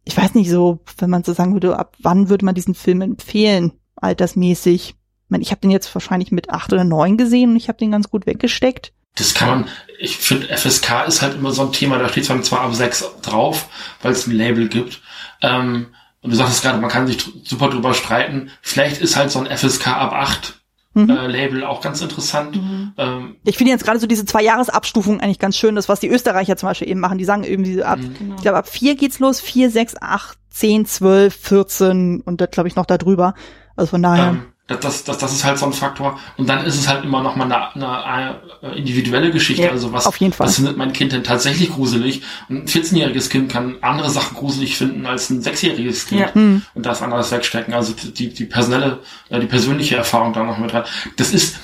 [0.03, 3.01] ich weiß nicht so, wenn man so sagen würde, ab wann würde man diesen Film
[3.01, 4.95] empfehlen, altersmäßig?
[5.29, 7.77] Ich meine, ich habe den jetzt wahrscheinlich mit acht oder neun gesehen und ich habe
[7.77, 8.93] den ganz gut weggesteckt.
[9.13, 9.65] Das kann man,
[9.99, 13.69] ich finde, FSK ist halt immer so ein Thema, da steht zwar ab sechs drauf,
[14.01, 15.01] weil es ein Label gibt.
[15.43, 15.87] Ähm,
[16.21, 18.49] und du sagst gerade, man kann sich super drüber streiten.
[18.63, 20.59] Vielleicht ist halt so ein FSK ab 8
[20.95, 21.09] mhm.
[21.11, 22.55] äh, Label auch ganz interessant.
[22.55, 22.93] Mhm.
[22.97, 26.09] Ähm, ich finde jetzt gerade so diese zwei Jahresabstufung eigentlich ganz schön, das was die
[26.09, 27.19] Österreicher zum Beispiel eben machen.
[27.19, 28.15] Die sagen irgendwie ab, mhm.
[28.17, 28.35] genau.
[28.35, 32.67] ich glaube ab vier geht's los, vier, sechs, acht, zehn, zwölf, vierzehn und das glaube
[32.67, 33.35] ich noch da drüber.
[33.75, 34.29] Also von daher.
[34.29, 34.45] Ähm,
[34.75, 36.19] das, das, das ist halt so ein Faktor.
[36.37, 39.63] Und dann ist es halt immer noch mal eine, eine, individuelle Geschichte.
[39.63, 40.05] Ja, also was,
[40.37, 42.21] was findet mein Kind denn tatsächlich gruselig?
[42.49, 46.21] Und ein 14-jähriges Kind kann andere Sachen gruselig finden als ein 6-jähriges Kind.
[46.21, 46.33] Ja.
[46.33, 46.61] Hm.
[46.75, 47.73] Und das anderes wegstecken.
[47.73, 50.83] Also die, die personelle, äh, die persönliche Erfahrung da noch mit rein.
[51.17, 51.57] Das ist,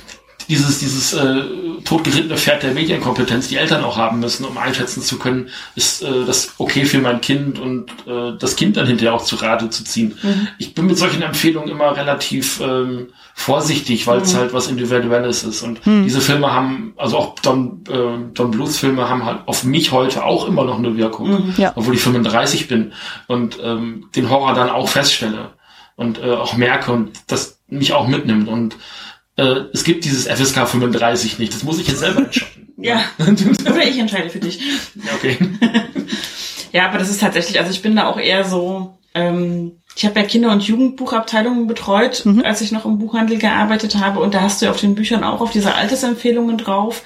[0.47, 1.43] dieses, dieses äh,
[1.83, 6.25] totgerittene Pferd der Medienkompetenz, die Eltern auch haben müssen, um einschätzen zu können, ist äh,
[6.25, 9.83] das okay für mein Kind und äh, das Kind dann hinterher auch zu Rate zu
[9.83, 10.17] ziehen.
[10.21, 10.47] Mhm.
[10.57, 14.37] Ich bin mit solchen Empfehlungen immer relativ ähm, vorsichtig, weil es mhm.
[14.37, 15.61] halt was Individuelles ist.
[15.61, 16.03] Und mhm.
[16.03, 20.23] diese Filme haben, also auch Don, äh, Don Blues Filme haben halt auf mich heute
[20.23, 21.53] auch immer noch eine Wirkung, mhm.
[21.57, 21.73] ja.
[21.75, 22.93] obwohl ich 35 bin
[23.27, 25.49] und ähm, den Horror dann auch feststelle
[25.95, 28.77] und äh, auch merke und das mich auch mitnimmt und
[29.37, 31.53] äh, es gibt dieses FSK 35 nicht.
[31.53, 32.73] Das muss ich jetzt selber entscheiden.
[32.77, 34.59] ja, oder ich entscheide für dich.
[35.15, 35.37] Okay.
[36.71, 40.19] ja, aber das ist tatsächlich, also ich bin da auch eher so, ähm, ich habe
[40.19, 42.43] ja Kinder- und Jugendbuchabteilungen betreut, mhm.
[42.43, 44.19] als ich noch im Buchhandel gearbeitet habe.
[44.19, 47.03] Und da hast du ja auf den Büchern auch auf diese Altersempfehlungen drauf.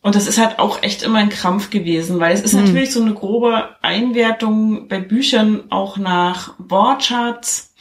[0.00, 2.64] Und das ist halt auch echt immer ein Krampf gewesen, weil es ist mhm.
[2.64, 7.73] natürlich so eine grobe Einwertung bei Büchern auch nach Wortschatz,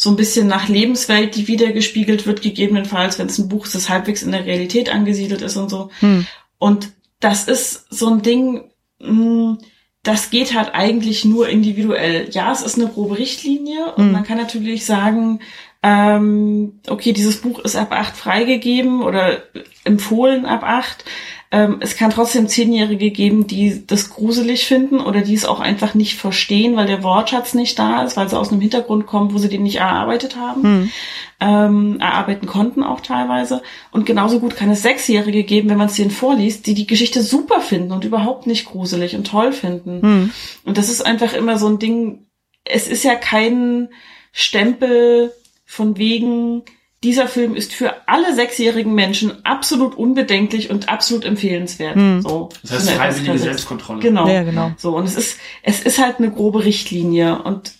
[0.00, 3.88] so ein bisschen nach Lebenswelt, die wiedergespiegelt wird, gegebenenfalls, wenn es ein Buch ist, das
[3.88, 5.90] halbwegs in der Realität angesiedelt ist und so.
[5.98, 6.24] Hm.
[6.56, 8.70] Und das ist so ein Ding,
[9.00, 9.58] hm,
[10.04, 12.28] das geht halt eigentlich nur individuell.
[12.30, 14.12] Ja, es ist eine grobe Richtlinie und hm.
[14.12, 15.40] man kann natürlich sagen,
[15.82, 19.42] ähm, okay, dieses Buch ist ab acht freigegeben oder
[19.82, 21.04] empfohlen ab acht.
[21.50, 25.94] Ähm, es kann trotzdem Zehnjährige geben, die das gruselig finden oder die es auch einfach
[25.94, 29.38] nicht verstehen, weil der Wortschatz nicht da ist, weil sie aus einem Hintergrund kommen, wo
[29.38, 30.90] sie den nicht erarbeitet haben, hm.
[31.40, 33.62] ähm, erarbeiten konnten auch teilweise.
[33.90, 37.22] Und genauso gut kann es Sechsjährige geben, wenn man es denen vorliest, die die Geschichte
[37.22, 40.02] super finden und überhaupt nicht gruselig und toll finden.
[40.02, 40.32] Hm.
[40.66, 42.26] Und das ist einfach immer so ein Ding,
[42.64, 43.88] es ist ja kein
[44.32, 45.32] Stempel
[45.64, 46.64] von wegen,
[47.04, 51.94] dieser Film ist für alle sechsjährigen Menschen absolut unbedenklich und absolut empfehlenswert.
[51.94, 52.22] Hm.
[52.22, 52.48] So.
[52.62, 54.00] Das heißt freiwillige Selbstkontrolle.
[54.00, 54.28] Genau.
[54.28, 54.72] Ja, genau.
[54.76, 54.96] So.
[54.96, 57.72] Und es ist, es ist halt eine grobe Richtlinie und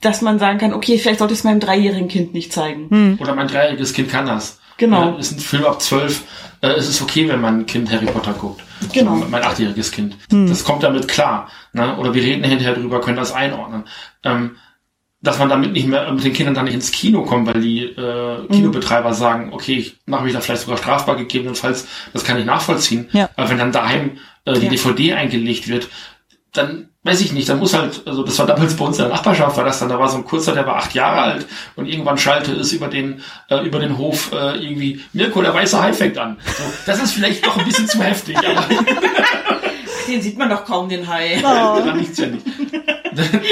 [0.00, 2.88] dass man sagen kann, okay, vielleicht sollte ich es meinem dreijährigen Kind nicht zeigen.
[2.90, 3.18] Hm.
[3.20, 4.60] Oder mein dreijähriges Kind kann das.
[4.76, 5.12] Genau.
[5.12, 6.22] Ja, ist ein Film ab zwölf.
[6.60, 8.62] Äh, es ist okay, wenn mein Kind Harry Potter guckt.
[8.92, 9.16] Genau.
[9.16, 10.16] Mein achtjähriges Kind.
[10.30, 10.48] Hm.
[10.48, 11.48] Das kommt damit klar.
[11.72, 11.96] Ne?
[11.96, 13.84] Oder wir reden hinterher drüber, können das einordnen.
[14.22, 14.56] Ähm,
[15.28, 17.84] dass man damit nicht mehr mit den Kindern dann nicht ins Kino kommt, weil die
[17.84, 19.14] äh, Kinobetreiber mhm.
[19.14, 23.10] sagen, okay, ich mache mich da vielleicht sogar strafbar gegebenenfalls, das kann ich nachvollziehen.
[23.12, 23.28] Ja.
[23.36, 24.12] Aber wenn dann daheim
[24.46, 24.70] äh, die ja.
[24.70, 25.88] DVD eingelegt wird,
[26.54, 29.12] dann weiß ich nicht, dann muss halt, also das war damals bei uns in der
[29.12, 31.46] Nachbarschaft, war das dann, da war so ein Kurzer, der war acht Jahre alt
[31.76, 35.78] und irgendwann schallte es über den, äh, über den Hof äh, irgendwie Mirko, der weiße
[35.78, 36.38] Hai fängt an.
[36.46, 38.66] So, das ist vielleicht doch ein bisschen zu heftig, aber
[40.08, 41.36] den sieht man doch kaum, den Hai.
[41.40, 41.42] Oh.
[41.42, 42.46] Daran liegt's ja nicht.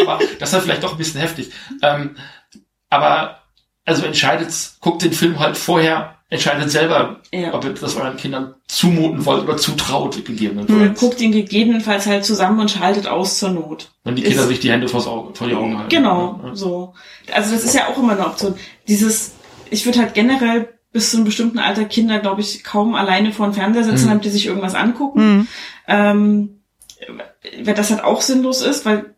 [0.07, 1.51] Aber das ist vielleicht doch ein bisschen heftig.
[1.83, 2.17] Ähm,
[2.91, 3.39] aber
[3.85, 7.55] also entscheidet, guckt den Film halt vorher entscheidet selber, Ja.
[7.55, 10.99] ob ihr das euren Kindern zumuten wollt oder zutraut, Oder gegebenenfalls.
[10.99, 13.93] guckt ihn gegebenenfalls halt zusammen und schaltet aus zur Not.
[14.03, 15.89] Wenn die Kinder Ist- sich die Hände vors Auge, vor die Augen halten.
[15.91, 16.55] Genau, Ja.
[16.57, 16.95] so.
[17.33, 18.57] Also das ist ja auch immer eine Option.
[18.89, 19.35] Dieses,
[19.71, 23.47] ich würde halt generell bis zu einem bestimmten Alter Kinder, glaube ich, kaum alleine vor
[23.47, 24.09] den Fernseher setzen, Mhm.
[24.09, 25.21] damit die sich irgendwas angucken.
[25.21, 25.49] Hm.
[25.87, 26.61] Ähm,
[27.63, 29.15] weil das halt auch sinnlos ist, weil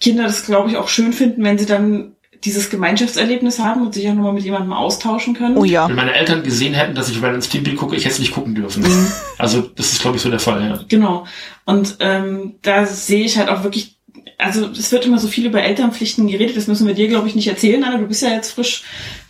[0.00, 4.08] Kinder das, glaube ich, auch schön finden, wenn sie dann dieses Gemeinschaftserlebnis haben und sich
[4.08, 5.58] auch nochmal mit jemandem austauschen können.
[5.58, 5.88] Oh ja.
[5.88, 8.54] Wenn meine Eltern gesehen hätten, dass ich Ren Stimpy gucke, ich hätte es nicht gucken
[8.54, 8.82] dürfen.
[8.82, 9.12] Mhm.
[9.38, 10.80] Also das ist, glaube ich, so der Fall, ja.
[10.88, 11.26] Genau.
[11.64, 13.98] Und ähm, da sehe ich halt auch wirklich,
[14.36, 17.34] also es wird immer so viel über Elternpflichten geredet, das müssen wir dir, glaube ich,
[17.34, 17.98] nicht erzählen, Anna.
[17.98, 18.84] Du bist ja jetzt frisch,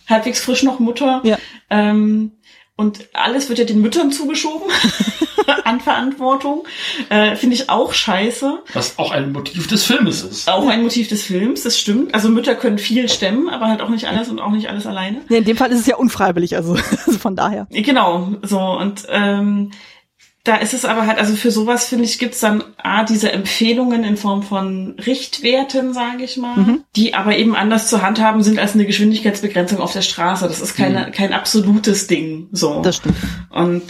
[0.07, 1.21] halbwegs frisch noch Mutter.
[1.23, 1.37] Ja.
[1.69, 2.31] Ähm,
[2.75, 4.69] und alles wird ja den Müttern zugeschoben
[5.71, 6.63] an Verantwortung.
[7.09, 8.59] Äh, Finde ich auch scheiße.
[8.73, 10.49] Was auch ein Motiv des Filmes ist.
[10.49, 12.13] Auch ein Motiv des Films, das stimmt.
[12.13, 15.21] Also Mütter können viel stemmen, aber halt auch nicht alles und auch nicht alles alleine.
[15.29, 16.73] Nee, in dem Fall ist es ja unfreiwillig, also,
[17.05, 17.67] also von daher.
[17.71, 19.71] Genau, so und ähm,
[20.43, 24.03] da ist es aber halt, also für sowas finde ich, gibt's dann A, diese Empfehlungen
[24.03, 26.83] in Form von Richtwerten, sage ich mal, Mhm.
[26.95, 30.47] die aber eben anders zu handhaben sind als eine Geschwindigkeitsbegrenzung auf der Straße.
[30.47, 32.47] Das ist keine, kein absolutes Ding.
[32.51, 32.81] So.
[32.81, 33.17] Das stimmt.
[33.51, 33.83] Und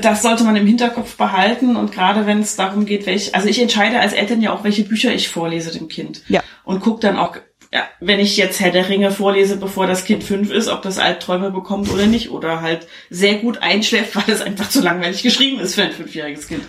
[0.00, 3.60] das sollte man im Hinterkopf behalten und gerade wenn es darum geht, welche, also ich
[3.60, 6.22] entscheide als Eltern ja auch, welche Bücher ich vorlese dem Kind.
[6.28, 6.42] Ja.
[6.64, 7.36] Und guck dann auch,
[7.72, 10.98] ja, wenn ich jetzt Herr der Ringe vorlese, bevor das Kind fünf ist, ob das
[10.98, 15.60] Albträume bekommt oder nicht oder halt sehr gut einschläft, weil es einfach zu langweilig geschrieben
[15.60, 16.62] ist für ein fünfjähriges Kind.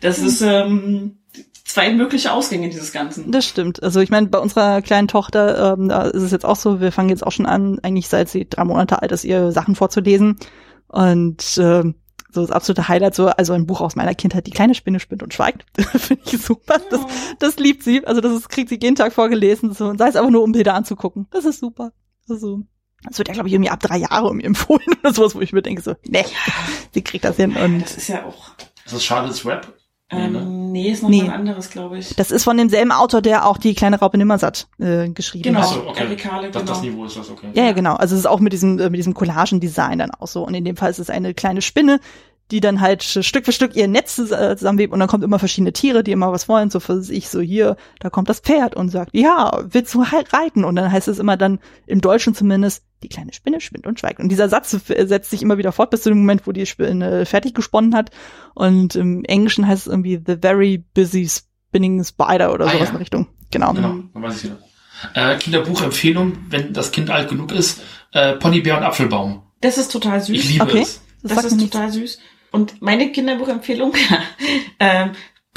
[0.00, 1.18] Das ist ähm,
[1.64, 3.30] zwei mögliche Ausgänge dieses Ganzen.
[3.30, 3.82] Das stimmt.
[3.82, 6.92] Also ich meine, bei unserer kleinen Tochter, ähm, da ist es jetzt auch so, wir
[6.92, 10.38] fangen jetzt auch schon an, eigentlich seit sie drei Monate alt ist, ihr Sachen vorzulesen.
[10.88, 11.96] Und ähm,
[12.34, 15.22] so das absolute Highlight, so, also ein Buch aus meiner Kindheit, die kleine Spinne spinnt
[15.22, 15.64] und schweigt.
[15.98, 16.80] Finde ich super.
[16.90, 17.00] Das,
[17.38, 18.06] das liebt sie.
[18.06, 19.72] Also das ist, kriegt sie jeden Tag vorgelesen.
[19.72, 21.26] So, und sei es aber nur, um Bilder anzugucken.
[21.30, 21.92] Das ist super.
[22.28, 22.62] Also,
[23.04, 25.52] das wird ja, glaube ich, irgendwie ab drei Jahre irgendwie empfohlen oder sowas, wo ich
[25.52, 26.24] mir denke, so, nee,
[26.92, 27.56] sie kriegt das hin.
[27.56, 28.50] Und Das ist ja auch.
[28.84, 29.73] Das ist Charlotte's Web.
[30.12, 30.38] Nee, ne?
[30.38, 31.22] Ähm, nee, ist noch Nee.
[31.22, 32.14] mal ein anderes, glaube ich.
[32.14, 35.60] das ist von demselben Autor, der auch die kleine Raupe Nimmersatt äh, geschrieben Genau.
[35.60, 35.68] hat.
[35.68, 36.04] So, okay.
[36.04, 36.92] Eric Carle, das, das genau.
[36.92, 37.48] Niveau ist das, okay.
[37.54, 37.94] Ja, ja, genau.
[37.94, 40.46] Also es ist auch mit diesem, äh, mit diesem Collagen-Design dann auch so.
[40.46, 42.00] Und in dem Fall ist es eine kleine Spinne,
[42.54, 45.72] die dann halt Stück für Stück ihr Netz äh, zusammenwebt und dann kommt immer verschiedene
[45.72, 46.70] Tiere, die immer was wollen.
[46.70, 50.32] So für sich so hier, da kommt das Pferd und sagt, ja, willst du halt
[50.32, 50.64] reiten?
[50.64, 54.20] Und dann heißt es immer dann, im Deutschen zumindest, die kleine Spinne spinnt und schweigt.
[54.20, 57.26] Und dieser Satz setzt sich immer wieder fort bis zu dem Moment, wo die Spinne
[57.26, 58.10] fertig gesponnen hat.
[58.54, 62.86] Und im Englischen heißt es irgendwie the very busy spinning spider oder Ah, sowas ja.
[62.86, 63.26] in der Richtung.
[63.50, 63.72] Genau.
[63.74, 64.58] Genau, dann weiß ich wieder.
[65.14, 67.82] Äh, Kinderbuchempfehlung, wenn das Kind alt genug ist,
[68.12, 69.42] äh, Ponybär und Apfelbaum.
[69.60, 70.36] Das ist total süß.
[70.38, 70.82] Ich liebe Okay.
[70.82, 71.00] es.
[71.22, 72.18] Das, Das ist total süß.
[72.54, 73.94] Und meine Kinderbuchempfehlung
[74.78, 75.10] ähm,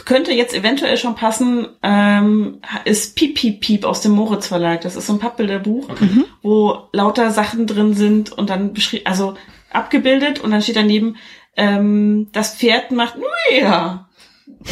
[0.04, 4.82] könnte jetzt eventuell schon passen, ähm, ist Piep Piep Piep aus dem Moritz Verlag.
[4.82, 6.06] Das ist so ein Pappbilderbuch, Okay.
[6.06, 6.26] Mhm.
[6.42, 9.36] wo lauter Sachen drin sind und dann beschrieben, also
[9.72, 11.18] abgebildet und dann steht daneben,
[11.56, 13.14] ähm, das Pferd macht
[13.52, 14.10] Mia,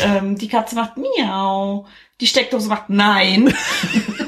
[0.03, 1.85] ähm, die Katze macht Miau,
[2.21, 3.53] die Steckdose macht Nein.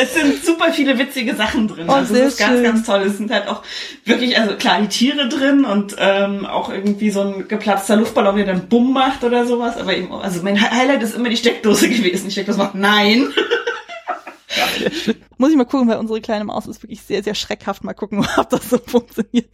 [0.00, 1.86] Es sind super viele witzige Sachen drin.
[1.88, 2.62] Oh, also das ist ganz, schön.
[2.64, 3.02] ganz toll.
[3.02, 3.62] Es sind halt auch
[4.04, 8.46] wirklich, also klar, die Tiere drin und ähm, auch irgendwie so ein geplatzter Luftballon, der
[8.46, 9.76] dann Bumm macht oder sowas.
[9.76, 12.26] Aber eben, also mein Hi- Highlight ist immer die Steckdose gewesen.
[12.26, 13.28] Die Steckdose macht Nein.
[15.38, 17.84] Muss ich mal gucken, weil unsere kleine Maus ist wirklich sehr, sehr schreckhaft.
[17.84, 19.48] Mal gucken, ob das so funktioniert.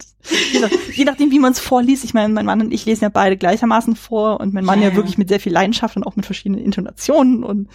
[0.53, 2.03] Je, nach, je nachdem, wie man es vorliest.
[2.03, 4.85] Ich meine, mein Mann und ich lesen ja beide gleichermaßen vor und mein Mann Ja,
[4.85, 4.95] ja, ja.
[4.95, 7.67] wirklich mit sehr viel Leidenschaft und auch mit verschiedenen Intonationen und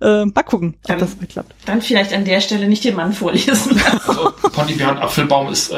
[0.00, 1.54] äh, mal gucken, ob Dann- das mal klappt.
[1.66, 3.80] Dann vielleicht an der Stelle nicht den Mann vorlesen.
[3.92, 5.76] Also und Apfelbaum ist äh,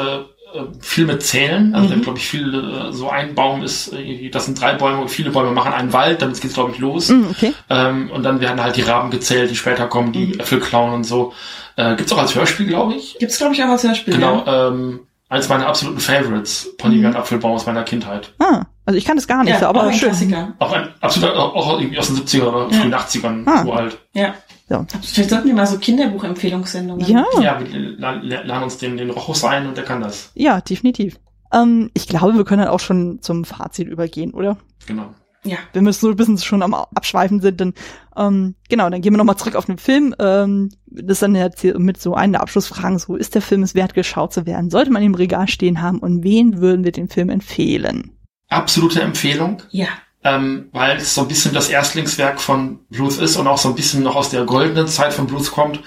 [0.79, 1.73] viel mit Zählen.
[1.75, 2.01] Also Mhm.
[2.01, 5.29] glaube ich viel, äh, so ein Baum ist, äh, das sind drei Bäume und viele
[5.31, 7.09] Bäume machen einen Wald, damit geht's glaube ich los.
[7.09, 7.53] Mm, okay.
[7.69, 10.39] Ähm, und dann werden halt die Raben gezählt, die später kommen, die Mhm.
[10.39, 11.33] Äpfel klauen und so.
[11.75, 13.17] Äh, gibt's auch als Hörspiel, glaube ich.
[13.19, 14.13] Gibt's, glaube ich, auch als Hörspiel.
[14.13, 14.67] Genau, Ja.
[14.69, 18.31] ähm, eins meiner absoluten Favorites, Ponybär und Apfelbaum aus meiner Kindheit.
[18.39, 20.09] Ah, also ich kann das gar nicht, ja, so, aber auch ein schön.
[20.09, 20.53] Klassiker.
[20.59, 22.79] Auch ein absoluter, auch auch irgendwie aus den 70er oder Ja.
[22.81, 23.63] frühen 80ern, Ah.
[23.65, 23.97] uralt.
[24.13, 24.35] Ja.
[24.69, 24.85] Ja.
[25.03, 27.05] Vielleicht sollten wir mal so Kinderbuchempfehlungssendungen.
[27.07, 30.31] Ja, Ja, wir laden uns den, den Rochus ein und der kann das.
[30.33, 31.19] ja, definitiv.
[31.53, 34.57] Ähm, ich glaube, wir können dann auch schon zum Fazit übergehen, oder?
[34.87, 35.13] Genau.
[35.43, 35.57] Ja.
[35.73, 37.73] wenn wir so ein bisschen schon am Abschweifen sind, dann
[38.17, 40.15] ähm, genau, dann gehen wir nochmal zurück auf den Film.
[40.17, 43.61] Ähm, das ist dann jetzt hier mit so einer der Abschlussfragen, so ist der Film
[43.61, 44.71] es wert, geschaut zu werden?
[44.71, 48.17] Sollte man ihn im Regal stehen haben und wen würden wir den Film empfehlen?
[48.49, 49.61] Absolute Empfehlung.
[49.69, 49.87] Ja.
[50.25, 53.75] Ähm, weil es so ein bisschen das Erstlingswerk von Bluth ist und auch so ein
[53.75, 55.79] bisschen noch aus der goldenen Zeit von Bluth kommt.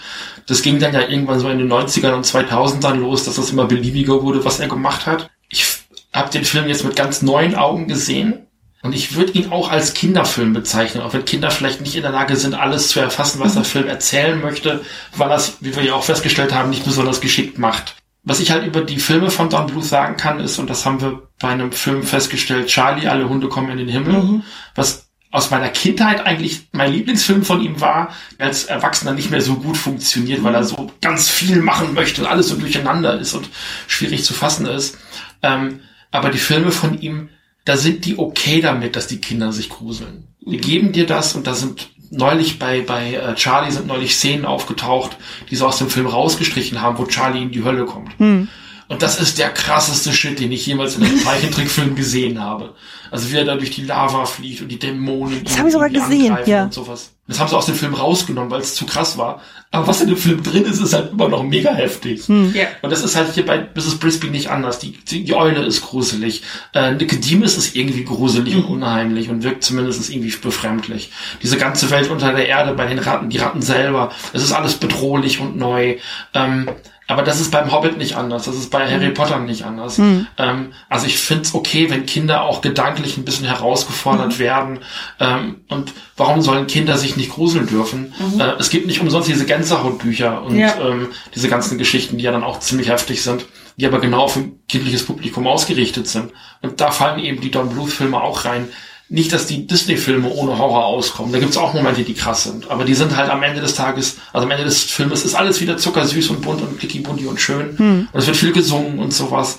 [0.46, 3.66] Das ging dann ja irgendwann so in den 90ern und 2000ern los, dass das immer
[3.66, 5.28] beliebiger wurde, was er gemacht hat.
[5.48, 5.66] Ich
[6.12, 8.46] habe den Film jetzt mit ganz neuen Augen gesehen
[8.82, 12.12] und ich würde ihn auch als Kinderfilm bezeichnen, auch wenn Kinder vielleicht nicht in der
[12.12, 14.84] Lage sind, alles zu erfassen, was der Film erzählen möchte,
[15.16, 17.96] weil es, wie wir ja auch festgestellt haben, nicht besonders geschickt macht.
[18.28, 21.00] Was ich halt über die Filme von Don Bluth sagen kann, ist, und das haben
[21.00, 24.42] wir bei einem Film festgestellt, Charlie, alle Hunde kommen in den Himmel, mhm.
[24.74, 29.54] was aus meiner Kindheit eigentlich mein Lieblingsfilm von ihm war, als Erwachsener nicht mehr so
[29.54, 33.48] gut funktioniert, weil er so ganz viel machen möchte und alles so durcheinander ist und
[33.86, 34.98] schwierig zu fassen ist.
[35.42, 35.80] Ähm,
[36.10, 37.30] aber die Filme von ihm,
[37.64, 40.28] da sind die okay damit, dass die Kinder sich gruseln.
[40.40, 44.44] Die geben dir das und da sind neulich bei, bei äh, Charlie sind neulich Szenen
[44.44, 45.16] aufgetaucht,
[45.50, 48.18] die sie aus dem Film rausgestrichen haben, wo Charlie in die Hölle kommt.
[48.18, 48.48] Hm.
[48.88, 52.74] Und das ist der krasseste Shit, den ich jemals in einem Zeichentrickfilm gesehen habe.
[53.10, 55.44] Also wie er da durch die Lava fliegt und die Dämonen.
[55.44, 56.64] Das habe ich sogar gesehen, ja.
[56.64, 57.12] Und sowas.
[57.28, 59.42] Das haben sie aus dem Film rausgenommen, weil es zu krass war.
[59.70, 62.26] Aber was in dem Film drin ist, ist halt immer noch mega heftig.
[62.26, 62.54] Hm.
[62.54, 62.68] Yeah.
[62.80, 63.98] Und das ist halt hier bei Mrs.
[63.98, 64.78] Brisby nicht anders.
[64.78, 66.42] Die, die, die Eule ist gruselig.
[66.72, 68.64] Äh, Nicodemus ist irgendwie gruselig mhm.
[68.64, 71.10] und unheimlich und wirkt zumindest irgendwie befremdlich.
[71.42, 74.74] Diese ganze Welt unter der Erde bei den Ratten, die Ratten selber, es ist alles
[74.76, 75.96] bedrohlich und neu.
[76.32, 76.70] Ähm,
[77.10, 78.90] aber das ist beim Hobbit nicht anders, das ist bei mhm.
[78.90, 79.96] Harry Potter nicht anders.
[79.96, 80.26] Mhm.
[80.36, 84.38] Ähm, also ich find's okay, wenn Kinder auch gedanklich ein bisschen herausgefordert mhm.
[84.38, 84.78] werden.
[85.18, 88.14] Ähm, und warum sollen Kinder sich nicht gruseln dürfen?
[88.18, 88.40] Mhm.
[88.40, 90.74] Äh, es gibt nicht umsonst diese Gänsehautbücher und ja.
[90.80, 93.46] ähm, diese ganzen Geschichten, die ja dann auch ziemlich heftig sind,
[93.76, 96.32] die aber genau auf ein kindliches Publikum ausgerichtet sind.
[96.62, 98.68] Und da fallen eben die Don Bluth-Filme auch rein
[99.10, 101.32] nicht, dass die Disney-Filme ohne Horror auskommen.
[101.32, 102.70] Da gibt's auch Momente, die krass sind.
[102.70, 105.60] Aber die sind halt am Ende des Tages, also am Ende des Filmes ist alles
[105.62, 107.78] wieder zuckersüß und bunt und klicky bunti und schön.
[107.78, 108.08] Hm.
[108.12, 109.58] Und es wird viel gesungen und sowas.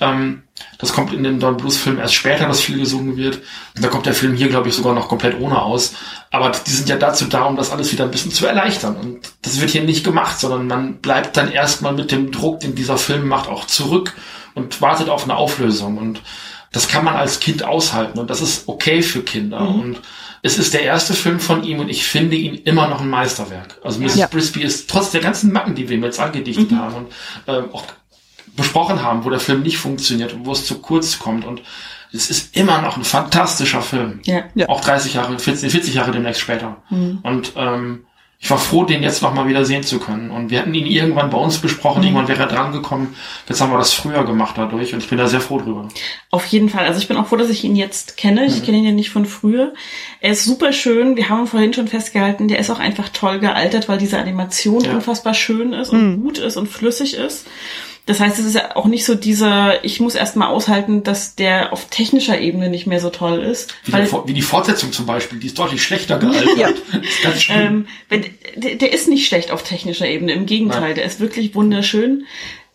[0.00, 0.42] Ähm,
[0.76, 3.40] das kommt in den Don Blues-Film erst später, dass viel gesungen wird.
[3.76, 5.94] Und da kommt der Film hier, glaube ich, sogar noch komplett ohne aus.
[6.30, 8.96] Aber die sind ja dazu da, um das alles wieder ein bisschen zu erleichtern.
[8.96, 12.74] Und das wird hier nicht gemacht, sondern man bleibt dann erstmal mit dem Druck, den
[12.74, 14.14] dieser Film macht, auch zurück
[14.54, 15.96] und wartet auf eine Auflösung.
[15.96, 16.20] Und
[16.72, 19.60] das kann man als Kind aushalten und das ist okay für Kinder.
[19.60, 19.80] Mhm.
[19.80, 20.00] Und
[20.42, 23.78] es ist der erste Film von ihm und ich finde ihn immer noch ein Meisterwerk.
[23.82, 24.16] Also Mrs.
[24.16, 24.26] Ja.
[24.26, 26.78] Brisby ist trotz der ganzen Macken, die wir ihm jetzt angedichtet mhm.
[26.78, 27.08] haben und
[27.46, 27.84] äh, auch
[28.56, 31.62] besprochen haben, wo der Film nicht funktioniert und wo es zu kurz kommt und
[32.12, 34.20] es ist immer noch ein fantastischer Film.
[34.24, 34.44] Ja.
[34.54, 34.68] ja.
[34.68, 36.82] Auch 30 Jahre, 40, 40 Jahre demnächst später.
[36.90, 37.20] Mhm.
[37.22, 38.06] Und ähm,
[38.42, 40.30] ich war froh, den jetzt nochmal wieder sehen zu können.
[40.30, 42.06] Und wir hatten ihn irgendwann bei uns besprochen, mhm.
[42.06, 43.14] irgendwann wäre er dran gekommen.
[43.46, 45.88] Jetzt haben wir das früher gemacht dadurch und ich bin da sehr froh drüber.
[46.30, 46.86] Auf jeden Fall.
[46.86, 48.46] Also ich bin auch froh, dass ich ihn jetzt kenne.
[48.46, 48.64] Ich mhm.
[48.64, 49.74] kenne ihn ja nicht von früher.
[50.20, 51.16] Er ist super schön.
[51.16, 54.94] Wir haben vorhin schon festgehalten, der ist auch einfach toll gealtert, weil diese Animation ja.
[54.94, 56.22] unfassbar schön ist und mhm.
[56.22, 57.46] gut ist und flüssig ist.
[58.06, 61.72] Das heißt, es ist ja auch nicht so dieser, ich muss erstmal aushalten, dass der
[61.72, 63.74] auf technischer Ebene nicht mehr so toll ist.
[63.84, 66.48] Wie, weil, der, wie die Fortsetzung zum Beispiel, die ist deutlich schlechter gealtert.
[66.58, 66.70] ja.
[67.22, 68.24] Ganz ähm, wenn,
[68.56, 70.94] der, der, ist nicht schlecht auf technischer Ebene, im Gegenteil, Nein.
[70.96, 72.24] der ist wirklich wunderschön.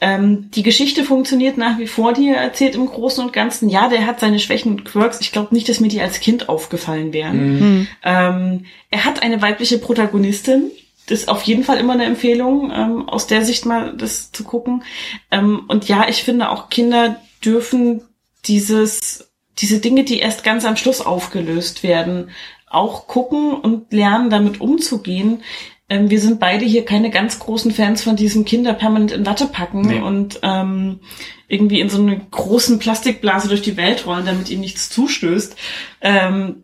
[0.01, 3.69] Ähm, die Geschichte funktioniert nach wie vor, die er erzählt im Großen und Ganzen.
[3.69, 5.21] Ja, der hat seine Schwächen und Quirks.
[5.21, 7.59] Ich glaube nicht, dass mir die als Kind aufgefallen wären.
[7.59, 7.87] Mhm.
[8.03, 10.71] Ähm, er hat eine weibliche Protagonistin,
[11.07, 14.43] das ist auf jeden Fall immer eine Empfehlung, ähm, aus der Sicht mal das zu
[14.43, 14.83] gucken.
[15.31, 18.03] Ähm, und ja, ich finde auch Kinder dürfen
[18.45, 22.31] dieses, diese Dinge, die erst ganz am Schluss aufgelöst werden,
[22.67, 25.43] auch gucken und lernen, damit umzugehen.
[25.87, 29.45] Ähm, wir sind beide hier keine ganz großen Fans von diesem Kinder permanent in Watte
[29.45, 30.01] packen nee.
[30.01, 30.99] und ähm,
[31.47, 35.55] irgendwie in so eine großen Plastikblase durch die Welt rollen, damit ihnen nichts zustößt.
[36.01, 36.63] Ähm,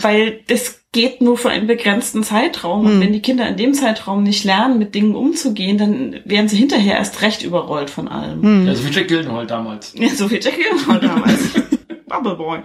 [0.00, 2.86] weil das geht nur für einen begrenzten Zeitraum.
[2.86, 3.00] Und hm.
[3.00, 6.96] wenn die Kinder in dem Zeitraum nicht lernen, mit Dingen umzugehen, dann werden sie hinterher
[6.96, 8.42] erst recht überrollt von allem.
[8.42, 8.66] Hm.
[8.68, 9.94] Ja, so wie Jack Gildenhall damals.
[9.96, 11.54] Ja, so wie Jack Gildenhall damals.
[12.08, 12.60] Bubble Boy.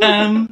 [0.00, 0.24] Ja.
[0.26, 0.48] Ähm,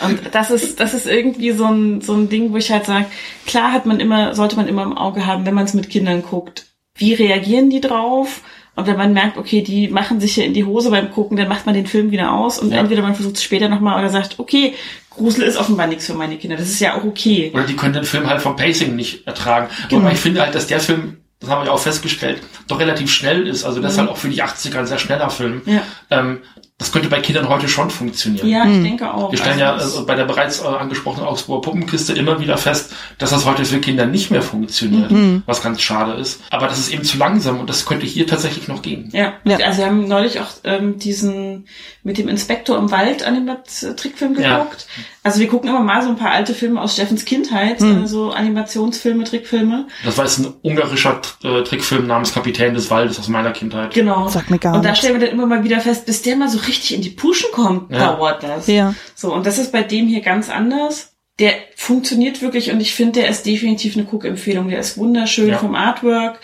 [0.00, 3.06] und das ist, das ist irgendwie so ein, so ein Ding, wo ich halt sage,
[3.46, 6.22] klar hat man immer, sollte man immer im Auge haben, wenn man es mit Kindern
[6.22, 6.66] guckt.
[6.94, 8.40] Wie reagieren die drauf?
[8.74, 11.48] Und wenn man merkt, okay, die machen sich hier in die Hose beim Gucken, dann
[11.48, 12.78] macht man den Film wieder aus und ja.
[12.78, 14.74] entweder man versucht es später nochmal oder sagt, okay,
[15.10, 16.56] Grusel ist offenbar nichts für meine Kinder.
[16.56, 17.50] Das ist ja auch okay.
[17.52, 19.68] Oder die können den Film halt vom Pacing nicht ertragen.
[19.90, 20.02] Genau.
[20.02, 23.12] Aber ich finde halt, dass der Film, das haben wir ja auch festgestellt, doch relativ
[23.12, 23.64] schnell ist.
[23.64, 23.94] Also das mhm.
[23.94, 25.60] ist halt auch für die 80er ein sehr schneller Film.
[25.66, 25.82] Ja.
[26.10, 26.38] Ähm,
[26.78, 28.48] das könnte bei Kindern heute schon funktionieren.
[28.48, 28.84] Ja, ich hm.
[28.84, 29.30] denke auch.
[29.30, 33.30] Wir stellen ja also bei der bereits äh, angesprochenen Augsburger Puppenkiste immer wieder fest, dass
[33.30, 35.44] das heute für Kinder nicht mehr funktioniert, mhm.
[35.46, 36.40] was ganz schade ist.
[36.50, 39.10] Aber das ist eben zu langsam und das könnte hier tatsächlich noch gehen.
[39.12, 39.58] Ja, ja.
[39.58, 41.66] also wir haben neulich auch ähm, diesen
[42.02, 43.56] mit dem Inspektor im Wald an dem
[43.96, 44.86] Trickfilm geguckt.
[44.96, 45.04] Ja.
[45.24, 48.08] Also wir gucken immer mal so ein paar alte Filme aus Steffens Kindheit, mhm.
[48.08, 49.86] so Animationsfilme, Trickfilme.
[50.04, 53.94] Das war jetzt ein ungarischer äh, Trickfilm namens Kapitän des Waldes aus meiner Kindheit.
[53.94, 54.26] Genau.
[54.26, 56.48] Sag mir gar Und da stellen wir dann immer mal wieder fest, bis der mal
[56.48, 58.14] so richtig in die Puschen kommt, ja.
[58.14, 58.66] dauert das.
[58.66, 58.94] Ja.
[59.14, 61.14] So, und das ist bei dem hier ganz anders.
[61.38, 64.68] Der funktioniert wirklich und ich finde, der ist definitiv eine Cook-Empfehlung.
[64.68, 65.58] Der ist wunderschön ja.
[65.58, 66.40] vom Artwork.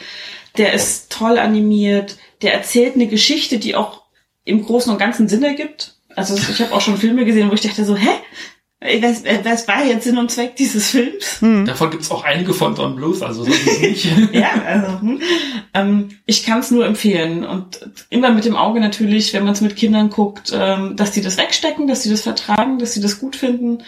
[0.57, 2.17] Der ist toll animiert.
[2.43, 4.03] Der erzählt eine Geschichte, die auch
[4.45, 5.95] im Großen und Ganzen Sinn ergibt.
[6.17, 8.09] Also ich habe auch schon Filme gesehen, wo ich dachte so, hä?
[8.81, 11.41] Das, das war jetzt Sinn und Zweck dieses Films.
[11.41, 11.67] Hm.
[11.67, 14.09] Davon gibt's auch einige von Don Bluth, also so ist es nicht.
[14.33, 15.21] ja, also hm.
[15.75, 17.45] ähm, ich kann es nur empfehlen.
[17.45, 21.23] Und immer mit dem Auge natürlich, wenn man es mit Kindern guckt, ähm, dass die
[21.23, 23.83] das wegstecken, dass sie das vertragen, dass sie das gut finden.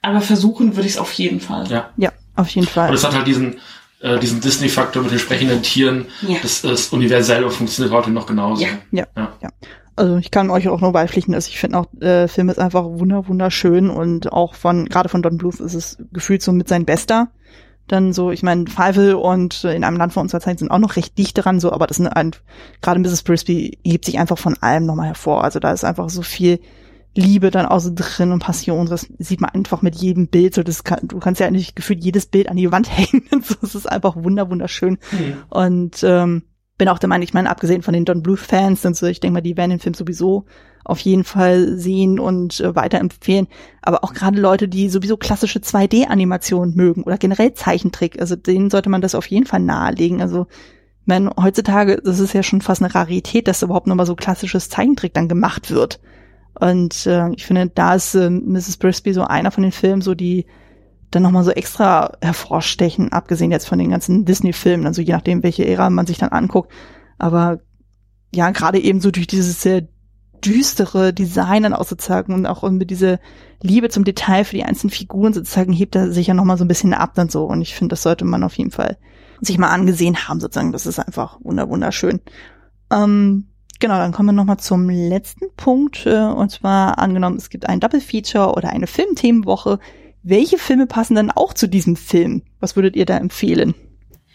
[0.00, 1.68] Aber versuchen würde ich es auf jeden Fall.
[1.68, 1.90] Ja.
[1.96, 2.90] ja, auf jeden Fall.
[2.90, 3.58] Und es hat halt diesen,
[4.00, 6.06] äh, diesen Disney-Faktor mit den sprechenden Tieren.
[6.22, 6.36] Ja.
[6.40, 8.62] Das, das universell und funktioniert heute noch genauso.
[8.62, 8.68] Ja.
[8.92, 9.06] ja.
[9.16, 9.32] ja.
[9.42, 9.48] ja.
[9.96, 12.84] Also ich kann euch auch nur beipflichten, dass ich finde auch, äh, Film ist einfach
[12.84, 16.84] wunder wunderschön und auch von, gerade von Don Bluth ist es gefühlt so mit sein
[16.84, 17.28] Bester.
[17.88, 20.96] Dann so, ich meine, Fievel und in einem Land von unserer Zeit sind auch noch
[20.96, 22.32] recht dicht dran, so, aber das sind ein,
[22.82, 23.22] gerade Mrs.
[23.22, 25.44] Brisby hebt sich einfach von allem nochmal hervor.
[25.44, 26.60] Also da ist einfach so viel
[27.14, 28.86] Liebe dann auch so drin und Passion.
[28.86, 30.54] Das sieht man einfach mit jedem Bild.
[30.54, 33.24] So, das kann, du kannst ja eigentlich gefühlt jedes Bild an die Wand hängen.
[33.42, 34.98] so, das ist einfach wunder wunderschön.
[35.12, 35.36] Mhm.
[35.48, 36.42] Und ähm,
[36.78, 39.34] bin auch der Meinung, ich meine, abgesehen von den Don Bluth-Fans und so, ich denke
[39.34, 40.44] mal, die werden den Film sowieso
[40.84, 43.48] auf jeden Fall sehen und äh, weiterempfehlen.
[43.82, 48.88] Aber auch gerade Leute, die sowieso klassische 2D-Animationen mögen oder generell Zeichentrick, also denen sollte
[48.88, 50.20] man das auf jeden Fall nahelegen.
[50.20, 50.46] Also,
[51.04, 55.14] meine, heutzutage, das ist ja schon fast eine Rarität, dass überhaupt nochmal so klassisches Zeichentrick
[55.14, 56.00] dann gemacht wird.
[56.58, 58.76] Und äh, ich finde, da ist äh, Mrs.
[58.76, 60.46] Brisby so einer von den Filmen, so die
[61.10, 65.66] dann nochmal so extra hervorstechen, abgesehen jetzt von den ganzen Disney-Filmen, also je nachdem, welche
[65.66, 66.72] Ära man sich dann anguckt.
[67.18, 67.60] Aber
[68.34, 69.86] ja, gerade eben so durch dieses sehr
[70.44, 73.18] düstere Design dann auch sozusagen und auch mit dieser
[73.62, 76.68] Liebe zum Detail für die einzelnen Figuren sozusagen hebt er sich ja nochmal so ein
[76.68, 77.44] bisschen ab dann so.
[77.44, 78.98] Und ich finde, das sollte man auf jeden Fall
[79.40, 80.72] sich mal angesehen haben sozusagen.
[80.72, 82.20] Das ist einfach wunderschön.
[82.90, 83.46] Ähm,
[83.78, 86.06] Genau, dann kommen wir nochmal zum letzten Punkt.
[86.06, 89.78] Äh, und zwar angenommen, es gibt ein Double Feature oder eine Filmthemenwoche.
[90.28, 92.42] Welche Filme passen dann auch zu diesem Film?
[92.58, 93.76] Was würdet ihr da empfehlen?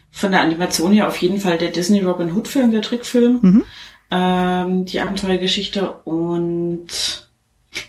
[0.10, 3.40] Von der Animation her auf jeden Fall der Disney Robin Hood Film, der Trickfilm.
[3.42, 3.64] Mhm.
[4.10, 6.88] Ähm, die Abenteuergeschichte und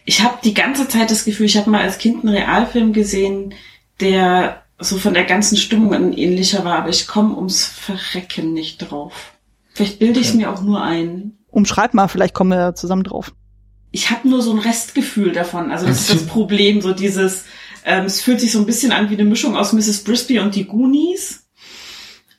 [0.05, 3.55] ich habe die ganze Zeit das Gefühl, ich habe mal als Kind einen Realfilm gesehen,
[4.01, 8.79] der so von der ganzen Stimmung ein ähnlicher war, aber ich komme ums Verrecken nicht
[8.79, 9.33] drauf.
[9.75, 13.33] Vielleicht bilde ich es mir auch nur ein umschreib mal, vielleicht kommen wir zusammen drauf.
[13.93, 15.71] Ich habe nur so ein Restgefühl davon.
[15.71, 17.45] Also das ist das Problem, so dieses,
[17.85, 20.05] ähm, es fühlt sich so ein bisschen an wie eine Mischung aus Mrs.
[20.05, 21.41] Brisby und die Goonies.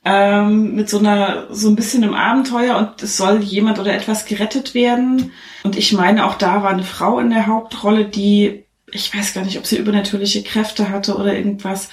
[0.06, 4.26] Ähm, mit so einer, so ein bisschen einem Abenteuer und es soll jemand oder etwas
[4.26, 5.32] gerettet werden.
[5.62, 9.46] Und ich meine, auch da war eine Frau in der Hauptrolle, die, ich weiß gar
[9.46, 11.88] nicht, ob sie übernatürliche Kräfte hatte oder irgendwas.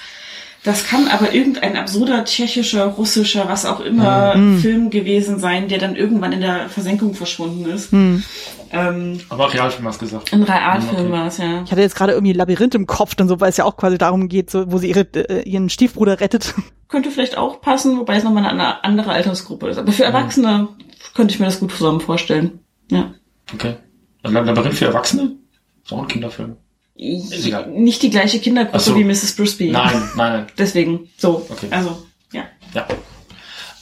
[0.64, 4.58] Das kann aber irgendein absurder tschechischer, russischer, was auch immer mhm.
[4.58, 7.92] Film gewesen sein, der dann irgendwann in der Versenkung verschwunden ist.
[7.92, 8.22] Mhm.
[8.70, 10.32] Ähm, aber Realfilm hast du gesagt.
[10.32, 11.12] Ein Realfilm okay.
[11.12, 11.62] war es, ja.
[11.64, 13.98] Ich hatte jetzt gerade irgendwie Labyrinth im Kopf, dann so, weil es ja auch quasi
[13.98, 16.54] darum geht, so, wo sie ihre, äh, ihren Stiefbruder rettet.
[16.88, 19.78] Könnte vielleicht auch passen, wobei es nochmal eine andere Altersgruppe ist.
[19.78, 20.14] Aber für mhm.
[20.14, 20.68] Erwachsene mhm.
[21.14, 22.60] könnte ich mir das gut zusammen vorstellen.
[22.90, 23.14] Ja.
[23.52, 23.76] Okay.
[24.22, 25.36] Labyrinth für Erwachsene?
[25.84, 26.56] Ist auch ein Kinderfilm.
[26.94, 28.96] Nicht die gleiche Kindergruppe so.
[28.96, 29.36] wie Mrs.
[29.36, 29.70] Brisby.
[29.70, 30.46] Nein, nein, nein.
[30.58, 31.46] Deswegen, so.
[31.48, 31.68] Okay.
[31.70, 32.44] Also, ja.
[32.74, 32.86] Ja.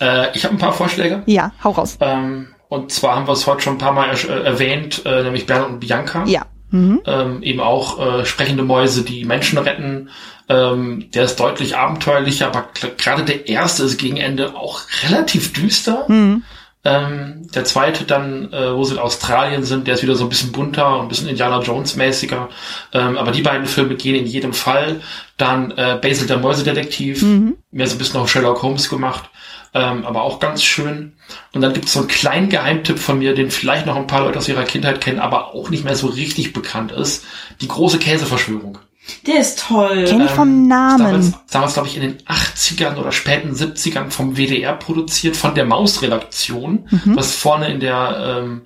[0.01, 1.23] Äh, ich habe ein paar Vorschläge.
[1.27, 1.99] Ja, hau raus.
[2.01, 5.47] Ähm, und zwar haben wir es heute schon ein paar Mal äh, erwähnt, äh, nämlich
[5.47, 6.25] Bernd und Bianca.
[6.27, 6.47] Ja.
[6.71, 7.01] Mhm.
[7.05, 10.09] Ähm, eben auch äh, sprechende Mäuse, die Menschen retten.
[10.49, 16.05] Ähm, der ist deutlich abenteuerlicher, aber gerade der erste ist gegen Ende auch relativ düster.
[16.09, 16.45] Mhm.
[16.83, 20.31] Ähm, der zweite dann, äh, wo sie in Australien sind, der ist wieder so ein
[20.31, 22.49] bisschen bunter und ein bisschen Indiana Jones mäßiger.
[22.93, 25.01] Ähm, aber die beiden Filme gehen in jedem Fall.
[25.37, 27.57] Dann äh, Basil der Mäusedetektiv, mhm.
[27.71, 29.29] mehr so ein bisschen auf Sherlock Holmes gemacht.
[29.73, 31.13] Ähm, aber auch ganz schön.
[31.53, 34.25] Und dann gibt es so einen kleinen Geheimtipp von mir, den vielleicht noch ein paar
[34.25, 37.25] Leute aus ihrer Kindheit kennen, aber auch nicht mehr so richtig bekannt ist.
[37.61, 38.79] Die große Käseverschwörung.
[39.27, 40.05] Der ist toll.
[40.07, 40.99] Kenn ich vom ähm, Namen.
[40.99, 45.65] Damals, damals glaube ich, in den 80ern oder späten 70ern vom WDR produziert, von der
[45.65, 47.17] Maus-Redaktion, mhm.
[47.17, 48.63] was vorne in der ähm,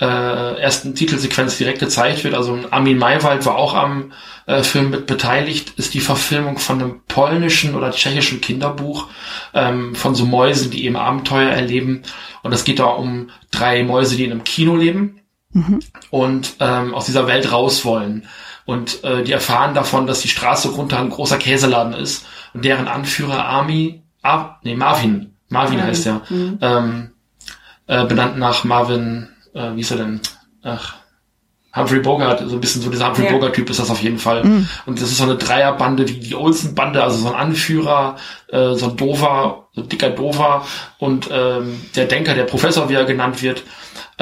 [0.00, 2.34] äh, ersten Titelsequenz direkt gezeigt wird.
[2.34, 4.12] Also Armin Maywald war auch am
[4.46, 9.06] äh, Film mit beteiligt, ist die Verfilmung von einem polnischen oder tschechischen Kinderbuch
[9.54, 12.02] ähm, von so Mäusen, die eben Abenteuer erleben.
[12.42, 15.21] Und es geht da um drei Mäuse, die in einem Kino leben
[15.52, 15.80] mhm.
[16.10, 18.26] und ähm, aus dieser Welt raus wollen.
[18.64, 22.86] Und äh, die erfahren davon, dass die Straße runter ein großer Käseladen ist und deren
[22.86, 25.84] Anführer Army, ah, nee, Marvin, Marvin ja.
[25.84, 26.58] heißt er, mhm.
[26.60, 27.10] ähm,
[27.86, 30.20] äh, benannt nach Marvin, äh, wie ist er denn?
[30.62, 30.94] Ach,
[31.74, 33.32] Humphrey Bogart, so ein bisschen so dieser Humphrey ja.
[33.32, 34.44] Bogart-Typ ist das auf jeden Fall.
[34.44, 34.68] Mhm.
[34.84, 38.16] Und das ist so eine Dreierbande wie die Olsen-Bande, also so ein Anführer,
[38.48, 40.66] äh, so ein Dover, so ein dicker Dover
[40.98, 43.62] und ähm, der Denker, der Professor, wie er genannt wird.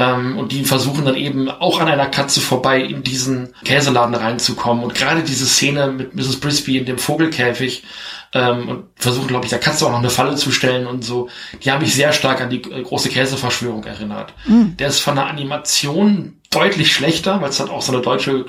[0.00, 4.82] Ähm, und die versuchen dann eben auch an einer Katze vorbei in diesen Käseladen reinzukommen.
[4.82, 6.40] Und gerade diese Szene mit Mrs.
[6.40, 7.84] Brisby in dem Vogelkäfig
[8.32, 11.28] ähm, und versuchen, glaube ich, der Katze auch noch eine Falle zu stellen und so,
[11.62, 14.32] die haben mich sehr stark an die äh, große Käseverschwörung erinnert.
[14.46, 14.74] Mhm.
[14.78, 18.46] Der ist von der Animation deutlich schlechter, weil es halt auch so eine deutsche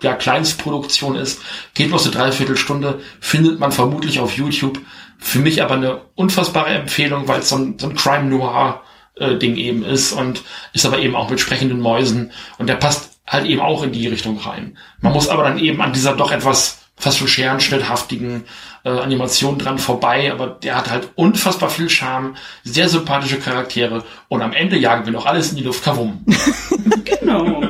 [0.00, 1.42] ja, Kleinstproduktion ist,
[1.74, 4.80] geht bloß eine Dreiviertelstunde, findet man vermutlich auf YouTube.
[5.18, 8.80] Für mich aber eine unfassbare Empfehlung, weil es so ein, so ein Crime Noir
[9.16, 10.42] äh, Ding eben ist und
[10.72, 14.08] ist aber eben auch mit sprechenden Mäusen und der passt halt eben auch in die
[14.08, 14.76] Richtung rein.
[15.00, 18.44] Man muss aber dann eben an dieser doch etwas fast schon scherenschnitthaftigen
[18.84, 24.42] äh, Animation dran vorbei, aber der hat halt unfassbar viel Charme, sehr sympathische Charaktere und
[24.42, 26.24] am Ende jagen wir noch alles in die Luft kavum.
[27.04, 27.62] genau.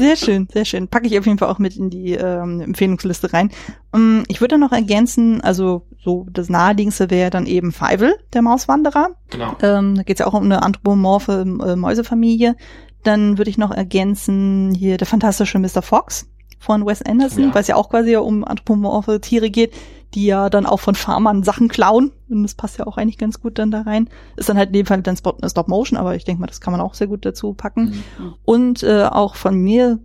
[0.00, 0.88] Sehr schön, sehr schön.
[0.88, 3.50] Packe ich auf jeden Fall auch mit in die ähm, Empfehlungsliste rein.
[3.92, 9.10] Um, ich würde noch ergänzen, also so das naheliegendste wäre dann eben Feivel, der Mauswanderer.
[9.30, 9.56] Genau.
[9.62, 12.56] Ähm, da geht es ja auch um eine anthropomorphe äh, Mäusefamilie.
[13.02, 15.82] Dann würde ich noch ergänzen hier der fantastische Mr.
[15.82, 16.26] Fox
[16.58, 17.54] von Wes Anderson, Ja.
[17.54, 19.72] weil es ja auch quasi um anthropomorphe Tiere geht,
[20.14, 22.10] die ja dann auch von Farmern Sachen klauen.
[22.28, 24.08] Und das passt ja auch eigentlich ganz gut dann da rein.
[24.36, 26.60] Ist dann halt in dem Fall dann Spot, Stop Motion, aber ich denke mal, das
[26.60, 28.02] kann man auch sehr gut dazu packen.
[28.18, 28.34] Mhm.
[28.44, 29.98] Und äh, auch von mir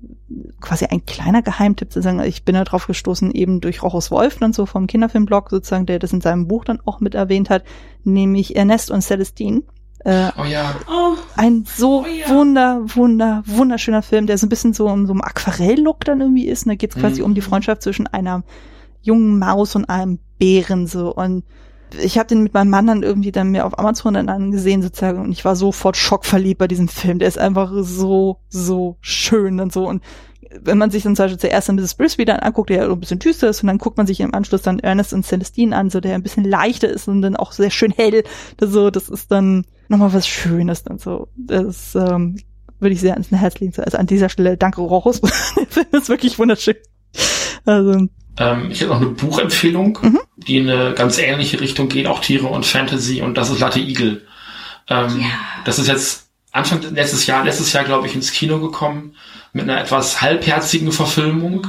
[0.61, 4.37] quasi ein kleiner Geheimtipp zu sagen, ich bin da drauf gestoßen, eben durch Rochus Wolf,
[4.39, 7.63] dann so vom Kinderfilmblog sozusagen, der das in seinem Buch dann auch mit erwähnt hat,
[8.03, 9.61] nämlich Ernest und Celestine.
[10.03, 12.29] Äh, Oh ja, Oh, ein so Oh ja.
[12.29, 16.45] wunder, wunder, wunderschöner Film, der so ein bisschen so um so einem Aquarell-Look dann irgendwie
[16.47, 16.65] ist.
[16.65, 17.25] Und da geht es quasi Mhm.
[17.25, 18.43] um die Freundschaft zwischen einer
[19.05, 21.13] jungen Maus und einem Bären so.
[21.13, 21.43] Und
[22.01, 25.21] ich habe den mit meinem Mann dann irgendwie dann mir auf Amazon dann angesehen sozusagen
[25.21, 27.19] und ich war sofort schockverliebt bei diesem Film.
[27.19, 29.87] Der ist einfach so, so schön und so.
[29.87, 30.03] Und
[30.61, 31.95] wenn man sich dann zum Beispiel zuerst dann Mrs.
[31.95, 34.33] Brisby dann anguckt, der ja ein bisschen düster ist, und dann guckt man sich im
[34.33, 37.51] Anschluss dann Ernest und Celestine an, so der ein bisschen leichter ist und dann auch
[37.51, 38.23] sehr schön hell.
[38.57, 41.27] Das, so, das ist dann nochmal was Schönes dann so.
[41.35, 42.37] Das ähm,
[42.79, 43.73] würde ich sehr ans Herz legen.
[43.77, 45.21] Also an dieser Stelle danke Rochus.
[45.55, 46.75] Der Film ist wirklich wunderschön.
[47.65, 48.07] Also,
[48.39, 50.19] ähm, ich hätte noch eine Buchempfehlung, Mhm.
[50.37, 53.79] die in eine ganz ähnliche Richtung geht, auch Tiere und Fantasy und das ist Latte
[53.79, 54.25] Igel.
[54.89, 55.25] Ähm, Ja.
[55.65, 59.15] Das ist jetzt Anfang letztes Jahr, letztes Jahr glaube ich ins Kino gekommen
[59.51, 61.67] mit einer etwas halbherzigen Verfilmung.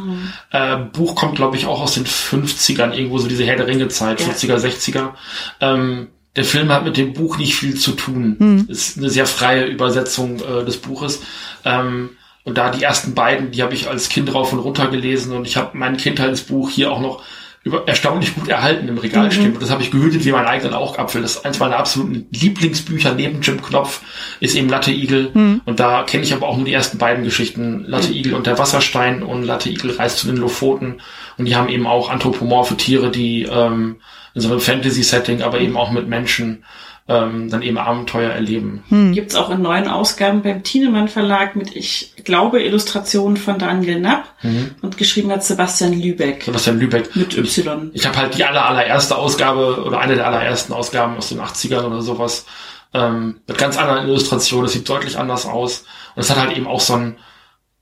[0.53, 3.89] Äh, Buch kommt glaube ich auch aus den 50ern, irgendwo so diese Herr der Ringe
[3.89, 4.27] Zeit, Ja.
[4.29, 5.15] 50er, 60er.
[5.61, 8.37] Ähm, der Film hat mit dem Buch nicht viel zu tun.
[8.39, 8.65] Mhm.
[8.69, 11.23] Ist eine sehr freie Übersetzung äh, des Buches.
[11.65, 12.11] Ähm,
[12.47, 15.49] und da die ersten beiden, die habe ich als Kind rauf und runter gelesen und
[15.49, 17.23] ich habe mein Kindheitsbuch hier auch noch
[17.65, 19.31] über, erstaunlich gut erhalten im Regal Mhm.
[19.33, 19.53] stehen.
[19.55, 21.23] Und das habe ich gehütet wie meinen eigenen Augapfel.
[21.23, 24.01] Das ist eins meiner absoluten Lieblingsbücher neben Jim Knopf
[24.39, 25.31] ist eben Latte Igel.
[25.35, 25.63] Mhm.
[25.65, 27.83] Und da kenne ich aber auch nur die ersten beiden Geschichten.
[27.85, 31.01] Latte Igel und der Wasserstein und Latte Igel reist zu den Lofoten.
[31.39, 33.97] Und die haben eben auch anthropomorphe Tiere, die ähm,
[34.35, 36.63] in so einem Fantasy-Setting, aber eben auch mit Menschen
[37.09, 38.83] ähm, dann eben Abenteuer erleben.
[38.89, 39.13] hm.
[39.13, 44.25] Gibt's auch in neuen Ausgaben beim Thienemann Verlag mit, ich glaube, Illustrationen von Daniel Napp
[44.43, 44.73] Mhm.
[44.83, 47.15] und geschrieben hat Sebastian Lübeck Sebastian Lübeck.
[47.15, 47.91] mit Y.
[47.95, 51.85] Ich habe halt die aller, allererste Ausgabe oder eine der allerersten Ausgaben aus den 80ern
[51.85, 52.45] oder sowas
[52.93, 54.67] ähm, mit ganz anderen Illustrationen.
[54.67, 55.85] Es sieht deutlich anders aus.
[56.17, 57.17] Und es hat halt eben auch so ein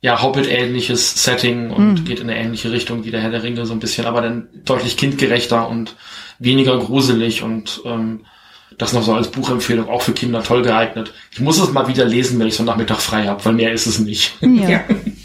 [0.03, 2.05] ja, Hobbit-ähnliches Setting und Mhm.
[2.05, 4.49] geht in eine ähnliche Richtung wie der Herr der Ringe so ein bisschen, aber dann
[4.67, 5.97] deutlich kindgerechter und
[6.39, 8.27] weniger gruselig und ähm,
[8.79, 11.13] das noch so als Buchempfehlung auch für Kinder toll geeignet.
[11.31, 13.73] Ich muss es mal wieder lesen, wenn ich so einen Nachmittag frei habe, weil mehr
[13.73, 14.37] ist es nicht.
[14.41, 14.69] Ja.
[14.69, 14.81] Ja.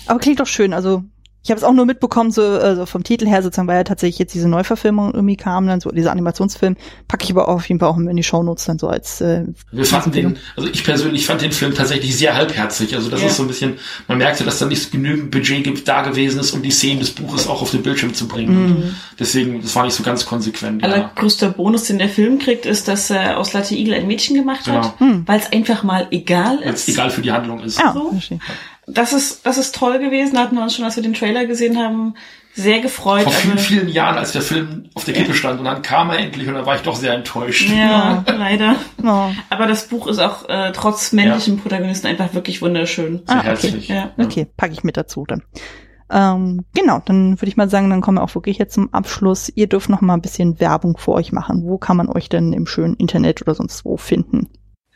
[0.08, 0.74] Aber klingt doch schön.
[0.74, 1.04] Also
[1.50, 4.20] ich habe es auch nur mitbekommen, so also vom Titel her sozusagen, weil ja tatsächlich
[4.20, 6.76] jetzt diese Neuverfilmung irgendwie kam, dann so dieser Animationsfilm,
[7.08, 9.46] packe ich aber auch auf jeden Fall auch in die Shownotes dann so als äh,
[9.72, 12.96] Wir fanden den, also ich persönlich fand den Film tatsächlich sehr halbherzig.
[12.96, 13.28] Also das Ja.
[13.28, 13.74] ist so ein bisschen,
[14.08, 17.10] man merkte, dass da nicht genügend Budget gibt, da gewesen ist, um die Szenen des
[17.10, 18.68] Buches auch auf den Bildschirm zu bringen.
[18.70, 18.96] Mhm.
[19.18, 20.84] Deswegen, das war nicht so ganz konsequent.
[20.84, 20.90] Ja.
[20.90, 24.68] Allergrößter Bonus, den der Film kriegt, ist, dass er aus Latte Igel ein Mädchen gemacht
[24.68, 25.12] hat, Genau.
[25.14, 25.24] Hm.
[25.26, 26.94] weil es einfach mal egal Weil es ist.
[26.94, 27.80] egal für die Handlung ist.
[27.80, 28.14] Ja, So?
[28.92, 30.36] Das ist, das ist toll gewesen.
[30.36, 32.14] Da hatten wir uns schon, als wir den Trailer gesehen haben,
[32.54, 33.24] sehr gefreut.
[33.24, 36.10] Vor vielen, Also- vielen Jahren, als der Film auf der Kippe stand und dann kam
[36.10, 37.70] er endlich und dann war ich doch sehr enttäuscht.
[37.70, 38.76] ja, leider.
[39.04, 39.30] Oh.
[39.50, 43.22] Aber das Buch ist auch äh, trotz männlichem Protagonisten einfach wirklich wunderschön.
[43.26, 43.48] Sehr Ah, okay.
[43.48, 43.88] herzlich.
[43.88, 44.12] Ja.
[44.18, 45.44] Okay, packe ich mit dazu dann.
[46.12, 49.52] Ähm, genau, dann würde ich mal sagen, dann kommen wir auch wirklich jetzt zum Abschluss.
[49.54, 51.62] Ihr dürft noch mal ein bisschen Werbung für euch machen.
[51.66, 54.50] Wo kann man euch denn im schönen Internet oder sonst wo finden?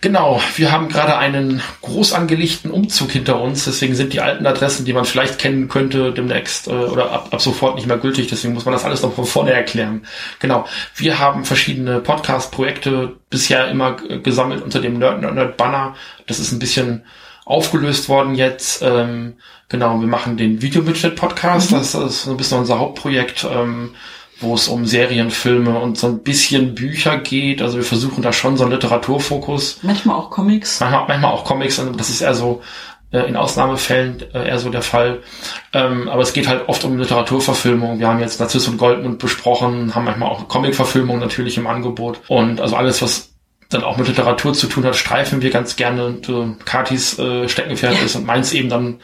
[0.03, 4.83] Genau, wir haben gerade einen groß angelegten Umzug hinter uns, deswegen sind die alten Adressen,
[4.83, 8.53] die man vielleicht kennen könnte, demnächst äh, oder ab, ab sofort nicht mehr gültig, deswegen
[8.53, 10.05] muss man das alles noch von vorne erklären.
[10.39, 10.65] Genau,
[10.97, 15.95] wir haben verschiedene Podcast-Projekte bisher immer gesammelt unter dem Nerd Nerd Nerd Banner.
[16.27, 17.05] Das ist ein bisschen
[17.45, 18.81] aufgelöst worden jetzt.
[18.81, 19.37] Ähm,
[19.69, 23.47] genau, wir machen den Videomitschnitt Podcast, das ist so ein bisschen unser Hauptprojekt.
[23.49, 23.95] Ähm,
[24.39, 27.61] wo es um Serien, Filme und so ein bisschen Bücher geht.
[27.61, 30.79] Also wir versuchen da schon so einen Literaturfokus Manchmal auch Comics.
[30.79, 32.61] manchmal, manchmal auch Comics, und das ist eher so
[33.11, 35.19] äh, in Ausnahmefällen äh, eher so der Fall.
[35.71, 37.99] Ähm, aber es geht halt oft um Literaturverfilmung.
[37.99, 42.21] Wir haben jetzt Narziss und Goldmund besprochen, haben manchmal auch Comic-Verfilmung natürlich im Angebot.
[42.27, 43.32] Und also alles, was
[43.73, 46.05] dann auch mit Literatur zu tun hat, streifen wir ganz gerne.
[46.05, 48.99] Und, äh, Katis äh, Steckenpferd ist und meins eben dann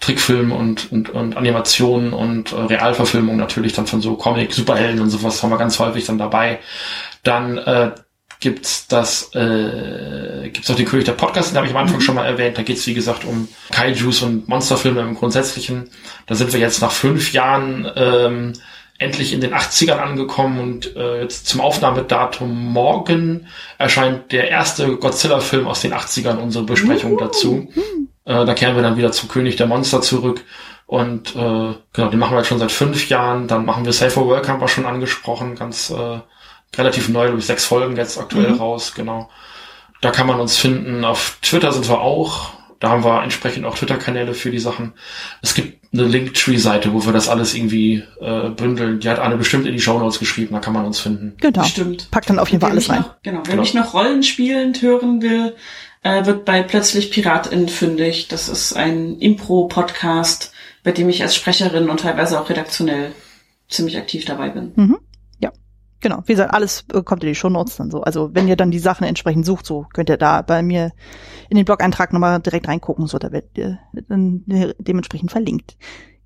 [0.00, 5.10] Trickfilm und, und, und Animationen und äh, Realverfilmung natürlich dann von so Comic, Superhelden und
[5.10, 6.60] sowas haben wir ganz häufig dann dabei.
[7.22, 7.92] Dann äh,
[8.40, 12.02] gibt's das, äh, gibt's auch den König der Podcast, den habe ich am Anfang mhm.
[12.02, 12.58] schon mal erwähnt.
[12.58, 15.90] Da geht's wie gesagt um Kaijus und Monsterfilme im Grundsätzlichen.
[16.26, 18.52] Da sind wir jetzt nach fünf Jahren ähm,
[18.98, 25.66] endlich in den 80ern angekommen und äh, jetzt zum Aufnahmedatum morgen erscheint der erste Godzilla-Film
[25.66, 27.68] aus den 80ern, unsere Besprechung dazu.
[28.24, 30.44] Äh, da kehren wir dann wieder zu König der Monster zurück.
[30.86, 33.48] Und äh, genau, den machen wir jetzt schon seit fünf Jahren.
[33.48, 36.20] Dann machen wir Safer Work, haben wir schon angesprochen, ganz äh,
[36.76, 38.58] relativ neu, durch sechs Folgen jetzt aktuell mhm.
[38.58, 39.30] raus, genau.
[40.00, 41.04] Da kann man uns finden.
[41.04, 42.50] Auf Twitter sind wir auch.
[42.80, 44.92] Da haben wir entsprechend auch Twitter-Kanäle für die Sachen.
[45.40, 49.00] Es gibt eine Linktree-Seite, wo wir das alles irgendwie äh, bündeln.
[49.00, 51.34] Die hat Anne bestimmt in die Show Notes geschrieben, da kann man uns finden.
[51.40, 51.62] Genau.
[51.62, 52.10] Bestimmt.
[52.10, 53.00] Packt dann auf jeden Fall alles rein.
[53.00, 53.40] Noch, genau.
[53.44, 53.62] Wer genau.
[53.62, 55.54] mich noch Rollenspielend hören will,
[56.02, 58.28] äh, wird bei Plötzlich Piratin fündig.
[58.28, 60.52] Das ist ein Impro-Podcast,
[60.82, 63.12] bei dem ich als Sprecherin und teilweise auch redaktionell
[63.68, 64.72] ziemlich aktiv dabei bin.
[64.74, 64.98] Mhm.
[66.04, 66.22] Genau.
[66.26, 68.02] Wie gesagt, alles äh, kommt in die Shownotes dann so.
[68.02, 70.92] Also wenn ihr dann die Sachen entsprechend sucht, so könnt ihr da bei mir
[71.48, 73.78] in den Blog-Eintrag nochmal direkt reingucken, so da wird ihr
[74.10, 75.78] dann dementsprechend verlinkt.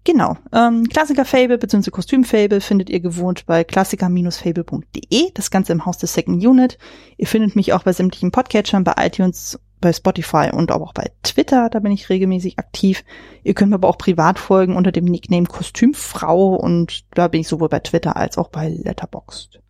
[0.03, 0.37] Genau.
[0.53, 1.93] Ähm, Klassiker-Fable bzw.
[1.93, 5.31] Kostüm-Fable findet ihr gewohnt bei klassiker-fable.de.
[5.35, 6.77] Das Ganze im Haus des Second Unit.
[7.17, 11.69] Ihr findet mich auch bei sämtlichen Podcatchern, bei iTunes bei Spotify und auch bei Twitter,
[11.71, 13.05] da bin ich regelmäßig aktiv.
[13.45, 17.49] Ihr könnt mir aber auch privat folgen unter dem Nickname Kostümfrau und da bin ich
[17.49, 19.61] sowohl bei Twitter als auch bei Letterboxd.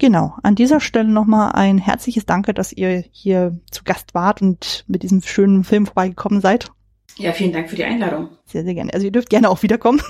[0.00, 4.86] Genau, an dieser Stelle nochmal ein herzliches Danke, dass ihr hier zu Gast wart und
[4.88, 6.70] mit diesem schönen Film vorbeigekommen seid.
[7.18, 8.30] Ja, vielen Dank für die Einladung.
[8.46, 8.94] Sehr, sehr gerne.
[8.94, 10.00] Also ihr dürft gerne auch wiederkommen.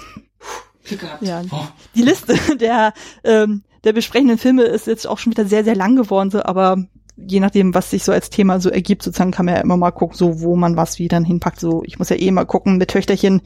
[0.85, 1.23] Glück gehabt.
[1.23, 1.43] Ja.
[1.51, 1.67] Oh.
[1.97, 2.93] Die Liste der,
[3.25, 6.85] ähm, der besprechenden Filme ist jetzt auch schon wieder sehr, sehr lang geworden, so, aber
[7.17, 9.91] je nachdem, was sich so als Thema so ergibt, sozusagen kann man ja immer mal
[9.91, 11.59] gucken, so wo man was wie dann hinpackt.
[11.59, 13.43] So, ich muss ja eh mal gucken mit Töchterchen,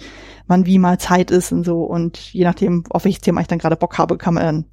[0.47, 1.85] wann wie mal Zeit ist und so.
[1.85, 4.65] Und je nachdem, auf welches Thema ich dann gerade Bock habe, kann man dann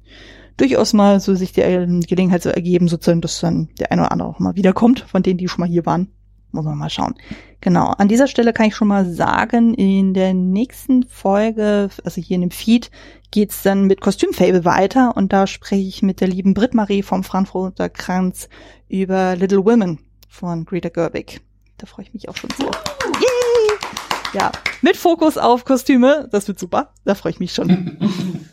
[0.56, 4.28] durchaus mal so sich die Gelegenheit so ergeben, sozusagen, dass dann der eine oder andere
[4.28, 6.08] auch mal wiederkommt, von denen, die schon mal hier waren.
[6.54, 7.14] Muss man mal schauen.
[7.62, 7.86] Genau.
[7.96, 12.42] An dieser Stelle kann ich schon mal sagen, in der nächsten Folge, also hier in
[12.42, 12.90] dem Feed,
[13.30, 17.88] geht's dann mit Kostümfable weiter und da spreche ich mit der lieben Britt-Marie vom Frankfurter
[17.88, 18.50] Kranz
[18.88, 19.98] über Little Women
[20.28, 21.40] von Greta Gerwig.
[21.78, 22.66] Da freue ich mich auch schon so.
[22.66, 23.78] Yay!
[24.34, 24.52] Ja,
[24.82, 26.28] mit Fokus auf Kostüme.
[26.32, 26.92] Das wird super.
[27.04, 27.98] Da freue ich mich schon.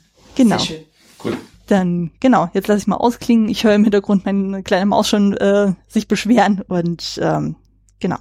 [0.35, 0.57] genau.
[0.57, 0.85] Sehr schön.
[1.23, 1.37] Cool.
[1.69, 3.47] Dann, genau, jetzt lasse ich mal ausklingen.
[3.47, 7.55] Ich höre im Hintergrund meine kleine Maus schon äh, sich beschweren und ähm,
[7.99, 8.17] genau.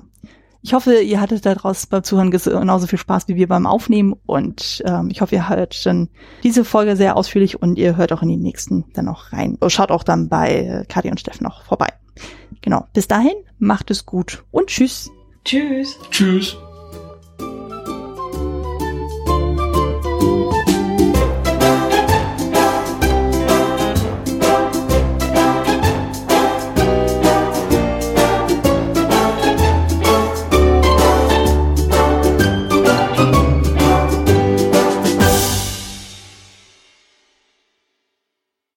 [0.61, 4.15] Ich hoffe, ihr hattet da draußen beim Zuhören genauso viel Spaß wie wir beim Aufnehmen
[4.27, 6.11] und ähm, ich hoffe, ihr hört dann
[6.43, 9.57] diese Folge sehr ausführlich und ihr hört auch in die nächsten dann noch rein.
[9.69, 11.89] Schaut auch dann bei Kadi und Steffen noch vorbei.
[12.61, 12.87] Genau.
[12.93, 15.11] Bis dahin, macht es gut und tschüss.
[15.45, 15.97] Tschüss.
[16.11, 16.59] Tschüss.